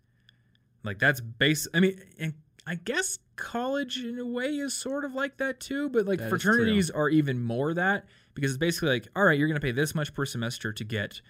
Like 0.84 0.98
that's 0.98 1.20
base. 1.20 1.66
I 1.74 1.80
mean, 1.80 2.00
and 2.18 2.34
I 2.66 2.74
guess 2.76 3.18
college 3.36 3.98
in 3.98 4.18
a 4.18 4.26
way 4.26 4.56
is 4.56 4.74
sort 4.74 5.04
of 5.04 5.14
like 5.14 5.38
that 5.38 5.60
too. 5.60 5.88
But 5.88 6.06
like 6.06 6.18
That 6.18 6.28
fraternities 6.28 6.90
are 6.90 7.08
even 7.08 7.42
more 7.42 7.74
that 7.74 8.04
because 8.34 8.52
it's 8.52 8.58
basically 8.58 8.90
like, 8.90 9.08
all 9.16 9.24
right, 9.24 9.38
you're 9.38 9.48
going 9.48 9.60
to 9.60 9.64
pay 9.64 9.72
this 9.72 9.94
much 9.94 10.14
per 10.14 10.26
semester 10.26 10.72
to 10.72 10.84
get 10.84 11.20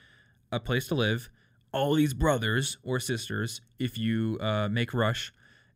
a 0.52 0.60
place 0.60 0.88
to 0.88 0.94
live, 0.94 1.30
all 1.72 1.94
these 1.94 2.14
brothers 2.14 2.78
or 2.82 2.98
sisters 2.98 3.60
if 3.78 3.96
you 3.96 4.38
uh, 4.40 4.68
make 4.68 4.92
Rush, 4.92 5.32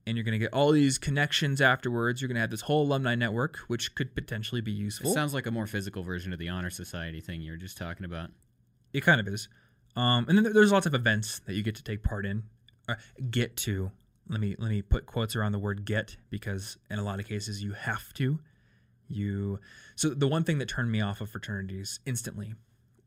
and 0.06 0.16
you're 0.16 0.24
going 0.24 0.32
to 0.32 0.38
get 0.38 0.52
all 0.52 0.70
these 0.70 0.98
connections 0.98 1.60
afterwards. 1.60 2.20
You're 2.20 2.28
going 2.28 2.36
to 2.36 2.40
have 2.40 2.50
this 2.50 2.62
whole 2.62 2.86
alumni 2.86 3.14
network, 3.14 3.58
which 3.68 3.94
could 3.94 4.14
potentially 4.14 4.60
be 4.60 4.72
useful. 4.72 5.10
It 5.10 5.14
sounds 5.14 5.32
like 5.32 5.46
a 5.46 5.50
more 5.50 5.66
physical 5.66 6.02
version 6.02 6.32
of 6.32 6.38
the 6.38 6.48
honor 6.48 6.70
society 6.70 7.20
thing 7.20 7.40
you 7.40 7.52
were 7.52 7.58
just 7.58 7.78
talking 7.78 8.04
about. 8.04 8.30
It 8.92 9.00
kind 9.02 9.20
of 9.20 9.28
is. 9.28 9.48
Um, 9.96 10.26
and 10.28 10.36
then 10.36 10.52
there's 10.52 10.72
lots 10.72 10.86
of 10.86 10.94
events 10.94 11.40
that 11.46 11.54
you 11.54 11.62
get 11.62 11.76
to 11.76 11.84
take 11.84 12.02
part 12.02 12.26
in, 12.26 12.44
uh, 12.88 12.94
get 13.30 13.56
to. 13.58 13.90
Let 14.28 14.40
me 14.40 14.56
let 14.58 14.70
me 14.70 14.82
put 14.82 15.06
quotes 15.06 15.36
around 15.36 15.52
the 15.52 15.58
word 15.58 15.84
"get" 15.84 16.16
because 16.30 16.78
in 16.90 16.98
a 16.98 17.04
lot 17.04 17.20
of 17.20 17.28
cases 17.28 17.62
you 17.62 17.72
have 17.72 18.12
to. 18.14 18.38
You 19.08 19.60
so 19.94 20.10
the 20.10 20.26
one 20.26 20.44
thing 20.44 20.58
that 20.58 20.68
turned 20.68 20.90
me 20.90 21.00
off 21.00 21.20
of 21.20 21.28
fraternities 21.28 22.00
instantly 22.06 22.54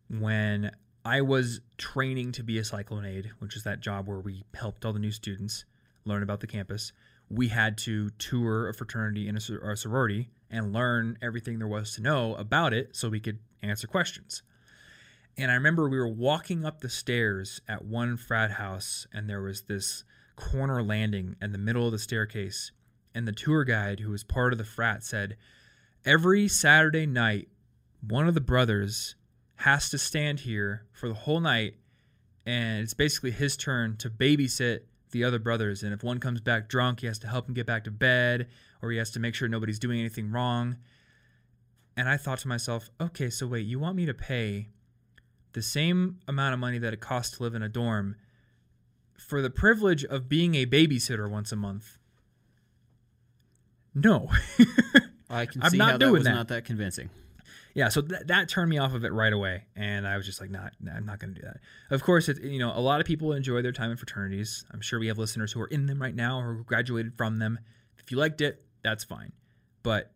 when 0.10 0.72
I 1.04 1.22
was 1.22 1.62
training 1.78 2.34
to 2.34 2.44
be 2.44 2.60
a 2.60 2.64
cyclone 2.64 3.06
aide, 3.06 3.32
which 3.40 3.56
is 3.56 3.64
that 3.64 3.80
job 3.82 4.08
where 4.08 4.20
we 4.20 4.44
helped 4.54 4.86
all 4.86 4.94
the 4.94 5.00
new 5.00 5.12
students 5.12 5.66
learn 6.08 6.24
about 6.24 6.40
the 6.40 6.48
campus. 6.48 6.92
We 7.30 7.50
had 7.50 7.78
to 7.80 8.10
tour 8.12 8.70
a 8.70 8.74
fraternity 8.74 9.28
and 9.28 9.38
a, 9.38 9.70
a 9.72 9.78
sorority 9.78 10.30
and 10.50 10.74
learn 10.74 11.18
everything 11.22 11.60
there 11.60 11.68
was 11.68 11.94
to 11.96 12.02
know 12.02 12.36
about 12.36 12.74
it 12.74 12.96
so 12.96 13.10
we 13.10 13.20
could 13.20 13.40
answer 13.62 13.88
questions. 13.88 14.44
And 15.38 15.52
I 15.52 15.54
remember 15.54 15.88
we 15.88 16.00
were 16.00 16.08
walking 16.08 16.66
up 16.66 16.82
the 16.82 16.90
stairs 16.90 17.62
at 17.68 17.86
one 17.86 18.18
frat 18.18 18.52
house, 18.52 19.06
and 19.14 19.30
there 19.30 19.42
was 19.42 19.64
this 19.64 20.04
corner 20.36 20.82
landing 20.82 21.36
in 21.42 21.52
the 21.52 21.58
middle 21.60 21.86
of 21.86 21.92
the 21.92 22.00
staircase. 22.00 22.72
And 23.14 23.28
the 23.28 23.34
tour 23.34 23.64
guide, 23.64 24.00
who 24.00 24.12
was 24.12 24.24
part 24.24 24.52
of 24.52 24.58
the 24.58 24.66
frat, 24.66 25.04
said, 25.04 25.38
Every 26.06 26.48
Saturday 26.48 27.06
night, 27.06 27.50
one 28.02 28.28
of 28.28 28.34
the 28.34 28.42
brothers 28.42 29.16
has 29.58 29.90
to 29.90 29.98
stand 29.98 30.42
here 30.42 30.86
for 30.92 31.08
the 31.08 31.16
whole 31.16 31.40
night, 31.40 31.76
and 32.46 32.82
it's 32.82 32.94
basically 32.94 33.32
his 33.32 33.58
turn 33.58 33.98
to 33.98 34.10
babysit 34.10 34.82
the 35.12 35.24
other 35.24 35.40
brothers. 35.40 35.84
And 35.84 35.94
if 35.94 36.04
one 36.04 36.20
comes 36.20 36.42
back 36.42 36.68
drunk, 36.68 37.02
he 37.02 37.08
has 37.08 37.20
to 37.20 37.28
help 37.28 37.48
him 37.48 37.54
get 37.54 37.66
back 37.66 37.84
to 37.86 37.92
bed, 37.92 38.48
or 38.82 38.92
he 38.92 38.98
has 38.98 39.10
to 39.12 39.20
make 39.20 39.36
sure 39.36 39.48
nobody's 39.48 39.80
doing 39.80 40.00
anything 40.00 40.32
wrong. 40.32 40.78
And 41.96 42.08
I 42.08 42.18
thought 42.18 42.40
to 42.40 42.48
myself, 42.48 42.90
okay, 43.02 43.30
so 43.30 43.48
wait, 43.48 43.66
you 43.66 43.80
want 43.80 43.96
me 43.96 44.06
to 44.06 44.14
pay 44.14 44.70
the 45.54 45.62
same 45.62 46.20
amount 46.28 46.54
of 46.54 46.60
money 46.60 46.78
that 46.78 46.94
it 46.94 47.00
costs 47.00 47.38
to 47.38 47.44
live 47.44 47.56
in 47.56 47.64
a 47.64 47.70
dorm 47.70 48.16
for 49.18 49.42
the 49.42 49.50
privilege 49.50 50.06
of 50.06 50.30
being 50.30 50.56
a 50.56 50.66
babysitter 50.66 51.30
once 51.30 51.52
a 51.52 51.56
month? 51.56 51.98
No. 53.96 54.30
I 55.30 55.48
can 55.48 55.64
I'm 55.64 55.72
see 55.72 55.78
not 55.78 55.94
how 55.94 55.98
that 55.98 56.12
was 56.12 56.24
that. 56.24 56.34
not 56.36 56.48
that 56.50 56.66
convincing. 56.66 57.10
Yeah, 57.78 57.90
so 57.90 58.02
th- 58.02 58.24
that 58.26 58.50
turned 58.50 58.72
me 58.72 58.80
off 58.80 58.96
of 58.96 59.06
it 59.06 59.14
right 59.14 59.32
away, 59.32 59.66
and 59.76 60.08
I 60.08 60.18
was 60.18 60.26
just 60.26 60.42
like, 60.42 60.50
"Not, 60.50 60.74
nah, 60.82 60.94
I'm 60.94 61.06
not 61.06 61.20
going 61.20 61.36
to 61.36 61.40
do 61.40 61.46
that." 61.46 61.58
Of 61.92 62.02
course, 62.02 62.28
it, 62.28 62.42
you 62.42 62.58
know, 62.58 62.72
a 62.76 62.82
lot 62.82 63.00
of 63.00 63.06
people 63.06 63.34
enjoy 63.34 63.62
their 63.62 63.72
time 63.72 63.92
in 63.92 63.98
fraternities. 63.98 64.66
I'm 64.72 64.82
sure 64.82 65.00
we 65.00 65.06
have 65.10 65.20
listeners 65.20 65.52
who 65.52 65.62
are 65.62 65.68
in 65.68 65.86
them 65.86 66.02
right 66.02 66.16
now 66.16 66.40
or 66.40 66.56
graduated 66.56 67.14
from 67.16 67.38
them. 67.38 67.60
If 68.00 68.10
you 68.10 68.18
liked 68.18 68.42
it, 68.42 68.66
that's 68.84 69.04
fine. 69.04 69.32
But 69.84 70.12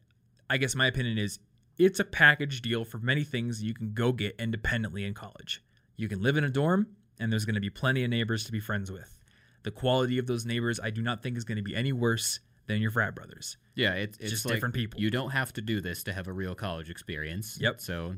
I 0.49 0.57
guess 0.57 0.73
my 0.73 0.87
opinion 0.87 1.19
is 1.19 1.37
it's 1.77 1.99
a 1.99 2.03
package 2.03 2.63
deal 2.63 2.83
for 2.83 2.97
many 2.97 3.23
things 3.23 3.61
you 3.61 3.75
can 3.75 3.93
go 3.93 4.11
get 4.11 4.37
independently 4.39 5.05
in 5.05 5.13
college. 5.13 5.63
You 5.97 6.09
can 6.09 6.19
live 6.19 6.37
in 6.37 6.43
a 6.43 6.49
dorm, 6.49 6.87
and 7.19 7.31
there's 7.31 7.45
going 7.45 7.53
to 7.53 7.61
be 7.61 7.69
plenty 7.69 8.03
of 8.03 8.09
neighbors 8.09 8.43
to 8.45 8.51
be 8.51 8.59
friends 8.59 8.91
with. 8.91 9.19
The 9.61 9.69
quality 9.69 10.17
of 10.17 10.25
those 10.25 10.47
neighbors, 10.47 10.79
I 10.79 10.89
do 10.89 11.03
not 11.03 11.21
think, 11.21 11.37
is 11.37 11.43
going 11.43 11.57
to 11.57 11.63
be 11.63 11.75
any 11.75 11.93
worse 11.93 12.39
than 12.71 12.81
your 12.81 12.91
frat 12.91 13.13
brothers. 13.15 13.57
Yeah, 13.75 13.93
it, 13.93 14.17
it's 14.19 14.31
just 14.31 14.45
like 14.45 14.55
different 14.55 14.75
people. 14.75 14.99
You 14.99 15.09
don't 15.11 15.31
have 15.31 15.53
to 15.53 15.61
do 15.61 15.81
this 15.81 16.03
to 16.03 16.13
have 16.13 16.27
a 16.27 16.33
real 16.33 16.55
college 16.55 16.89
experience. 16.89 17.57
Yep. 17.61 17.81
So 17.81 18.15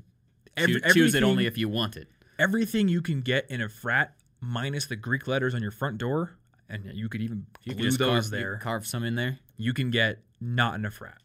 Every- 0.57 0.81
choo- 0.81 0.93
choose 0.93 1.15
it 1.15 1.23
only 1.23 1.45
if 1.45 1.57
you 1.57 1.69
want 1.69 1.97
it. 1.97 2.07
everything 2.39 2.87
you 2.87 3.01
can 3.01 3.21
get 3.21 3.49
in 3.49 3.61
a 3.61 3.69
frat 3.69 4.15
minus 4.41 4.85
the 4.87 4.95
Greek 4.95 5.27
letters 5.27 5.53
on 5.53 5.61
your 5.61 5.71
front 5.71 5.97
door, 5.97 6.37
and 6.69 6.83
you 6.93 7.07
could 7.09 7.21
even 7.21 7.45
You 7.63 7.73
glue 7.75 7.91
those 7.91 8.29
carve, 8.29 8.29
there. 8.31 8.57
carve 8.57 8.87
some 8.87 9.03
in 9.03 9.15
there. 9.15 9.39
You 9.57 9.73
can 9.73 9.91
get 9.91 10.19
not 10.41 10.75
in 10.75 10.85
a 10.85 10.91
frat. 10.91 11.17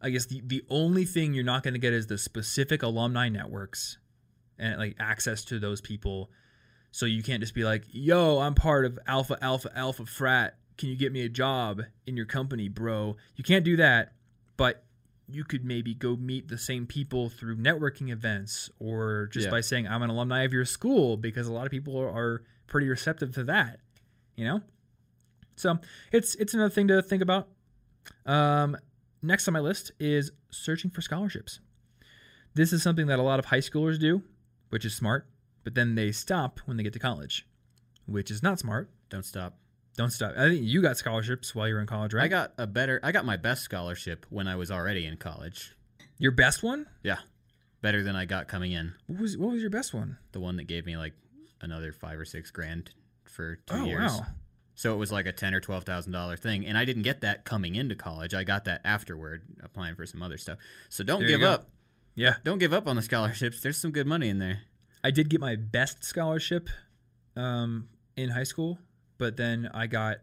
I 0.00 0.10
guess 0.10 0.26
the, 0.26 0.40
the 0.46 0.64
only 0.70 1.04
thing 1.04 1.34
you're 1.34 1.44
not 1.44 1.62
going 1.62 1.74
to 1.74 1.80
get 1.80 1.92
is 1.92 2.06
the 2.06 2.18
specific 2.18 2.82
alumni 2.82 3.28
networks 3.28 3.98
and 4.58 4.78
like 4.78 4.96
access 5.00 5.44
to 5.46 5.58
those 5.58 5.80
people. 5.80 6.30
So 6.92 7.04
you 7.04 7.22
can't 7.22 7.40
just 7.40 7.54
be 7.54 7.64
like, 7.64 7.84
yo, 7.90 8.38
I'm 8.38 8.54
part 8.54 8.84
of 8.86 8.98
Alpha 9.06 9.36
Alpha 9.42 9.70
Alpha 9.76 10.06
frat. 10.06 10.56
Can 10.78 10.88
you 10.88 10.96
get 10.96 11.12
me 11.12 11.22
a 11.22 11.28
job 11.28 11.82
in 12.06 12.16
your 12.16 12.26
company, 12.26 12.68
bro? 12.68 13.16
You 13.36 13.44
can't 13.44 13.64
do 13.64 13.76
that, 13.76 14.12
but 14.56 14.84
you 15.28 15.44
could 15.44 15.64
maybe 15.64 15.92
go 15.92 16.16
meet 16.16 16.48
the 16.48 16.56
same 16.56 16.86
people 16.86 17.28
through 17.28 17.56
networking 17.56 18.10
events 18.10 18.70
or 18.78 19.28
just 19.30 19.44
Yeah. 19.46 19.50
by 19.50 19.60
saying 19.60 19.86
I'm 19.86 20.02
an 20.02 20.08
alumni 20.08 20.44
of 20.44 20.52
your 20.54 20.64
school 20.64 21.16
because 21.18 21.46
a 21.46 21.52
lot 21.52 21.66
of 21.66 21.70
people 21.70 21.98
are, 22.00 22.08
are 22.08 22.42
pretty 22.66 22.88
receptive 22.88 23.34
to 23.34 23.44
that, 23.44 23.80
you 24.36 24.44
know? 24.46 24.62
So 25.56 25.78
it's 26.12 26.34
it's 26.36 26.54
another 26.54 26.70
thing 26.70 26.88
to 26.88 27.02
think 27.02 27.20
about. 27.20 27.48
Um, 28.24 28.76
next 29.20 29.48
on 29.48 29.54
my 29.54 29.60
list 29.60 29.90
is 29.98 30.30
searching 30.50 30.90
for 30.90 31.02
scholarships. 31.02 31.60
This 32.54 32.72
is 32.72 32.82
something 32.82 33.08
that 33.08 33.18
a 33.18 33.22
lot 33.22 33.38
of 33.38 33.46
high 33.46 33.58
schoolers 33.58 33.98
do, 33.98 34.22
which 34.70 34.84
is 34.84 34.94
smart, 34.94 35.26
but 35.64 35.74
then 35.74 35.94
they 35.96 36.12
stop 36.12 36.60
when 36.64 36.76
they 36.76 36.82
get 36.84 36.92
to 36.94 36.98
college, 36.98 37.46
which 38.06 38.30
is 38.30 38.42
not 38.42 38.58
smart. 38.58 38.88
Don't 39.10 39.24
stop. 39.24 39.58
Don't 39.98 40.10
stop. 40.10 40.32
I 40.38 40.48
think 40.48 40.62
you 40.62 40.80
got 40.80 40.96
scholarships 40.96 41.54
while 41.54 41.66
you 41.68 41.74
were 41.74 41.80
in 41.80 41.86
college, 41.86 42.14
right? 42.14 42.22
I 42.24 42.28
got 42.28 42.52
a 42.56 42.66
better. 42.68 43.00
I 43.02 43.10
got 43.12 43.24
my 43.26 43.36
best 43.36 43.62
scholarship 43.62 44.24
when 44.30 44.46
I 44.48 44.54
was 44.56 44.70
already 44.70 45.04
in 45.04 45.16
college. 45.16 45.74
your 46.18 46.30
best 46.32 46.62
one. 46.62 46.86
Yeah, 47.02 47.18
better 47.82 48.02
than 48.04 48.14
I 48.16 48.24
got 48.24 48.46
coming 48.48 48.70
in. 48.72 48.94
What 49.08 49.20
was 49.20 49.36
what 49.36 49.50
was 49.52 49.60
your 49.60 49.70
best 49.70 49.92
one? 49.92 50.16
The 50.32 50.38
one 50.40 50.56
that 50.56 50.64
gave 50.68 50.86
me 50.86 50.96
like 50.96 51.14
another 51.60 51.92
five 51.92 52.18
or 52.18 52.24
six 52.24 52.50
grand 52.52 52.90
for 53.24 53.56
two 53.56 53.74
Oh 53.74 53.84
years. 53.84 54.12
wow. 54.12 54.26
So 54.76 54.94
it 54.94 54.98
was 54.98 55.10
like 55.10 55.26
a 55.26 55.32
ten 55.32 55.52
or 55.52 55.58
twelve 55.60 55.82
thousand 55.82 56.12
dollar 56.12 56.36
thing, 56.36 56.64
and 56.64 56.78
I 56.78 56.84
didn't 56.84 57.02
get 57.02 57.22
that 57.22 57.44
coming 57.44 57.74
into 57.74 57.96
college. 57.96 58.32
I 58.34 58.44
got 58.44 58.64
that 58.66 58.80
afterward, 58.84 59.42
applying 59.64 59.96
for 59.96 60.06
some 60.06 60.22
other 60.22 60.38
stuff. 60.38 60.58
So 60.88 61.02
don't 61.02 61.18
There 61.20 61.28
give 61.30 61.42
up. 61.42 61.66
Yeah, 62.14 62.34
Don't 62.44 62.58
give 62.58 62.72
up 62.72 62.86
on 62.86 62.94
the 62.96 63.02
scholarships. 63.02 63.60
There's 63.60 63.76
some 63.76 63.90
good 63.90 64.06
money 64.06 64.28
in 64.28 64.38
there. 64.38 64.60
I 65.04 65.10
did 65.12 65.28
get 65.28 65.40
my 65.40 65.54
best 65.56 66.02
scholarship 66.04 66.68
um, 67.36 67.88
in 68.16 68.30
high 68.30 68.42
school, 68.44 68.78
but 69.18 69.36
then 69.36 69.70
I 69.74 69.86
got 69.86 70.18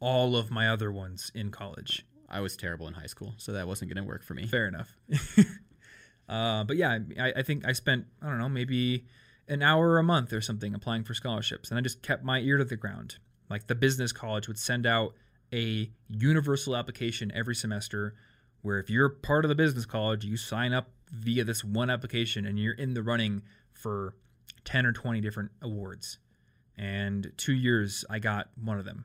all 0.00 0.36
of 0.36 0.50
my 0.50 0.68
other 0.68 0.92
ones 0.92 1.32
in 1.34 1.50
college. 1.50 2.06
I 2.28 2.40
was 2.40 2.56
terrible 2.56 2.86
in 2.86 2.94
high 2.94 3.06
school, 3.06 3.34
so 3.38 3.52
that 3.52 3.66
wasn't 3.66 3.92
going 3.92 4.04
to 4.04 4.08
work 4.08 4.22
for 4.22 4.34
me. 4.34 4.46
Fair 4.46 4.68
enough. 4.68 4.94
uh, 6.28 6.64
but 6.64 6.76
yeah, 6.76 6.98
I, 7.18 7.32
I 7.36 7.42
think 7.42 7.66
I 7.66 7.72
spent 7.72 8.06
I 8.22 8.26
don't 8.26 8.38
know 8.38 8.48
maybe 8.48 9.06
an 9.48 9.62
hour 9.62 9.98
a 9.98 10.02
month 10.02 10.32
or 10.32 10.40
something 10.40 10.74
applying 10.74 11.04
for 11.04 11.14
scholarships, 11.14 11.70
and 11.70 11.78
I 11.78 11.80
just 11.80 12.02
kept 12.02 12.22
my 12.22 12.40
ear 12.40 12.58
to 12.58 12.64
the 12.64 12.76
ground. 12.76 13.16
Like 13.48 13.66
the 13.66 13.74
business 13.74 14.12
college 14.12 14.46
would 14.46 14.58
send 14.58 14.86
out 14.86 15.14
a 15.52 15.90
universal 16.08 16.76
application 16.76 17.32
every 17.34 17.54
semester 17.54 18.14
where 18.60 18.78
if 18.78 18.90
you're 18.90 19.08
part 19.08 19.44
of 19.44 19.48
the 19.48 19.54
business 19.54 19.86
college, 19.86 20.24
you 20.24 20.36
sign 20.36 20.72
up 20.72 20.90
via 21.10 21.44
this 21.44 21.64
one 21.64 21.88
application 21.88 22.44
and 22.44 22.58
you're 22.58 22.74
in 22.74 22.92
the 22.92 23.02
running 23.02 23.42
for 23.72 24.14
10 24.64 24.84
or 24.84 24.92
20 24.92 25.20
different 25.20 25.50
awards. 25.62 26.18
And 26.78 27.32
two 27.36 27.52
years, 27.52 28.04
I 28.08 28.20
got 28.20 28.48
one 28.62 28.78
of 28.78 28.84
them. 28.84 29.04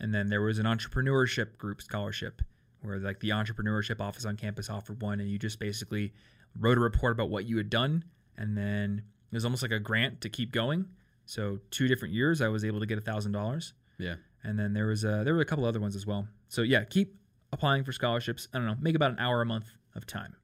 And 0.00 0.14
then 0.14 0.28
there 0.28 0.42
was 0.42 0.58
an 0.58 0.66
entrepreneurship 0.66 1.58
group 1.58 1.82
scholarship 1.82 2.42
where 2.82 2.98
like 2.98 3.20
the 3.20 3.30
entrepreneurship 3.30 4.00
office 4.00 4.24
on 4.24 4.36
campus 4.36 4.70
offered 4.70 5.00
one 5.02 5.20
and 5.20 5.30
you 5.30 5.38
just 5.38 5.58
basically 5.58 6.12
wrote 6.58 6.78
a 6.78 6.80
report 6.80 7.12
about 7.12 7.30
what 7.30 7.44
you 7.44 7.56
had 7.56 7.70
done 7.70 8.04
and 8.36 8.56
then 8.56 9.02
it 9.30 9.34
was 9.34 9.44
almost 9.44 9.62
like 9.62 9.72
a 9.72 9.78
grant 9.78 10.20
to 10.20 10.28
keep 10.28 10.52
going. 10.52 10.86
So 11.24 11.58
two 11.70 11.88
different 11.88 12.14
years 12.14 12.40
I 12.40 12.48
was 12.48 12.64
able 12.64 12.80
to 12.80 12.86
get 12.86 12.98
a 12.98 13.02
thousand 13.02 13.32
dollars. 13.32 13.72
Yeah. 13.98 14.16
And 14.42 14.58
then 14.58 14.72
there 14.72 14.86
was 14.86 15.04
a, 15.04 15.22
there 15.24 15.34
were 15.34 15.40
a 15.40 15.46
couple 15.46 15.64
other 15.64 15.80
ones 15.80 15.96
as 15.96 16.06
well. 16.06 16.28
So 16.48 16.62
yeah, 16.62 16.84
keep 16.84 17.16
applying 17.52 17.84
for 17.84 17.92
scholarships. 17.92 18.48
I 18.54 18.58
don't 18.58 18.66
know, 18.66 18.76
make 18.80 18.94
about 18.94 19.10
an 19.10 19.18
hour 19.18 19.42
a 19.42 19.46
month 19.46 19.66
of 19.94 20.06
time. 20.06 20.36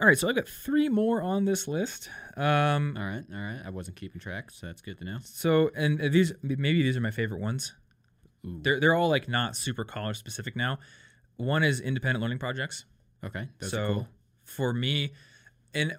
All 0.00 0.08
right, 0.08 0.18
so 0.18 0.28
I've 0.28 0.34
got 0.34 0.48
three 0.48 0.88
more 0.88 1.22
on 1.22 1.44
this 1.44 1.68
list. 1.68 2.08
Um, 2.36 2.96
All 2.96 3.04
right. 3.04 3.22
All 3.32 3.40
right. 3.40 3.60
I 3.64 3.70
wasn't 3.70 3.96
keeping 3.96 4.20
track, 4.20 4.50
so 4.50 4.66
that's 4.66 4.82
good 4.82 4.98
to 4.98 5.04
know. 5.04 5.18
so 5.22 5.70
and 5.76 5.98
these 6.12 6.32
maybe 6.42 6.82
these 6.82 6.96
are 6.96 7.00
my 7.00 7.12
favorite 7.12 7.40
ones. 7.40 7.74
Ooh. 8.44 8.60
They're 8.62 8.80
they're 8.80 8.94
all 8.94 9.08
like 9.08 9.28
not 9.28 9.56
super 9.56 9.84
college 9.84 10.16
specific 10.16 10.56
now. 10.56 10.78
One 11.36 11.62
is 11.62 11.80
independent 11.80 12.22
learning 12.22 12.38
projects. 12.38 12.84
Okay. 13.24 13.48
Those 13.60 13.70
so 13.70 13.86
cool. 13.86 14.08
for 14.42 14.72
me, 14.72 15.12
and 15.72 15.96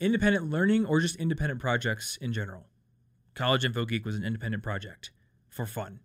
independent 0.00 0.50
learning 0.50 0.86
or 0.86 1.00
just 1.00 1.16
independent 1.16 1.60
projects 1.60 2.16
in 2.20 2.32
general. 2.32 2.66
College 3.34 3.64
Info 3.64 3.84
Geek 3.84 4.04
was 4.04 4.16
an 4.16 4.24
independent 4.24 4.62
project 4.62 5.10
for 5.48 5.66
fun. 5.66 6.00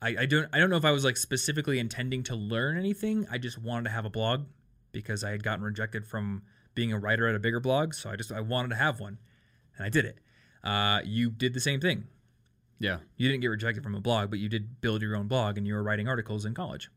I, 0.00 0.16
I 0.20 0.26
don't 0.26 0.48
I 0.52 0.58
don't 0.58 0.70
know 0.70 0.76
if 0.76 0.84
I 0.84 0.92
was 0.92 1.04
like 1.04 1.16
specifically 1.16 1.78
intending 1.78 2.22
to 2.24 2.36
learn 2.36 2.76
anything. 2.78 3.26
I 3.30 3.38
just 3.38 3.58
wanted 3.58 3.84
to 3.84 3.90
have 3.90 4.04
a 4.04 4.10
blog 4.10 4.44
because 4.92 5.24
I 5.24 5.30
had 5.30 5.42
gotten 5.42 5.64
rejected 5.64 6.06
from 6.06 6.42
being 6.74 6.92
a 6.92 6.98
writer 6.98 7.26
at 7.28 7.34
a 7.34 7.38
bigger 7.38 7.60
blog. 7.60 7.94
So 7.94 8.10
I 8.10 8.16
just 8.16 8.32
I 8.32 8.40
wanted 8.40 8.68
to 8.68 8.76
have 8.76 9.00
one, 9.00 9.18
and 9.76 9.84
I 9.86 9.88
did 9.88 10.04
it. 10.04 10.18
Uh, 10.62 11.00
you 11.04 11.30
did 11.30 11.54
the 11.54 11.60
same 11.60 11.80
thing. 11.80 12.06
Yeah. 12.78 12.98
You 13.16 13.28
didn't 13.28 13.42
get 13.42 13.48
rejected 13.48 13.82
from 13.82 13.94
a 13.94 14.00
blog, 14.00 14.30
but 14.30 14.38
you 14.38 14.48
did 14.48 14.80
build 14.80 15.02
your 15.02 15.16
own 15.16 15.26
blog 15.26 15.58
and 15.58 15.66
you 15.66 15.74
were 15.74 15.82
writing 15.82 16.08
articles 16.08 16.44
in 16.44 16.54
college. 16.54 16.90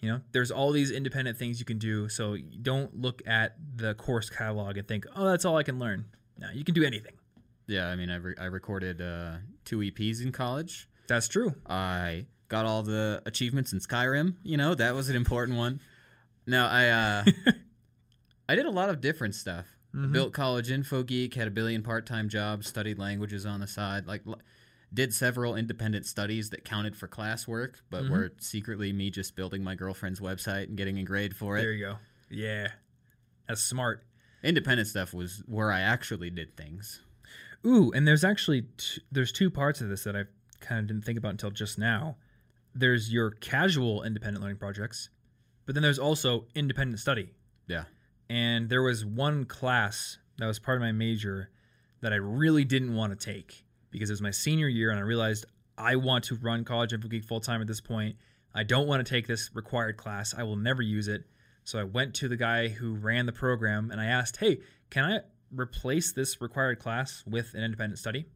You 0.00 0.10
know, 0.10 0.20
there's 0.32 0.50
all 0.50 0.72
these 0.72 0.90
independent 0.90 1.38
things 1.38 1.58
you 1.58 1.64
can 1.64 1.78
do. 1.78 2.08
So 2.08 2.36
don't 2.62 3.00
look 3.00 3.22
at 3.26 3.56
the 3.76 3.94
course 3.94 4.28
catalog 4.28 4.76
and 4.76 4.86
think, 4.86 5.06
oh, 5.14 5.26
that's 5.26 5.44
all 5.44 5.56
I 5.56 5.62
can 5.62 5.78
learn. 5.78 6.06
No, 6.38 6.48
you 6.52 6.64
can 6.64 6.74
do 6.74 6.84
anything. 6.84 7.14
Yeah. 7.66 7.88
I 7.88 7.96
mean, 7.96 8.10
I, 8.10 8.16
re- 8.16 8.34
I 8.38 8.44
recorded 8.44 9.00
uh, 9.00 9.36
two 9.64 9.78
EPs 9.78 10.22
in 10.22 10.32
college. 10.32 10.88
That's 11.08 11.28
true. 11.28 11.54
I 11.66 12.26
got 12.48 12.66
all 12.66 12.82
the 12.82 13.22
achievements 13.26 13.72
in 13.72 13.78
Skyrim. 13.78 14.34
You 14.42 14.56
know, 14.56 14.74
that 14.74 14.94
was 14.94 15.08
an 15.08 15.16
important 15.16 15.56
one. 15.56 15.80
No, 16.46 16.66
I 16.66 16.88
uh, 16.88 17.24
I 18.48 18.54
did 18.54 18.66
a 18.66 18.70
lot 18.70 18.88
of 18.90 19.00
different 19.00 19.34
stuff. 19.34 19.66
Mhm. 19.94 20.12
Built 20.12 20.32
college 20.32 20.70
info 20.70 21.02
geek, 21.02 21.34
had 21.34 21.48
a 21.48 21.50
billion 21.50 21.82
part-time 21.82 22.28
jobs, 22.28 22.66
studied 22.68 22.98
languages 22.98 23.46
on 23.46 23.60
the 23.60 23.66
side, 23.66 24.06
like 24.06 24.22
l- 24.26 24.40
did 24.92 25.12
several 25.12 25.56
independent 25.56 26.06
studies 26.06 26.50
that 26.50 26.64
counted 26.64 26.94
for 26.96 27.08
classwork, 27.08 27.76
but 27.90 28.04
Mhm. 28.04 28.10
were 28.10 28.32
secretly 28.38 28.92
me 28.92 29.10
just 29.10 29.34
building 29.34 29.64
my 29.64 29.74
girlfriend's 29.74 30.20
website 30.20 30.64
and 30.64 30.76
getting 30.76 30.98
a 30.98 31.02
grade 31.02 31.34
for 31.34 31.56
it. 31.56 31.62
There 31.62 31.72
you 31.72 31.84
go. 31.84 31.98
Yeah. 32.30 32.72
That's 33.48 33.62
smart. 33.62 34.04
Independent 34.42 34.88
stuff 34.88 35.12
was 35.14 35.42
where 35.46 35.72
I 35.72 35.80
actually 35.80 36.30
did 36.30 36.56
things. 36.56 37.00
Ooh, 37.64 37.90
and 37.92 38.06
there's 38.06 38.22
actually 38.22 38.62
t- 38.76 39.02
there's 39.10 39.32
two 39.32 39.50
parts 39.50 39.80
of 39.80 39.88
this 39.88 40.04
that 40.04 40.14
I 40.14 40.24
kind 40.60 40.78
of 40.80 40.86
didn't 40.86 41.04
think 41.04 41.18
about 41.18 41.30
until 41.30 41.50
just 41.50 41.78
now. 41.78 42.16
There's 42.74 43.12
your 43.12 43.30
casual 43.30 44.02
independent 44.04 44.42
learning 44.42 44.58
projects, 44.58 45.08
but 45.66 45.74
then 45.74 45.82
there's 45.82 45.98
also 45.98 46.46
independent 46.54 47.00
study. 47.00 47.30
Yeah. 47.66 47.84
And 48.30 48.68
there 48.68 48.82
was 48.82 49.04
one 49.04 49.44
class 49.44 50.18
that 50.38 50.46
was 50.46 50.58
part 50.58 50.78
of 50.78 50.82
my 50.82 50.92
major 50.92 51.50
that 52.00 52.12
I 52.12 52.16
really 52.16 52.64
didn't 52.64 52.94
want 52.94 53.18
to 53.18 53.24
take 53.24 53.64
because 53.90 54.10
it 54.10 54.12
was 54.12 54.22
my 54.22 54.30
senior 54.30 54.68
year 54.68 54.90
and 54.90 54.98
I 54.98 55.02
realized 55.02 55.44
I 55.78 55.96
want 55.96 56.24
to 56.24 56.36
run 56.36 56.64
College 56.64 56.92
Info 56.92 57.08
Geek 57.08 57.24
full 57.24 57.40
time 57.40 57.60
at 57.60 57.66
this 57.66 57.80
point. 57.80 58.16
I 58.54 58.62
don't 58.62 58.86
want 58.86 59.04
to 59.04 59.10
take 59.10 59.26
this 59.26 59.50
required 59.54 59.96
class. 59.96 60.34
I 60.36 60.42
will 60.44 60.56
never 60.56 60.82
use 60.82 61.08
it. 61.08 61.24
So 61.64 61.78
I 61.78 61.84
went 61.84 62.14
to 62.16 62.28
the 62.28 62.36
guy 62.36 62.68
who 62.68 62.94
ran 62.94 63.26
the 63.26 63.32
program 63.32 63.90
and 63.90 64.00
I 64.00 64.06
asked, 64.06 64.38
"Hey, 64.38 64.60
can 64.88 65.04
I 65.04 65.20
replace 65.50 66.12
this 66.12 66.40
required 66.40 66.78
class 66.78 67.24
with 67.26 67.54
an 67.54 67.62
independent 67.62 67.98
study?" 67.98 68.26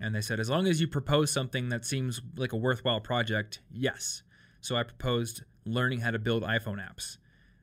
And 0.00 0.14
they 0.14 0.20
said, 0.20 0.40
"As 0.40 0.48
long 0.48 0.66
as 0.66 0.80
you 0.80 0.88
propose 0.88 1.30
something 1.30 1.68
that 1.68 1.84
seems 1.84 2.20
like 2.36 2.52
a 2.52 2.56
worthwhile 2.56 3.00
project, 3.00 3.60
yes." 3.70 4.22
So 4.60 4.76
I 4.76 4.84
proposed 4.84 5.42
learning 5.64 6.00
how 6.00 6.10
to 6.10 6.18
build 6.18 6.42
iPhone 6.42 6.78
apps. 6.78 7.18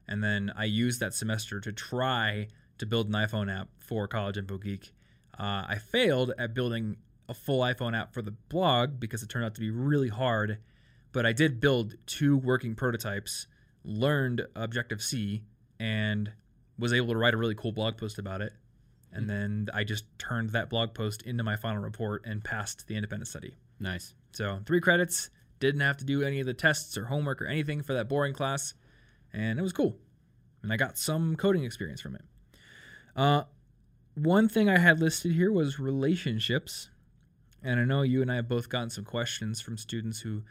And 0.07 0.23
then 0.23 0.51
I 0.55 0.65
used 0.65 0.99
that 1.01 1.13
semester 1.13 1.59
to 1.59 1.71
try 1.71 2.47
to 2.79 2.85
build 2.85 3.07
an 3.07 3.13
iPhone 3.13 3.53
app 3.53 3.67
for 3.77 4.07
College 4.07 4.37
Info 4.37 4.57
Geek. 4.57 4.91
Uh, 5.37 5.65
I 5.67 5.77
failed 5.91 6.33
at 6.37 6.53
building 6.53 6.97
a 7.27 7.33
full 7.33 7.61
iPhone 7.61 7.97
app 7.97 8.13
for 8.13 8.21
the 8.21 8.31
blog 8.31 8.99
because 8.99 9.21
it 9.21 9.29
turned 9.29 9.45
out 9.45 9.53
to 9.55 9.61
be 9.61 9.69
really 9.69 10.09
hard. 10.09 10.57
But 11.11 11.25
I 11.25 11.33
did 11.33 11.59
build 11.59 11.95
two 12.05 12.37
working 12.37 12.75
prototypes, 12.75 13.47
learned 13.83 14.47
Objective 14.55 15.01
C, 15.01 15.43
and 15.79 16.31
was 16.77 16.93
able 16.93 17.13
to 17.13 17.19
write 17.19 17.33
a 17.33 17.37
really 17.37 17.55
cool 17.55 17.71
blog 17.71 17.97
post 17.97 18.19
about 18.19 18.41
it. 18.41 18.53
And 19.11 19.29
then 19.29 19.69
I 19.73 19.83
just 19.83 20.05
turned 20.19 20.51
that 20.51 20.69
blog 20.69 20.93
post 20.93 21.23
into 21.23 21.43
my 21.43 21.55
final 21.55 21.81
report 21.81 22.25
and 22.25 22.43
passed 22.43 22.87
the 22.87 22.95
independent 22.95 23.27
study. 23.27 23.55
Nice. 23.79 24.13
So 24.33 24.59
three 24.65 24.81
credits. 24.81 25.29
Didn't 25.59 25.81
have 25.81 25.97
to 25.97 26.05
do 26.05 26.23
any 26.23 26.39
of 26.39 26.45
the 26.45 26.53
tests 26.53 26.97
or 26.97 27.05
homework 27.05 27.41
or 27.41 27.45
anything 27.47 27.81
for 27.83 27.93
that 27.93 28.07
boring 28.07 28.33
class, 28.33 28.73
and 29.33 29.59
it 29.59 29.61
was 29.61 29.73
cool. 29.73 29.97
And 30.63 30.71
I 30.73 30.77
got 30.77 30.97
some 30.97 31.35
coding 31.35 31.63
experience 31.63 31.99
from 32.01 32.15
it. 32.15 32.21
Uh, 33.15 33.43
one 34.15 34.47
thing 34.49 34.69
I 34.69 34.77
had 34.77 34.99
listed 34.99 35.33
here 35.33 35.51
was 35.51 35.79
relationships, 35.79 36.89
and 37.63 37.79
I 37.79 37.83
know 37.83 38.01
you 38.03 38.21
and 38.21 38.31
I 38.31 38.35
have 38.35 38.47
both 38.47 38.69
gotten 38.69 38.89
some 38.89 39.03
questions 39.05 39.59
from 39.61 39.77
students 39.77 40.19
who 40.21 40.43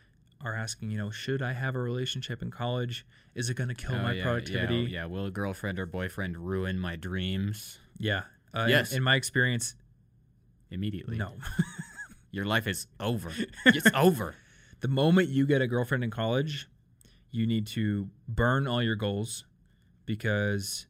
are 0.42 0.54
asking, 0.54 0.90
you 0.90 0.98
know, 0.98 1.10
should 1.10 1.42
I 1.42 1.52
have 1.52 1.74
a 1.74 1.78
relationship 1.80 2.42
in 2.42 2.50
college? 2.50 3.04
Is 3.34 3.50
it 3.50 3.54
going 3.54 3.68
to 3.68 3.74
kill 3.74 3.94
Oh, 3.94 4.02
my 4.02 4.12
yeah, 4.12 4.22
productivity? 4.22 4.76
Yeah, 4.82 5.00
yeah. 5.00 5.04
Will 5.06 5.26
a 5.26 5.30
girlfriend 5.30 5.78
or 5.78 5.86
boyfriend 5.86 6.36
ruin 6.36 6.78
my 6.78 6.96
dreams 6.96 7.78
Yeah. 7.98 8.22
Uh, 8.54 8.60
in- 8.62 8.68
Yes. 8.70 8.92
In, 8.92 9.02
my 9.02 9.16
experience, 9.16 9.74
immediately? 10.70 11.16
no. 11.18 11.32
Your 12.30 12.44
life 12.44 12.66
is 12.66 12.86
over. 13.00 13.32
it's 13.66 13.88
over. 13.94 14.34
The 14.80 14.88
moment 14.88 15.28
you 15.28 15.46
get 15.46 15.60
a 15.62 15.66
girlfriend 15.66 16.04
in 16.04 16.10
college, 16.10 16.68
you 17.30 17.46
need 17.46 17.66
to 17.68 18.08
burn 18.28 18.66
all 18.66 18.82
your 18.82 18.96
goals 18.96 19.44
because 20.06 20.86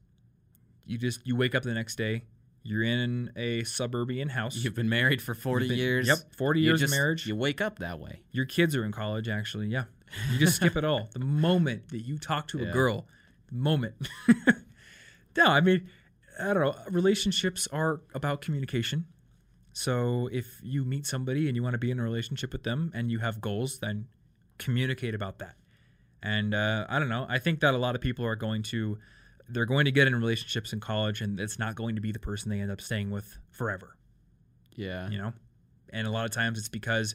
you 0.86 0.99
just 0.99 1.26
you 1.26 1.36
wake 1.36 1.55
up 1.55 1.62
the 1.62 1.74
next 1.74 1.97
day, 1.97 2.24
you're 2.62 2.82
in 2.82 3.32
a 3.36 3.64
suburban 3.64 4.28
house. 4.28 4.57
You've 4.57 4.74
been 4.74 4.89
married 4.89 5.22
for 5.22 5.34
40 5.34 5.68
been- 5.68 5.78
years. 5.78 6.07
Yep, 6.07 6.34
40 6.36 6.61
years 6.61 6.80
just- 6.80 6.93
of 6.93 6.97
marriage. 6.99 7.26
You 7.26 7.36
wake 7.36 7.61
up 7.61 7.78
that 7.78 7.99
way. 7.99 8.20
Your 8.30 8.45
kids 8.45 8.76
are 8.76 8.84
in 8.84 8.93
college 8.93 9.28
actually. 9.28 9.68
Yeah. 9.68 9.84
You 10.32 10.39
just 10.39 10.57
skip 10.57 10.76
it 10.76 10.84
all. 10.84 11.11
The 11.12 11.18
moment 11.18 11.89
that 11.91 12.01
you 12.01 12.18
talk 12.18 12.49
to 12.49 12.62
a 12.62 12.72
girl, 12.72 13.07
the 13.49 13.57
moment. 13.57 13.95
no, 15.36 15.45
I 15.47 15.61
mean, 15.61 15.89
I 16.41 16.55
don't 16.55 16.61
know. 16.62 16.74
Relationships 16.91 17.68
are 17.72 18.01
about 18.14 18.41
communication. 18.41 19.05
So 19.79 20.29
if 20.33 20.59
you 20.61 20.85
meet 20.85 21.07
somebody 21.07 21.47
and 21.47 21.55
you 21.55 21.62
want 21.62 21.74
to 21.74 21.79
be 21.79 21.93
in 21.93 22.01
a 22.01 22.03
relationship 22.03 22.53
with 22.53 22.64
them 22.64 22.91
and 22.97 23.12
you 23.12 23.20
have 23.20 23.41
goals, 23.41 23.79
then 23.79 24.09
communicate 24.59 25.14
about 25.14 25.39
that. 25.39 25.55
And 26.20 26.53
uh, 26.53 26.85
I 26.89 26.99
don't 26.99 27.09
know. 27.09 27.26
I 27.29 27.39
think 27.39 27.61
that 27.61 27.74
a 27.74 27.79
lot 27.79 27.95
of 27.95 28.01
people 28.01 28.24
are 28.26 28.35
going 28.35 28.64
to, 28.64 28.99
they're 29.49 29.66
going 29.66 29.85
to 29.85 29.93
get 29.93 30.09
in 30.09 30.16
relationships 30.16 30.72
in 30.72 30.81
college, 30.81 31.20
and 31.20 31.39
it's 31.39 31.61
not 31.61 31.76
going 31.76 31.95
to 31.95 32.01
be 32.01 32.11
the 32.11 32.18
person 32.18 32.51
they 32.51 32.59
end 32.59 32.72
up 32.72 32.81
staying 32.81 33.12
with 33.12 33.39
forever. 33.53 33.97
Yeah. 34.74 35.09
You 35.11 35.18
know, 35.18 35.33
and 35.93 36.09
a 36.09 36.11
lot 36.11 36.24
of 36.24 36.33
times 36.33 36.59
it's 36.59 36.68
because 36.68 37.14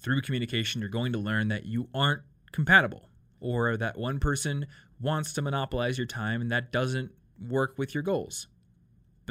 through 0.00 0.20
communication 0.20 0.82
you're 0.82 0.90
going 0.90 1.14
to 1.14 1.18
learn 1.18 1.48
that 1.48 1.64
you 1.64 1.88
aren't 1.94 2.20
compatible, 2.52 3.08
or 3.40 3.78
that 3.78 3.96
one 3.96 4.20
person 4.20 4.66
wants 5.00 5.32
to 5.32 5.40
monopolize 5.40 5.96
your 5.96 6.06
time, 6.06 6.42
and 6.42 6.52
that 6.52 6.72
doesn't 6.72 7.10
work 7.48 7.78
with 7.78 7.94
your 7.94 8.02
goals 8.02 8.48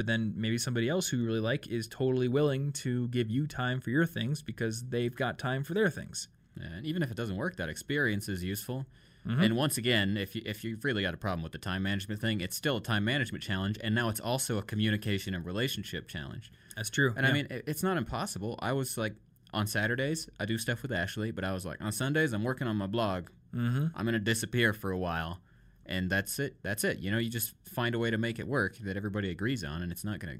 but 0.02 0.08
then 0.08 0.34
maybe 0.36 0.58
somebody 0.58 0.90
else 0.90 1.10
who 1.10 1.18
you 1.18 1.26
really 1.28 1.40
like 1.40 1.68
is 1.68 1.88
totally 1.88 2.28
willing 2.28 2.72
to 2.72 3.08
give 3.10 3.30
you 3.30 3.46
time 3.46 3.80
for 3.80 3.92
your 3.92 4.08
things 4.08 4.42
because 4.42 4.90
they've 4.90 5.16
got 5.16 5.38
time 5.38 5.64
for 5.64 5.76
their 5.76 5.92
things. 5.92 6.28
And 6.60 6.84
even 6.88 7.04
if 7.04 7.12
it 7.12 7.16
doesn't 7.16 7.36
work, 7.36 7.56
that 7.58 7.70
experience 7.70 8.28
is 8.28 8.44
useful. 8.44 8.88
Mhm. 9.28 9.44
And 9.44 9.56
once 9.56 9.78
again, 9.78 10.18
if 10.18 10.36
you, 10.36 10.42
if 10.44 10.64
you've 10.64 10.84
really 10.84 11.04
got 11.04 11.14
a 11.14 11.18
problem 11.18 11.44
with 11.44 11.52
the 11.52 11.60
time 11.60 11.84
management 11.84 12.20
thing, 12.20 12.42
it's 12.42 12.58
still 12.58 12.78
a 12.78 12.82
time 12.82 13.06
management 13.06 13.44
challenge, 13.44 13.78
and 13.84 13.94
now 13.94 14.10
it's 14.10 14.20
also 14.20 14.58
a 14.58 14.64
communication 14.64 15.36
and 15.36 15.46
relationship 15.46 16.08
challenge. 16.08 16.52
That's 16.76 16.90
true. 16.90 17.14
And 17.16 17.28
I 17.28 17.32
mean, 17.32 17.46
it's 17.52 17.84
not 17.84 17.98
impossible. 17.98 18.58
I 18.60 18.74
was 18.74 18.98
like, 18.98 19.14
on 19.54 19.68
Saturdays, 19.68 20.30
I 20.40 20.46
do 20.46 20.58
stuff 20.58 20.82
with 20.82 20.92
Ashley, 20.92 21.30
but 21.30 21.44
I 21.44 21.54
was 21.54 21.64
like, 21.64 21.80
on 21.80 21.92
Sundays, 21.92 22.34
I'm 22.34 22.44
working 22.44 22.68
on 22.68 22.76
my 22.76 22.88
blog. 22.88 23.28
mm-hmm. 23.54 23.86
I'm 23.94 24.06
gonna 24.06 24.18
disappear 24.18 24.74
for 24.74 24.90
a 24.90 24.98
while, 24.98 25.42
and 25.86 26.10
that's 26.10 26.40
it. 26.40 26.56
That's 26.64 26.84
it. 26.84 27.00
You 27.00 27.12
know, 27.12 27.18
you 27.18 27.30
just 27.30 27.54
find 27.74 27.96
a 27.96 28.00
way 28.00 28.12
to 28.12 28.18
make 28.18 28.40
it 28.40 28.48
work 28.48 28.78
that 28.80 28.98
everybody 28.98 29.30
agrees 29.30 29.64
on, 29.64 29.82
and 29.82 29.92
it's 29.92 30.04
not 30.04 30.20
gonna. 30.20 30.38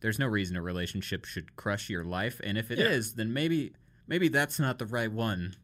There's 0.00 0.18
no 0.18 0.26
reason 0.26 0.56
a 0.56 0.62
relationship 0.62 1.24
should 1.24 1.56
crush 1.56 1.88
your 1.88 2.04
life, 2.04 2.40
and 2.44 2.58
if 2.58 2.70
it 2.70 2.78
is, 2.78 3.10
Yeah. 3.10 3.14
then 3.18 3.32
maybe 3.32 3.72
maybe 4.06 4.28
that's 4.28 4.58
not 4.58 4.78
the 4.78 4.86
right 4.86 5.10
one. 5.10 5.56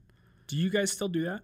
do 0.46 0.56
you 0.56 0.68
guys 0.70 0.90
still 0.90 1.08
do 1.08 1.24
that? 1.24 1.42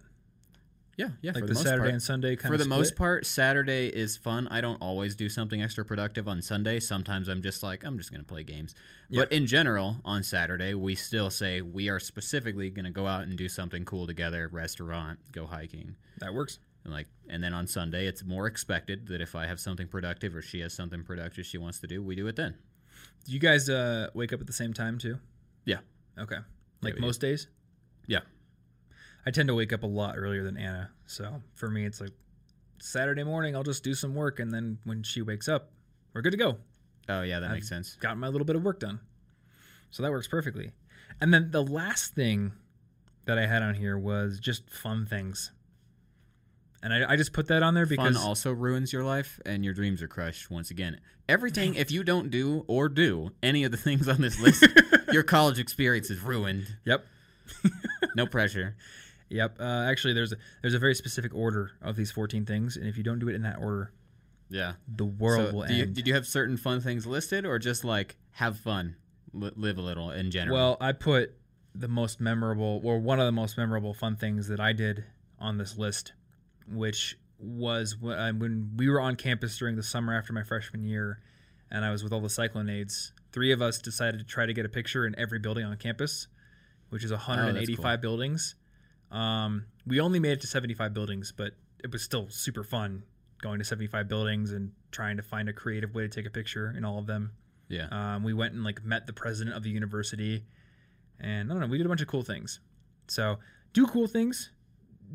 Yeah, 0.97 1.09
yeah. 1.21 1.31
like 1.31 1.43
for 1.43 1.47
the, 1.47 1.53
most 1.53 1.63
Saturday 1.63 1.81
part. 1.83 1.91
and 1.93 2.01
Sunday 2.01 2.35
kind 2.35 2.49
for 2.49 2.55
of 2.55 2.59
For 2.59 2.63
the 2.63 2.69
most 2.75 2.95
part, 2.95 3.25
Saturday 3.27 3.87
is 3.87 4.17
fun. 4.17 4.47
I 4.49 4.61
don't 4.61 4.81
always 4.81 5.15
do 5.15 5.29
something 5.29 5.61
extra 5.61 5.85
productive 5.85 6.27
on 6.27 6.41
Sunday. 6.41 6.79
Sometimes 6.79 7.27
I'm 7.27 7.43
just 7.43 7.61
like, 7.61 7.83
I'm 7.85 7.99
just 7.99 8.09
going 8.11 8.21
to 8.21 8.27
play 8.27 8.41
games. 8.43 8.73
But 9.11 9.31
in 9.31 9.45
general, 9.45 9.97
on 10.03 10.23
Saturday, 10.23 10.73
we 10.73 10.95
still 10.95 11.29
say 11.29 11.61
we 11.61 11.87
are 11.87 11.99
specifically 11.99 12.71
going 12.71 12.85
to 12.85 12.91
go 12.91 13.05
out 13.05 13.27
and 13.27 13.37
do 13.37 13.47
something 13.47 13.85
cool 13.85 14.07
together, 14.07 14.49
restaurant, 14.51 15.19
go 15.31 15.45
hiking. 15.45 15.95
that 16.17 16.33
works. 16.33 16.57
And 16.87 16.95
like 16.95 17.07
and 17.29 17.43
then 17.43 17.53
on 17.53 17.67
Sunday 17.67 18.07
it's 18.07 18.23
more 18.23 18.47
expected 18.47 19.07
that 19.09 19.19
if 19.19 19.35
I 19.35 19.45
have 19.45 19.59
something 19.59 19.87
productive 19.87 20.33
or 20.33 20.41
she 20.41 20.61
has 20.61 20.73
something 20.73 21.03
productive 21.03 21.45
she 21.45 21.57
wants 21.57 21.79
to 21.79 21.87
do, 21.87 22.01
we 22.01 22.15
do 22.15 22.27
it 22.27 22.37
then. 22.37 22.55
Do 23.25 23.33
you 23.33 23.39
guys 23.39 23.69
uh, 23.69 24.07
wake 24.13 24.31
up 24.31 24.39
at 24.39 24.47
the 24.47 24.53
same 24.53 24.73
time 24.73 24.97
too? 24.97 25.19
Yeah. 25.65 25.79
Okay. 26.17 26.37
Like 26.81 26.95
do. 26.95 27.01
most 27.01 27.19
days? 27.19 27.47
Yeah. 28.07 28.21
I 29.25 29.31
tend 29.31 29.49
to 29.49 29.55
wake 29.55 29.73
up 29.73 29.83
a 29.83 29.87
lot 29.87 30.15
earlier 30.17 30.43
than 30.45 30.55
Anna. 30.55 30.89
So 31.07 31.41
for 31.55 31.69
me, 31.69 31.85
it's 31.85 31.99
like 31.99 32.13
Saturday 32.79 33.25
morning, 33.25 33.53
I'll 33.53 33.63
just 33.63 33.83
do 33.83 33.93
some 33.93 34.15
work. 34.15 34.39
And 34.39 34.53
then 34.53 34.77
when 34.85 35.03
she 35.03 35.21
wakes 35.21 35.49
up, 35.49 35.71
we're 36.13 36.21
good 36.21 36.31
to 36.31 36.37
go. 36.37 36.57
Oh 37.09 37.21
yeah, 37.23 37.41
that 37.41 37.51
makes 37.51 37.67
sense. 37.67 37.97
Got 37.99 38.17
my 38.17 38.29
little 38.29 38.45
bit 38.45 38.55
of 38.55 38.63
work 38.63 38.79
done. 38.79 39.01
So 39.91 40.03
that 40.03 40.11
works 40.11 40.29
perfectly. 40.29 40.71
And 41.19 41.33
then 41.33 41.51
the 41.51 41.63
last 41.63 42.15
thing 42.15 42.53
that 43.25 43.37
I 43.37 43.45
had 43.45 43.61
on 43.61 43.75
here 43.75 43.97
was 43.97 44.39
just 44.39 44.69
fun 44.69 45.05
things. 45.05 45.51
And 46.83 46.93
I, 46.93 47.13
I 47.13 47.15
just 47.15 47.33
put 47.33 47.47
that 47.47 47.63
on 47.63 47.73
there 47.73 47.85
because 47.85 48.15
Fun 48.15 48.25
also 48.27 48.51
ruins 48.51 48.93
your 48.93 49.03
life 49.03 49.39
and 49.45 49.65
your 49.65 49.73
dreams 49.73 50.01
are 50.01 50.07
crushed 50.07 50.49
once 50.51 50.69
again. 50.71 50.99
Everything 51.27 51.75
if 51.75 51.91
you 51.91 52.03
don't 52.03 52.29
do 52.29 52.63
or 52.67 52.87
do 52.87 53.31
any 53.43 53.63
of 53.63 53.71
the 53.71 53.77
things 53.77 54.07
on 54.07 54.21
this 54.21 54.39
list, 54.39 54.65
your 55.11 55.23
college 55.23 55.59
experience 55.59 56.09
is 56.09 56.21
ruined. 56.21 56.75
Yep. 56.85 57.05
No 58.15 58.25
pressure. 58.25 58.75
Yep. 59.29 59.57
Uh, 59.59 59.63
actually, 59.89 60.13
there's 60.13 60.31
a, 60.31 60.37
there's 60.61 60.73
a 60.73 60.79
very 60.79 60.95
specific 60.95 61.33
order 61.35 61.71
of 61.81 61.95
these 61.95 62.11
14 62.11 62.45
things, 62.45 62.77
and 62.77 62.87
if 62.87 62.97
you 62.97 63.03
don't 63.03 63.19
do 63.19 63.27
it 63.29 63.35
in 63.35 63.43
that 63.43 63.57
order, 63.59 63.91
Yeah. 64.49 64.73
the 64.87 65.05
world 65.05 65.49
So 65.49 65.55
will 65.55 65.67
do 65.67 65.73
you, 65.75 65.83
end. 65.83 65.93
did 65.95 66.07
you 66.07 66.13
have 66.15 66.25
certain 66.25 66.57
fun 66.57 66.81
things 66.81 67.05
listed 67.05 67.45
or 67.45 67.59
just 67.59 67.83
like 67.83 68.15
have 68.31 68.57
fun, 68.59 68.95
li- 69.33 69.51
live 69.55 69.77
a 69.77 69.81
little 69.81 70.09
in 70.11 70.31
general? 70.31 70.57
Well, 70.57 70.77
I 70.81 70.93
put 70.93 71.35
the 71.75 71.87
most 71.87 72.19
memorable, 72.19 72.81
or 72.83 72.99
one 72.99 73.19
of 73.19 73.25
the 73.27 73.31
most 73.31 73.55
memorable 73.57 73.93
fun 73.93 74.15
things 74.15 74.47
that 74.47 74.59
I 74.59 74.73
did 74.73 75.03
on 75.39 75.57
this 75.59 75.77
list, 75.77 76.13
which 76.71 77.17
was 77.39 77.95
when, 77.99 78.17
uh, 78.17 78.33
we 78.77 78.89
were 78.89 78.99
on 78.99 79.15
campus 79.15 79.57
during 79.57 79.75
the 79.75 79.83
summer 79.83 80.17
after 80.17 80.33
my 80.33 80.43
freshman 80.43 80.83
year, 80.83 81.19
and 81.69 81.85
I 81.85 81.91
was 81.91 82.03
with 82.03 82.13
all 82.13 82.21
the 82.21 82.29
Cyclone 82.29 82.69
Aides. 82.69 83.11
Three 83.31 83.51
of 83.51 83.61
us 83.61 83.79
decided 83.79 84.19
to 84.19 84.25
try 84.25 84.45
to 84.45 84.53
get 84.53 84.65
a 84.65 84.69
picture 84.69 85.05
in 85.05 85.17
every 85.17 85.39
building 85.39 85.65
on 85.65 85.75
campus, 85.77 86.27
which 86.89 87.03
is 87.03 87.11
185 87.11 88.01
buildings. 88.01 88.55
Um, 89.11 89.65
we 89.85 89.99
only 89.99 90.19
made 90.19 90.31
it 90.31 90.41
to 90.41 90.47
75 90.47 90.93
buildings, 90.93 91.33
but 91.35 91.53
it 91.83 91.91
was 91.91 92.01
still 92.01 92.27
super 92.29 92.63
fun 92.63 93.03
going 93.41 93.59
to 93.59 93.65
75 93.65 94.07
buildings 94.07 94.51
and 94.51 94.71
trying 94.91 95.17
to 95.17 95.23
find 95.23 95.47
a 95.47 95.53
creative 95.53 95.93
way 95.93 96.03
to 96.03 96.09
take 96.09 96.25
a 96.25 96.29
picture 96.29 96.73
in 96.75 96.83
all 96.83 96.97
of 96.97 97.05
them. 97.05 97.31
yeah. 97.69 97.87
Um, 97.91 98.23
we 98.23 98.33
went 98.33 98.53
and 98.53 98.63
like 98.63 98.83
met 98.83 99.05
the 99.05 99.13
president 99.13 99.55
of 99.55 99.63
the 99.63 99.69
university, 99.69 100.45
and 101.19 101.51
I 101.51 101.53
don't 101.53 101.61
know, 101.61 101.67
we 101.67 101.77
did 101.77 101.85
a 101.85 101.89
bunch 101.89 102.01
of 102.01 102.07
cool 102.07 102.23
things. 102.23 102.59
So 103.07 103.37
do 103.73 103.85
cool 103.85 104.07
things, 104.07 104.51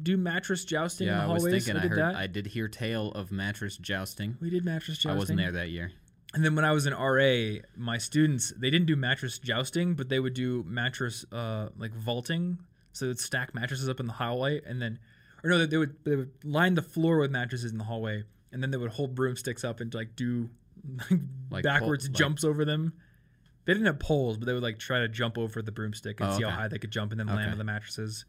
do 0.03 0.17
mattress 0.17 0.65
jousting 0.65 1.09
in 1.09 1.15
yeah, 1.15 1.21
the 1.21 1.25
I 1.31 1.33
was 1.33 1.43
hallways. 1.43 1.65
thinking 1.65 1.79
I, 1.79 1.83
did 1.83 1.91
heard 1.91 1.99
that. 1.99 2.15
I 2.17 2.27
did 2.27 2.47
hear 2.47 2.69
tale 2.69 3.11
of 3.13 3.33
mattress 3.33 3.77
jousting. 3.77 4.37
we 4.41 4.51
did 4.51 4.65
mattress 4.65 4.99
jousting. 4.99 5.11
I 5.11 5.17
wasn't 5.17 5.39
there 5.39 5.53
that 5.53 5.71
year. 5.71 5.93
And 6.35 6.43
then 6.45 6.55
when 6.55 6.65
I 6.65 6.73
was 6.73 6.87
in 6.87 6.95
RA, 6.95 7.61
my 7.77 7.99
students 7.99 8.53
they 8.57 8.71
didn't 8.71 8.87
do 8.87 8.97
mattress 8.97 9.39
jousting, 9.39 9.95
but 9.95 10.09
they 10.09 10.19
would 10.21 10.35
do 10.35 10.65
mattress 10.67 11.25
uh, 11.33 11.69
like 11.77 11.93
vaulting. 11.95 12.59
So 12.93 13.05
they 13.05 13.09
would 13.11 13.21
stack 13.21 13.55
mattresses 13.55 13.89
up 13.89 14.01
in 14.01 14.07
the 14.07 14.13
hallway, 14.15 14.61
and 14.67 14.81
then, 14.81 14.99
or 15.45 15.51
no, 15.51 15.65
they 15.67 15.77
would 15.79 15.97
they 16.05 16.17
would 16.17 16.31
line 16.45 16.75
the 16.75 16.83
floor 16.83 17.19
with 17.19 17.31
mattresses 17.31 17.71
in 17.73 17.79
the 17.79 17.85
hallway, 17.85 18.25
and 18.51 18.63
then 18.63 18.71
they 18.71 18.77
would 18.79 18.93
hold 18.93 19.15
broomsticks 19.15 19.63
up 19.65 19.81
and 19.81 19.93
like 19.95 20.17
do 20.17 20.49
Like 21.51 21.65
backwards 21.65 22.07
pole- 22.09 22.13
like- 22.13 22.19
jumps 22.19 22.45
over 22.45 22.65
them. 22.65 22.95
They 23.65 23.75
didn't 23.75 23.87
have 23.87 24.01
poles, 24.01 24.39
but 24.39 24.47
they 24.47 24.53
would 24.55 24.63
like 24.63 24.79
try 24.79 24.99
to 25.01 25.09
jump 25.09 25.39
over 25.39 25.63
the 25.63 25.71
broomstick 25.71 26.19
and 26.21 26.31
Oh, 26.31 26.37
see 26.37 26.45
okay. 26.45 26.51
how 26.53 26.61
high 26.63 26.69
they 26.69 26.79
could 26.79 26.91
jump 26.91 27.13
and 27.13 27.21
then 27.21 27.29
land 27.29 27.53
on 27.53 27.59
the 27.59 27.65
mattresses. 27.65 28.25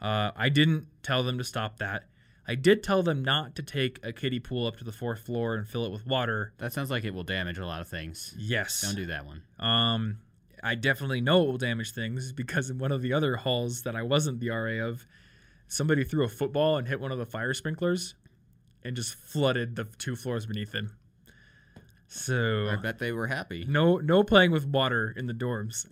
Uh, 0.00 0.30
I 0.36 0.48
didn't 0.48 0.86
tell 1.02 1.22
them 1.22 1.38
to 1.38 1.44
stop 1.44 1.78
that. 1.78 2.04
I 2.46 2.54
did 2.54 2.82
tell 2.82 3.02
them 3.02 3.22
not 3.22 3.54
to 3.56 3.62
take 3.62 4.00
a 4.02 4.12
kiddie 4.12 4.40
pool 4.40 4.66
up 4.66 4.78
to 4.78 4.84
the 4.84 4.92
fourth 4.92 5.20
floor 5.20 5.54
and 5.54 5.68
fill 5.68 5.84
it 5.84 5.92
with 5.92 6.06
water. 6.06 6.54
That 6.58 6.72
sounds 6.72 6.90
like 6.90 7.04
it 7.04 7.12
will 7.12 7.24
damage 7.24 7.58
a 7.58 7.66
lot 7.66 7.82
of 7.82 7.88
things. 7.88 8.34
Yes. 8.38 8.80
Don't 8.80 8.94
do 8.96 9.06
that 9.06 9.26
one. 9.26 9.42
Um, 9.58 10.18
I 10.62 10.74
definitely 10.74 11.20
know 11.20 11.42
it 11.42 11.46
will 11.46 11.58
damage 11.58 11.92
things 11.92 12.32
because 12.32 12.70
in 12.70 12.78
one 12.78 12.90
of 12.90 13.02
the 13.02 13.12
other 13.12 13.36
halls 13.36 13.82
that 13.82 13.94
I 13.94 14.02
wasn't 14.02 14.40
the 14.40 14.48
RA 14.48 14.86
of, 14.86 15.04
somebody 15.66 16.04
threw 16.04 16.24
a 16.24 16.28
football 16.28 16.78
and 16.78 16.88
hit 16.88 17.00
one 17.00 17.12
of 17.12 17.18
the 17.18 17.26
fire 17.26 17.52
sprinklers 17.52 18.14
and 18.82 18.96
just 18.96 19.14
flooded 19.14 19.76
the 19.76 19.84
two 19.98 20.16
floors 20.16 20.46
beneath 20.46 20.72
them. 20.72 20.96
So 22.06 22.70
I 22.72 22.76
bet 22.76 22.98
they 22.98 23.12
were 23.12 23.26
happy. 23.26 23.66
no 23.68 23.98
no 23.98 24.22
playing 24.22 24.50
with 24.50 24.64
water 24.64 25.12
in 25.14 25.26
the 25.26 25.34
dorms. 25.34 25.86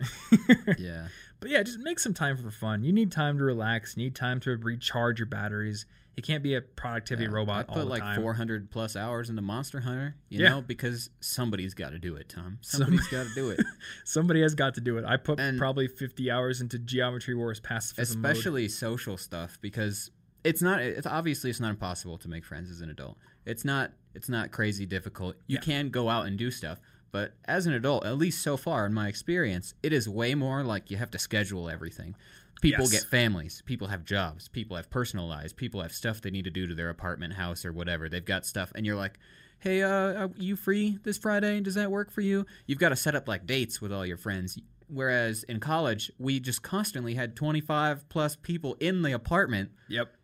yeah. 0.79 1.09
But 1.39 1.49
yeah, 1.49 1.63
just 1.63 1.79
make 1.79 1.99
some 1.99 2.13
time 2.13 2.37
for 2.37 2.51
fun. 2.51 2.83
You 2.83 2.91
need 2.93 3.11
time 3.11 3.37
to 3.37 3.43
relax. 3.43 3.95
You 3.97 4.03
need 4.03 4.15
time 4.15 4.39
to 4.41 4.57
recharge 4.57 5.19
your 5.19 5.25
batteries. 5.27 5.85
It 6.15 6.25
can't 6.25 6.41
be 6.41 6.55
a 6.55 6.61
productivity 6.61 7.25
Yeah, 7.27 7.35
robot 7.35 7.57
I 7.57 7.69
all 7.69 7.75
put 7.75 7.79
the 7.81 7.89
like 7.91 8.01
time. 8.01 8.19
400 8.21 8.71
plus 8.71 8.95
hours 8.95 9.29
into 9.29 9.43
Monster 9.43 9.81
Hunter, 9.81 10.15
you 10.29 10.41
Yeah. 10.41 10.49
know, 10.49 10.61
because 10.61 11.11
somebody's 11.19 11.75
got 11.75 11.91
to 11.91 11.99
do 11.99 12.15
it, 12.15 12.27
Tom. 12.27 12.57
Somebody's 12.61 13.07
got 13.07 13.27
to 13.27 13.33
do 13.35 13.51
it. 13.51 13.59
Somebody 14.03 14.41
has 14.41 14.55
got 14.55 14.73
to 14.75 14.81
do 14.81 14.97
it. 14.97 15.05
I 15.05 15.17
put 15.17 15.39
And- 15.39 15.59
probably 15.59 15.87
50 15.87 16.31
hours 16.31 16.59
into 16.59 16.79
Geometry 16.79 17.35
Wars 17.35 17.59
pacifism 17.59 18.21
mode. 18.21 18.31
Especially 18.31 18.67
social 18.67 19.15
stuff 19.15 19.59
because 19.61 20.09
it's 20.43 20.61
not 20.63 20.81
it's 20.81 21.05
obviously 21.05 21.51
it's 21.51 21.59
not 21.59 21.69
impossible 21.69 22.17
to 22.17 22.27
make 22.27 22.45
friends 22.45 22.71
as 22.71 22.81
an 22.81 22.89
adult. 22.89 23.17
It's 23.45 23.63
not 23.63 23.91
it's 24.15 24.27
not 24.29 24.49
crazy 24.51 24.87
difficult. 24.87 25.35
You 25.45 25.55
Yeah. 25.57 25.61
can 25.61 25.89
go 25.89 26.09
out 26.09 26.25
and 26.25 26.35
do 26.35 26.49
stuff, 26.49 26.79
but 27.11 27.33
as 27.45 27.65
an 27.65 27.73
adult, 27.73 28.05
at 28.05 28.17
least 28.17 28.41
so 28.41 28.57
far 28.57 28.85
in 28.85 28.93
my 28.93 29.07
experience, 29.07 29.73
it 29.83 29.93
is 29.93 30.07
way 30.09 30.35
more 30.35 30.63
like 30.63 30.89
you 30.91 30.97
have 30.97 31.11
to 31.11 31.19
schedule 31.19 31.69
everything. 31.69 32.15
People 32.61 32.87
Yes. 32.87 32.89
get 32.89 33.07
families, 33.07 33.61
people 33.65 33.87
have 33.87 34.03
jobs, 34.03 34.47
people 34.47 34.75
have 34.77 34.89
personal 34.89 35.27
lives, 35.27 35.53
people 35.53 35.81
have 35.81 35.91
stuff 35.91 36.21
they 36.21 36.31
need 36.31 36.45
to 36.45 36.49
do 36.51 36.65
to 36.67 36.73
their 36.75 36.89
apartment 36.89 37.33
house 37.33 37.63
or 37.65 37.71
whatever. 37.71 38.09
They've 38.09 38.23
got 38.25 38.45
stuff 38.45 38.71
and 38.75 38.85
you're 38.85 38.95
like, 38.95 39.19
"Hey, 39.59 39.83
uh 39.83 39.89
are 40.25 40.31
you 40.35 40.55
free 40.55 40.97
this 41.03 41.17
Friday? 41.17 41.61
Does 41.61 41.75
that 41.75 41.91
work 41.91 42.11
for 42.11 42.21
you?" 42.21 42.45
You've 42.65 42.79
got 42.79 42.89
to 42.89 42.95
set 42.95 43.15
up 43.15 43.27
like 43.27 43.45
dates 43.45 43.79
with 43.81 43.91
all 43.93 44.05
your 44.05 44.17
friends. 44.17 44.57
Whereas 44.89 45.43
in 45.43 45.59
college, 45.59 46.11
we 46.17 46.39
just 46.39 46.63
constantly 46.63 47.13
had 47.13 47.35
25 47.35 48.07
plus 48.09 48.35
people 48.35 48.75
in 48.79 49.01
the 49.03 49.11
apartment 49.11 49.71
Yep. 49.87 50.16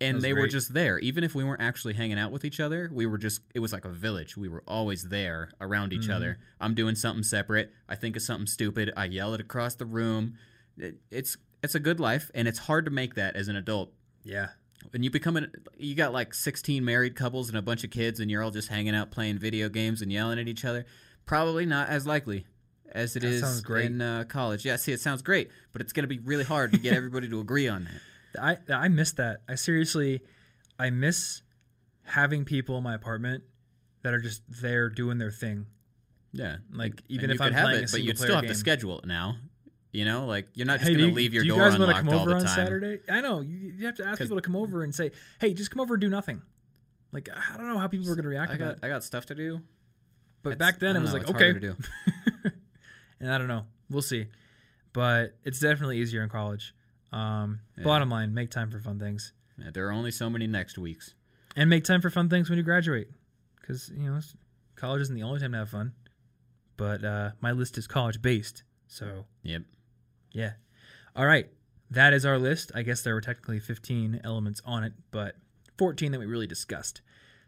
And 0.00 0.20
they 0.20 0.32
were 0.32 0.48
just 0.48 0.74
there. 0.74 0.98
Even 0.98 1.22
if 1.24 1.34
we 1.34 1.44
weren't 1.44 1.62
actually 1.62 1.94
hanging 1.94 2.18
out 2.18 2.32
with 2.32 2.44
each 2.44 2.58
other 2.60 2.90
we 2.92 3.06
were 3.06 3.18
just 3.18 3.40
it 3.54 3.60
was 3.60 3.72
like 3.72 3.84
a 3.84 3.90
village. 3.90 4.36
We 4.36 4.48
were 4.48 4.62
always 4.66 5.08
there 5.08 5.50
around 5.60 5.92
each 5.92 6.02
Mm-hmm. 6.02 6.12
other 6.12 6.38
i'm 6.60 6.74
doing 6.74 6.94
something 6.94 7.22
separate. 7.22 7.70
I 7.88 7.94
think 7.94 8.16
of 8.16 8.22
something 8.22 8.46
stupid. 8.46 8.92
I 8.96 9.04
yell 9.06 9.34
it 9.34 9.40
across 9.40 9.74
the 9.76 9.86
room. 9.86 10.34
It- 10.76 10.96
it's 11.10 11.36
it's 11.62 11.74
a 11.74 11.80
good 11.80 12.00
life 12.00 12.30
and 12.34 12.46
it's 12.46 12.58
hard 12.58 12.84
to 12.84 12.90
make 12.90 13.14
that 13.14 13.36
as 13.36 13.48
an 13.48 13.56
adult. 13.56 13.92
Yeah. 14.24 14.48
when 14.90 15.02
you 15.02 15.10
become 15.10 15.36
an 15.36 15.50
you 15.78 15.94
got 15.94 16.12
like 16.12 16.34
16 16.34 16.84
married 16.84 17.14
couples 17.16 17.48
and 17.48 17.56
a 17.56 17.62
bunch 17.62 17.84
of 17.84 17.90
kids 17.90 18.20
and 18.20 18.30
you're 18.30 18.42
all 18.42 18.50
just 18.50 18.68
hanging 18.68 18.94
out 18.94 19.10
playing 19.10 19.38
video 19.38 19.68
games 19.68 20.02
and 20.02 20.12
yelling 20.12 20.38
at 20.38 20.48
each 20.48 20.64
other 20.64 20.84
probably 21.24 21.64
not 21.64 21.88
as 21.88 22.06
likely 22.06 22.44
as 22.92 23.16
it 23.16 23.20
That 23.20 23.28
is 23.32 23.60
great. 23.62 23.86
in 23.86 24.00
uh, 24.02 24.24
college. 24.28 24.64
Yeah 24.66 24.76
see 24.76 24.92
it 24.92 25.00
sounds 25.00 25.22
great 25.22 25.50
but 25.72 25.80
it's 25.80 25.92
going 25.94 26.02
to 26.04 26.08
be 26.08 26.18
really 26.18 26.44
hard 26.44 26.72
to 26.72 26.78
get 26.78 26.92
everybody 26.94 27.28
to 27.28 27.40
agree 27.40 27.66
on 27.68 27.84
that 27.84 28.00
I 28.40 28.58
I 28.72 28.88
miss 28.88 29.12
that. 29.12 29.42
I 29.48 29.54
seriously, 29.56 30.20
I 30.78 30.90
miss 30.90 31.42
having 32.04 32.44
people 32.44 32.76
in 32.78 32.82
my 32.84 32.94
apartment 32.94 33.44
that 34.02 34.12
are 34.14 34.20
just 34.20 34.42
there 34.60 34.90
doing 34.90 35.18
their 35.18 35.30
thing. 35.30 35.66
Yeah, 36.32 36.56
Like, 36.72 37.00
even 37.08 37.30
and 37.30 37.32
if 37.34 37.38
you 37.38 37.44
I'm 37.44 37.50
could 37.52 37.54
have 37.56 37.64
playing 37.66 37.80
a 37.80 37.84
it, 37.84 37.92
but 37.92 38.02
you'd 38.02 38.18
still 38.18 38.34
have 38.34 38.42
game. 38.42 38.48
to 38.50 38.54
schedule 38.56 38.98
it 38.98 39.06
now. 39.06 39.36
You 39.92 40.04
know, 40.04 40.26
like 40.26 40.48
you're 40.54 40.66
not 40.66 40.80
just 40.80 40.88
Hey, 40.90 40.96
gonna 40.96 41.06
you, 41.08 41.14
leave 41.14 41.32
your 41.32 41.44
do 41.44 41.48
you 41.50 41.54
door 41.54 41.62
guys 41.68 41.74
unlocked 41.76 41.98
come 42.00 42.08
all 42.08 42.20
over 42.22 42.30
the 42.30 42.36
on 42.36 42.42
time. 42.44 42.54
Saturday? 42.56 42.98
I 43.08 43.20
know 43.20 43.40
you, 43.40 43.56
you 43.78 43.86
have 43.86 43.94
to 43.98 44.04
ask 44.06 44.20
people 44.20 44.36
to 44.36 44.42
come 44.42 44.56
over 44.56 44.82
and 44.82 44.92
say, 44.92 45.12
"Hey, 45.40 45.54
just 45.54 45.70
come 45.70 45.80
over 45.80 45.94
and 45.94 46.00
do 46.00 46.08
nothing." 46.08 46.42
Like 47.12 47.28
I 47.32 47.56
don't 47.56 47.68
know 47.68 47.78
how 47.78 47.86
people 47.86 48.10
are 48.10 48.16
going 48.16 48.24
to 48.24 48.28
react 48.28 48.50
I 48.50 48.54
to 48.54 48.58
got 48.58 48.80
that. 48.80 48.86
I 48.86 48.88
got 48.90 49.04
stuff 49.04 49.26
to 49.26 49.36
do. 49.36 49.60
But 50.42 50.54
It's- 50.54 50.58
back 50.58 50.80
then 50.80 50.96
it 50.96 51.00
was 51.00 51.12
know, 51.14 51.20
like, 51.20 51.30
okay, 51.30 51.50
and 53.20 53.30
I 53.32 53.38
don't 53.38 53.46
know. 53.48 53.66
We'll 53.88 54.02
see. 54.02 54.26
But 54.92 55.36
it's 55.44 55.60
definitely 55.60 55.98
easier 55.98 56.22
in 56.22 56.28
college. 56.28 56.74
Um, 57.14 57.60
Yeah. 57.78 57.84
Bottom 57.84 58.10
line, 58.10 58.34
make 58.34 58.50
time 58.50 58.70
for 58.70 58.80
fun 58.80 58.98
things. 58.98 59.32
Yeah, 59.58 59.70
there 59.72 59.86
are 59.88 59.92
only 59.92 60.10
so 60.10 60.28
many 60.28 60.46
next 60.46 60.76
weeks. 60.78 61.14
and 61.56 61.70
make 61.70 61.84
time 61.84 62.00
for 62.00 62.10
fun 62.10 62.28
things 62.28 62.48
when 62.50 62.56
you 62.58 62.64
graduate 62.64 63.08
because 63.60 63.88
you 63.96 64.10
know 64.10 64.18
college 64.74 65.00
isn't 65.02 65.14
the 65.14 65.22
only 65.22 65.38
time 65.38 65.52
to 65.52 65.58
have 65.58 65.70
fun 65.70 65.92
but 66.76 67.04
uh, 67.04 67.30
my 67.40 67.52
list 67.52 67.78
is 67.78 67.86
college 67.86 68.20
based 68.20 68.64
so 68.88 69.24
Yep. 69.44 69.62
yeah 70.32 70.54
all 71.14 71.24
right 71.26 71.48
that 71.92 72.12
is 72.12 72.26
our 72.26 72.36
list 72.38 72.72
i 72.74 72.82
guess 72.82 73.02
there 73.02 73.14
were 73.14 73.20
technically 73.20 73.60
15 73.60 74.20
elements 74.24 74.60
on 74.64 74.82
it 74.82 74.92
but 75.12 75.36
14 75.78 76.10
that 76.10 76.18
we 76.18 76.26
really 76.26 76.48
discussed 76.48 77.00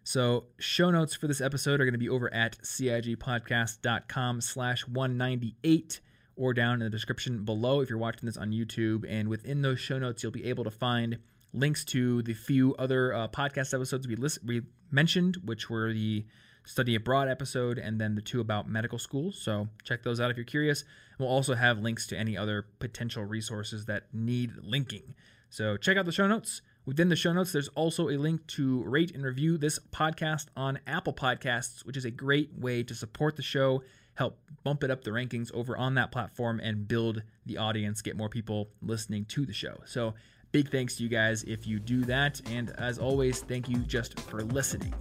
so 0.04 0.44
show 0.60 0.92
notes 0.92 1.16
for 1.16 1.26
this 1.26 1.40
episode 1.40 1.80
are 1.80 1.84
going 1.84 1.92
to 1.92 1.98
be 1.98 2.08
over 2.08 2.32
at 2.32 2.56
cigpodcast.com 2.58 4.40
slash 4.40 4.86
198 4.86 6.00
or 6.36 6.54
down 6.54 6.74
in 6.74 6.80
the 6.80 6.90
description 6.90 7.44
below 7.44 7.80
if 7.80 7.88
you're 7.88 7.98
watching 7.98 8.26
this 8.26 8.36
on 8.36 8.50
youtube 8.50 9.04
and 9.08 9.28
within 9.28 9.62
those 9.62 9.80
show 9.80 9.98
notes 9.98 10.22
you'll 10.22 10.32
be 10.32 10.44
able 10.44 10.64
to 10.64 10.70
find 10.70 11.18
links 11.52 11.84
to 11.84 12.22
the 12.22 12.34
few 12.34 12.74
other 12.76 13.14
uh, 13.14 13.28
podcast 13.28 13.72
episodes 13.74 14.06
we 14.06 14.14
list- 14.16 14.44
we 14.44 14.62
mentioned, 14.90 15.38
which 15.44 15.68
were 15.68 15.92
the 15.92 16.24
study 16.64 16.94
abroad 16.94 17.28
episode 17.28 17.78
and 17.78 18.00
then 18.00 18.14
the 18.14 18.22
two 18.22 18.40
about 18.40 18.68
medical 18.68 18.98
schools. 18.98 19.40
So 19.40 19.68
check 19.84 20.02
those 20.02 20.20
out 20.20 20.30
if 20.30 20.36
you're 20.36 20.44
curious. 20.44 20.84
We'll 21.18 21.28
also 21.28 21.54
have 21.54 21.78
links 21.78 22.06
to 22.08 22.18
any 22.18 22.36
other 22.36 22.66
potential 22.78 23.24
resources 23.24 23.86
that 23.86 24.04
need 24.12 24.52
linking. 24.62 25.14
So 25.48 25.76
check 25.76 25.96
out 25.96 26.04
the 26.04 26.12
show 26.12 26.26
notes. 26.26 26.60
Within 26.84 27.08
the 27.08 27.16
show 27.16 27.32
notes, 27.32 27.52
there's 27.52 27.68
also 27.68 28.08
a 28.10 28.16
link 28.16 28.46
to 28.48 28.82
rate 28.84 29.12
and 29.12 29.24
review 29.24 29.58
this 29.58 29.78
podcast 29.92 30.46
on 30.56 30.78
Apple 30.86 31.12
Podcasts, 31.12 31.84
which 31.84 31.96
is 31.96 32.04
a 32.04 32.10
great 32.10 32.50
way 32.56 32.82
to 32.82 32.94
support 32.94 33.36
the 33.36 33.42
show, 33.42 33.82
help 34.16 34.38
bump 34.64 34.82
it 34.82 34.90
up 34.90 35.04
the 35.04 35.10
rankings 35.10 35.52
over 35.54 35.76
on 35.76 35.94
that 35.94 36.10
platform, 36.10 36.60
and 36.60 36.88
build 36.88 37.22
the 37.46 37.56
audience, 37.56 38.02
get 38.02 38.16
more 38.16 38.28
people 38.28 38.68
listening 38.82 39.24
to 39.26 39.46
the 39.46 39.52
show. 39.52 39.80
So 39.86 40.14
big 40.52 40.70
thanks 40.70 40.96
to 40.96 41.02
you 41.02 41.08
guys 41.08 41.44
if 41.44 41.66
you 41.66 41.78
do 41.78 42.04
that. 42.04 42.40
And 42.50 42.70
as 42.78 42.98
always, 42.98 43.40
thank 43.40 43.68
you 43.68 43.78
just 43.78 44.18
for 44.20 44.42
listening. 44.42 44.94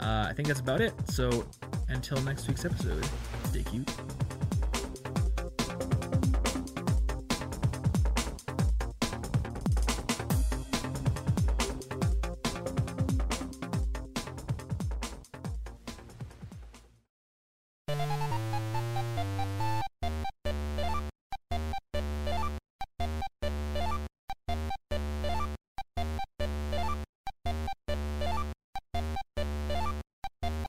Uh, 0.00 0.26
I 0.28 0.32
think 0.34 0.48
that's 0.48 0.60
about 0.60 0.80
it. 0.80 0.94
So 1.08 1.46
until 1.88 2.20
next 2.22 2.48
week's 2.48 2.64
episode, 2.64 3.06
stay 3.44 3.62
cute. 3.62 3.90